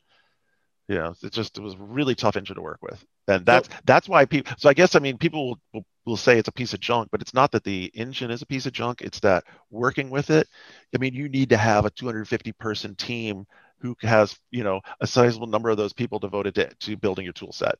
You 0.87 0.95
know, 0.95 1.15
it 1.23 1.33
just 1.33 1.57
it 1.57 1.61
was 1.61 1.73
a 1.73 1.77
really 1.79 2.13
tough 2.13 2.35
engine 2.35 2.55
to 2.57 2.61
work 2.61 2.79
with, 2.83 3.03
and 3.27 3.43
that's 3.43 3.67
that's 3.85 4.07
why 4.07 4.25
people. 4.25 4.53
So 4.59 4.69
I 4.69 4.73
guess 4.75 4.95
I 4.95 4.99
mean 4.99 5.17
people 5.17 5.57
will, 5.73 5.85
will 6.05 6.17
say 6.17 6.37
it's 6.37 6.47
a 6.47 6.51
piece 6.51 6.73
of 6.75 6.79
junk, 6.79 7.09
but 7.11 7.21
it's 7.21 7.33
not 7.33 7.51
that 7.53 7.63
the 7.63 7.85
engine 7.95 8.29
is 8.29 8.43
a 8.43 8.45
piece 8.45 8.67
of 8.67 8.73
junk. 8.73 9.01
It's 9.01 9.19
that 9.21 9.45
working 9.71 10.11
with 10.11 10.29
it. 10.29 10.47
I 10.93 10.99
mean, 10.99 11.15
you 11.15 11.27
need 11.27 11.49
to 11.49 11.57
have 11.57 11.85
a 11.85 11.89
250 11.89 12.51
person 12.51 12.93
team 12.95 13.47
who 13.79 13.95
has 14.01 14.37
you 14.51 14.63
know 14.63 14.81
a 15.01 15.07
sizable 15.07 15.47
number 15.47 15.71
of 15.71 15.77
those 15.77 15.93
people 15.93 16.19
devoted 16.19 16.53
to, 16.55 16.73
to 16.75 16.97
building 16.97 17.23
your 17.25 17.33
tool 17.33 17.51
set. 17.51 17.75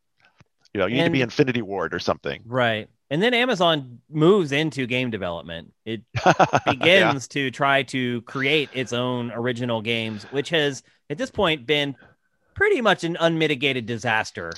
You 0.74 0.80
know, 0.82 0.88
you 0.88 0.96
need 0.96 1.06
to 1.06 1.12
be 1.12 1.22
Infinity 1.22 1.62
Ward 1.64 1.94
or 1.94 2.00
something. 2.00 2.46
Right. 2.46 2.90
And 3.10 3.22
then 3.22 3.34
Amazon 3.34 4.00
moves 4.10 4.52
into 4.52 4.88
game 4.88 5.10
development. 5.12 5.74
It 5.86 6.02
Yeah. 6.94 7.14
begins 7.14 7.28
to 7.30 7.52
try 7.52 7.84
to 7.84 8.22
create 8.24 8.72
its 8.74 8.94
own 8.94 9.32
original 9.32 9.82
games, 9.82 10.26
which 10.30 10.50
has 10.50 10.84
at 11.10 11.18
this 11.18 11.32
point 11.32 11.66
been 11.66 11.96
pretty 12.56 12.82
much 12.82 13.04
an 13.04 13.18
unmitigated 13.20 13.86
disaster. 13.86 14.52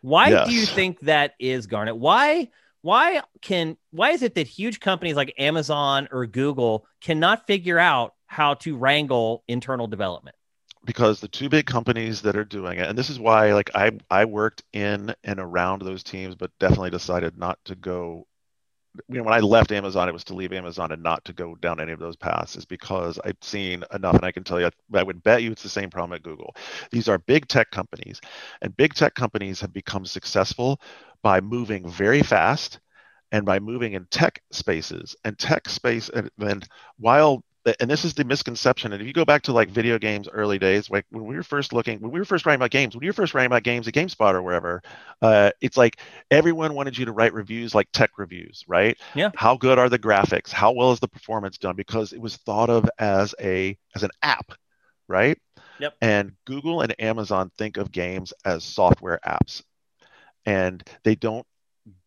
Why 0.00 0.44
do 0.44 0.52
you 0.52 0.64
think 0.64 1.00
that 1.00 1.34
is, 1.38 1.66
Garnett? 1.66 1.96
Why 1.96 2.48
why 2.82 3.22
can 3.42 3.76
why 3.90 4.10
is 4.10 4.22
it 4.22 4.34
that 4.36 4.46
huge 4.46 4.80
companies 4.80 5.16
like 5.16 5.34
Amazon 5.38 6.08
or 6.10 6.26
Google 6.26 6.86
cannot 7.02 7.46
figure 7.46 7.78
out 7.78 8.14
how 8.26 8.54
to 8.54 8.76
wrangle 8.76 9.44
internal 9.48 9.86
development? 9.86 10.36
because 10.84 11.20
the 11.20 11.28
two 11.28 11.48
big 11.48 11.66
companies 11.66 12.22
that 12.22 12.36
are 12.36 12.44
doing 12.44 12.78
it 12.78 12.88
and 12.88 12.96
this 12.96 13.10
is 13.10 13.18
why 13.18 13.52
like 13.52 13.70
i 13.74 13.90
i 14.10 14.24
worked 14.24 14.62
in 14.72 15.14
and 15.24 15.38
around 15.38 15.82
those 15.82 16.02
teams 16.02 16.34
but 16.34 16.50
definitely 16.58 16.90
decided 16.90 17.36
not 17.36 17.58
to 17.64 17.74
go 17.74 18.26
you 19.08 19.16
know 19.16 19.22
when 19.22 19.34
i 19.34 19.38
left 19.40 19.72
amazon 19.72 20.08
it 20.08 20.12
was 20.12 20.24
to 20.24 20.34
leave 20.34 20.52
amazon 20.52 20.92
and 20.92 21.02
not 21.02 21.24
to 21.24 21.32
go 21.32 21.54
down 21.56 21.80
any 21.80 21.92
of 21.92 22.00
those 22.00 22.16
paths 22.16 22.56
is 22.56 22.64
because 22.64 23.18
i've 23.24 23.36
seen 23.40 23.84
enough 23.94 24.16
and 24.16 24.24
i 24.24 24.32
can 24.32 24.44
tell 24.44 24.60
you 24.60 24.70
i 24.94 25.02
would 25.02 25.22
bet 25.22 25.42
you 25.42 25.52
it's 25.52 25.62
the 25.62 25.68
same 25.68 25.90
problem 25.90 26.16
at 26.16 26.22
google. 26.22 26.54
These 26.90 27.08
are 27.08 27.18
big 27.18 27.46
tech 27.48 27.70
companies 27.70 28.20
and 28.62 28.76
big 28.76 28.94
tech 28.94 29.14
companies 29.14 29.60
have 29.60 29.72
become 29.72 30.04
successful 30.04 30.80
by 31.22 31.40
moving 31.40 31.88
very 31.88 32.22
fast 32.22 32.80
and 33.32 33.44
by 33.44 33.58
moving 33.58 33.92
in 33.92 34.06
tech 34.06 34.42
spaces. 34.50 35.16
And 35.24 35.38
tech 35.38 35.68
space 35.68 36.08
and, 36.08 36.30
and 36.40 36.66
while 36.98 37.44
and 37.78 37.90
this 37.90 38.04
is 38.04 38.14
the 38.14 38.24
misconception. 38.24 38.92
And 38.92 39.02
if 39.02 39.06
you 39.06 39.12
go 39.12 39.24
back 39.24 39.42
to 39.42 39.52
like 39.52 39.68
video 39.68 39.98
games 39.98 40.28
early 40.28 40.58
days, 40.58 40.88
like 40.88 41.04
when 41.10 41.26
we 41.26 41.36
were 41.36 41.42
first 41.42 41.72
looking, 41.72 42.00
when 42.00 42.10
we 42.10 42.18
were 42.18 42.24
first 42.24 42.46
writing 42.46 42.60
about 42.60 42.70
games, 42.70 42.94
when 42.94 43.02
you 43.02 43.10
were 43.10 43.14
first 43.14 43.34
writing 43.34 43.46
about 43.46 43.62
games 43.62 43.86
at 43.86 43.94
GameSpot 43.94 44.32
or 44.32 44.42
wherever, 44.42 44.82
uh, 45.20 45.50
it's 45.60 45.76
like 45.76 45.98
everyone 46.30 46.74
wanted 46.74 46.96
you 46.96 47.04
to 47.04 47.12
write 47.12 47.34
reviews 47.34 47.74
like 47.74 47.88
tech 47.92 48.10
reviews, 48.16 48.64
right? 48.66 48.96
Yeah. 49.14 49.30
How 49.34 49.56
good 49.56 49.78
are 49.78 49.88
the 49.88 49.98
graphics? 49.98 50.50
How 50.50 50.72
well 50.72 50.92
is 50.92 51.00
the 51.00 51.08
performance 51.08 51.58
done? 51.58 51.76
Because 51.76 52.12
it 52.12 52.20
was 52.20 52.36
thought 52.36 52.70
of 52.70 52.88
as 52.98 53.34
a 53.40 53.76
as 53.94 54.02
an 54.02 54.10
app, 54.22 54.52
right? 55.06 55.38
Yep. 55.78 55.94
And 56.00 56.32
Google 56.46 56.80
and 56.80 56.94
Amazon 57.00 57.50
think 57.58 57.76
of 57.76 57.92
games 57.92 58.32
as 58.44 58.64
software 58.64 59.20
apps, 59.26 59.62
and 60.46 60.82
they 61.04 61.14
don't 61.14 61.46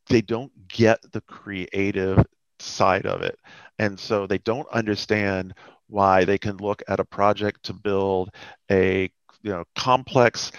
they 0.07 0.21
don't 0.21 0.51
get 0.67 0.99
the 1.11 1.21
creative 1.21 2.23
side 2.59 3.05
of 3.05 3.21
it. 3.21 3.37
And 3.79 3.99
so 3.99 4.27
they 4.27 4.37
don't 4.39 4.67
understand 4.69 5.53
why 5.87 6.25
they 6.25 6.37
can 6.37 6.57
look 6.57 6.81
at 6.87 6.99
a 6.99 7.05
project 7.05 7.63
to 7.63 7.73
build 7.73 8.31
a 8.71 9.11
you 9.41 9.51
know 9.51 9.63
complex 9.75 10.51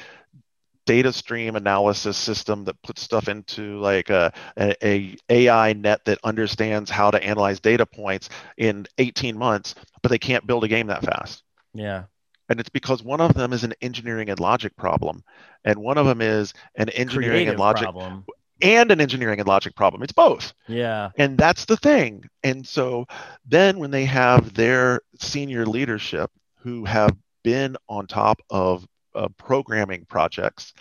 data 0.86 1.12
stream 1.12 1.56
analysis 1.56 2.16
system 2.16 2.64
that 2.64 2.80
puts 2.82 3.02
stuff 3.02 3.28
into 3.28 3.78
like 3.80 4.10
a, 4.10 4.32
a, 4.58 4.86
a 4.86 5.16
AI 5.30 5.72
net 5.72 6.04
that 6.04 6.18
understands 6.24 6.90
how 6.90 7.10
to 7.10 7.22
analyze 7.22 7.58
data 7.58 7.86
points 7.86 8.28
in 8.58 8.86
18 8.98 9.36
months, 9.36 9.74
but 10.02 10.10
they 10.10 10.18
can't 10.18 10.46
build 10.46 10.64
a 10.64 10.68
game 10.68 10.88
that 10.88 11.02
fast. 11.02 11.42
Yeah. 11.72 12.04
And 12.50 12.60
it's 12.60 12.68
because 12.68 13.02
one 13.02 13.22
of 13.22 13.32
them 13.32 13.54
is 13.54 13.64
an 13.64 13.72
engineering 13.80 14.28
and 14.28 14.38
logic 14.38 14.76
problem, 14.76 15.24
and 15.64 15.78
one 15.78 15.96
of 15.96 16.04
them 16.04 16.20
is 16.20 16.52
an 16.74 16.90
engineering 16.90 17.30
Creative 17.30 17.52
and 17.52 17.60
logic 17.60 17.84
problem. 17.84 18.24
And 18.64 18.90
an 18.90 19.00
engineering 19.00 19.38
and 19.38 19.46
logic 19.46 19.76
problem. 19.76 20.02
It's 20.02 20.12
both. 20.12 20.54
Yeah. 20.66 21.10
And 21.16 21.36
that's 21.36 21.66
the 21.66 21.76
thing. 21.76 22.24
And 22.42 22.66
so 22.66 23.06
then 23.46 23.78
when 23.78 23.90
they 23.90 24.06
have 24.06 24.54
their 24.54 25.02
senior 25.20 25.66
leadership 25.66 26.30
who 26.60 26.84
have 26.86 27.14
been 27.42 27.76
on 27.88 28.06
top 28.06 28.40
of 28.48 28.86
uh, 29.14 29.28
programming 29.36 30.06
projects 30.06 30.72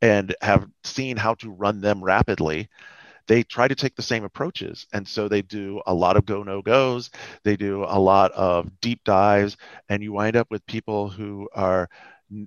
and 0.00 0.34
have 0.40 0.66
seen 0.84 1.16
how 1.16 1.34
to 1.34 1.50
run 1.50 1.80
them 1.80 2.02
rapidly, 2.02 2.68
they 3.26 3.42
try 3.42 3.66
to 3.66 3.74
take 3.74 3.96
the 3.96 4.02
same 4.02 4.22
approaches. 4.22 4.86
And 4.92 5.06
so 5.06 5.28
they 5.28 5.42
do 5.42 5.82
a 5.86 5.94
lot 5.94 6.16
of 6.16 6.26
go 6.26 6.42
no 6.42 6.62
goes, 6.62 7.10
they 7.42 7.56
do 7.56 7.84
a 7.84 7.98
lot 7.98 8.30
of 8.32 8.70
deep 8.80 9.02
dives, 9.04 9.56
and 9.88 10.02
you 10.02 10.12
wind 10.12 10.36
up 10.36 10.50
with 10.50 10.64
people 10.66 11.08
who 11.08 11.48
are 11.54 11.88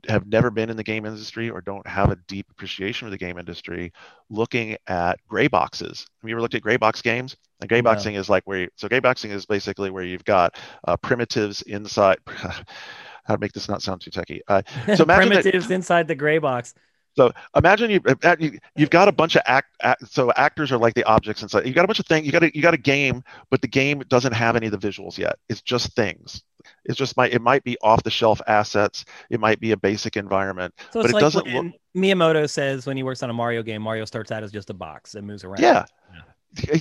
have 0.07 0.25
never 0.28 0.49
been 0.49 0.69
in 0.69 0.78
the 0.78 0.84
game 0.84 1.05
industry 1.05 1.49
or 1.49 1.61
don't 1.61 1.86
have 1.88 2.11
a 2.11 2.15
deep 2.28 2.47
appreciation 2.51 3.05
for 3.05 3.09
the 3.09 3.17
game 3.17 3.38
industry 3.38 3.91
looking 4.30 4.75
at 4.88 5.19
gray 5.28 5.47
boxes. 5.47 6.05
Have 6.21 6.30
you 6.30 6.36
ever 6.36 6.41
looked 6.41 6.55
at 6.55 6.61
gray 6.61 6.78
box 6.78 7.01
games? 7.01 7.36
And 7.61 7.69
gray 7.69 7.82
boxing 7.82 8.15
is 8.15 8.30
like 8.30 8.43
where 8.45 8.59
you, 8.61 8.69
so 8.75 8.88
gray 8.88 8.99
boxing 8.99 9.32
is 9.32 9.45
basically 9.45 9.89
where 9.89 10.03
you've 10.03 10.25
got 10.25 10.55
uh, 10.88 10.97
primitives 10.97 11.61
inside. 11.63 12.17
How 12.28 13.36
to 13.36 13.39
make 13.39 13.51
this 13.51 13.67
not 13.67 13.82
sound 13.82 14.01
too 14.01 14.09
techy? 14.11 14.41
Uh, 14.47 14.61
So 14.95 15.03
imagine 15.03 15.30
that- 15.30 15.41
primitives 15.41 15.69
inside 15.71 16.07
the 16.07 16.15
gray 16.15 16.38
box. 16.38 16.73
So 17.18 17.32
imagine 17.55 17.89
you, 17.89 17.99
uh, 18.24 18.36
you 18.39 18.59
you've 18.76 18.91
got 18.91 19.07
a 19.07 19.11
bunch 19.11 19.36
of 19.36 19.41
act, 19.47 19.76
act 19.82 20.07
so 20.07 20.32
actors 20.34 20.72
are 20.72 20.78
like 20.78 20.93
the 20.93 21.03
objects 21.05 21.41
inside. 21.41 21.65
You've 21.65 21.74
got 21.74 21.84
a 21.84 21.88
bunch 21.88 21.99
of 21.99 22.05
things. 22.05 22.28
You 22.28 22.32
got 22.32 22.43
a, 22.43 22.55
you 22.55 22.61
got 22.61 22.76
a 22.76 22.78
game, 22.78 23.24
but 23.49 23.61
the 23.61 23.68
game 23.68 24.03
doesn't 24.07 24.34
have 24.34 24.55
any 24.55 24.68
of 24.68 24.72
the 24.72 24.88
visuals 24.88 25.18
yet. 25.18 25.39
It's 25.49 25.61
just 25.61 25.95
things. 25.95 26.43
It's 26.86 26.95
just 26.95 27.18
might 27.18 27.34
it 27.34 27.41
might 27.41 27.63
be 27.63 27.76
off 27.82 28.03
the 28.03 28.11
shelf 28.11 28.39
assets. 28.45 29.03
It 29.32 29.39
might 29.39 29.59
be 29.59 29.72
a 29.72 29.78
basic 29.78 30.15
environment, 30.15 30.76
so 30.91 31.01
but 31.01 31.09
it 31.09 31.13
like 31.13 31.22
doesn't 31.22 31.47
look. 31.47 31.74
Miyamoto 31.95 32.47
says 32.47 32.86
when 32.86 32.97
he 32.97 33.01
works 33.03 33.24
on 33.24 33.32
a 33.32 33.34
Mario 33.34 33.63
game, 33.63 33.82
Mario 33.82 34.05
starts 34.05 34.32
out 34.32 34.43
as 34.43 34.51
just 34.51 34.70
a 34.70 34.76
box 34.76 35.13
that 35.13 35.24
moves 35.24 35.43
around. 35.43 35.59
Yeah. 35.59 35.86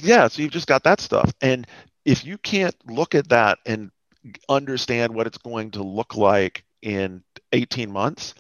yeah, 0.03 0.29
So 0.29 0.43
you've 0.43 0.53
just 0.53 0.69
got 0.69 0.85
that 0.85 1.01
stuff, 1.01 1.33
and 1.41 1.67
if 2.05 2.27
you 2.27 2.37
can't 2.39 2.77
look 2.87 3.15
at 3.15 3.31
that 3.31 3.59
and 3.65 3.91
understand 4.49 5.15
what 5.15 5.27
it's 5.27 5.39
going 5.39 5.71
to 5.73 5.83
look 5.83 6.15
like 6.15 6.65
in 6.83 7.23
18 7.53 7.91
months, 7.91 8.35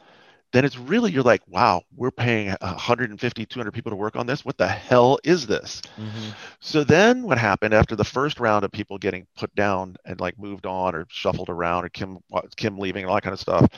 then 0.56 0.64
it's 0.64 0.78
really 0.78 1.12
you're 1.12 1.22
like, 1.22 1.42
wow, 1.46 1.82
we're 1.94 2.10
paying 2.10 2.48
150, 2.60 3.46
200 3.46 3.72
people 3.72 3.90
to 3.90 3.96
work 3.96 4.16
on 4.16 4.26
this. 4.26 4.44
What 4.44 4.56
the 4.56 4.66
hell 4.66 5.18
is 5.22 5.46
this? 5.46 5.82
Mm-hmm. 5.96 6.30
So 6.60 6.84
then 6.84 7.22
what 7.22 7.38
happened 7.38 7.74
after 7.74 7.94
the 7.94 8.04
first 8.04 8.40
round 8.40 8.64
of 8.64 8.72
people 8.72 8.98
getting 8.98 9.26
put 9.36 9.54
down 9.54 9.96
and 10.04 10.20
like 10.20 10.38
moved 10.38 10.66
on 10.66 10.94
or 10.94 11.06
shuffled 11.08 11.50
around 11.50 11.84
or 11.84 11.88
Kim 11.90 12.18
Kim 12.56 12.78
leaving 12.78 13.02
and 13.02 13.10
all 13.10 13.16
that 13.16 13.22
kind 13.22 13.34
of 13.34 13.40
stuff 13.40 13.68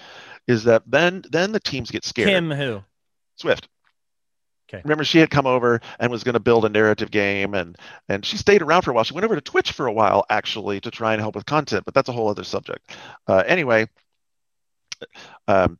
is 0.46 0.64
that 0.64 0.82
then 0.86 1.24
then 1.30 1.52
the 1.52 1.60
teams 1.60 1.90
get 1.90 2.04
scared. 2.04 2.28
Kim 2.28 2.50
who? 2.50 2.82
Swift. 3.36 3.68
Okay. 4.68 4.82
Remember, 4.84 5.04
she 5.04 5.18
had 5.18 5.30
come 5.30 5.46
over 5.46 5.80
and 5.98 6.12
was 6.12 6.24
going 6.24 6.34
to 6.34 6.40
build 6.40 6.66
a 6.66 6.68
narrative 6.68 7.10
game, 7.10 7.54
and 7.54 7.76
and 8.08 8.24
she 8.24 8.36
stayed 8.36 8.60
around 8.60 8.82
for 8.82 8.90
a 8.90 8.94
while. 8.94 9.04
She 9.04 9.14
went 9.14 9.24
over 9.24 9.34
to 9.34 9.40
Twitch 9.40 9.72
for 9.72 9.86
a 9.86 9.92
while 9.92 10.26
actually 10.28 10.80
to 10.80 10.90
try 10.90 11.14
and 11.14 11.22
help 11.22 11.34
with 11.36 11.46
content, 11.46 11.84
but 11.84 11.94
that's 11.94 12.08
a 12.08 12.12
whole 12.12 12.28
other 12.28 12.44
subject. 12.44 12.90
Uh, 13.26 13.42
anyway, 13.46 13.88
um, 15.46 15.78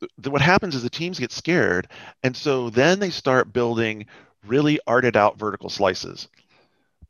th- 0.00 0.32
what 0.32 0.42
happens 0.42 0.74
is 0.74 0.82
the 0.82 0.90
teams 0.90 1.18
get 1.18 1.32
scared, 1.32 1.88
and 2.22 2.36
so 2.36 2.70
then 2.70 2.98
they 3.00 3.10
start 3.10 3.52
building 3.52 4.06
really 4.44 4.78
arted 4.86 5.16
out 5.16 5.38
vertical 5.38 5.68
slices. 5.70 6.28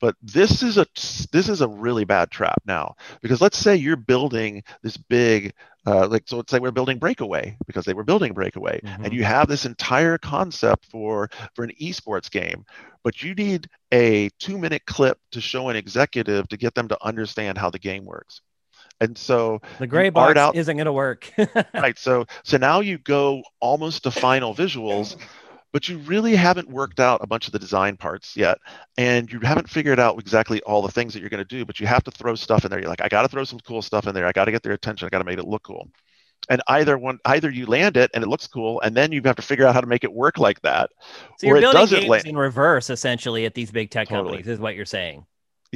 But 0.00 0.16
this 0.22 0.62
is 0.62 0.76
a 0.78 0.86
this 1.32 1.48
is 1.48 1.60
a 1.60 1.68
really 1.68 2.04
bad 2.04 2.30
trap 2.30 2.60
now 2.66 2.94
because 3.22 3.40
let's 3.40 3.58
say 3.58 3.76
you're 3.76 3.96
building 3.96 4.62
this 4.82 4.96
big 4.96 5.54
uh, 5.86 6.06
like 6.08 6.24
so 6.26 6.36
let's 6.36 6.50
say 6.50 6.58
we're 6.58 6.70
building 6.70 6.98
breakaway 6.98 7.56
because 7.66 7.84
they 7.84 7.94
were 7.94 8.04
building 8.04 8.32
breakaway 8.34 8.80
Mhm. 8.82 9.04
and 9.04 9.12
you 9.14 9.24
have 9.24 9.48
this 9.48 9.64
entire 9.64 10.18
concept 10.18 10.84
for 10.86 11.28
for 11.54 11.64
an 11.64 11.72
esports 11.80 12.30
game 12.30 12.64
but 13.04 13.22
you 13.22 13.34
need 13.34 13.68
a 13.92 14.28
two 14.38 14.58
minute 14.58 14.82
clip 14.86 15.18
to 15.32 15.40
show 15.40 15.68
an 15.68 15.76
executive 15.76 16.48
to 16.48 16.56
get 16.56 16.74
them 16.74 16.88
to 16.88 16.98
understand 17.04 17.58
how 17.58 17.70
the 17.70 17.78
game 17.78 18.04
works 18.04 18.42
and 19.00 19.16
so 19.16 19.60
The 19.78 19.86
gray 19.86 20.08
box 20.10 20.38
out- 20.38 20.56
isn't 20.56 20.76
going 20.76 20.86
to 20.86 20.92
work. 20.92 21.32
right 21.74 21.98
so 21.98 22.26
so 22.44 22.56
now 22.56 22.80
you 22.80 22.98
go 22.98 23.42
almost 23.60 24.02
to 24.04 24.10
final 24.10 24.54
visuals 24.54 25.16
but 25.72 25.88
you 25.90 25.98
really 25.98 26.34
haven't 26.34 26.70
worked 26.70 27.00
out 27.00 27.20
a 27.22 27.26
bunch 27.26 27.46
of 27.48 27.52
the 27.52 27.58
design 27.58 27.96
parts 27.98 28.36
yet 28.36 28.56
and 28.96 29.30
you 29.30 29.40
haven't 29.40 29.68
figured 29.68 29.98
out 30.00 30.18
exactly 30.18 30.62
all 30.62 30.80
the 30.80 30.90
things 30.90 31.12
that 31.12 31.20
you're 31.20 31.28
going 31.28 31.44
to 31.44 31.56
do 31.56 31.64
but 31.66 31.78
you 31.80 31.86
have 31.86 32.02
to 32.04 32.10
throw 32.10 32.34
stuff 32.34 32.64
in 32.64 32.70
there 32.70 32.80
you're 32.80 32.88
like 32.88 33.02
i 33.02 33.08
got 33.08 33.22
to 33.22 33.28
throw 33.28 33.44
some 33.44 33.60
cool 33.60 33.82
stuff 33.82 34.06
in 34.06 34.14
there 34.14 34.26
i 34.26 34.32
got 34.32 34.46
to 34.46 34.52
get 34.52 34.62
their 34.62 34.72
attention 34.72 35.06
i 35.06 35.10
got 35.10 35.18
to 35.18 35.24
make 35.24 35.38
it 35.38 35.46
look 35.46 35.62
cool 35.64 35.86
and 36.48 36.62
either 36.68 36.96
one 36.96 37.18
either 37.26 37.50
you 37.50 37.66
land 37.66 37.96
it 37.98 38.10
and 38.14 38.24
it 38.24 38.28
looks 38.28 38.46
cool 38.46 38.80
and 38.82 38.96
then 38.96 39.12
you 39.12 39.20
have 39.24 39.36
to 39.36 39.42
figure 39.42 39.66
out 39.66 39.74
how 39.74 39.80
to 39.82 39.86
make 39.86 40.04
it 40.04 40.12
work 40.12 40.38
like 40.38 40.60
that 40.62 40.88
so 41.38 41.46
you're 41.48 41.56
Or 41.56 41.58
it 41.58 41.62
doesn't 41.72 41.98
games 42.00 42.08
land. 42.10 42.26
in 42.26 42.36
reverse 42.36 42.88
essentially 42.88 43.44
at 43.44 43.52
these 43.54 43.70
big 43.70 43.90
tech 43.90 44.08
Totally. 44.08 44.28
companies, 44.28 44.48
is 44.48 44.58
what 44.60 44.74
you're 44.76 44.86
saying. 44.86 45.26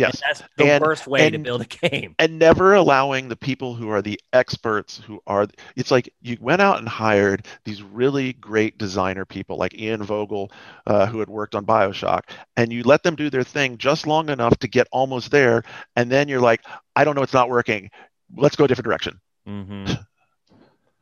Yes. 0.00 0.14
And 0.14 0.22
that's 0.28 0.42
the 0.56 0.64
And- 0.64 0.82
worst 0.84 1.06
way 1.06 1.30
to 1.30 1.38
build 1.38 1.60
a 1.62 1.64
game. 1.66 2.14
and 2.18 2.38
never 2.38 2.74
allowing 2.74 3.28
the 3.28 3.36
people 3.36 3.74
who 3.74 3.88
are 3.90 4.02
the 4.02 4.20
experts 4.32 5.00
who 5.06 5.20
are 5.26 5.46
it's 5.76 5.90
like 5.90 6.12
you 6.22 6.36
went 6.40 6.60
out 6.62 6.78
and 6.78 6.88
hired 6.88 7.46
these 7.64 7.82
really 7.82 8.32
great 8.34 8.78
designer 8.78 9.24
people 9.24 9.56
like 9.56 9.74
ian 9.78 10.02
vogel 10.02 10.50
uh, 10.86 11.06
who 11.06 11.18
had 11.20 11.28
worked 11.28 11.54
on 11.54 11.64
bioshock 11.64 12.22
and 12.56 12.72
you 12.72 12.82
let 12.82 13.02
them 13.02 13.14
do 13.14 13.30
their 13.30 13.44
thing 13.44 13.78
just 13.78 14.06
long 14.06 14.28
enough 14.28 14.56
to 14.58 14.68
get 14.68 14.86
almost 14.92 15.30
there 15.30 15.62
and 15.96 16.10
then 16.10 16.28
you're 16.28 16.40
like 16.40 16.62
i 16.96 17.04
don't 17.04 17.14
know 17.14 17.22
it's 17.22 17.32
not 17.32 17.48
working. 17.48 17.90
Let's 18.36 18.56
go 18.56 18.64
a 18.64 18.68
different 18.68 18.86
direction. 18.86 19.20
Hmm 19.46 19.84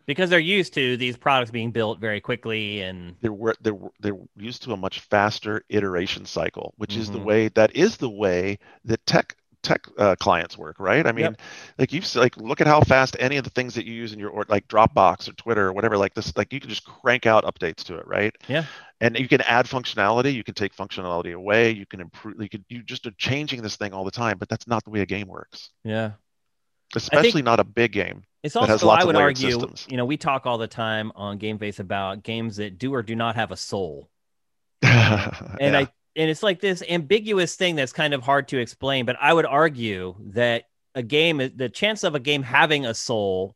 because 0.09 0.31
they're 0.31 0.41
used 0.41 0.75
to 0.75 0.97
these 0.97 1.17
products 1.17 1.53
being 1.53 1.71
built 1.71 2.01
very 2.01 2.21
quickly 2.21 2.83
and 2.83 3.17
they're 3.21 3.55
they're 3.61 3.79
they're 4.01 4.19
used 4.37 4.63
to 4.65 4.73
a 4.73 4.77
much 4.77 5.01
faster 5.01 5.63
iteration 5.69 6.25
cycle, 6.25 6.75
which 6.79 6.97
is 6.97 7.11
the 7.11 7.19
Mhm. 7.19 7.25
way 7.25 7.49
that 7.51 7.77
is 7.77 7.97
the 7.97 8.11
way 8.11 8.59
that 8.85 9.05
tech 9.07 9.37
tech 9.63 9.87
uh, 9.99 10.15
clients 10.17 10.57
work, 10.57 10.77
right? 10.79 11.07
I 11.07 11.13
mean, 11.13 11.33
Yep. 11.33 11.41
like 11.79 11.93
you've 11.93 12.15
like 12.15 12.37
look 12.37 12.61
at 12.61 12.69
how 12.69 12.81
fast 12.81 13.17
any 13.19 13.37
of 13.39 13.45
the 13.45 13.51
things 13.51 13.75
that 13.75 13.87
you 13.87 13.95
use 13.95 14.13
in 14.13 14.21
your 14.21 14.31
or 14.31 14.45
like 14.49 14.69
Dropbox 14.69 15.29
or 15.29 15.33
Twitter 15.33 15.67
or 15.69 15.73
whatever 15.73 15.99
like 15.99 16.15
this, 16.15 16.37
like 16.37 16.53
you 16.53 16.61
can 16.61 16.71
just 16.71 16.85
crank 16.87 17.27
out 17.27 17.45
updates 17.45 17.83
to 17.85 17.99
it, 17.99 18.07
right? 18.07 18.35
Yeah. 18.49 18.67
And 19.01 19.17
you 19.19 19.29
can 19.29 19.41
add 19.43 19.67
functionality, 19.67 20.33
you 20.35 20.45
can 20.45 20.55
take 20.55 20.75
functionality 20.75 21.35
away, 21.35 21.71
you 21.73 21.87
can 21.87 22.01
improve, 22.01 22.41
you 22.41 22.49
can 22.49 22.65
you 22.69 22.83
just 22.83 23.07
are 23.07 23.13
changing 23.13 23.63
this 23.63 23.77
thing 23.77 23.93
all 23.93 24.05
the 24.05 24.11
time, 24.13 24.39
but 24.39 24.49
that's 24.49 24.67
not 24.69 24.85
the 24.85 24.91
way 24.91 25.01
a 25.01 25.07
game 25.07 25.29
works, 25.29 25.71
yeah. 25.85 26.13
Especially 26.97 27.43
not 27.43 27.61
a 27.61 27.65
big 27.65 27.93
game. 27.93 28.25
It's 28.43 28.55
also, 28.55 28.89
I 28.89 29.05
would 29.05 29.17
argue, 29.17 29.51
systems. 29.51 29.87
you 29.89 29.97
know, 29.97 30.05
we 30.05 30.17
talk 30.17 30.47
all 30.47 30.59
the 30.59 30.69
time 30.69 31.11
on 31.17 31.39
Game 31.39 31.59
Face 31.59 31.81
about 31.81 32.23
games 32.23 32.57
that 32.57 32.79
do 32.79 32.95
or 32.95 33.03
do 33.03 33.17
not 33.17 33.35
have 33.37 33.51
a 33.53 33.57
soul. 33.57 34.09
And 34.83 35.57
Yeah. 35.61 35.79
I 35.81 35.89
and 36.17 36.29
it's 36.31 36.43
like 36.43 36.61
this 36.61 36.83
ambiguous 36.89 37.55
thing 37.55 37.77
that's 37.77 37.93
kind 37.93 38.13
of 38.13 38.23
hard 38.23 38.49
to 38.49 38.59
explain, 38.59 39.07
but 39.07 39.17
I 39.21 39.33
would 39.33 39.47
argue 39.47 40.17
that 40.33 40.65
a 40.95 41.03
game 41.03 41.39
the 41.55 41.69
chance 41.69 42.03
of 42.05 42.15
a 42.15 42.21
game 42.21 42.43
having 42.43 42.87
a 42.87 42.95
soul 42.95 43.55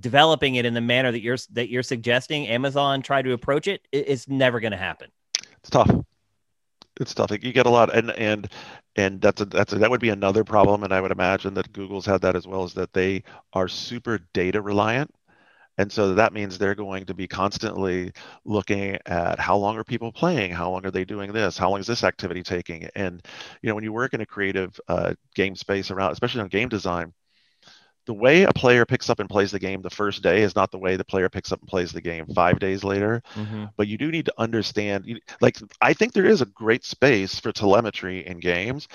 developing 0.00 0.54
it 0.54 0.64
in 0.64 0.74
the 0.74 0.80
manner 0.80 1.12
that 1.12 1.20
you're 1.20 1.36
that 1.52 1.68
you're 1.68 1.82
suggesting 1.82 2.46
Amazon 2.46 3.02
try 3.02 3.20
to 3.20 3.32
approach 3.32 3.66
it 3.68 3.86
it's 3.92 4.28
never 4.28 4.60
going 4.60 4.72
to 4.72 4.78
happen. 4.78 5.10
it's 5.58 5.70
tough. 5.70 5.90
It's 7.00 7.14
tough. 7.14 7.30
You 7.30 7.52
get 7.52 7.66
a 7.66 7.70
lot, 7.70 7.94
and 7.94 8.10
and 8.12 8.48
and 8.98 9.22
that's 9.22 9.40
a 9.42 9.46
that's 9.46 9.72
a, 9.74 9.78
that 9.78 9.90
would 9.90 10.00
be 10.02 10.10
another 10.10 10.44
problem. 10.44 10.84
And 10.84 10.92
I 10.94 11.00
would 11.02 11.12
imagine 11.12 11.54
that 11.56 11.72
Google's 11.72 12.06
had 12.06 12.22
that 12.22 12.36
as 12.36 12.46
well, 12.48 12.64
is 12.64 12.74
that 12.74 12.92
they 12.94 13.24
are 13.54 13.68
super 13.68 14.20
data 14.34 14.62
reliant, 14.62 15.14
and 15.78 15.92
so 15.92 16.14
that 16.14 16.32
means 16.34 16.58
they're 16.58 16.74
going 16.76 17.06
to 17.06 17.14
be 17.14 17.28
constantly 17.28 18.12
looking 18.44 18.98
at 19.06 19.40
how 19.40 19.56
long 19.56 19.76
are 19.78 19.84
people 19.84 20.12
playing, 20.12 20.52
how 20.52 20.70
long 20.70 20.86
are 20.86 20.92
they 20.92 21.04
doing 21.04 21.32
this, 21.32 21.58
how 21.58 21.70
long 21.70 21.80
is 21.80 21.86
this 21.88 22.04
activity 22.04 22.42
taking, 22.44 22.88
and 22.96 23.24
you 23.62 23.68
know 23.68 23.74
when 23.76 23.84
you 23.84 23.92
work 23.94 24.14
in 24.14 24.22
a 24.22 24.26
creative 24.26 24.78
uh, 24.88 25.14
game 25.34 25.56
space 25.56 25.90
around, 25.90 26.12
especially 26.12 26.42
on 26.42 26.48
game 26.48 26.68
design. 26.70 27.14
The 28.08 28.14
way 28.14 28.44
a 28.44 28.52
player 28.54 28.86
picks 28.86 29.10
up 29.10 29.20
and 29.20 29.28
plays 29.28 29.50
the 29.50 29.58
game 29.58 29.82
the 29.82 29.90
first 29.90 30.22
day 30.22 30.40
is 30.40 30.56
not 30.56 30.70
the 30.70 30.78
way 30.78 30.96
the 30.96 31.04
player 31.04 31.28
picks 31.28 31.52
up 31.52 31.60
and 31.60 31.68
plays 31.68 31.92
the 31.92 32.00
game 32.00 32.24
five 32.34 32.58
days 32.58 32.82
later 32.82 33.22
mm-hmm. 33.34 33.66
but 33.76 33.86
you 33.86 33.98
do 33.98 34.10
need 34.10 34.24
to 34.24 34.32
understand 34.38 35.20
like 35.42 35.58
i 35.82 35.92
think 35.92 36.14
there 36.14 36.24
is 36.24 36.40
a 36.40 36.46
great 36.46 36.86
space 36.86 37.38
for 37.38 37.52
telemetry 37.52 38.26
in 38.26 38.40
games 38.40 38.88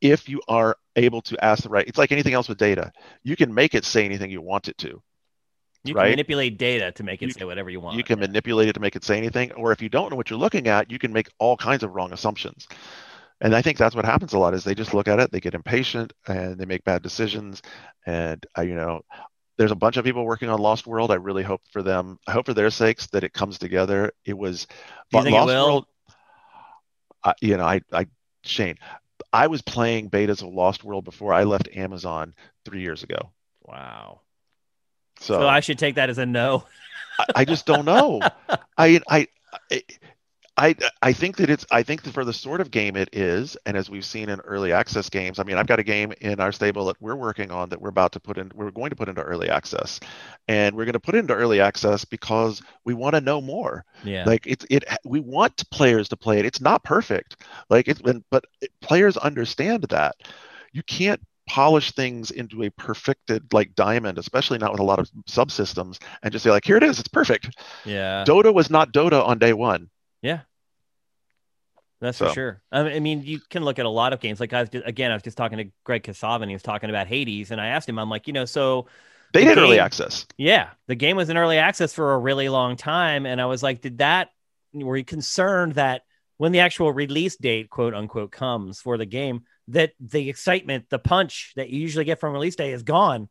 if 0.00 0.26
you 0.26 0.40
are 0.48 0.74
able 0.96 1.20
to 1.20 1.36
ask 1.44 1.64
the 1.64 1.68
right 1.68 1.86
it's 1.86 1.98
like 1.98 2.12
anything 2.12 2.32
else 2.32 2.48
with 2.48 2.56
data 2.56 2.90
you 3.24 3.36
can 3.36 3.52
make 3.52 3.74
it 3.74 3.84
say 3.84 4.06
anything 4.06 4.30
you 4.30 4.40
want 4.40 4.68
it 4.68 4.78
to 4.78 5.02
You 5.84 5.92
can 5.92 6.08
manipulate 6.08 6.56
data 6.56 6.92
to 6.92 7.02
make 7.04 7.20
it 7.22 7.26
You- 7.26 7.32
say 7.32 7.44
whatever 7.44 7.68
you 7.68 7.80
want. 7.80 7.98
you 7.98 8.04
can 8.04 8.18
Yeah. 8.18 8.26
manipulate 8.26 8.68
it 8.68 8.72
to 8.72 8.80
make 8.80 8.96
it 8.96 9.04
say 9.04 9.18
anything 9.18 9.52
or 9.52 9.70
if 9.70 9.82
you 9.82 9.90
don't 9.90 10.08
know 10.08 10.16
what 10.16 10.30
you're 10.30 10.38
looking 10.38 10.66
at 10.66 10.90
you 10.90 10.98
can 10.98 11.12
make 11.12 11.28
all 11.38 11.58
kinds 11.58 11.82
of 11.82 11.94
wrong 11.94 12.14
assumptions 12.14 12.66
and 13.40 13.54
i 13.54 13.62
think 13.62 13.78
that's 13.78 13.94
what 13.94 14.04
happens 14.04 14.32
a 14.32 14.38
lot 14.38 14.54
is 14.54 14.64
they 14.64 14.74
just 14.74 14.94
look 14.94 15.08
at 15.08 15.20
it 15.20 15.30
they 15.30 15.40
get 15.40 15.54
impatient 15.54 16.12
and 16.26 16.58
they 16.58 16.64
make 16.64 16.84
bad 16.84 17.02
decisions 17.02 17.62
and 18.06 18.44
uh, 18.58 18.62
you 18.62 18.74
know 18.74 19.00
there's 19.58 19.70
a 19.72 19.76
bunch 19.76 19.96
of 19.96 20.04
people 20.04 20.24
working 20.24 20.48
on 20.48 20.60
lost 20.60 20.86
world 20.86 21.10
i 21.10 21.14
really 21.14 21.42
hope 21.42 21.62
for 21.70 21.82
them 21.82 22.18
i 22.26 22.32
hope 22.32 22.46
for 22.46 22.54
their 22.54 22.70
sakes 22.70 23.06
that 23.08 23.24
it 23.24 23.32
comes 23.32 23.58
together 23.58 24.12
it 24.24 24.36
was 24.36 24.66
Do 25.10 25.18
you 25.18 25.24
think 25.24 25.36
it 25.36 25.40
lost 25.40 25.56
world 25.56 25.86
I, 27.24 27.34
you 27.40 27.56
know 27.56 27.64
i 27.64 27.80
i 27.92 28.06
shane 28.44 28.76
i 29.32 29.46
was 29.46 29.62
playing 29.62 30.10
betas 30.10 30.42
of 30.42 30.52
lost 30.52 30.84
world 30.84 31.04
before 31.04 31.32
i 31.32 31.44
left 31.44 31.68
amazon 31.74 32.34
three 32.64 32.80
years 32.80 33.02
ago 33.02 33.32
Wow. 33.66 34.20
so, 35.18 35.40
So 35.40 35.48
I 35.48 35.60
should 35.60 35.78
take 35.78 35.96
that 35.96 36.08
as 36.08 36.18
a 36.18 36.26
no. 36.26 36.64
I, 37.18 37.26
I 37.34 37.44
just 37.44 37.66
don't 37.66 37.84
know. 37.84 38.20
I, 38.78 39.00
I, 39.08 39.26
I, 39.70 39.82
I, 40.58 40.74
I 41.02 41.12
think 41.12 41.36
that 41.36 41.50
it's. 41.50 41.66
I 41.70 41.82
think 41.82 42.02
that 42.02 42.12
for 42.12 42.24
the 42.24 42.32
sort 42.32 42.60
of 42.60 42.70
game 42.70 42.96
it 42.96 43.10
is, 43.12 43.56
and 43.66 43.76
as 43.76 43.90
we've 43.90 44.04
seen 44.04 44.28
in 44.30 44.40
early 44.40 44.72
access 44.72 45.10
games, 45.10 45.38
I 45.38 45.42
mean, 45.42 45.58
I've 45.58 45.66
got 45.66 45.78
a 45.78 45.82
game 45.82 46.14
in 46.20 46.40
our 46.40 46.50
stable 46.52 46.86
that 46.86 46.96
we're 47.00 47.14
working 47.14 47.50
on 47.50 47.68
that 47.68 47.80
we're 47.80 47.90
about 47.90 48.12
to 48.12 48.20
put 48.20 48.38
in. 48.38 48.50
We're 48.54 48.70
going 48.70 48.90
to 48.90 48.96
put 48.96 49.08
into 49.08 49.22
early 49.22 49.50
access, 49.50 50.00
and 50.48 50.74
we're 50.74 50.86
going 50.86 50.94
to 50.94 51.00
put 51.00 51.14
into 51.14 51.34
early 51.34 51.60
access 51.60 52.04
because 52.04 52.62
we 52.84 52.94
want 52.94 53.14
to 53.14 53.20
know 53.20 53.40
more. 53.40 53.84
Yeah. 54.02 54.24
Like 54.26 54.46
it's 54.46 54.64
it. 54.70 54.84
We 55.04 55.20
want 55.20 55.68
players 55.70 56.08
to 56.08 56.16
play 56.16 56.38
it. 56.38 56.46
It's 56.46 56.60
not 56.60 56.82
perfect. 56.84 57.36
Like 57.68 57.86
it's 57.86 58.00
been, 58.00 58.24
but 58.30 58.44
players 58.80 59.16
understand 59.18 59.84
that 59.90 60.16
you 60.72 60.82
can't 60.84 61.20
polish 61.48 61.92
things 61.92 62.30
into 62.30 62.64
a 62.64 62.70
perfected 62.70 63.52
like 63.52 63.74
diamond, 63.74 64.18
especially 64.18 64.58
not 64.58 64.72
with 64.72 64.80
a 64.80 64.84
lot 64.84 64.98
of 64.98 65.10
subsystems, 65.28 65.98
and 66.22 66.32
just 66.32 66.42
say 66.44 66.50
like, 66.50 66.64
here 66.64 66.76
it 66.76 66.82
is, 66.82 66.98
it's 66.98 67.08
perfect. 67.08 67.50
yeah. 67.84 68.24
Dota 68.26 68.52
was 68.52 68.70
not 68.70 68.92
Dota 68.92 69.24
on 69.26 69.38
day 69.38 69.52
one. 69.52 69.88
That's 72.00 72.18
for 72.18 72.28
sure. 72.34 72.62
I 72.70 72.98
mean- 72.98 73.22
you 73.22 73.40
can 73.48 73.64
look 73.64 73.78
at 73.78 73.86
a 73.86 73.90
lot 73.90 74.12
of 74.12 74.20
games. 74.20 74.38
Like 74.38 74.52
I 74.52 74.60
was 74.60 74.68
just, 74.68 74.86
again, 74.86 75.10
I 75.10 75.14
was 75.14 75.22
just 75.22 75.36
talking 75.36 75.58
to 75.58 75.64
Greg 75.84 76.02
Kasavin. 76.02 76.48
He 76.48 76.52
was 76.52 76.62
talking 76.62 76.90
about 76.90 77.06
Hades, 77.06 77.50
and 77.50 77.60
I 77.60 77.68
asked 77.68 77.88
him, 77.88 77.98
I'm 77.98 78.10
like, 78.10 78.26
you 78.26 78.32
know, 78.32 78.44
so 78.44 78.86
They 79.32 79.44
the 79.44 79.54
did 79.54 79.58
early 79.58 79.78
access. 79.78 80.26
Yeah, 80.36 80.70
the 80.88 80.94
game 80.94 81.16
was 81.16 81.30
in 81.30 81.36
early 81.36 81.58
access 81.58 81.94
for 81.94 82.12
a 82.12 82.18
really 82.18 82.48
long 82.48 82.76
time, 82.76 83.26
and 83.26 83.40
I 83.40 83.46
was 83.46 83.62
like, 83.62 83.80
did 83.80 83.98
that? 83.98 84.28
Were 84.74 84.96
you 84.96 85.04
concerned 85.04 85.74
that 85.74 86.02
when 86.36 86.52
the 86.52 86.60
actual 86.60 86.92
release 86.92 87.36
date, 87.36 87.70
quote 87.70 87.94
unquote, 87.94 88.30
comes 88.30 88.78
for 88.78 88.98
the 88.98 89.06
game, 89.06 89.44
that 89.68 89.92
the 89.98 90.28
excitement, 90.28 90.90
the 90.90 90.98
punch 90.98 91.54
that 91.56 91.70
you 91.70 91.80
usually 91.80 92.04
get 92.04 92.20
from 92.20 92.34
release 92.34 92.56
day 92.56 92.72
is 92.72 92.82
gone? 92.82 93.30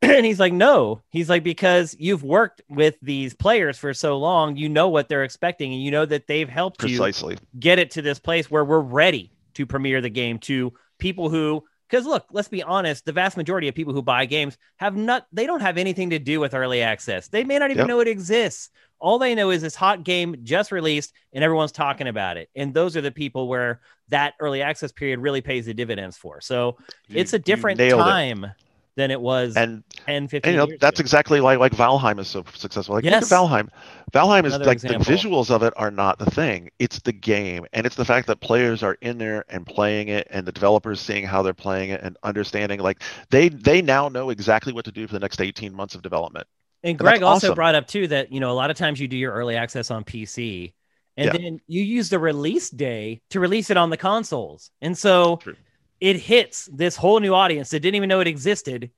and 0.02 0.24
he's 0.24 0.40
like, 0.40 0.52
no. 0.52 1.02
He's 1.10 1.28
like, 1.28 1.42
because 1.44 1.94
you've 1.98 2.22
worked 2.22 2.62
with 2.68 2.96
these 3.02 3.34
players 3.34 3.78
for 3.78 3.92
so 3.94 4.18
long, 4.18 4.56
you 4.56 4.68
know 4.68 4.88
what 4.88 5.08
they're 5.08 5.24
expecting, 5.24 5.72
and 5.72 5.82
you 5.82 5.90
know 5.90 6.06
that 6.06 6.26
they've 6.26 6.48
helped 6.48 6.82
you 6.82 6.88
Precisely. 6.98 7.38
get 7.58 7.78
it 7.78 7.90
to 7.92 8.02
this 8.02 8.18
place 8.18 8.50
where 8.50 8.64
we're 8.64 8.80
ready 8.80 9.30
to 9.54 9.66
premiere 9.66 10.00
the 10.00 10.08
game 10.10 10.38
to 10.38 10.72
people 10.98 11.28
who 11.28 11.64
because 11.88 12.06
look 12.06 12.24
let's 12.30 12.46
be 12.46 12.62
honest 12.62 13.04
the 13.04 13.10
vast 13.12 13.36
majority 13.36 13.66
of 13.66 13.74
people 13.74 13.92
who 13.92 14.00
buy 14.02 14.24
games 14.24 14.56
have 14.76 14.94
not 14.96 15.26
they 15.32 15.44
don't 15.44 15.60
have 15.60 15.76
anything 15.76 16.10
to 16.10 16.18
do 16.20 16.38
with 16.38 16.54
early 16.54 16.82
access 16.82 17.26
they 17.28 17.42
may 17.42 17.58
not 17.58 17.70
even 17.70 17.78
Yep. 17.80 17.88
know 17.88 18.00
it 18.00 18.06
exists 18.06 18.70
all 19.00 19.18
they 19.18 19.34
know 19.34 19.50
is 19.50 19.60
this 19.62 19.74
hot 19.74 20.04
game 20.04 20.36
just 20.44 20.70
released 20.70 21.12
and 21.32 21.42
everyone's 21.42 21.72
talking 21.72 22.06
about 22.06 22.36
it 22.36 22.48
and 22.54 22.72
those 22.72 22.96
are 22.96 23.00
the 23.00 23.10
people 23.10 23.48
where 23.48 23.80
that 24.08 24.34
early 24.38 24.62
access 24.62 24.92
period 24.92 25.18
really 25.18 25.40
pays 25.40 25.66
the 25.66 25.74
dividends 25.74 26.16
for 26.16 26.40
so 26.40 26.76
You- 27.08 27.18
it's 27.18 27.32
a 27.32 27.38
different 27.40 27.80
time. 27.80 28.44
it. 28.44 28.50
Than 28.96 29.10
it 29.10 29.20
was 29.20 29.56
And 29.56 29.82
10 30.06 30.28
15 30.28 30.54
and 30.54 30.54
you 30.54 30.58
know 30.58 30.68
that's 30.80 31.00
ago. 31.00 31.00
exactly 31.00 31.40
like 31.40 31.58
like 31.58 31.72
Valheim 31.72 32.18
is 32.20 32.28
so 32.28 32.44
successful. 32.54 32.94
Like 32.94 33.04
Yes. 33.04 33.10
look 33.10 33.22
at 33.22 33.28
Valheim. 33.28 33.68
Valheim 34.12 34.46
is 34.46 34.58
Another 34.58 34.64
like 34.64 34.80
example. 34.82 34.86
the 34.86 34.94
visuals 34.94 35.50
of 35.50 35.62
it 35.64 35.74
are 35.76 35.90
not 35.90 36.18
the 36.18 36.30
thing. 36.30 36.70
It's 36.78 37.00
the 37.00 37.12
game, 37.12 37.66
and 37.72 37.86
it's 37.86 37.96
the 37.96 38.04
fact 38.04 38.26
that 38.28 38.40
players 38.40 38.82
are 38.82 38.94
in 39.02 39.18
there 39.18 39.44
and 39.48 39.66
playing 39.66 40.08
it, 40.08 40.28
and 40.30 40.46
the 40.46 40.52
developers 40.52 41.00
seeing 41.00 41.26
how 41.26 41.42
they're 41.42 41.54
playing 41.54 41.90
it 41.90 42.00
and 42.02 42.16
understanding. 42.22 42.80
Like 42.80 43.02
they 43.30 43.48
they 43.50 43.82
now 43.82 44.08
know 44.08 44.30
exactly 44.30 44.72
what 44.72 44.84
to 44.86 44.92
do 44.92 45.06
for 45.06 45.14
the 45.14 45.20
next 45.20 45.40
eighteen 45.40 45.74
months 45.74 45.94
of 45.96 46.02
development. 46.02 46.46
And 46.82 46.98
And 46.98 47.06
Greg 47.06 47.22
that's 47.22 47.22
also 47.22 47.50
awesome. 47.50 47.52
brought 47.52 47.74
up 47.74 47.86
too 47.86 48.06
that 48.08 48.32
you 48.32 48.40
know 48.40 48.50
a 48.50 48.54
lot 48.54 48.70
of 48.70 48.76
times 48.76 49.00
you 49.00 49.08
do 49.08 49.16
your 49.16 49.32
early 49.32 49.56
access 49.56 49.90
on 49.90 50.04
PC, 50.04 50.72
and 51.16 51.30
Yeah. 51.30 51.32
then 51.32 51.60
you 51.66 51.82
use 51.82 52.08
the 52.08 52.18
release 52.18 52.70
day 52.70 53.20
to 53.30 53.40
release 53.40 53.70
it 53.70 53.76
on 53.76 53.90
the 53.90 53.96
consoles, 53.98 54.70
and 54.80 54.96
so 54.96 55.42
True. 55.42 55.56
It 56.00 56.16
hits 56.16 56.68
this 56.72 56.96
whole 56.96 57.20
new 57.20 57.34
audience 57.34 57.70
that 57.70 57.80
didn't 57.80 57.96
even 57.96 58.08
know 58.08 58.20
it 58.20 58.26
existed, 58.26 58.90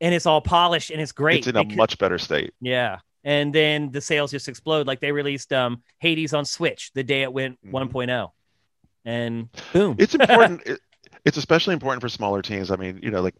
and 0.00 0.14
it's 0.14 0.26
all 0.26 0.40
polished 0.40 0.90
and 0.90 1.00
it's 1.00 1.12
great. 1.12 1.38
It's 1.38 1.46
in 1.46 1.56
a 1.56 1.64
much 1.76 1.98
better 1.98 2.18
state. 2.18 2.52
yeah, 2.60 2.98
and 3.24 3.54
then 3.54 3.90
the 3.92 4.00
sales 4.00 4.30
just 4.30 4.48
explode. 4.48 4.86
Like 4.86 5.00
they 5.00 5.12
released 5.12 5.52
um 5.52 5.82
Hades 5.98 6.32
on 6.34 6.44
Switch 6.44 6.92
the 6.94 7.02
day 7.04 7.22
it 7.22 7.32
went 7.32 7.58
Mhm. 7.66 7.72
1.0, 7.90 8.30
and 9.04 9.48
boom, 9.72 9.96
It's 9.98 10.14
important. 10.20 10.62
it, 10.66 10.80
it's 11.24 11.36
especially 11.36 11.72
important 11.74 12.02
for 12.02 12.08
smaller 12.08 12.42
teams. 12.42 12.70
I 12.70 12.76
mean, 12.76 13.00
you 13.02 13.10
know, 13.10 13.22
like 13.22 13.34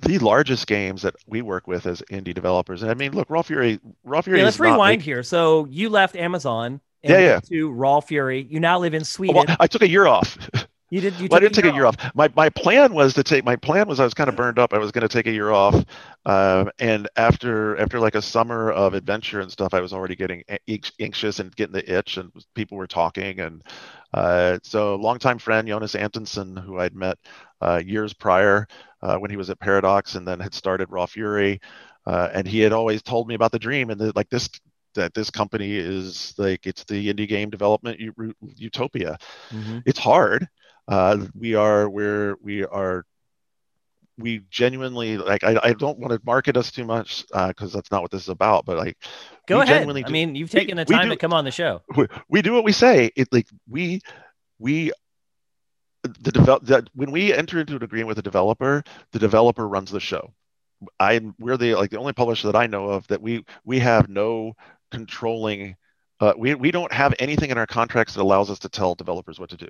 the 0.00 0.18
largest 0.18 0.66
games 0.66 1.02
that 1.02 1.14
we 1.26 1.40
work 1.42 1.66
with 1.66 1.86
as 1.86 2.02
indie 2.10 2.34
developers. 2.34 2.82
And 2.82 2.90
I 2.90 2.94
mean, 2.94 3.12
look, 3.12 3.30
Raw 3.30 3.42
Fury, 3.42 3.80
Raw 4.04 4.20
Fury. 4.20 4.38
Yeah, 4.40 4.44
let's 4.44 4.60
rewind 4.60 4.98
make- 4.98 5.04
here. 5.04 5.22
So 5.22 5.66
you 5.70 5.88
left 5.88 6.14
Amazon. 6.16 6.80
And 7.02 7.12
Yeah, 7.12 7.18
yeah. 7.20 7.40
To 7.50 7.70
Raw 7.70 8.00
Fury, 8.00 8.46
you 8.50 8.60
now 8.60 8.78
live 8.78 8.92
in 8.94 9.04
Sweden. 9.04 9.36
Well, 9.46 9.56
I 9.60 9.66
took 9.66 9.82
a 9.82 9.88
year 9.88 10.06
off. 10.06 10.36
you 10.90 11.00
did. 11.00 11.14
You 11.20 11.28
Well, 11.28 11.38
I 11.38 11.40
didn't 11.40 11.54
take 11.54 11.64
a 11.64 11.72
year 11.72 11.84
off. 11.86 11.96
My 12.14 12.30
my 12.36 12.48
plan 12.48 12.94
was 12.94 13.14
to 13.14 13.24
take 13.24 13.44
my 13.44 13.56
plan 13.56 13.88
was 13.88 13.98
I 13.98 14.04
was 14.04 14.14
kind 14.14 14.28
of 14.28 14.36
burned 14.36 14.58
up. 14.58 14.72
I 14.72 14.78
was 14.78 14.92
going 14.92 15.02
to 15.02 15.08
take 15.08 15.26
a 15.26 15.32
year 15.32 15.50
off, 15.50 15.74
um, 16.24 16.70
and 16.78 17.08
after 17.16 17.76
after 17.78 17.98
like 17.98 18.14
a 18.14 18.22
summer 18.22 18.70
of 18.70 18.94
adventure 18.94 19.40
and 19.40 19.50
stuff, 19.50 19.74
I 19.74 19.80
was 19.80 19.92
already 19.92 20.14
getting 20.14 20.44
anxious 21.00 21.40
and 21.40 21.54
getting 21.56 21.72
the 21.72 21.98
itch, 21.98 22.18
and 22.18 22.30
people 22.54 22.78
were 22.78 22.86
talking, 22.86 23.40
and 23.40 23.62
uh, 24.14 24.58
so 24.62 24.94
longtime 24.96 25.38
friend 25.38 25.66
Jonas 25.66 25.96
Antonsson, 25.96 26.56
who 26.56 26.78
I'd 26.78 26.94
met 26.94 27.18
uh, 27.60 27.82
years 27.84 28.12
prior 28.14 28.68
uh, 29.02 29.16
when 29.16 29.30
he 29.30 29.36
was 29.36 29.50
at 29.50 29.58
Paradox, 29.60 30.14
and 30.14 30.26
then 30.26 30.38
had 30.40 30.54
started 30.54 30.90
Raw 30.90 31.06
Fury, 31.06 31.60
uh, 32.06 32.28
and 32.32 32.46
he 32.46 32.60
had 32.60 32.72
always 32.72 33.02
told 33.02 33.26
me 33.28 33.34
about 33.34 33.50
the 33.52 33.58
dream 33.58 33.90
and 33.90 34.00
the, 34.00 34.12
like 34.14 34.30
this 34.30 34.48
that 34.94 35.12
this 35.14 35.30
company 35.30 35.76
is 35.76 36.32
like 36.38 36.66
it's 36.66 36.84
the 36.84 37.12
indie 37.12 37.28
game 37.28 37.50
development 37.50 38.00
utopia 38.56 39.18
Mhm. 39.52 39.84
it's 39.84 39.98
hard. 39.98 40.48
Uh, 40.88 41.26
we 41.34 41.54
are 41.54 41.88
we're 41.88 42.36
we 42.42 42.64
are 42.64 43.04
we 44.18 44.42
genuinely 44.50 45.18
like 45.18 45.44
I, 45.44 45.58
I 45.62 45.72
don't 45.72 45.98
want 45.98 46.12
to 46.12 46.20
market 46.24 46.56
us 46.56 46.70
too 46.70 46.84
much 46.84 47.24
because 47.28 47.72
that's 47.72 47.90
not 47.90 48.02
what 48.02 48.10
this 48.10 48.22
is 48.22 48.28
about. 48.28 48.64
But 48.64 48.78
like 48.78 48.96
Go 49.46 49.60
ahead. 49.60 49.68
genuinely 49.68 50.04
I 50.04 50.10
mean, 50.10 50.34
you've 50.34 50.50
taken 50.50 50.76
the 50.76 50.84
time 50.84 51.04
do- 51.04 51.10
to 51.10 51.16
come 51.16 51.32
on 51.32 51.44
the 51.44 51.50
show. 51.50 51.82
we, 51.96 52.06
we 52.28 52.42
do 52.42 52.52
what 52.52 52.64
we 52.64 52.72
say. 52.72 53.10
It 53.16 53.28
like 53.32 53.48
we 53.68 54.00
we 54.58 54.92
the 56.02 56.32
develop 56.32 56.64
that 56.66 56.88
when 56.94 57.10
we 57.10 57.32
enter 57.32 57.60
into 57.60 57.76
an 57.76 57.82
agreement 57.82 58.08
with 58.08 58.18
a 58.18 58.22
developer, 58.22 58.82
the 59.12 59.18
developer 59.18 59.68
runs 59.68 59.90
the 59.90 60.00
show. 60.00 60.32
I 61.00 61.20
we're 61.38 61.56
the 61.56 61.74
like 61.74 61.90
the 61.90 61.98
only 61.98 62.12
publisher 62.12 62.46
that 62.48 62.56
I 62.56 62.66
know 62.66 62.86
of 62.90 63.06
that 63.08 63.20
we 63.20 63.44
we 63.64 63.78
have 63.80 64.08
no 64.08 64.54
controlling. 64.90 65.76
Uh, 66.20 66.32
we 66.36 66.54
we 66.54 66.70
don't 66.70 66.92
have 66.92 67.14
anything 67.18 67.50
in 67.50 67.58
our 67.58 67.66
contracts 67.66 68.14
that 68.14 68.22
allows 68.22 68.50
us 68.50 68.60
to 68.60 68.68
tell 68.68 68.94
developers 68.94 69.38
what 69.38 69.50
to 69.50 69.56
do. 69.56 69.68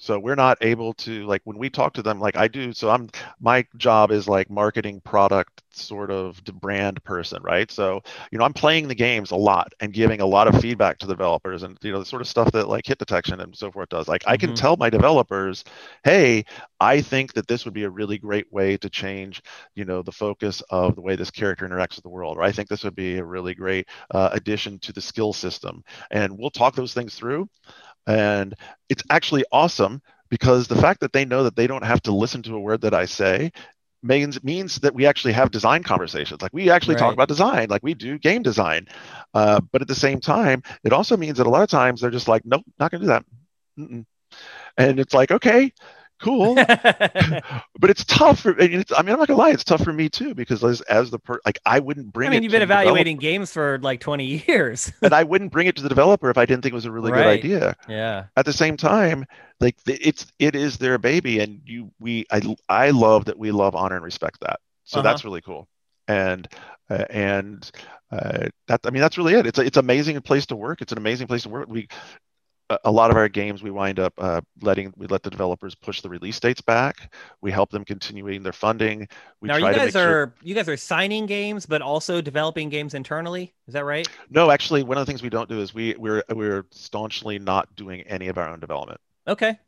So 0.00 0.18
we're 0.18 0.34
not 0.34 0.58
able 0.62 0.94
to 0.94 1.26
like 1.26 1.42
when 1.44 1.58
we 1.58 1.70
talk 1.70 1.92
to 1.94 2.02
them 2.02 2.20
like 2.20 2.36
I 2.36 2.48
do. 2.48 2.72
So 2.72 2.90
I'm 2.90 3.08
my 3.40 3.66
job 3.76 4.10
is 4.10 4.26
like 4.28 4.50
marketing 4.50 5.00
product 5.04 5.62
sort 5.72 6.10
of 6.10 6.42
brand 6.44 7.04
person, 7.04 7.42
right? 7.42 7.70
So 7.70 8.00
you 8.32 8.38
know 8.38 8.44
I'm 8.44 8.54
playing 8.54 8.88
the 8.88 8.94
games 8.96 9.30
a 9.30 9.36
lot 9.36 9.72
and 9.80 9.92
giving 9.92 10.20
a 10.20 10.26
lot 10.26 10.48
of 10.48 10.60
feedback 10.60 10.98
to 10.98 11.06
the 11.06 11.12
developers 11.14 11.62
and 11.62 11.78
you 11.82 11.92
know 11.92 12.00
the 12.00 12.06
sort 12.06 12.22
of 12.22 12.28
stuff 12.28 12.50
that 12.52 12.68
like 12.68 12.86
hit 12.86 12.98
detection 12.98 13.40
and 13.40 13.56
so 13.56 13.70
forth 13.70 13.90
does. 13.90 14.08
Like 14.08 14.24
I 14.26 14.36
can 14.38 14.52
Mhm. 14.52 14.54
tell 14.54 14.76
my 14.76 14.90
developers, 14.90 15.64
hey, 16.04 16.44
I 16.80 17.00
think 17.02 17.34
that 17.34 17.46
this 17.46 17.64
would 17.64 17.74
be 17.74 17.84
a 17.84 17.90
really 17.90 18.18
great 18.18 18.50
way 18.52 18.76
to 18.78 18.90
change 18.90 19.42
you 19.74 19.84
know 19.84 20.02
the 20.02 20.12
focus 20.12 20.62
of 20.70 20.94
the 20.96 21.02
way 21.02 21.16
this 21.16 21.30
character 21.30 21.68
interacts 21.68 21.96
with 21.96 22.04
the 22.04 22.10
world, 22.10 22.38
or 22.38 22.42
I 22.42 22.52
think 22.52 22.68
this 22.68 22.84
would 22.84 22.96
be 22.96 23.18
a 23.18 23.24
really 23.24 23.54
great 23.54 23.88
uh, 24.12 24.30
addition 24.32 24.78
to 24.80 24.92
the 24.92 25.02
skill 25.02 25.32
system, 25.32 25.82
and 26.10 26.36
we'll 26.38 26.50
talk 26.50 26.74
those 26.74 26.94
things 26.94 27.14
through. 27.14 27.48
And 28.10 28.54
it's 28.88 29.02
actually 29.10 29.44
awesome 29.52 30.02
because 30.30 30.68
the 30.68 30.76
fact 30.76 31.00
that 31.00 31.12
they 31.12 31.24
know 31.24 31.44
that 31.44 31.56
they 31.56 31.66
don't 31.66 31.84
have 31.84 32.02
to 32.02 32.12
listen 32.14 32.42
to 32.44 32.56
a 32.56 32.60
word 32.60 32.82
that 32.82 32.94
I 32.94 33.06
say 33.06 33.52
means 34.02 34.42
means 34.44 34.76
that 34.80 34.94
we 34.94 35.06
actually 35.06 35.32
have 35.34 35.50
design 35.50 35.82
conversations. 35.82 36.42
Like 36.42 36.52
we 36.54 36.70
actually 36.70 36.96
Right. 36.96 37.10
talk 37.10 37.14
about 37.14 37.28
design, 37.28 37.68
like 37.70 37.82
we 37.82 37.94
do 37.94 38.18
game 38.18 38.42
design. 38.42 38.86
Uh, 39.34 39.60
but 39.72 39.82
at 39.82 39.88
the 39.88 39.94
same 39.94 40.20
time, 40.20 40.62
it 40.84 40.92
also 40.92 41.16
means 41.16 41.38
that 41.38 41.46
a 41.46 41.50
lot 41.50 41.62
of 41.62 41.68
times 41.70 42.00
they're 42.00 42.10
just 42.10 42.28
like, 42.28 42.42
nope, 42.44 42.64
not 42.78 42.90
gonna 42.90 43.02
do 43.02 43.08
that. 43.08 43.24
Mm-mm. 43.78 44.04
And 44.76 45.00
it's 45.00 45.14
like, 45.14 45.30
okay, 45.30 45.72
cool. 46.20 46.54
but 47.78 47.90
it's 47.90 48.04
tough 48.04 48.40
for. 48.40 48.50
and 48.52 48.74
It's, 48.74 48.92
I 48.92 49.02
mean, 49.02 49.12
I'm 49.12 49.18
not 49.18 49.28
gonna 49.28 49.38
lie, 49.38 49.50
it's 49.50 49.64
tough 49.64 49.82
for 49.82 49.92
me 49.92 50.08
too 50.08 50.34
because 50.34 50.62
as, 50.64 50.80
as 50.82 51.10
the 51.10 51.18
per, 51.18 51.40
like 51.44 51.58
I 51.66 51.80
wouldn't 51.80 52.12
bring. 52.12 52.28
I 52.28 52.30
mean, 52.30 52.40
it 52.40 52.44
you've 52.44 52.52
been 52.52 52.62
evaluating 52.62 53.16
games 53.18 53.52
for 53.52 53.78
like 53.80 54.00
20 54.00 54.42
years. 54.46 54.92
and 55.02 55.12
I 55.12 55.24
wouldn't 55.24 55.52
bring 55.52 55.66
it 55.66 55.76
to 55.76 55.82
the 55.82 55.88
developer 55.88 56.30
if 56.30 56.38
I 56.38 56.46
didn't 56.46 56.62
think 56.62 56.72
it 56.72 56.74
was 56.74 56.84
a 56.86 56.92
really 56.92 57.12
Right. 57.12 57.18
good 57.18 57.26
idea 57.26 57.76
yeah. 57.88 58.26
at 58.36 58.44
the 58.46 58.52
same 58.52 58.76
time 58.76 59.24
like 59.60 59.76
it's 59.86 60.26
it 60.38 60.54
is 60.54 60.76
their 60.78 60.98
baby 60.98 61.40
and 61.40 61.60
you 61.66 61.90
we 61.98 62.24
i 62.30 62.40
i 62.68 62.90
love 62.90 63.24
that 63.26 63.38
we 63.38 63.50
love 63.50 63.74
honor 63.74 63.96
and 63.96 64.04
respect 64.04 64.40
that 64.40 64.60
so 64.84 65.00
Uh-huh. 65.00 65.02
that's 65.02 65.24
really 65.24 65.40
cool 65.42 65.68
and 66.08 66.48
uh, 66.88 67.04
and 67.10 67.70
uh, 68.12 68.46
that 68.68 68.80
i 68.84 68.90
mean 68.90 69.00
that's 69.02 69.18
really 69.18 69.34
it 69.34 69.46
it's 69.46 69.58
a, 69.58 69.62
it's 69.62 69.76
amazing 69.76 70.20
place 70.22 70.46
to 70.46 70.56
work 70.56 70.80
it's 70.82 70.92
an 70.92 70.98
amazing 70.98 71.26
place 71.26 71.42
to 71.42 71.48
work 71.48 71.68
we 71.68 71.88
a- 72.84 72.90
lot 72.90 73.10
of 73.10 73.16
our 73.16 73.28
games 73.28 73.62
we 73.62 73.70
wind 73.70 73.98
up 73.98 74.12
uh, 74.18 74.40
letting 74.62 74.92
we 74.96 75.06
let 75.06 75.22
the 75.22 75.30
developers 75.30 75.74
push 75.74 76.00
the 76.00 76.08
release 76.08 76.38
dates 76.40 76.60
back 76.60 77.12
we 77.40 77.50
help 77.50 77.70
them 77.70 77.84
continuing 77.84 78.42
their 78.42 78.52
funding 78.52 79.08
we 79.40 79.48
now, 79.48 79.58
try 79.58 79.68
you 79.68 79.74
to 79.74 79.78
guys 79.80 79.86
make 79.86 79.92
sure 80.02 80.22
are 80.22 80.34
you 80.42 80.54
guys 80.54 80.68
are 80.68 80.76
signing 80.76 81.26
games, 81.26 81.66
but 81.66 81.82
also 81.82 82.20
developing 82.20 82.68
games 82.68 82.94
internally. 82.94 83.52
Is 83.66 83.74
that 83.74 83.84
right? 83.84 84.08
no 84.30 84.50
actually 84.50 84.82
one 84.82 84.98
of 84.98 85.04
the 85.04 85.10
things 85.10 85.22
we 85.22 85.30
don't 85.30 85.48
do 85.48 85.60
is 85.60 85.74
we 85.74 85.94
we're 85.98 86.22
we're 86.34 86.66
staunchly 86.70 87.38
not 87.38 87.74
doing 87.76 88.02
any 88.02 88.28
of 88.28 88.38
our 88.38 88.48
own 88.48 88.60
development 88.60 89.00
Okay. 89.28 89.58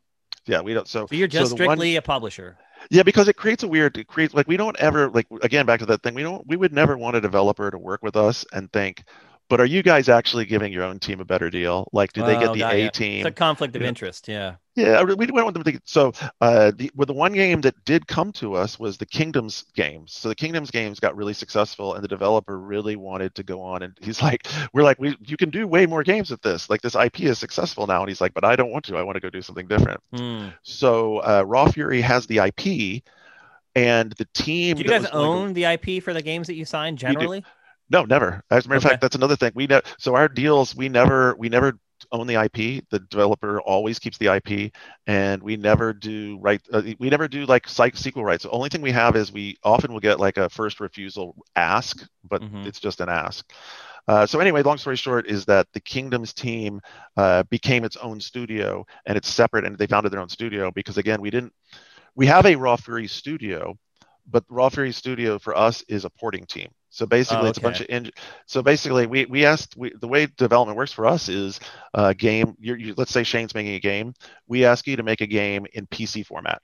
yeah 0.45 0.61
we 0.61 0.73
don't 0.73 0.87
so 0.87 1.05
So 1.07 1.15
you're 1.15 1.27
just 1.27 1.51
so 1.51 1.55
the 1.57 1.65
one- 1.65 1.75
strictly 1.77 1.95
a 1.97 2.01
publisher. 2.01 2.57
Yeah, 2.89 3.03
because 3.03 3.29
it 3.29 3.37
creates 3.37 3.63
a 3.63 3.67
weird, 3.69 3.97
it 3.97 4.07
creates 4.07 4.33
like 4.33 4.45
we 4.45 4.57
don't 4.57 4.75
ever 4.77 5.09
like 5.09 5.25
again 5.41 5.65
back 5.65 5.79
to 5.79 5.85
that 5.85 6.03
thing. 6.03 6.15
We 6.15 6.21
don't, 6.21 6.45
we 6.45 6.57
would 6.57 6.73
never 6.73 6.97
want 6.97 7.15
a 7.15 7.21
developer 7.21 7.71
to 7.71 7.77
work 7.77 8.03
with 8.03 8.17
us 8.17 8.45
and 8.51 8.69
think, 8.73 9.05
but 9.53 9.61
are 9.61 9.67
you 9.67 9.83
guys 9.83 10.09
actually 10.09 10.45
giving 10.45 10.73
your 10.73 10.83
own 10.83 10.97
team 10.97 11.19
a 11.19 11.25
better 11.25 11.51
deal? 11.51 11.87
Like, 11.93 12.11
do 12.11 12.25
they 12.25 12.39
get 12.39 12.53
the 12.53 12.63
A 12.63 12.85
ya. 12.85 12.89
team? 12.89 13.19
It's 13.19 13.27
a 13.27 13.31
conflict 13.31 13.75
of 13.75 13.83
interest. 13.83 14.27
Yeah. 14.27 14.55
Yeah, 14.73 14.93
I- 14.99 15.03
we 15.03 15.27
don't 15.27 15.35
want 15.35 15.53
them 15.53 15.61
to. 15.61 15.79
So, 15.85 16.11
uh, 16.41 16.71
the 16.75 16.89
well, 16.95 17.05
the 17.05 17.13
one 17.13 17.33
game 17.33 17.61
that 17.61 17.75
did 17.85 18.07
come 18.07 18.31
to 18.31 18.55
us 18.55 18.79
was 18.79 18.97
the 18.97 19.05
Kingdoms 19.05 19.65
games. 19.75 20.11
So 20.11 20.27
the 20.29 20.33
Kingdoms 20.33 20.71
games 20.71 20.99
got 20.99 21.15
really 21.15 21.35
successful, 21.35 21.93
and 21.93 22.03
the 22.03 22.07
developer 22.07 22.57
really 22.57 22.95
wanted 22.95 23.35
to 23.35 23.43
go 23.43 23.61
on. 23.61 23.83
And 23.83 23.95
he's 24.01 24.19
like, 24.27 24.47
"We're 24.73 24.81
like, 24.81 24.97
we 24.97 25.15
you 25.23 25.37
can 25.37 25.51
do 25.51 25.67
way 25.67 25.85
more 25.85 26.01
games 26.01 26.31
with 26.31 26.41
this. 26.41 26.71
Like 26.71 26.81
this 26.81 26.95
IP 26.95 27.21
is 27.21 27.37
successful 27.37 27.85
now." 27.85 27.99
And 28.01 28.09
he's 28.09 28.21
like, 28.21 28.33
"But 28.33 28.45
I 28.45 28.55
don't 28.55 28.71
want 28.71 28.85
to. 28.85 28.97
I 28.97 29.03
want 29.03 29.15
to 29.17 29.19
go 29.19 29.29
do 29.29 29.43
something 29.43 29.67
different." 29.67 29.99
Hmm. 30.15 30.47
So 30.63 31.19
uh, 31.19 31.43
Raw 31.45 31.67
Fury 31.69 32.01
has 32.01 32.25
the 32.25 32.39
IP, 32.39 33.03
and 33.75 34.11
the 34.13 34.25
team. 34.33 34.77
Do 34.77 34.81
you 34.81 34.89
guys 34.89 35.01
going 35.01 35.11
to- 35.11 35.15
own 35.15 35.53
the 35.53 35.65
IP 35.65 36.01
for 36.01 36.13
the 36.13 36.23
games 36.23 36.47
that 36.47 36.55
you 36.55 36.65
sign 36.65 36.97
generally? 36.97 37.43
No, 37.89 38.05
never. 38.05 38.43
As 38.49 38.65
a 38.65 38.69
matter 38.69 38.77
of 38.77 38.85
Okay. 38.85 38.89
fact, 38.89 39.01
that's 39.01 39.15
another 39.15 39.35
thing. 39.35 39.51
We 39.55 39.67
ne- 39.67 39.81
so 39.97 40.15
our 40.15 40.27
deals 40.27 40.75
we 40.75 40.89
never 40.89 41.35
we 41.35 41.49
never 41.49 41.77
own 42.11 42.27
the 42.27 42.35
IP. 42.35 42.83
The 42.89 42.99
developer 42.99 43.61
always 43.61 43.99
keeps 43.99 44.17
the 44.17 44.27
IP, 44.27 44.71
and 45.07 45.41
we 45.41 45.57
never 45.57 45.93
do 45.93 46.37
right. 46.41 46.61
Uh, 46.71 46.81
we 46.99 47.09
never 47.09 47.27
do 47.27 47.45
like 47.45 47.67
sequel 47.67 48.23
rights. 48.23 48.43
The 48.43 48.51
only 48.51 48.69
thing 48.69 48.81
we 48.81 48.91
have 48.91 49.15
is 49.15 49.31
we 49.31 49.57
often 49.63 49.93
will 49.93 49.99
get 49.99 50.19
like 50.19 50.37
a 50.37 50.49
first 50.49 50.79
refusal 50.79 51.35
ask, 51.55 52.07
but 52.23 52.41
mm-hmm. 52.41 52.67
it's 52.67 52.79
just 52.79 53.01
an 53.01 53.09
ask. 53.09 53.51
Uh, 54.07 54.25
so 54.25 54.39
anyway, 54.39 54.61
long 54.61 54.77
story 54.77 54.97
short 54.97 55.27
is 55.27 55.45
that 55.45 55.67
the 55.73 55.79
Kingdoms 55.79 56.33
team 56.33 56.81
uh, 57.15 57.43
became 57.43 57.85
its 57.85 57.95
own 57.97 58.19
studio, 58.19 58.85
and 59.05 59.17
it's 59.17 59.29
separate, 59.29 59.65
and 59.65 59.77
they 59.77 59.87
founded 59.87 60.11
their 60.11 60.19
own 60.19 60.29
studio 60.29 60.71
because 60.71 60.97
again, 60.97 61.21
we 61.21 61.29
didn't. 61.29 61.53
We 62.15 62.27
have 62.27 62.45
a 62.45 62.55
Raw 62.55 62.75
Fury 62.75 63.07
studio, 63.07 63.75
but 64.29 64.43
Raw 64.49 64.69
Fury 64.69 64.91
Studio 64.91 65.39
for 65.39 65.55
us 65.55 65.83
is 65.87 66.05
a 66.05 66.09
porting 66.09 66.45
team. 66.45 66.69
So 66.89 67.05
basically, 67.05 67.37
oh, 67.37 67.41
okay. 67.41 67.49
it's 67.49 67.57
a 67.57 67.61
bunch 67.61 67.81
of 67.81 67.87
in, 67.89 68.11
so 68.45 68.61
basically 68.61 69.07
we 69.07 69.25
we 69.25 69.45
asked 69.45 69.75
we, 69.75 69.91
the 69.99 70.07
way 70.07 70.27
development 70.37 70.77
works 70.77 70.91
for 70.91 71.07
us 71.07 71.27
is 71.27 71.59
a 71.93 71.97
uh, 71.97 72.13
game. 72.13 72.55
You're, 72.59 72.77
you, 72.77 72.93
let's 72.95 73.11
say 73.11 73.23
Shane's 73.23 73.55
making 73.55 73.73
a 73.73 73.79
game. 73.79 74.13
We 74.47 74.65
ask 74.65 74.85
you 74.85 74.95
to 74.95 75.03
make 75.03 75.21
a 75.21 75.27
game 75.27 75.65
in 75.73 75.87
PC 75.87 76.25
format. 76.25 76.61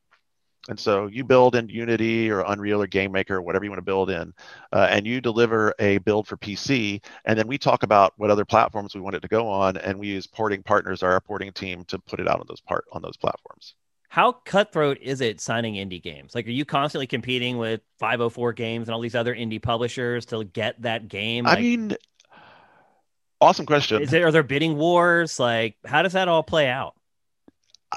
And 0.68 0.80
so 0.80 1.08
you 1.08 1.24
build 1.24 1.56
in 1.56 1.68
Unity 1.68 2.30
or 2.30 2.42
Unreal 2.42 2.84
or 2.84 2.88
GameMaker 2.88 3.32
or 3.32 3.42
whatever 3.42 3.64
you 3.64 3.72
want 3.72 3.80
to 3.80 3.86
build 3.86 4.12
in, 4.12 4.34
uh, 4.72 4.88
and 4.92 5.08
you 5.08 5.20
deliver 5.20 5.74
a 5.80 5.98
build 6.00 6.28
for 6.28 6.38
PC, 6.38 7.02
and 7.26 7.40
then 7.40 7.48
we 7.48 7.58
talk 7.58 7.82
about 7.82 8.14
what 8.18 8.30
other 8.30 8.46
platforms 8.46 8.94
we 8.94 9.02
want 9.02 9.16
it 9.16 9.22
to 9.22 9.28
go 9.28 9.48
on, 9.48 9.78
and 9.78 9.98
we 9.98 10.08
use 10.08 10.28
porting 10.28 10.62
partners, 10.62 11.02
our 11.02 11.20
porting 11.22 11.52
team, 11.54 11.86
to 11.86 11.98
put 11.98 12.20
it 12.20 12.28
out 12.28 12.40
on 12.40 12.46
those 12.48 12.62
part 12.62 12.86
on 12.92 13.02
those 13.02 13.18
platforms 13.18 13.74
how 14.10 14.32
cutthroat 14.32 14.98
is 15.02 15.22
it 15.22 15.40
signing 15.40 15.76
indie 15.76 16.02
games? 16.02 16.34
Like, 16.34 16.48
are 16.48 16.52
you 16.52 16.66
constantly 16.66 17.06
competing 17.06 17.60
with 17.60 17.82
504 18.00 18.54
games 18.54 18.88
and 18.88 18.96
all 18.96 19.02
these 19.02 19.16
other 19.16 19.36
indie 19.36 19.62
publishers 19.62 20.26
to 20.28 20.44
get 20.44 20.82
that 20.82 21.08
game? 21.08 21.46
Like, 21.46 21.60
I 21.60 21.62
mean, 21.62 21.96
awesome 23.40 23.68
question. 23.68 24.02
Is 24.02 24.12
it, 24.12 24.24
are 24.24 24.32
there 24.32 24.42
bidding 24.42 24.78
wars? 24.78 25.40
Like, 25.40 25.76
how 25.86 26.02
does 26.02 26.14
that 26.14 26.28
all 26.28 26.42
play 26.42 26.68
out? 26.68 26.96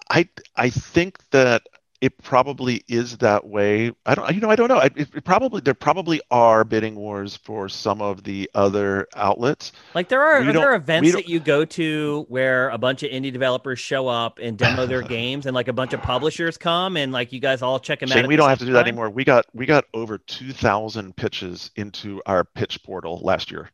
I 0.09 0.29
I 0.55 0.71
think 0.71 1.19
that 1.31 1.63
it 2.03 2.19
probably 2.21 2.83
is 2.89 3.19
that 3.19 3.47
way. 3.47 3.93
I 4.05 4.17
don't, 4.17 4.35
you 4.35 4.41
know, 4.41 4.51
I 4.51 4.57
don't 4.57 4.67
know. 4.67 4.81
It, 4.81 4.93
it, 4.97 5.25
probably 5.25 5.61
there 5.61 5.73
probably 5.73 6.21
are 6.33 6.65
bidding 6.65 6.97
wars 6.97 7.37
for 7.37 7.69
some 7.69 8.03
of 8.03 8.25
the 8.25 8.51
other 8.55 9.07
outlets. 9.15 9.71
Like 9.95 10.09
there 10.09 10.21
are, 10.21 10.41
are 10.41 10.53
there 10.53 10.75
events 10.75 11.13
that 11.13 11.29
you 11.29 11.39
go 11.39 11.65
to 11.65 12.27
where 12.29 12.71
a 12.71 12.79
bunch 12.79 13.05
of 13.05 13.13
indie 13.13 13.33
developers 13.33 13.79
show 13.79 14.09
up 14.09 14.41
and 14.43 14.59
demo 14.59 14.85
their 14.85 15.03
games, 15.19 15.47
and 15.47 15.55
like 15.55 15.69
a 15.69 15.73
bunch 15.73 15.93
of 15.93 16.03
publishers 16.03 16.59
come 16.59 16.97
and 16.97 17.13
like 17.13 17.33
you 17.33 17.39
guys 17.39 17.63
all 17.63 17.79
check 17.79 18.01
them 18.01 18.09
Shane, 18.09 18.25
out. 18.25 18.29
We 18.29 18.35
don't 18.35 18.49
have 18.49 18.59
to 18.59 18.67
do 18.67 18.73
that 18.73 18.89
anymore. 18.89 19.09
We 19.09 19.23
got 19.23 19.47
we 19.55 19.65
got 19.65 19.85
over 19.95 20.19
two 20.19 20.53
thousand 20.53 21.15
pitches 21.15 21.71
into 21.77 22.21
our 22.27 22.43
pitch 22.43 22.83
portal 22.83 23.21
last 23.23 23.53
year 23.53 23.71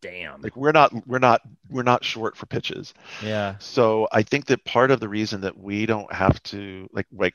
damn 0.00 0.40
like 0.42 0.56
we're 0.56 0.72
not 0.72 0.92
we're 1.06 1.18
not 1.18 1.40
we're 1.70 1.82
not 1.82 2.04
short 2.04 2.36
for 2.36 2.46
pitches 2.46 2.94
yeah 3.22 3.56
so 3.58 4.06
i 4.12 4.22
think 4.22 4.46
that 4.46 4.64
part 4.64 4.90
of 4.90 5.00
the 5.00 5.08
reason 5.08 5.40
that 5.40 5.58
we 5.58 5.86
don't 5.86 6.12
have 6.12 6.40
to 6.42 6.88
like 6.92 7.06
like 7.12 7.34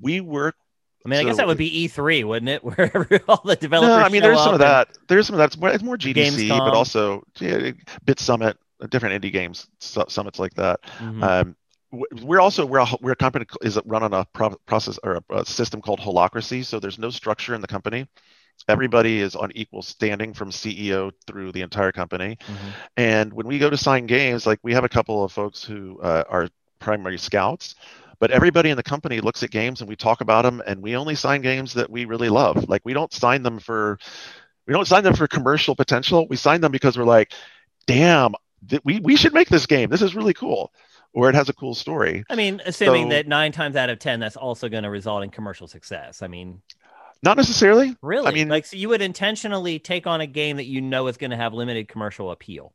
we 0.00 0.20
work 0.20 0.56
I 1.06 1.10
mean, 1.10 1.20
I 1.20 1.24
guess 1.24 1.36
that 1.36 1.46
would 1.46 1.56
be 1.56 1.88
E3, 1.88 2.24
wouldn't 2.24 2.48
it? 2.50 2.64
Where 2.64 3.20
all 3.28 3.40
the 3.44 3.56
developers. 3.56 3.88
No, 3.88 3.96
I 3.96 4.08
mean, 4.08 4.20
there's 4.20 4.42
some 4.42 4.52
of 4.52 4.58
that. 4.58 4.88
There's 5.06 5.26
some 5.26 5.34
of 5.34 5.38
that. 5.38 5.46
It's 5.46 5.56
more, 5.56 5.70
it's 5.70 5.82
more 5.82 5.96
GDC, 5.96 6.48
Gamescom. 6.48 6.58
but 6.58 6.74
also 6.74 7.22
yeah, 7.38 7.70
BitSummit, 8.04 8.56
different 8.90 9.22
indie 9.22 9.32
games 9.32 9.68
summits 9.78 10.38
like 10.38 10.52
that. 10.54 10.82
Mm-hmm. 10.98 11.22
Um, 11.22 11.56
we're 12.22 12.40
also 12.40 12.66
we're 12.66 12.80
a, 12.80 12.86
we're 13.00 13.12
a 13.12 13.16
company 13.16 13.46
is 13.62 13.78
run 13.86 14.02
on 14.02 14.12
a 14.12 14.26
pro- 14.32 14.56
process 14.66 14.98
or 15.02 15.20
a, 15.30 15.34
a, 15.36 15.46
system 15.46 15.80
called 15.80 16.00
holacracy 16.00 16.64
So 16.64 16.78
there's 16.78 16.98
no 16.98 17.10
structure 17.10 17.54
in 17.54 17.62
the 17.62 17.66
company 17.66 18.06
everybody 18.68 19.20
is 19.20 19.36
on 19.36 19.52
equal 19.54 19.82
standing 19.82 20.34
from 20.34 20.50
CEO 20.50 21.12
through 21.26 21.52
the 21.52 21.62
entire 21.62 21.92
company. 21.92 22.36
Mm-hmm. 22.40 22.68
And 22.96 23.32
when 23.32 23.46
we 23.46 23.58
go 23.58 23.70
to 23.70 23.76
sign 23.76 24.06
games, 24.06 24.46
like 24.46 24.58
we 24.62 24.72
have 24.74 24.84
a 24.84 24.88
couple 24.88 25.24
of 25.24 25.32
folks 25.32 25.62
who 25.62 26.00
uh, 26.00 26.24
are 26.28 26.48
primary 26.78 27.18
scouts, 27.18 27.74
but 28.18 28.30
everybody 28.30 28.70
in 28.70 28.76
the 28.76 28.82
company 28.82 29.20
looks 29.20 29.42
at 29.42 29.50
games 29.50 29.80
and 29.80 29.88
we 29.88 29.96
talk 29.96 30.20
about 30.20 30.42
them, 30.42 30.62
and 30.66 30.82
we 30.82 30.96
only 30.96 31.14
sign 31.14 31.40
games 31.40 31.74
that 31.74 31.90
we 31.90 32.04
really 32.04 32.28
love. 32.28 32.68
Like 32.68 32.82
we 32.84 32.92
don't 32.92 33.12
sign 33.12 33.42
them 33.42 33.58
for 33.58 33.98
we 34.66 34.74
don't 34.74 34.86
sign 34.86 35.04
them 35.04 35.14
for 35.14 35.26
commercial 35.26 35.74
potential. 35.74 36.26
We 36.28 36.36
sign 36.36 36.60
them 36.60 36.72
because 36.72 36.98
we're 36.98 37.04
like, 37.04 37.32
damn, 37.86 38.34
th- 38.68 38.82
we 38.84 39.00
we 39.00 39.16
should 39.16 39.34
make 39.34 39.48
this 39.48 39.66
game. 39.66 39.88
This 39.88 40.02
is 40.02 40.14
really 40.14 40.34
cool 40.34 40.72
or 41.14 41.28
it 41.28 41.34
has 41.34 41.48
a 41.48 41.52
cool 41.52 41.74
story. 41.74 42.24
I 42.28 42.36
mean, 42.36 42.60
assuming 42.66 43.04
so, 43.04 43.16
that 43.16 43.26
nine 43.26 43.52
times 43.52 43.76
out 43.76 43.90
of 43.90 43.98
ten, 43.98 44.20
that's 44.20 44.36
also 44.36 44.68
going 44.68 44.82
to 44.84 44.90
result 44.90 45.22
in 45.22 45.30
commercial 45.30 45.66
success. 45.66 46.22
I 46.22 46.28
mean, 46.28 46.60
not 47.22 47.36
necessarily. 47.36 47.96
Really? 48.02 48.26
I 48.26 48.30
mean, 48.30 48.48
like, 48.48 48.66
so 48.66 48.76
you 48.76 48.88
would 48.90 49.02
intentionally 49.02 49.78
take 49.78 50.06
on 50.06 50.20
a 50.20 50.26
game 50.26 50.56
that 50.56 50.66
you 50.66 50.80
know 50.80 51.06
is 51.08 51.16
going 51.16 51.30
to 51.30 51.36
have 51.36 51.52
limited 51.54 51.88
commercial 51.88 52.30
appeal. 52.30 52.72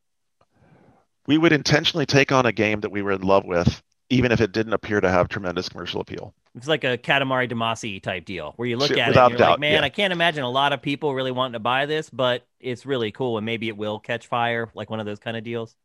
We 1.28 1.38
would 1.38 1.53
intentionally 1.53 2.06
take 2.06 2.32
on 2.32 2.45
a 2.45 2.52
game 2.52 2.82
that 2.82 2.91
we 2.91 3.02
were 3.02 3.14
in 3.14 3.22
love 3.22 3.45
with, 3.45 3.82
even 4.10 4.32
if 4.32 4.41
it 4.41 4.52
didn't 4.52 4.74
appear 4.74 4.99
to 4.99 5.10
have 5.10 5.30
tremendous 5.30 5.70
commercial 5.70 6.02
appeal. 6.02 6.34
It's 6.56 6.68
like 6.68 6.84
a 6.84 6.98
Katamari 6.98 7.49
Damacy 7.49 8.03
type 8.03 8.26
deal 8.26 8.53
where 8.57 8.68
you 8.68 8.78
look 8.78 8.91
at 8.91 9.07
Without 9.07 9.07
it 9.07 9.18
and 9.18 9.32
you're 9.32 9.38
doubt, 9.40 9.52
like, 9.52 9.60
man, 9.60 9.74
yeah. 9.74 9.82
I 9.84 9.90
can't 9.90 10.14
imagine 10.14 10.44
a 10.44 10.49
lot 10.49 10.74
of 10.74 10.82
people 10.82 11.15
really 11.15 11.32
wanting 11.32 11.53
to 11.53 11.60
buy 11.60 11.86
this, 11.86 12.10
but 12.10 12.45
it's 12.60 12.86
really 12.86 13.11
cool 13.11 13.38
and 13.38 13.45
maybe 13.45 13.70
it 13.70 13.78
will 13.78 13.99
catch 13.99 14.28
fire, 14.28 14.70
like 14.76 14.90
one 14.90 14.99
of 14.99 15.06
those 15.06 15.20
kind 15.20 15.38
of 15.38 15.44
deals. 15.44 15.76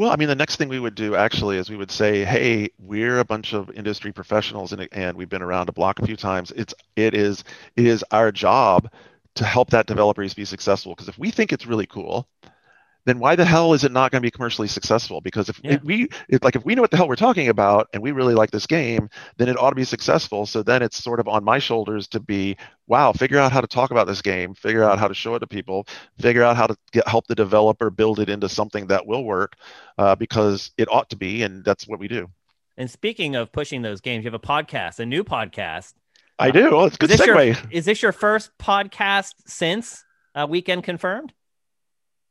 Well, 0.00 0.10
I 0.10 0.16
mean, 0.16 0.28
the 0.28 0.34
next 0.34 0.56
thing 0.56 0.70
we 0.70 0.80
would 0.80 0.94
do 0.94 1.14
actually 1.14 1.58
is 1.58 1.68
we 1.68 1.76
would 1.76 1.90
say, 1.90 2.24
"Hey, 2.24 2.70
we're 2.78 3.18
a 3.18 3.24
bunch 3.24 3.52
of 3.52 3.70
industry 3.72 4.12
professionals, 4.12 4.72
and, 4.72 4.88
and 4.92 5.14
we've 5.14 5.28
been 5.28 5.42
around 5.42 5.68
a 5.68 5.72
block 5.72 5.98
a 5.98 6.06
few 6.06 6.16
times. 6.16 6.50
It's 6.52 6.72
it 6.96 7.12
is 7.14 7.44
it 7.76 7.84
is 7.86 8.02
our 8.10 8.32
job 8.32 8.90
to 9.34 9.44
help 9.44 9.68
that 9.70 9.84
developer 9.86 10.22
be 10.34 10.44
successful. 10.46 10.94
Because 10.94 11.08
if 11.08 11.18
we 11.18 11.30
think 11.30 11.52
it's 11.52 11.66
really 11.66 11.86
cool, 11.86 12.26
then 13.10 13.18
why 13.18 13.34
the 13.34 13.44
hell 13.44 13.72
is 13.72 13.82
it 13.82 13.90
not 13.90 14.12
going 14.12 14.22
to 14.22 14.26
be 14.26 14.30
commercially 14.30 14.68
successful? 14.68 15.20
Because 15.20 15.48
if, 15.48 15.60
yeah. 15.64 15.72
if 15.72 15.82
we 15.82 16.08
if, 16.28 16.44
like 16.44 16.54
if 16.54 16.64
we 16.64 16.76
know 16.76 16.82
what 16.82 16.92
the 16.92 16.96
hell 16.96 17.08
we're 17.08 17.16
talking 17.16 17.48
about 17.48 17.88
and 17.92 18.00
we 18.00 18.12
really 18.12 18.34
like 18.34 18.52
this 18.52 18.68
game, 18.68 19.10
then 19.36 19.48
it 19.48 19.58
ought 19.58 19.70
to 19.70 19.76
be 19.76 19.82
successful. 19.82 20.46
So 20.46 20.62
then 20.62 20.80
it's 20.80 21.02
sort 21.02 21.18
of 21.18 21.26
on 21.26 21.42
my 21.42 21.58
shoulders 21.58 22.06
to 22.08 22.20
be, 22.20 22.56
wow, 22.86 23.12
figure 23.12 23.38
out 23.38 23.50
how 23.50 23.60
to 23.60 23.66
talk 23.66 23.90
about 23.90 24.06
this 24.06 24.22
game, 24.22 24.54
figure 24.54 24.84
out 24.84 25.00
how 25.00 25.08
to 25.08 25.14
show 25.14 25.34
it 25.34 25.40
to 25.40 25.48
people, 25.48 25.88
figure 26.20 26.44
out 26.44 26.56
how 26.56 26.68
to 26.68 26.76
get, 26.92 27.08
help 27.08 27.26
the 27.26 27.34
developer 27.34 27.90
build 27.90 28.20
it 28.20 28.30
into 28.30 28.48
something 28.48 28.86
that 28.86 29.04
will 29.04 29.24
work, 29.24 29.56
uh, 29.98 30.14
because 30.14 30.70
it 30.78 30.86
ought 30.88 31.10
to 31.10 31.16
be, 31.16 31.42
and 31.42 31.64
that's 31.64 31.88
what 31.88 31.98
we 31.98 32.06
do. 32.06 32.30
And 32.76 32.88
speaking 32.88 33.34
of 33.34 33.50
pushing 33.50 33.82
those 33.82 34.00
games, 34.00 34.24
you 34.24 34.30
have 34.30 34.40
a 34.40 34.46
podcast, 34.46 35.00
a 35.00 35.06
new 35.06 35.24
podcast. 35.24 35.94
I 36.38 36.52
do. 36.52 36.70
Well, 36.70 36.86
it's 36.86 36.96
good 36.96 37.10
is 37.10 37.20
segue. 37.20 37.46
Your, 37.46 37.56
is 37.72 37.84
this 37.86 38.02
your 38.02 38.12
first 38.12 38.50
podcast 38.58 39.34
since 39.46 40.04
uh, 40.34 40.46
Weekend 40.48 40.84
Confirmed? 40.84 41.32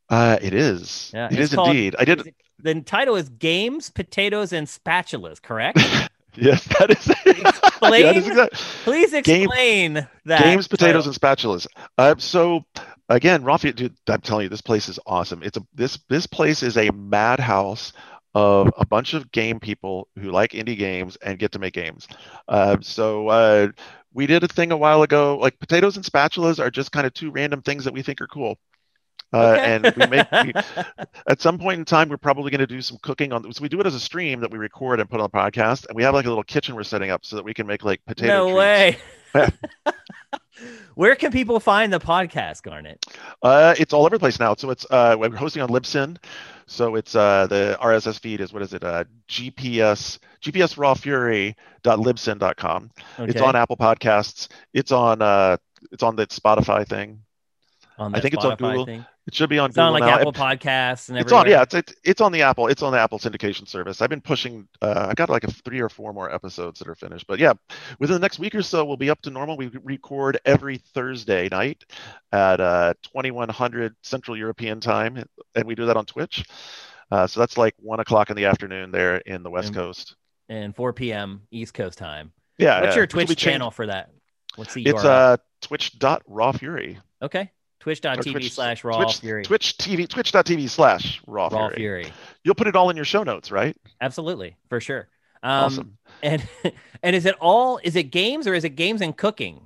Uh, 0.10 0.38
it 0.42 0.54
is. 0.54 1.12
Yeah, 1.14 1.30
it 1.32 1.40
is 1.40 1.54
called, 1.54 1.70
indeed. 1.70 1.96
I 2.00 2.06
did. 2.06 2.34
The 2.60 2.82
title 2.82 3.16
is 3.16 3.30
Games, 3.30 3.90
Potatoes, 3.90 4.52
and 4.52 4.68
Spatulas, 4.68 5.42
correct? 5.42 5.78
yes, 6.36 6.64
that 6.80 6.90
is. 6.90 7.10
Explain, 7.26 8.04
that 8.04 8.18
is 8.18 8.28
exactly. 8.28 8.60
Please 8.84 9.14
explain 9.14 9.94
Game, 9.94 10.08
that. 10.26 10.44
Games, 10.44 10.68
potatoes, 10.68 11.06
title. 11.06 11.30
and 11.52 11.64
spatulas. 11.64 11.68
Uh, 11.98 12.16
so 12.18 12.66
again, 13.08 13.44
Raw 13.44 13.58
Fury, 13.58 13.74
dude, 13.74 13.96
I'm 14.08 14.22
telling 14.22 14.44
you, 14.44 14.50
this 14.50 14.62
place 14.62 14.90
is 14.90 15.00
awesome. 15.06 15.44
It's 15.44 15.58
a 15.58 15.62
this 15.74 16.00
this 16.10 16.26
place 16.26 16.64
is 16.64 16.78
a 16.78 16.92
madhouse 16.92 17.94
of 18.36 18.72
a 18.78 18.86
bunch 18.86 19.14
of 19.14 19.32
game 19.32 19.60
people 19.60 20.08
who 20.18 20.32
like 20.32 20.52
indie 20.52 20.78
games 20.78 21.18
and 21.24 21.40
get 21.40 21.52
to 21.52 21.60
make 21.60 21.74
games. 21.74 22.08
Uh, 22.48 22.78
so 22.82 23.28
uh, 23.28 23.68
we 24.14 24.28
did 24.28 24.44
a 24.44 24.48
thing 24.48 24.72
a 24.72 24.78
while 24.78 25.04
ago. 25.04 25.38
Like 25.38 25.60
potatoes 25.60 25.96
and 25.96 26.06
spatulas 26.06 26.60
are 26.60 26.72
just 26.72 26.92
kind 26.92 27.08
of 27.08 27.14
two 27.14 27.32
random 27.32 27.62
things 27.62 27.86
that 27.86 27.94
we 27.94 28.02
think 28.02 28.22
are 28.22 28.28
cool. 28.28 28.58
Uh, 29.32 29.52
okay. 29.52 29.76
and 29.76 29.94
we 29.96 30.08
make 30.08 30.32
we, 30.32 30.54
at 31.28 31.40
some 31.40 31.60
point 31.60 31.78
in 31.78 31.86
time 31.86 32.10
we're 32.10 32.18
probably 32.18 32.50
going 32.50 32.60
to 32.60 32.66
do 32.66 32.82
some 32.82 32.98
cooking 33.04 33.32
on 33.32 33.54
so 33.54 33.62
we 33.62 33.70
do 33.70 33.80
it 33.80 33.86
as 33.86 33.94
a 33.94 34.00
stream 34.00 34.40
that 34.40 34.50
we 34.50 34.58
record 34.58 35.00
and 35.00 35.08
put 35.08 35.20
on 35.20 35.30
the 35.32 35.38
podcast 35.38 35.86
and 35.88 35.96
we 35.96 36.02
have 36.02 36.16
like 36.16 36.26
a 36.26 36.30
little 36.30 36.44
kitchen 36.44 36.74
we're 36.74 36.82
setting 36.82 37.12
up 37.12 37.24
so 37.24 37.36
that 37.36 37.46
we 37.46 37.54
can 37.54 37.68
make 37.68 37.84
like 37.84 38.04
potato 38.06 38.48
no 38.48 38.56
way 38.56 38.98
where 40.96 41.16
can 41.16 41.32
people 41.32 41.60
find 41.60 41.94
the 41.94 42.00
podcast 42.00 42.64
garnett 42.64 43.06
uh, 43.44 43.76
it's 43.78 43.94
all 43.94 44.04
over 44.04 44.16
the 44.16 44.20
place 44.20 44.40
now 44.40 44.56
so 44.56 44.72
it's 44.72 44.88
uh, 44.90 45.16
we're 45.16 45.30
hosting 45.30 45.62
on 45.62 45.70
libsyn 45.70 46.18
so 46.66 46.96
it's 46.96 47.16
uh, 47.16 47.46
the 47.48 47.78
rss 47.82 48.20
feed 48.20 48.42
is 48.42 48.52
what 48.52 48.64
is 48.64 48.74
it 48.74 48.84
uh, 48.84 49.04
gps 49.28 50.18
gps 50.42 50.76
raw 50.76 50.96
fury.libsyn.com 50.96 52.90
okay. 53.20 53.32
it's 53.32 53.42
on 53.42 53.56
apple 53.56 53.78
podcasts 53.78 54.48
it's 54.74 54.92
on 54.92 55.22
uh, 55.22 55.56
it's 55.92 56.02
on 56.02 56.16
the 56.16 56.26
spotify 56.26 56.88
thing 56.88 57.22
I 58.00 58.22
think 58.22 58.34
Spotify 58.36 58.38
it's 58.38 58.46
on 58.46 58.58
Google. 58.58 58.86
Thing. 58.86 59.06
It 59.30 59.36
should 59.36 59.48
be 59.48 59.60
on 59.60 59.70
it's 59.70 59.76
Google 59.76 59.94
on 59.94 59.94
like 59.94 60.02
now. 60.02 60.18
Apple 60.18 60.34
Podcasts 60.34 61.10
and 61.10 61.18
It's 61.20 61.32
on, 61.32 61.48
yeah, 61.48 61.62
it's, 61.62 61.76
it's, 61.76 61.94
it's 62.04 62.20
on 62.20 62.32
the 62.32 62.42
Apple, 62.42 62.66
it's 62.66 62.82
on 62.82 62.92
the 62.92 62.98
Apple 62.98 63.20
syndication 63.20 63.68
service. 63.68 64.02
I've 64.02 64.10
been 64.10 64.22
pushing. 64.22 64.68
Uh, 64.82 65.06
I 65.08 65.14
got 65.14 65.30
like 65.30 65.44
a 65.44 65.52
three 65.52 65.82
or 65.82 65.88
four 65.88 66.14
more 66.14 66.34
episodes 66.34 66.80
that 66.80 66.88
are 66.88 66.96
finished, 66.96 67.28
but 67.28 67.38
yeah, 67.38 67.54
within 68.00 68.16
the 68.16 68.20
next 68.20 68.40
week 68.40 68.56
or 68.56 68.64
so, 68.64 68.84
we'll 68.84 68.98
be 68.98 69.12
up 69.12 69.22
to 69.22 69.30
normal. 69.30 69.56
We 69.56 69.68
record 69.84 70.40
every 70.46 70.80
Thursday 70.80 71.48
night 71.48 71.84
at 72.32 72.60
uh, 72.60 72.96
2100 73.04 73.96
Central 74.02 74.36
European 74.36 74.80
time, 74.80 75.24
and 75.54 75.66
we 75.66 75.76
do 75.76 75.86
that 75.86 75.96
on 75.96 76.08
Twitch. 76.08 76.44
Uh, 77.12 77.28
so 77.28 77.40
that's 77.40 77.56
like 77.56 77.76
one 77.78 78.00
o'clock 78.00 78.32
in 78.32 78.36
the 78.36 78.46
afternoon 78.46 78.90
there 78.90 79.18
in 79.18 79.44
the 79.44 79.52
West 79.52 79.68
and, 79.68 79.76
Coast, 79.76 80.16
and 80.50 80.76
4 80.76 80.92
p.m. 80.94 81.44
East 81.52 81.76
Coast 81.76 82.00
time. 82.00 82.32
Yeah. 82.58 82.82
What's 82.82 82.96
your 82.96 83.06
Twitch 83.06 83.38
channel 83.38 83.70
for 83.70 83.86
that? 83.86 84.10
What's 84.56 84.74
the 84.74 84.86
URL? 84.86 84.94
It's 84.96 85.06
uh, 85.06 85.38
twitch.rawfury. 85.62 86.98
Okay. 87.22 87.52
Twitch.tv 87.80 88.32
Twitch- 88.32 88.54
slash 88.54 88.84
Raw 88.84 88.98
Twitch, 89.04 89.20
Fury. 89.20 89.44
Twitch 89.44 89.78
TV, 89.78 90.08
twitch.tv 90.08 90.70
slash 90.70 91.22
Raw, 91.28 91.48
Raw 91.48 91.70
Fury. 91.70 91.76
Fury. 91.76 92.14
You'll 92.44 92.56
put 92.56 92.68
it 92.68 92.76
all 92.76 92.90
in 92.90 92.96
your 92.96 93.06
show 93.06 93.24
notes, 93.24 93.52
right? 93.52 93.76
Absolutely, 94.02 94.56
for 94.70 94.80
sure. 94.82 95.08
Um, 95.44 95.52
awesome. 95.66 95.98
And 96.22 96.48
and 97.04 97.16
is 97.16 97.26
it 97.26 97.36
all? 97.40 97.80
Is 97.84 97.96
it 97.96 98.04
games 98.12 98.48
or 98.48 98.54
is 98.54 98.64
it 98.66 98.72
games 98.76 99.02
and 99.02 99.16
cooking, 99.16 99.62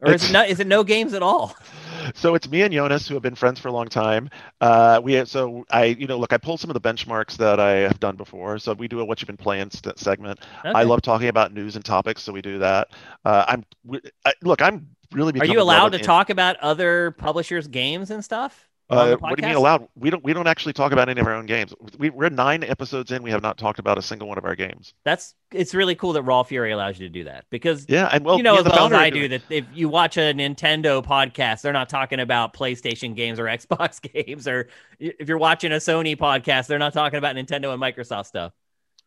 or 0.00 0.08
is 0.08 0.14
It's- 0.24 0.30
it 0.30 0.32
not? 0.32 0.48
Is 0.48 0.58
it 0.60 0.66
no 0.66 0.82
games 0.84 1.14
at 1.14 1.22
all? 1.22 1.54
So 2.12 2.34
it's 2.34 2.46
me 2.50 2.60
and 2.60 2.74
Jonas 2.74 3.08
who 3.08 3.14
have 3.14 3.22
been 3.22 3.34
friends 3.34 3.58
for 3.58 3.68
a 3.68 3.72
long 3.72 3.86
time. 3.86 4.28
Uh, 4.60 5.00
we 5.02 5.24
so 5.24 5.64
I 5.70 5.84
you 5.86 6.06
know 6.06 6.18
look 6.18 6.34
I 6.34 6.36
pulled 6.36 6.60
some 6.60 6.68
of 6.68 6.74
the 6.74 6.80
benchmarks 6.80 7.38
that 7.38 7.58
I 7.58 7.76
have 7.76 7.98
done 7.98 8.16
before. 8.16 8.58
So 8.58 8.74
we 8.74 8.88
do 8.88 9.00
a 9.00 9.04
what 9.06 9.22
you've 9.22 9.26
been 9.26 9.38
playing 9.38 9.70
st- 9.70 9.98
segment. 9.98 10.40
I 10.64 10.82
love 10.82 11.00
talking 11.00 11.28
about 11.28 11.54
news 11.54 11.76
and 11.76 11.84
topics, 11.84 12.22
so 12.22 12.30
we 12.30 12.42
do 12.42 12.58
that. 12.58 12.88
Uh, 13.24 13.46
I'm 13.48 13.64
w- 13.86 14.02
I, 14.26 14.34
look 14.42 14.60
I'm 14.60 14.86
really 15.14 15.40
Are 15.40 15.46
you 15.46 15.60
allowed 15.60 15.76
to 15.76 15.98
relevant- 15.98 16.04
talk 16.04 16.30
about 16.30 16.56
other 16.58 17.12
publishers' 17.12 17.66
games 17.68 18.10
and 18.10 18.24
stuff? 18.24 18.68
Uh, 18.90 19.16
what 19.16 19.36
do 19.38 19.42
you 19.42 19.48
mean 19.48 19.56
allowed? 19.56 19.88
We 19.96 20.10
don't 20.10 20.22
we 20.22 20.34
don't 20.34 20.46
actually 20.46 20.74
talk 20.74 20.92
about 20.92 21.08
any 21.08 21.18
of 21.18 21.26
our 21.26 21.32
own 21.32 21.46
games. 21.46 21.72
We, 21.96 22.10
we're 22.10 22.28
nine 22.28 22.62
episodes 22.62 23.10
in. 23.12 23.22
We 23.22 23.30
have 23.30 23.40
not 23.40 23.56
talked 23.56 23.78
about 23.78 23.96
a 23.96 24.02
single 24.02 24.28
one 24.28 24.36
of 24.36 24.44
our 24.44 24.54
games. 24.54 24.92
That's 25.04 25.34
it's 25.52 25.74
really 25.74 25.94
cool 25.94 26.12
that 26.12 26.22
Raw 26.22 26.42
Fury 26.42 26.70
allows 26.70 27.00
you 27.00 27.06
to 27.06 27.12
do 27.12 27.24
that 27.24 27.46
because 27.48 27.86
Yeah, 27.88 28.10
and 28.12 28.22
well, 28.26 28.36
you 28.36 28.42
know 28.42 28.52
me 28.52 28.58
as 28.60 28.64
well 28.66 28.86
as 28.86 28.92
I 28.92 29.08
do 29.08 29.26
that 29.28 29.40
if 29.48 29.64
you 29.72 29.88
watch 29.88 30.18
a 30.18 30.34
Nintendo 30.34 31.02
podcast, 31.02 31.62
they're 31.62 31.72
not 31.72 31.88
talking 31.88 32.20
about 32.20 32.52
PlayStation 32.52 33.16
games 33.16 33.40
or 33.40 33.44
Xbox 33.58 34.02
games, 34.02 34.46
or 34.46 34.68
if 35.00 35.28
you're 35.28 35.38
watching 35.38 35.72
a 35.72 35.76
Sony 35.76 36.14
podcast, 36.14 36.66
they're 36.66 36.78
not 36.78 36.92
talking 36.92 37.16
about 37.16 37.36
Nintendo 37.36 37.72
and 37.72 37.80
Microsoft 37.82 38.26
stuff. 38.26 38.52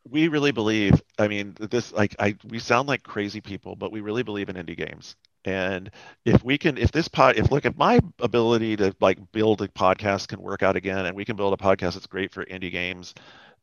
we 0.09 0.27
really 0.27 0.51
believe 0.51 1.01
i 1.19 1.27
mean 1.27 1.53
this 1.59 1.91
like 1.91 2.15
i 2.17 2.34
we 2.45 2.59
sound 2.59 2.88
like 2.88 3.03
crazy 3.03 3.41
people 3.41 3.75
but 3.75 3.91
we 3.91 3.99
really 4.01 4.23
believe 4.23 4.47
in 4.49 4.55
indie 4.55 4.75
games 4.77 5.15
and 5.47 5.89
if 6.25 6.43
we 6.43 6.57
can 6.57 6.77
if 6.77 6.91
this 6.91 7.07
pod 7.07 7.37
if 7.37 7.49
look 7.51 7.65
if 7.65 7.77
my 7.77 7.99
ability 8.19 8.75
to 8.75 8.93
like 8.99 9.31
build 9.31 9.61
a 9.61 9.67
podcast 9.69 10.27
can 10.27 10.41
work 10.41 10.61
out 10.61 10.75
again 10.75 11.05
and 11.05 11.15
we 11.15 11.23
can 11.23 11.37
build 11.37 11.53
a 11.53 11.57
podcast 11.57 11.93
that's 11.93 12.05
great 12.05 12.33
for 12.33 12.45
indie 12.45 12.71
games 12.71 13.13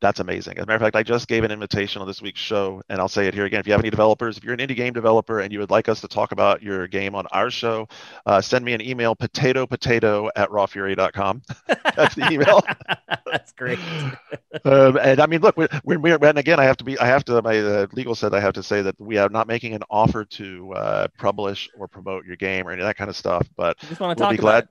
that's 0.00 0.20
amazing. 0.20 0.58
As 0.58 0.64
a 0.64 0.66
matter 0.66 0.76
of 0.76 0.82
fact, 0.82 0.96
I 0.96 1.02
just 1.02 1.28
gave 1.28 1.44
an 1.44 1.50
invitation 1.50 2.02
on 2.02 2.06
this 2.06 2.20
week's 2.20 2.40
show, 2.40 2.82
and 2.88 3.00
I'll 3.00 3.08
say 3.08 3.26
it 3.26 3.34
here 3.34 3.44
again. 3.44 3.60
If 3.60 3.66
you 3.66 3.72
have 3.72 3.80
any 3.80 3.90
developers, 3.90 4.36
if 4.36 4.44
you're 4.44 4.54
an 4.54 4.60
indie 4.60 4.76
game 4.76 4.92
developer 4.92 5.40
and 5.40 5.52
you 5.52 5.60
would 5.60 5.70
like 5.70 5.88
us 5.88 6.00
to 6.02 6.08
talk 6.08 6.32
about 6.32 6.62
your 6.62 6.86
game 6.86 7.14
on 7.14 7.26
our 7.28 7.50
show, 7.50 7.88
uh, 8.26 8.40
send 8.40 8.64
me 8.64 8.72
an 8.74 8.80
email, 8.80 9.14
potato 9.14 9.66
potato 9.66 10.28
at 10.36 10.50
rawfury.com. 10.50 11.42
That's 11.96 12.14
the 12.14 12.28
email. 12.30 12.62
That's 13.26 13.52
great. 13.52 13.78
um, 14.64 14.98
and 14.98 15.20
I 15.20 15.26
mean, 15.26 15.40
look, 15.40 15.56
we're, 15.56 15.68
we're, 15.84 15.98
we're, 15.98 16.24
and 16.24 16.38
again, 16.38 16.60
I 16.60 16.64
have 16.64 16.76
to 16.78 16.84
be, 16.84 16.98
I 16.98 17.06
have 17.06 17.24
to, 17.26 17.40
my 17.42 17.58
uh, 17.58 17.86
legal 17.92 18.14
said 18.14 18.34
I 18.34 18.40
have 18.40 18.54
to 18.54 18.62
say 18.62 18.82
that 18.82 19.00
we 19.00 19.18
are 19.18 19.28
not 19.28 19.46
making 19.46 19.74
an 19.74 19.82
offer 19.90 20.24
to 20.24 20.72
uh, 20.74 21.08
publish 21.18 21.68
or 21.78 21.88
promote 21.88 22.26
your 22.26 22.36
game 22.36 22.68
or 22.68 22.72
any 22.72 22.82
of 22.82 22.86
that 22.86 22.96
kind 22.96 23.10
of 23.10 23.16
stuff, 23.16 23.48
but 23.56 23.76
I 23.82 23.86
just 23.86 24.00
want 24.00 24.18
to 24.18 24.24
we'll 24.24 24.30
be 24.32 24.36
glad. 24.36 24.64
about. 24.64 24.68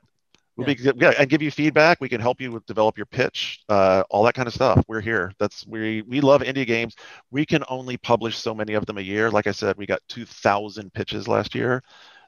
We'll 0.56 0.68
be 0.68 0.78
yeah, 0.80 1.14
and 1.18 1.30
give 1.30 1.42
you 1.42 1.50
feedback. 1.50 2.00
We 2.00 2.10
can 2.10 2.22
help 2.22 2.40
you 2.40 2.52
with 2.52 2.66
develop 2.68 2.96
your 2.96 3.08
pitch, 3.08 3.62
uh, 3.70 4.04
all 4.12 4.24
that 4.24 4.36
kind 4.36 4.48
of 4.48 4.54
stuff. 4.54 4.84
We're 4.88 5.02
here. 5.02 5.34
That's 5.40 5.66
we 5.66 6.04
we 6.04 6.22
love 6.22 6.42
indie 6.42 6.68
games. 6.68 6.96
We 7.32 7.44
can 7.46 7.64
only 7.70 7.98
publish 7.98 8.38
so 8.38 8.54
many 8.54 8.74
of 8.74 8.86
them 8.86 9.00
a 9.00 9.02
year. 9.02 9.32
Like 9.32 9.48
I 9.48 9.52
said, 9.52 9.78
we 9.78 9.88
got 9.88 10.02
two 10.08 10.26
thousand 10.26 10.94
pitches 10.94 11.28
last 11.28 11.56
year. 11.56 11.82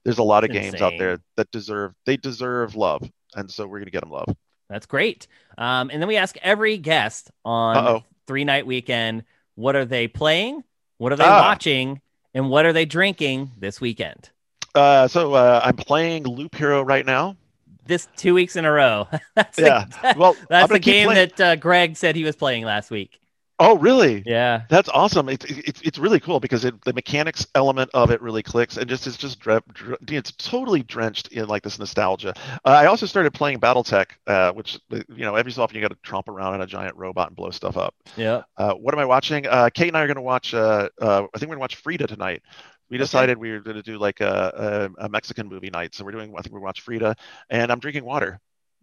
There's 0.04 0.18
a 0.18 0.24
lot 0.24 0.44
of 0.44 0.52
That's 0.52 0.60
games 0.72 0.82
out 0.82 0.94
there 0.98 1.20
that 1.36 1.52
deserve 1.52 1.94
they 2.06 2.18
deserve 2.18 2.76
love, 2.76 3.08
and 3.36 3.50
so 3.50 3.68
we're 3.68 3.80
gonna 3.80 3.92
get 3.92 4.02
them 4.02 4.12
love. 4.12 4.36
That's 4.70 4.88
great. 4.88 5.28
Um, 5.60 5.92
and 5.92 6.02
then 6.02 6.08
we 6.08 6.18
ask 6.18 6.36
every 6.42 6.78
guest 6.78 7.30
on 7.44 7.78
Uh-oh. 7.78 8.04
three 8.26 8.44
night 8.44 8.66
weekend, 8.66 9.24
what 9.54 9.76
are 9.76 9.86
they 9.86 10.08
playing? 10.08 10.64
What 10.98 11.12
are 11.14 11.16
they 11.16 11.24
Ah. 11.26 11.42
watching? 11.42 12.02
And 12.34 12.50
what 12.50 12.66
are 12.66 12.74
they 12.74 12.86
drinking 12.86 13.52
this 13.60 13.80
weekend? 13.80 14.32
Uh, 14.74 15.08
so 15.08 15.36
uh, 15.36 15.62
I'm 15.64 15.76
playing 15.78 16.24
Loop 16.24 16.56
Hero 16.56 16.82
right 16.82 17.06
now. 17.06 17.38
This 17.86 18.08
two 18.16 18.34
weeks 18.34 18.56
in 18.56 18.66
a 18.66 18.72
row. 18.72 19.08
that's 19.36 19.60
Yeah. 19.60 19.86
the, 20.02 20.16
Well, 20.18 20.36
that's 20.50 20.72
the 20.72 20.80
game 20.80 21.08
playing- 21.08 21.32
that 21.38 21.42
uh, 21.42 21.56
Greg 21.56 21.96
said 21.98 22.16
he 22.16 22.24
was 22.24 22.36
playing 22.36 22.66
last 22.66 22.92
week. 22.92 23.20
Oh, 23.58 23.78
really? 23.78 24.22
Yeah. 24.26 24.64
That's 24.70 24.90
awesome. 24.90 25.30
It's 25.30 25.46
it's 25.46 25.80
it's 25.82 25.98
really 25.98 26.20
cool 26.20 26.42
because 26.42 26.66
it, 26.66 26.76
the 26.84 26.92
mechanics 26.92 27.48
element 27.56 27.90
of 27.94 28.12
it 28.12 28.22
really 28.22 28.44
clicks 28.44 28.76
and 28.76 28.90
just 28.90 29.08
it's 29.08 29.16
just 29.16 29.40
dre- 29.40 29.62
dre- 29.72 29.96
it's 30.10 30.34
totally 30.34 30.84
drenched 30.84 31.30
in 31.30 31.48
like 31.48 31.64
this 31.64 31.80
nostalgia. 31.80 32.34
Uh, 32.66 32.70
I 32.72 32.88
also 32.88 33.06
started 33.06 33.34
playing 33.34 33.62
BattleTech, 33.62 34.08
uh, 34.28 34.52
which 34.52 34.78
you 34.92 35.06
know 35.24 35.36
every 35.36 35.54
so 35.54 35.64
often 35.64 35.78
you 35.78 35.82
got 35.82 35.92
to 35.92 35.98
tromp 36.04 36.28
around 36.28 36.56
on 36.56 36.62
a 36.64 36.66
giant 36.68 36.98
robot 36.98 37.28
and 37.30 37.36
blow 37.38 37.50
stuff 37.50 37.78
up. 37.78 37.96
Yeah. 38.18 38.42
Uh, 38.58 38.74
what 38.74 38.94
am 38.94 39.00
I 39.00 39.06
watching? 39.06 39.48
Uh, 39.48 39.70
Kate 39.74 39.88
and 39.88 39.96
I 39.96 40.02
are 40.02 40.08
going 40.08 40.16
to 40.16 40.22
watch. 40.22 40.54
Uh, 40.54 40.90
uh, 41.00 41.24
I 41.34 41.38
think 41.40 41.44
we're 41.50 41.56
going 41.56 41.60
to 41.60 41.60
watch 41.62 41.78
Frida 41.78 42.08
tonight. 42.08 42.42
We 42.90 42.98
Okay. 42.98 43.04
decided 43.04 43.38
we 43.38 43.52
were 43.52 43.60
going 43.62 43.78
to 43.78 43.82
do 43.84 43.98
like 43.98 44.22
a, 44.22 44.90
a, 45.00 45.06
a 45.06 45.10
Mexican 45.10 45.48
movie 45.48 45.70
night, 45.72 45.96
so 45.96 46.06
we're 46.06 46.12
doing. 46.12 46.34
I 46.38 46.42
think 46.42 46.54
we're 46.54 46.60
watch 46.60 46.82
Frida, 46.82 47.16
and 47.50 47.72
I'm 47.72 47.80
drinking 47.80 48.06
water. 48.06 48.40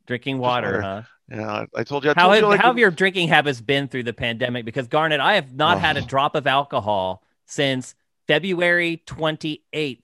Drinking 0.06 0.38
water, 0.38 0.66
water. 0.78 0.82
huh? 0.82 1.02
Yeah, 1.30 1.66
I 1.74 1.84
told 1.84 2.04
you. 2.04 2.10
I 2.10 2.14
How 2.14 2.22
told 2.24 2.34
have, 2.34 2.42
you 2.42 2.48
like, 2.48 2.60
how 2.60 2.66
have 2.68 2.78
your 2.78 2.90
drinking 2.90 3.28
habits 3.28 3.60
been 3.60 3.86
through 3.88 4.02
the 4.02 4.12
pandemic? 4.12 4.64
Because 4.64 4.88
Garnett, 4.88 5.20
I 5.20 5.34
have 5.34 5.54
not 5.54 5.78
had 5.78 5.96
a 5.96 6.00
Oh. 6.00 6.04
drop 6.06 6.34
of 6.34 6.46
alcohol 6.48 7.22
since 7.46 7.94
February 8.26 9.02
28th 9.06 10.02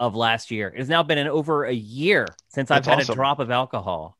of 0.00 0.14
last 0.14 0.50
year. 0.50 0.68
It 0.68 0.78
has 0.78 0.88
now 0.88 1.02
been 1.02 1.18
an 1.18 1.28
over 1.28 1.64
a 1.64 1.72
year 1.72 2.34
since 2.48 2.70
I've 2.70 2.84
That's 2.84 2.88
had 2.88 2.98
awesome. 3.00 3.12
a 3.12 3.16
drop 3.16 3.38
of 3.38 3.50
alcohol. 3.50 4.16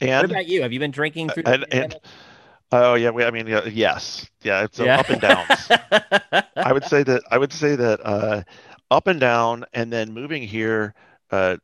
And 0.00 0.10
what 0.10 0.30
about 0.30 0.46
you? 0.46 0.62
Have 0.62 0.72
you 0.72 0.78
been 0.78 0.92
drinking 0.92 1.30
uh, 1.30 1.34
through 1.34 1.42
the 1.42 1.50
and, 1.54 1.62
and 1.64 1.70
pandemic? 1.72 2.02
Oh 2.72 2.94
yeah, 2.94 3.10
we, 3.10 3.24
I 3.24 3.30
mean 3.30 3.46
yeah, 3.46 3.64
yes, 3.66 4.28
yeah, 4.42 4.64
it's 4.64 4.78
Yeah. 4.78 5.00
up 5.00 5.08
and 5.10 5.20
downs. 5.20 5.68
I 6.56 6.72
would 6.72 6.84
say 6.84 7.02
that 7.02 7.22
I 7.30 7.38
would 7.38 7.52
say 7.52 7.76
that 7.76 8.00
uh, 8.04 8.42
up 8.90 9.06
and 9.06 9.20
down, 9.20 9.64
and 9.72 9.92
then 9.92 10.12
moving 10.12 10.42
here. 10.42 10.94
Uh, 11.30 11.56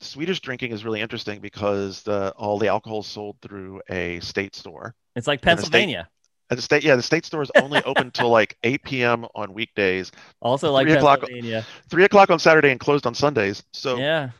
Swedish 0.00 0.40
drinking 0.40 0.72
is 0.72 0.84
really 0.84 1.00
interesting 1.00 1.40
because 1.40 2.02
the, 2.02 2.32
all 2.36 2.58
the 2.58 2.66
alcohol 2.66 3.00
is 3.00 3.06
sold 3.06 3.36
through 3.40 3.80
a 3.88 4.18
state 4.18 4.56
store. 4.56 4.96
it's 5.14 5.28
like 5.28 5.38
And 5.46 5.56
the 5.58 5.62
state- 5.62 5.70
Pennsylvania. 5.70 6.08
And 6.50 6.58
the 6.58 6.62
state, 6.62 6.82
yeah, 6.82 6.96
the 6.96 7.02
state 7.02 7.24
store 7.24 7.40
is 7.42 7.52
only 7.54 7.80
open 7.84 8.10
till 8.10 8.28
like 8.40 8.58
8 8.64 8.82
p.m. 8.82 9.26
on 9.36 9.54
weekdays, 9.54 10.10
Also 10.40 10.72
like 10.72 10.86
three 10.88 10.96
o'clock- 10.96 11.20
Pennsylvania. 11.20 11.64
three 11.88 12.02
o'clock 12.04 12.30
on 12.30 12.40
Saturday, 12.40 12.72
and 12.72 12.80
closed 12.80 13.06
on 13.06 13.14
Sundays. 13.14 13.62
So 13.72 13.96
yeah. 13.96 14.30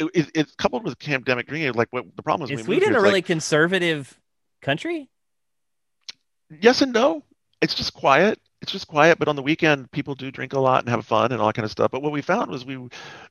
it, 0.00 0.06
it, 0.12 0.30
it's 0.34 0.54
coupled 0.56 0.82
with 0.84 0.98
pandemic 0.98 1.46
drinking. 1.46 1.72
Like 1.74 1.88
what 1.92 2.04
the 2.16 2.22
problem 2.24 2.50
is, 2.50 2.56
we 2.58 2.64
Sweden 2.64 2.88
a 2.88 2.96
it's 2.96 3.02
really 3.02 3.12
like, 3.18 3.26
conservative 3.26 4.18
country? 4.64 5.08
yes 6.60 6.82
and 6.82 6.92
no. 6.92 7.22
It's 7.60 7.74
just 7.74 7.94
quiet. 7.94 8.38
It's 8.60 8.72
just 8.72 8.88
quiet. 8.88 9.18
But 9.18 9.28
on 9.28 9.36
the 9.36 9.42
weekend, 9.42 9.90
people 9.90 10.14
do 10.14 10.30
drink 10.30 10.52
a 10.52 10.58
lot 10.58 10.80
and 10.80 10.88
have 10.88 11.04
fun 11.06 11.32
and 11.32 11.40
all 11.40 11.46
that 11.46 11.54
kind 11.54 11.64
of 11.64 11.70
stuff. 11.70 11.90
But 11.90 12.02
what 12.02 12.12
we 12.12 12.22
found 12.22 12.50
was 12.50 12.64
we 12.64 12.78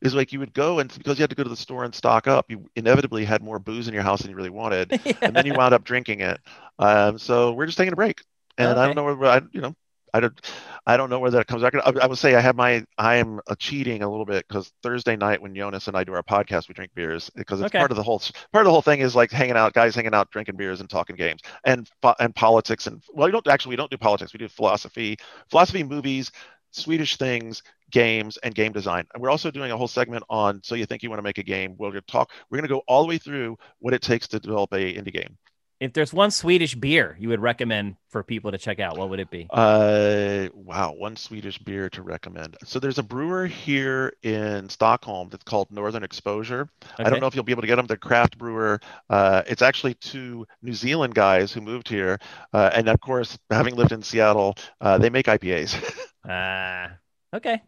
is 0.01 0.15
like 0.15 0.31
you 0.31 0.39
would 0.39 0.53
go 0.53 0.79
and 0.79 0.91
because 0.97 1.17
you 1.17 1.23
had 1.23 1.29
to 1.29 1.35
go 1.35 1.43
to 1.43 1.49
the 1.49 1.55
store 1.55 1.83
and 1.83 1.93
stock 1.93 2.27
up, 2.27 2.45
you 2.49 2.69
inevitably 2.75 3.25
had 3.25 3.43
more 3.43 3.59
booze 3.59 3.87
in 3.87 3.93
your 3.93 4.03
house 4.03 4.21
than 4.21 4.31
you 4.31 4.37
really 4.37 4.49
wanted, 4.49 4.91
and 5.21 5.35
then 5.35 5.45
you 5.45 5.53
wound 5.53 5.73
up 5.73 5.83
drinking 5.83 6.21
it. 6.21 6.39
Um, 6.79 7.17
so 7.17 7.51
we're 7.51 7.65
just 7.65 7.77
taking 7.77 7.93
a 7.93 7.97
break, 7.97 8.23
and 8.57 8.79
I 8.79 8.85
don't 8.85 8.95
know 8.95 9.03
where 9.03 9.29
I, 9.29 9.41
you 9.51 9.61
know, 9.61 9.75
I 10.15 10.19
don't, 10.19 10.39
I 10.85 10.95
don't 10.95 11.09
know 11.09 11.19
where 11.19 11.31
that 11.31 11.47
comes 11.47 11.63
back. 11.63 11.73
I, 11.75 11.91
I 12.01 12.05
would 12.05 12.17
say 12.19 12.35
I 12.35 12.39
have 12.39 12.55
my, 12.55 12.85
I 12.97 13.15
am 13.15 13.39
uh, 13.47 13.55
cheating 13.57 14.03
a 14.03 14.09
little 14.09 14.25
bit 14.25 14.45
because 14.47 14.71
Thursday 14.83 15.15
night 15.15 15.41
when 15.41 15.55
Jonas 15.55 15.87
and 15.87 15.97
I 15.97 16.03
do 16.03 16.13
our 16.13 16.21
podcast, 16.21 16.67
we 16.67 16.75
drink 16.75 16.91
beers 16.93 17.31
because 17.35 17.61
it's 17.61 17.71
Okay. 17.71 17.79
part 17.79 17.91
of 17.91 17.97
the 17.97 18.03
whole, 18.03 18.19
part 18.51 18.61
of 18.61 18.65
the 18.65 18.71
whole 18.71 18.81
thing 18.83 18.99
is 18.99 19.15
like 19.15 19.31
hanging 19.31 19.57
out, 19.57 19.73
guys 19.73 19.95
hanging 19.95 20.13
out, 20.13 20.29
drinking 20.29 20.55
beers 20.55 20.81
and 20.81 20.89
talking 20.89 21.15
games 21.15 21.41
and 21.65 21.89
and 22.19 22.35
politics 22.35 22.85
and 22.87 23.01
well, 23.13 23.27
we 23.27 23.31
don't 23.31 23.47
actually 23.47 23.71
we 23.71 23.75
don't 23.75 23.89
do 23.89 23.97
politics, 23.97 24.33
we 24.33 24.37
do 24.37 24.47
philosophy, 24.47 25.17
philosophy, 25.49 25.83
movies, 25.83 26.31
Swedish 26.71 27.17
things, 27.17 27.63
games, 27.91 28.37
and 28.37 28.53
game 28.55 28.71
design. 28.71 29.05
And 29.13 29.21
we're 29.21 29.29
also 29.31 29.51
doing 29.51 29.71
a 29.71 29.77
whole 29.77 29.87
segment 29.87 30.23
on 30.29 30.61
so 30.63 30.75
you 30.75 30.85
think 30.85 31.03
you 31.03 31.09
want 31.09 31.19
to 31.19 31.23
make 31.23 31.37
a 31.39 31.43
game. 31.43 31.75
We're 31.77 31.89
going 31.89 32.01
to 32.01 32.11
talk. 32.11 32.31
We're 32.49 32.57
going 32.57 32.67
to 32.69 32.73
go 32.75 32.81
all 32.87 33.01
the 33.03 33.07
way 33.09 33.17
through 33.17 33.57
what 33.79 33.93
it 33.93 34.01
takes 34.01 34.27
to 34.29 34.39
develop 34.39 34.73
a 34.73 34.93
indie 34.93 35.13
game. 35.13 35.37
If 35.79 35.91
there's 35.93 36.13
one 36.13 36.31
Swedish 36.31 36.75
beer 36.75 37.17
you 37.19 37.29
would 37.29 37.41
recommend 37.41 37.97
for 38.09 38.23
people 38.23 38.51
to 38.51 38.57
check 38.57 38.79
out, 38.79 38.97
what 38.97 39.09
would 39.09 39.19
it 39.19 39.29
be? 39.29 39.47
Uh, 39.49 40.47
wow, 40.53 40.93
one 40.93 41.15
Swedish 41.17 41.57
beer 41.57 41.89
to 41.89 42.01
recommend. 42.01 42.55
So 42.63 42.79
there's 42.79 42.99
a 42.99 43.03
brewer 43.03 43.47
here 43.47 44.13
in 44.23 44.69
Stockholm 44.69 45.29
that's 45.29 45.43
called 45.43 45.69
Northern 45.71 46.03
Exposure. 46.03 46.69
I 46.99 47.09
don't 47.09 47.19
know 47.19 47.27
if 47.27 47.35
you'll 47.35 47.43
be 47.43 47.51
able 47.51 47.63
to 47.63 47.67
get 47.67 47.75
them. 47.75 47.85
They're 47.87 47.97
craft 47.97 48.37
brewer. 48.37 48.79
Uh, 49.09 49.41
it's 49.47 49.61
actually 49.61 49.95
two 49.95 50.45
New 50.61 50.73
Zealand 50.73 51.15
guys 51.15 51.51
who 51.51 51.59
moved 51.59 51.89
here, 51.89 52.19
uh, 52.53 52.69
and 52.73 52.87
of 52.87 52.99
course, 53.01 53.37
having 53.49 53.75
lived 53.75 53.91
in 53.91 54.01
Seattle, 54.03 54.55
uh, 54.79 54.97
they 54.97 55.09
make 55.09 55.25
IPAs, 55.25 55.75
Ah, 56.29 56.91
okay. 57.35 57.61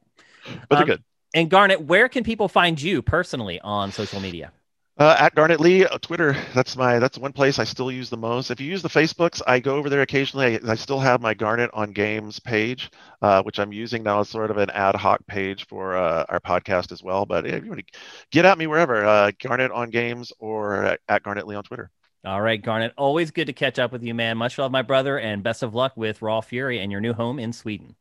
but 0.69 0.77
Um, 0.77 0.77
they're 0.77 0.85
good. 0.95 1.03
And 1.33 1.49
Garnett, 1.49 1.81
where 1.81 2.07
can 2.07 2.23
people 2.23 2.47
find 2.47 2.81
you 2.81 3.01
personally 3.01 3.59
on 3.59 3.91
social 3.91 4.21
media? 4.21 4.53
Uh, 4.97 5.13
at 5.19 5.35
Garnett 5.35 5.59
Lee, 5.59 5.85
uh, 5.85 5.97
Twitter. 5.97 6.37
That's 6.53 6.77
my 6.77 6.99
that's 6.99 7.17
one 7.17 7.33
place 7.33 7.59
I 7.59 7.65
still 7.65 7.91
use 7.91 8.09
the 8.09 8.15
most. 8.15 8.49
If 8.49 8.61
you 8.61 8.67
use 8.71 8.81
the 8.81 8.87
Facebooks, 8.87 9.41
I 9.45 9.59
go 9.59 9.75
over 9.75 9.89
there 9.89 10.01
occasionally. 10.01 10.57
I, 10.57 10.71
I 10.71 10.75
still 10.75 11.01
have 11.01 11.19
my 11.19 11.33
Garnett 11.33 11.69
on 11.73 11.91
Games 11.91 12.39
page, 12.39 12.89
uh, 13.21 13.43
which 13.43 13.59
I'm 13.59 13.73
using 13.73 14.03
now 14.03 14.21
as 14.21 14.29
sort 14.29 14.51
of 14.51 14.57
an 14.57 14.69
ad 14.69 14.95
hoc 14.95 15.19
page 15.27 15.67
for 15.67 15.97
uh, 15.97 16.25
our 16.29 16.39
podcast 16.39 16.93
as 16.93 17.03
well. 17.03 17.25
But 17.25 17.45
if 17.45 17.65
you 17.65 17.69
want 17.69 17.85
to 17.85 17.99
get 18.31 18.45
at 18.45 18.57
me 18.57 18.67
wherever, 18.67 19.03
uh, 19.05 19.31
Garnett 19.37 19.71
on 19.71 19.89
Games 19.89 20.31
or 20.39 20.83
at, 20.85 21.01
at 21.09 21.23
Garnett 21.23 21.45
Lee 21.45 21.55
on 21.55 21.63
Twitter. 21.65 21.91
All 22.23 22.41
right, 22.41 22.61
Garnett. 22.61 22.93
Always 22.97 23.31
good 23.31 23.47
to 23.47 23.53
catch 23.53 23.77
up 23.77 23.91
with 23.91 24.01
you, 24.01 24.13
man. 24.13 24.37
Much 24.37 24.57
love, 24.57 24.71
my 24.71 24.81
brother, 24.81 25.19
and 25.19 25.43
best 25.43 25.61
of 25.61 25.75
luck 25.75 25.91
with 25.97 26.21
Raw 26.21 26.39
Fury 26.39 26.79
and 26.79 26.89
your 26.89 27.01
new 27.01 27.13
home 27.13 27.37
in 27.37 27.51
Sweden. 27.51 27.95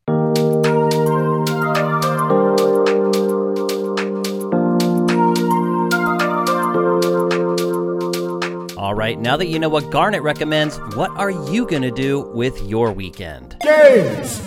Right, 8.95 9.19
now 9.19 9.37
that 9.37 9.49
you 9.49 9.59
know 9.59 9.69
what 9.69 9.91
Garnett 9.91 10.23
recommends, 10.23 10.79
what 10.95 11.11
are 11.17 11.31
you 11.31 11.67
going 11.67 11.83
to 11.83 11.91
do 11.91 12.31
with 12.33 12.63
your 12.63 12.93
weekend? 12.93 13.57
Games! 13.61 14.41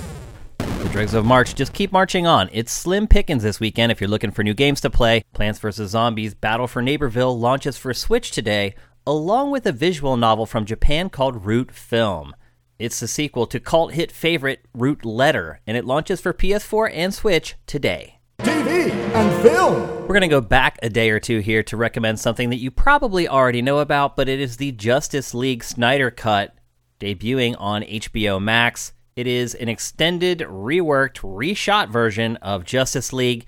The 0.58 0.90
dregs 0.90 1.14
of 1.14 1.26
March 1.26 1.54
just 1.54 1.74
keep 1.74 1.92
marching 1.92 2.26
on. 2.26 2.50
It's 2.54 2.72
slim 2.72 3.08
pickings 3.08 3.44
this 3.44 3.60
weekend 3.60 3.92
if 3.92 4.00
you're 4.00 4.10
looking 4.10 4.32
for 4.32 4.44
new 4.44 4.54
games 4.54 4.80
to 4.82 4.90
play. 4.90 5.26
Plants 5.34 5.60
vs. 5.60 5.92
Zombies 5.92 6.34
Battle 6.34 6.66
for 6.66 6.82
Neighborville 6.82 7.38
launches 7.38 7.78
for 7.78 7.94
Switch 7.94 8.32
today, 8.32 8.74
along 9.06 9.52
with 9.52 9.66
a 9.66 9.74
visual 9.74 10.16
novel 10.16 10.46
from 10.46 10.64
Japan 10.64 11.10
called 11.10 11.46
Root 11.46 11.70
Film. 11.74 12.34
It's 12.80 13.02
the 13.02 13.08
sequel 13.10 13.48
to 13.48 13.60
cult 13.60 13.96
hit 13.96 14.14
favorite 14.14 14.66
Root 14.74 15.04
Letter, 15.04 15.60
and 15.68 15.76
it 15.76 15.84
launches 15.84 16.22
for 16.22 16.32
PS4 16.32 16.90
and 16.94 17.14
Switch 17.14 17.56
today. 17.66 18.17
TV 18.42 18.92
and 18.92 19.42
film! 19.42 19.82
We're 20.02 20.08
going 20.08 20.22
to 20.22 20.28
go 20.28 20.42
back 20.42 20.78
a 20.84 20.90
day 20.90 21.10
or 21.10 21.20
two 21.20 21.40
here 21.40 21.64
to 21.64 21.78
recommend 21.78 22.20
something 22.20 22.50
that 22.50 22.58
you 22.58 22.72
probably 22.72 23.28
already 23.28 23.62
know 23.62 23.80
about, 23.80 24.16
but 24.16 24.30
it 24.30 24.40
is 24.40 24.58
the 24.58 24.72
Justice 24.72 25.34
League 25.34 25.64
Snyder 25.64 26.12
Cut 26.12 26.56
debuting 27.00 27.56
on 27.60 27.84
HBO 27.84 28.42
Max. 28.42 28.94
It 29.16 29.28
is 29.28 29.56
an 29.56 29.70
extended, 29.70 30.40
reworked, 30.40 31.22
reshot 31.22 31.90
version 31.90 32.38
of 32.38 32.64
Justice 32.64 33.12
League. 33.12 33.48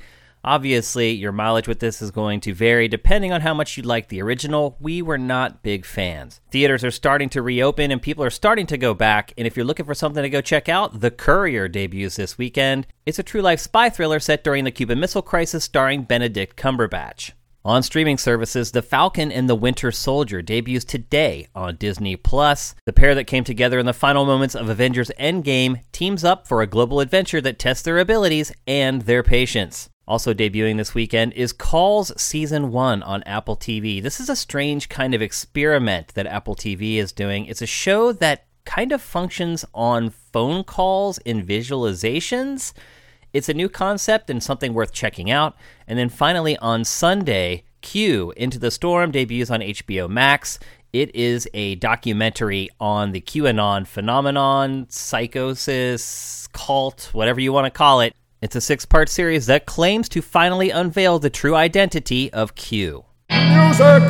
Obviously, 0.49 1.11
your 1.11 1.31
mileage 1.31 1.67
with 1.67 1.77
this 1.77 2.01
is 2.01 2.09
going 2.09 2.39
to 2.39 2.55
vary 2.55 2.87
depending 2.87 3.31
on 3.31 3.41
how 3.41 3.53
much 3.53 3.77
you 3.77 3.83
like 3.83 4.07
the 4.07 4.19
original. 4.19 4.77
We 4.79 4.99
were 4.99 5.19
not 5.19 5.61
big 5.61 5.85
fans. 5.85 6.41
Theaters 6.49 6.83
are 6.83 6.89
starting 6.89 7.29
to 7.29 7.43
reopen 7.43 7.91
and 7.91 8.01
people 8.01 8.23
are 8.23 8.31
starting 8.31 8.65
to 8.65 8.75
go 8.75 8.95
back. 8.95 9.31
And 9.37 9.45
if 9.45 9.55
you're 9.55 9.63
looking 9.63 9.85
for 9.85 9.93
something 9.93 10.23
to 10.23 10.29
go 10.29 10.41
check 10.41 10.67
out, 10.67 11.01
The 11.01 11.11
Courier 11.11 11.67
debuts 11.67 12.15
this 12.15 12.39
weekend. 12.39 12.87
It's 13.05 13.19
a 13.19 13.23
true 13.23 13.43
life 13.43 13.59
spy 13.59 13.91
thriller 13.91 14.19
set 14.19 14.43
during 14.43 14.63
the 14.63 14.71
Cuban 14.71 14.99
Missile 14.99 15.21
Crisis 15.21 15.63
starring 15.63 16.01
Benedict 16.01 16.57
Cumberbatch. 16.57 17.33
On 17.63 17.83
streaming 17.83 18.17
services, 18.17 18.71
The 18.71 18.81
Falcon 18.81 19.31
and 19.31 19.47
the 19.47 19.53
Winter 19.53 19.91
Soldier 19.91 20.41
debuts 20.41 20.83
today 20.83 21.47
on 21.53 21.75
Disney 21.75 22.15
Plus. 22.15 22.73
The 22.85 22.93
pair 22.93 23.13
that 23.13 23.27
came 23.27 23.43
together 23.43 23.77
in 23.77 23.85
the 23.85 23.93
final 23.93 24.25
moments 24.25 24.55
of 24.55 24.67
Avengers 24.67 25.11
Endgame 25.19 25.83
teams 25.91 26.23
up 26.23 26.47
for 26.47 26.63
a 26.63 26.67
global 26.67 27.01
adventure 27.01 27.41
that 27.41 27.59
tests 27.59 27.83
their 27.83 27.99
abilities 27.99 28.51
and 28.65 29.03
their 29.03 29.21
patience. 29.21 29.91
Also 30.09 30.33
debuting 30.33 30.77
this 30.77 30.95
weekend 30.95 31.33
is 31.33 31.53
Calls 31.53 32.11
Season 32.19 32.71
1 32.71 33.03
on 33.03 33.21
Apple 33.27 33.55
TV. 33.55 34.01
This 34.01 34.19
is 34.19 34.27
a 34.27 34.35
strange 34.35 34.89
kind 34.89 35.13
of 35.13 35.21
experiment 35.21 36.15
that 36.15 36.25
Apple 36.25 36.55
TV 36.55 36.95
is 36.95 37.11
doing. 37.11 37.45
It's 37.45 37.61
a 37.61 37.67
show 37.67 38.11
that 38.13 38.47
kind 38.65 38.91
of 38.91 39.03
functions 39.03 39.65
on 39.71 40.09
phone 40.09 40.63
calls 40.63 41.19
and 41.27 41.47
visualizations. 41.47 42.73
It's 43.33 43.49
a 43.49 43.53
new 43.53 43.69
concept 43.69 44.31
and 44.31 44.41
something 44.41 44.73
worth 44.73 44.93
checking 44.93 45.29
out. 45.29 45.55
And 45.87 45.99
then 45.99 46.09
finally 46.09 46.57
on 46.57 46.85
Sunday, 46.85 47.63
Q 47.81 48.33
Into 48.35 48.57
the 48.57 48.71
Storm 48.71 49.11
debuts 49.11 49.51
on 49.51 49.59
HBO 49.59 50.09
Max. 50.09 50.57
It 50.91 51.13
is 51.15 51.47
a 51.53 51.75
documentary 51.75 52.69
on 52.79 53.11
the 53.11 53.21
QAnon 53.21 53.85
phenomenon, 53.85 54.87
psychosis, 54.89 56.47
cult, 56.51 57.11
whatever 57.13 57.39
you 57.39 57.53
want 57.53 57.65
to 57.65 57.77
call 57.77 58.01
it. 58.01 58.15
It's 58.41 58.55
a 58.55 58.61
six 58.61 58.85
part 58.85 59.09
series 59.09 59.47
that 59.47 59.65
claims 59.65 60.07
to 60.09 60.21
finally 60.21 60.69
unveil 60.69 61.19
the 61.19 61.29
true 61.29 61.55
identity 61.55 62.31
of 62.31 62.55
Q. 62.55 63.03
Music! 63.29 64.01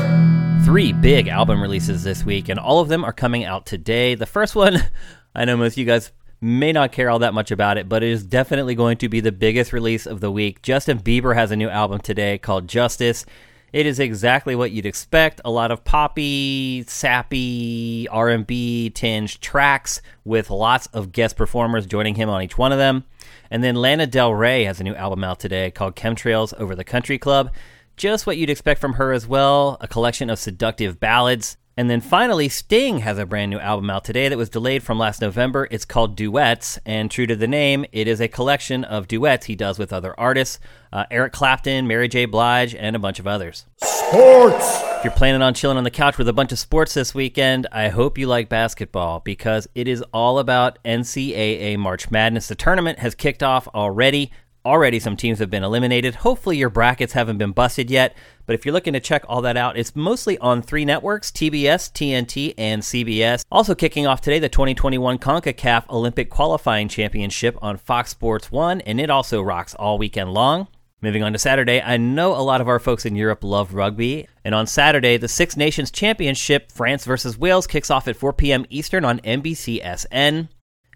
Three 0.64 0.94
big 0.94 1.28
album 1.28 1.60
releases 1.60 2.04
this 2.04 2.24
week, 2.24 2.48
and 2.48 2.60
all 2.60 2.80
of 2.80 2.90
them 2.90 3.04
are 3.04 3.12
coming 3.12 3.44
out 3.44 3.66
today. 3.66 4.14
The 4.14 4.28
first 4.28 4.56
one, 4.56 4.78
I 5.36 5.46
know 5.46 5.58
most 5.58 5.74
of 5.74 5.78
you 5.80 5.86
guys 5.86 6.12
may 6.42 6.72
not 6.72 6.92
care 6.92 7.10
all 7.10 7.18
that 7.20 7.34
much 7.34 7.50
about 7.50 7.80
it, 7.80 7.90
but 7.90 8.04
it 8.04 8.12
is 8.12 8.24
definitely 8.24 8.76
going 8.76 8.98
to 8.98 9.10
be 9.10 9.20
the 9.20 9.32
biggest 9.32 9.74
release 9.74 10.06
of 10.06 10.20
the 10.20 10.30
week. 10.30 10.62
Justin 10.62 11.00
Bieber 11.00 11.34
has 11.34 11.50
a 11.50 11.56
new 11.56 11.68
album 11.68 12.00
today 12.00 12.38
called 12.38 12.68
Justice. 12.68 13.26
It 13.74 13.88
is 13.88 14.00
exactly 14.00 14.56
what 14.56 14.70
you'd 14.70 14.86
expect. 14.86 15.42
A 15.44 15.50
lot 15.50 15.72
of 15.72 15.84
poppy, 15.84 16.84
sappy, 16.88 18.08
R&B 18.10 18.92
tinged 18.92 19.42
tracks 19.42 20.04
with 20.24 20.52
lots 20.52 20.86
of 20.88 21.12
guest 21.12 21.36
performers 21.36 21.88
joining 21.88 22.14
him 22.14 22.30
on 22.30 22.44
each 22.44 22.60
one 22.60 22.72
of 22.72 22.78
them. 22.78 23.06
And 23.52 23.64
then 23.64 23.76
Lana 23.76 24.08
Del 24.08 24.34
Rey 24.34 24.64
has 24.66 24.80
a 24.80 24.84
new 24.84 24.96
album 24.96 25.24
out 25.24 25.40
today 25.40 25.72
called 25.72 25.96
Chemtrails 25.96 26.54
Over 26.60 26.76
the 26.76 26.84
Country 26.84 27.18
Club. 27.18 27.52
Just 27.98 28.26
what 28.26 28.38
you'd 28.38 28.50
expect 28.50 28.80
from 28.80 28.94
her 28.94 29.12
as 29.12 29.28
well, 29.28 29.78
a 29.82 29.88
collection 29.88 30.30
of 30.30 30.40
seductive 30.40 31.00
ballads. 31.00 31.58
And 31.80 31.90
then 31.90 32.02
finally, 32.02 32.50
Sting 32.50 33.00
has 33.00 33.18
a 33.18 33.26
brand 33.26 33.52
new 33.52 33.58
album 33.58 33.90
out 33.90 34.04
today 34.04 34.28
that 34.28 34.38
was 34.38 34.50
delayed 34.50 34.84
from 34.84 35.00
last 35.00 35.22
November. 35.22 35.66
It's 35.72 35.86
called 35.86 36.18
Duets, 36.18 36.78
and 36.86 37.10
true 37.10 37.26
to 37.26 37.38
the 37.38 37.48
name, 37.48 37.86
it 37.94 38.06
is 38.06 38.20
a 38.20 38.28
collection 38.28 38.84
of 38.84 39.08
duets 39.08 39.46
he 39.46 39.56
does 39.56 39.80
with 39.80 39.94
other 39.94 40.14
artists 40.20 40.60
uh, 40.92 41.06
Eric 41.10 41.32
Clapton, 41.32 41.88
Mary 41.88 42.10
J. 42.10 42.26
Blige, 42.26 42.76
and 42.76 42.98
a 42.98 43.00
bunch 43.00 43.18
of 43.18 43.28
others. 43.28 43.66
Sports! 43.78 44.82
If 44.98 45.06
you're 45.06 45.14
planning 45.14 45.42
on 45.42 45.54
chilling 45.54 45.78
on 45.78 45.86
the 45.86 45.90
couch 45.90 46.18
with 46.18 46.28
a 46.28 46.34
bunch 46.34 46.52
of 46.52 46.60
sports 46.60 46.96
this 46.96 47.16
weekend, 47.16 47.66
I 47.72 47.88
hope 47.88 48.18
you 48.18 48.28
like 48.28 48.50
basketball 48.50 49.22
because 49.22 49.70
it 49.74 49.88
is 49.88 50.04
all 50.14 50.38
about 50.38 50.84
NCAA 50.84 51.78
March 51.78 52.12
Madness. 52.12 52.50
The 52.50 52.56
tournament 52.56 53.00
has 53.00 53.16
kicked 53.16 53.42
off 53.42 53.70
already. 53.70 54.34
Already, 54.70 55.00
some 55.00 55.18
teams 55.18 55.40
have 55.40 55.50
been 55.50 55.64
eliminated. 55.64 56.14
Hopefully, 56.14 56.56
your 56.56 56.70
brackets 56.70 57.14
haven't 57.14 57.40
been 57.40 57.54
busted 57.54 57.90
yet. 57.90 58.16
But 58.46 58.54
if 58.54 58.66
you're 58.66 58.74
looking 58.74 58.94
to 58.94 59.00
check 59.00 59.24
all 59.28 59.42
that 59.42 59.58
out, 59.58 59.80
it's 59.80 59.96
mostly 59.96 60.38
on 60.38 60.62
three 60.62 60.86
networks 60.86 61.32
TBS, 61.32 61.92
TNT, 61.92 62.54
and 62.56 62.84
CBS. 62.84 63.44
Also, 63.52 63.74
kicking 63.74 64.06
off 64.06 64.22
today, 64.22 64.38
the 64.38 64.48
2021 64.48 65.18
CONCACAF 65.18 65.90
Olympic 65.90 66.30
Qualifying 66.30 66.88
Championship 66.88 67.58
on 67.64 67.78
Fox 67.78 68.12
Sports 68.12 68.52
1, 68.52 68.82
and 68.82 69.02
it 69.02 69.10
also 69.10 69.42
rocks 69.42 69.74
all 69.74 69.98
weekend 69.98 70.36
long. 70.36 70.68
Moving 71.02 71.24
on 71.24 71.34
to 71.34 71.40
Saturday, 71.40 71.82
I 71.82 71.98
know 71.98 72.36
a 72.36 72.44
lot 72.44 72.62
of 72.62 72.68
our 72.68 72.78
folks 72.78 73.08
in 73.08 73.16
Europe 73.16 73.44
love 73.44 73.74
rugby. 73.74 74.28
And 74.46 74.54
on 74.54 74.68
Saturday, 74.68 75.18
the 75.18 75.28
Six 75.28 75.58
Nations 75.58 75.90
Championship, 75.90 76.72
France 76.72 77.06
versus 77.06 77.40
Wales, 77.40 77.66
kicks 77.66 77.90
off 77.90 78.08
at 78.08 78.18
4 78.18 78.34
p.m. 78.34 78.68
Eastern 78.70 79.04
on 79.04 79.20
NBCSN. 79.22 80.50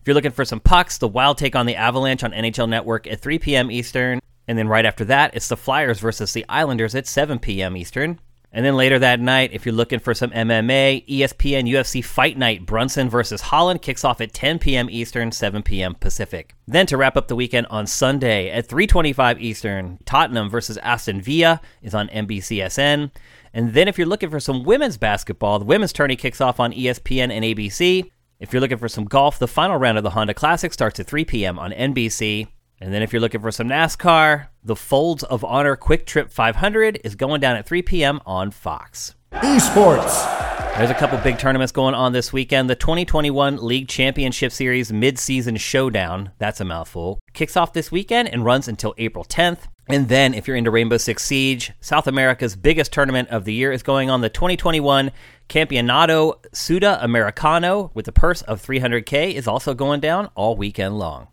If 0.03 0.07
you're 0.09 0.15
looking 0.15 0.31
for 0.31 0.43
some 0.43 0.59
pucks, 0.59 0.97
the 0.97 1.07
Wild 1.07 1.37
take 1.37 1.55
on 1.55 1.65
the 1.65 1.77
Avalanche 1.77 2.25
on 2.25 2.33
NHL 2.33 2.67
Network 2.67 3.07
at 3.07 3.21
3 3.21 3.39
p.m. 3.39 3.71
Eastern. 3.71 4.19
And 4.49 4.57
then 4.57 4.67
right 4.67 4.85
after 4.85 5.05
that, 5.05 5.33
it's 5.33 5.47
the 5.47 5.55
Flyers 5.55 6.01
versus 6.01 6.33
the 6.33 6.45
Islanders 6.49 6.93
at 6.93 7.07
7 7.07 7.39
p.m. 7.39 7.77
Eastern. 7.77 8.19
And 8.51 8.65
then 8.65 8.75
later 8.75 8.99
that 8.99 9.21
night, 9.21 9.51
if 9.53 9.65
you're 9.65 9.73
looking 9.73 9.99
for 9.99 10.13
some 10.13 10.31
MMA, 10.31 11.07
ESPN 11.07 11.71
UFC 11.71 12.03
Fight 12.03 12.37
Night 12.37 12.65
Brunson 12.65 13.09
versus 13.09 13.39
Holland 13.39 13.81
kicks 13.81 14.03
off 14.03 14.19
at 14.19 14.33
10 14.33 14.59
p.m. 14.59 14.89
Eastern, 14.89 15.31
7 15.31 15.63
p.m. 15.63 15.95
Pacific. 15.95 16.53
Then 16.67 16.85
to 16.87 16.97
wrap 16.97 17.15
up 17.15 17.29
the 17.29 17.35
weekend 17.37 17.67
on 17.67 17.87
Sunday 17.87 18.51
at 18.51 18.67
3:25 18.67 19.39
Eastern, 19.39 19.99
Tottenham 20.03 20.49
versus 20.49 20.75
Aston 20.79 21.21
Villa 21.21 21.61
is 21.81 21.95
on 21.95 22.09
NBCSN. 22.09 23.09
And 23.53 23.73
then 23.73 23.87
if 23.87 23.97
you're 23.97 24.07
looking 24.07 24.29
for 24.29 24.41
some 24.41 24.63
women's 24.63 24.97
basketball, 24.97 25.59
the 25.59 25.65
women's 25.65 25.93
tourney 25.93 26.17
kicks 26.17 26.41
off 26.41 26.59
on 26.59 26.73
ESPN 26.73 27.31
and 27.31 27.45
ABC. 27.45 28.11
If 28.43 28.51
you're 28.51 28.59
looking 28.59 28.77
for 28.77 28.89
some 28.89 29.05
golf, 29.05 29.39
the 29.39 29.47
final 29.47 29.77
round 29.77 29.97
of 29.97 30.03
the 30.03 30.09
Honda 30.09 30.33
Classic 30.33 30.73
starts 30.73 30.99
at 30.99 31.07
3 31.07 31.23
p.m. 31.23 31.57
on 31.57 31.71
NBC. 31.71 32.49
And 32.81 32.93
then 32.93 33.01
if 33.01 33.13
you're 33.13 33.21
looking 33.21 33.39
for 33.39 33.51
some 33.51 33.69
NASCAR, 33.69 34.47
the 34.61 34.75
Folds 34.75 35.23
of 35.23 35.45
Honor 35.45 35.77
QuikTrip 35.77 36.29
500 36.29 36.99
is 37.05 37.15
going 37.15 37.39
down 37.39 37.55
at 37.55 37.65
3 37.65 37.81
p.m. 37.83 38.19
on 38.25 38.51
Fox. 38.51 39.15
Esports! 39.31 40.43
There's 40.75 40.89
a 40.89 40.93
couple 40.93 41.17
big 41.19 41.39
tournaments 41.39 41.71
going 41.71 41.95
on 41.95 42.11
this 42.11 42.33
weekend. 42.33 42.69
The 42.69 42.75
2021 42.75 43.65
League 43.65 43.87
Championship 43.87 44.51
Series 44.51 44.91
Mid-Season 44.91 45.55
Showdown, 45.55 46.31
that's 46.37 46.59
a 46.59 46.65
mouthful, 46.65 47.19
kicks 47.31 47.55
off 47.55 47.71
this 47.71 47.93
weekend 47.93 48.27
and 48.27 48.43
runs 48.43 48.67
until 48.67 48.93
April 48.97 49.23
10th. 49.23 49.69
And 49.87 50.07
then, 50.07 50.33
if 50.33 50.47
you're 50.47 50.57
into 50.57 50.71
Rainbow 50.71 50.97
Six 50.97 51.23
Siege, 51.23 51.73
South 51.79 52.07
America's 52.07 52.55
biggest 52.55 52.91
tournament 52.91 53.29
of 53.29 53.45
the 53.45 53.53
year 53.53 53.71
is 53.71 53.83
going 53.83 54.09
on 54.09 54.21
the 54.21 54.29
2021 54.29 55.11
Campeonato 55.49 56.43
Sudamericano 56.51 57.93
with 57.93 58.07
a 58.07 58.11
purse 58.11 58.41
of 58.43 58.61
300K 58.61 59.33
is 59.33 59.47
also 59.47 59.73
going 59.73 59.99
down 59.99 60.29
all 60.35 60.55
weekend 60.55 60.97
long. 60.97 61.27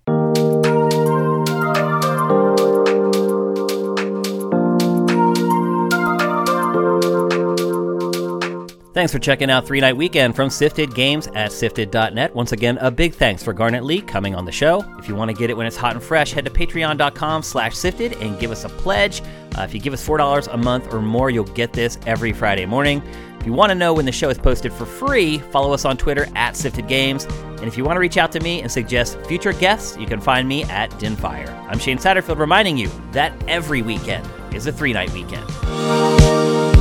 Thanks 8.92 9.12
for 9.12 9.20
checking 9.20 9.50
out 9.50 9.68
Three 9.68 9.80
Night 9.80 9.96
Weekend 9.96 10.34
from 10.34 10.50
Sifted 10.50 10.94
Games 10.96 11.28
at 11.28 11.52
sifted.net. 11.52 12.34
Once 12.34 12.50
again, 12.50 12.76
a 12.78 12.90
big 12.90 13.14
thanks 13.14 13.40
for 13.40 13.52
Garnett 13.52 13.84
Lee 13.84 14.02
coming 14.02 14.34
on 14.34 14.44
the 14.44 14.52
show. 14.52 14.84
If 14.98 15.08
you 15.08 15.14
want 15.14 15.30
to 15.30 15.36
get 15.36 15.48
it 15.48 15.56
when 15.56 15.66
it's 15.66 15.76
hot 15.76 15.94
and 15.94 16.02
fresh, 16.02 16.32
head 16.32 16.44
to 16.44 16.50
patreon.com 16.50 17.42
slash 17.44 17.76
sifted 17.76 18.14
and 18.14 18.38
give 18.40 18.50
us 18.50 18.64
a 18.64 18.68
pledge. 18.68 19.22
Uh, 19.56 19.62
if 19.62 19.72
you 19.72 19.80
give 19.80 19.92
us 19.92 20.06
$4 20.06 20.52
a 20.52 20.56
month 20.56 20.92
or 20.92 21.00
more, 21.00 21.30
you'll 21.30 21.44
get 21.44 21.72
this 21.72 21.98
every 22.04 22.32
Friday 22.32 22.66
morning. 22.66 23.00
If 23.40 23.46
you 23.46 23.54
want 23.54 23.70
to 23.70 23.74
know 23.74 23.94
when 23.94 24.04
the 24.04 24.12
show 24.12 24.28
is 24.28 24.36
posted 24.36 24.70
for 24.70 24.84
free, 24.84 25.38
follow 25.38 25.72
us 25.72 25.86
on 25.86 25.96
Twitter 25.96 26.28
at 26.36 26.56
Sifted 26.56 26.86
Games. 26.88 27.24
And 27.24 27.64
if 27.64 27.78
you 27.78 27.84
want 27.84 27.96
to 27.96 28.00
reach 28.00 28.18
out 28.18 28.32
to 28.32 28.40
me 28.40 28.60
and 28.60 28.70
suggest 28.70 29.18
future 29.22 29.54
guests, 29.54 29.96
you 29.96 30.06
can 30.06 30.20
find 30.20 30.46
me 30.46 30.64
at 30.64 30.90
Dinofire. 30.92 31.48
I'm 31.66 31.78
Shane 31.78 31.96
Satterfield 31.96 32.36
reminding 32.36 32.76
you 32.76 32.90
that 33.12 33.32
every 33.48 33.80
weekend 33.80 34.28
is 34.54 34.66
a 34.66 34.72
three 34.72 34.92
night 34.92 35.10
weekend. 35.14 36.80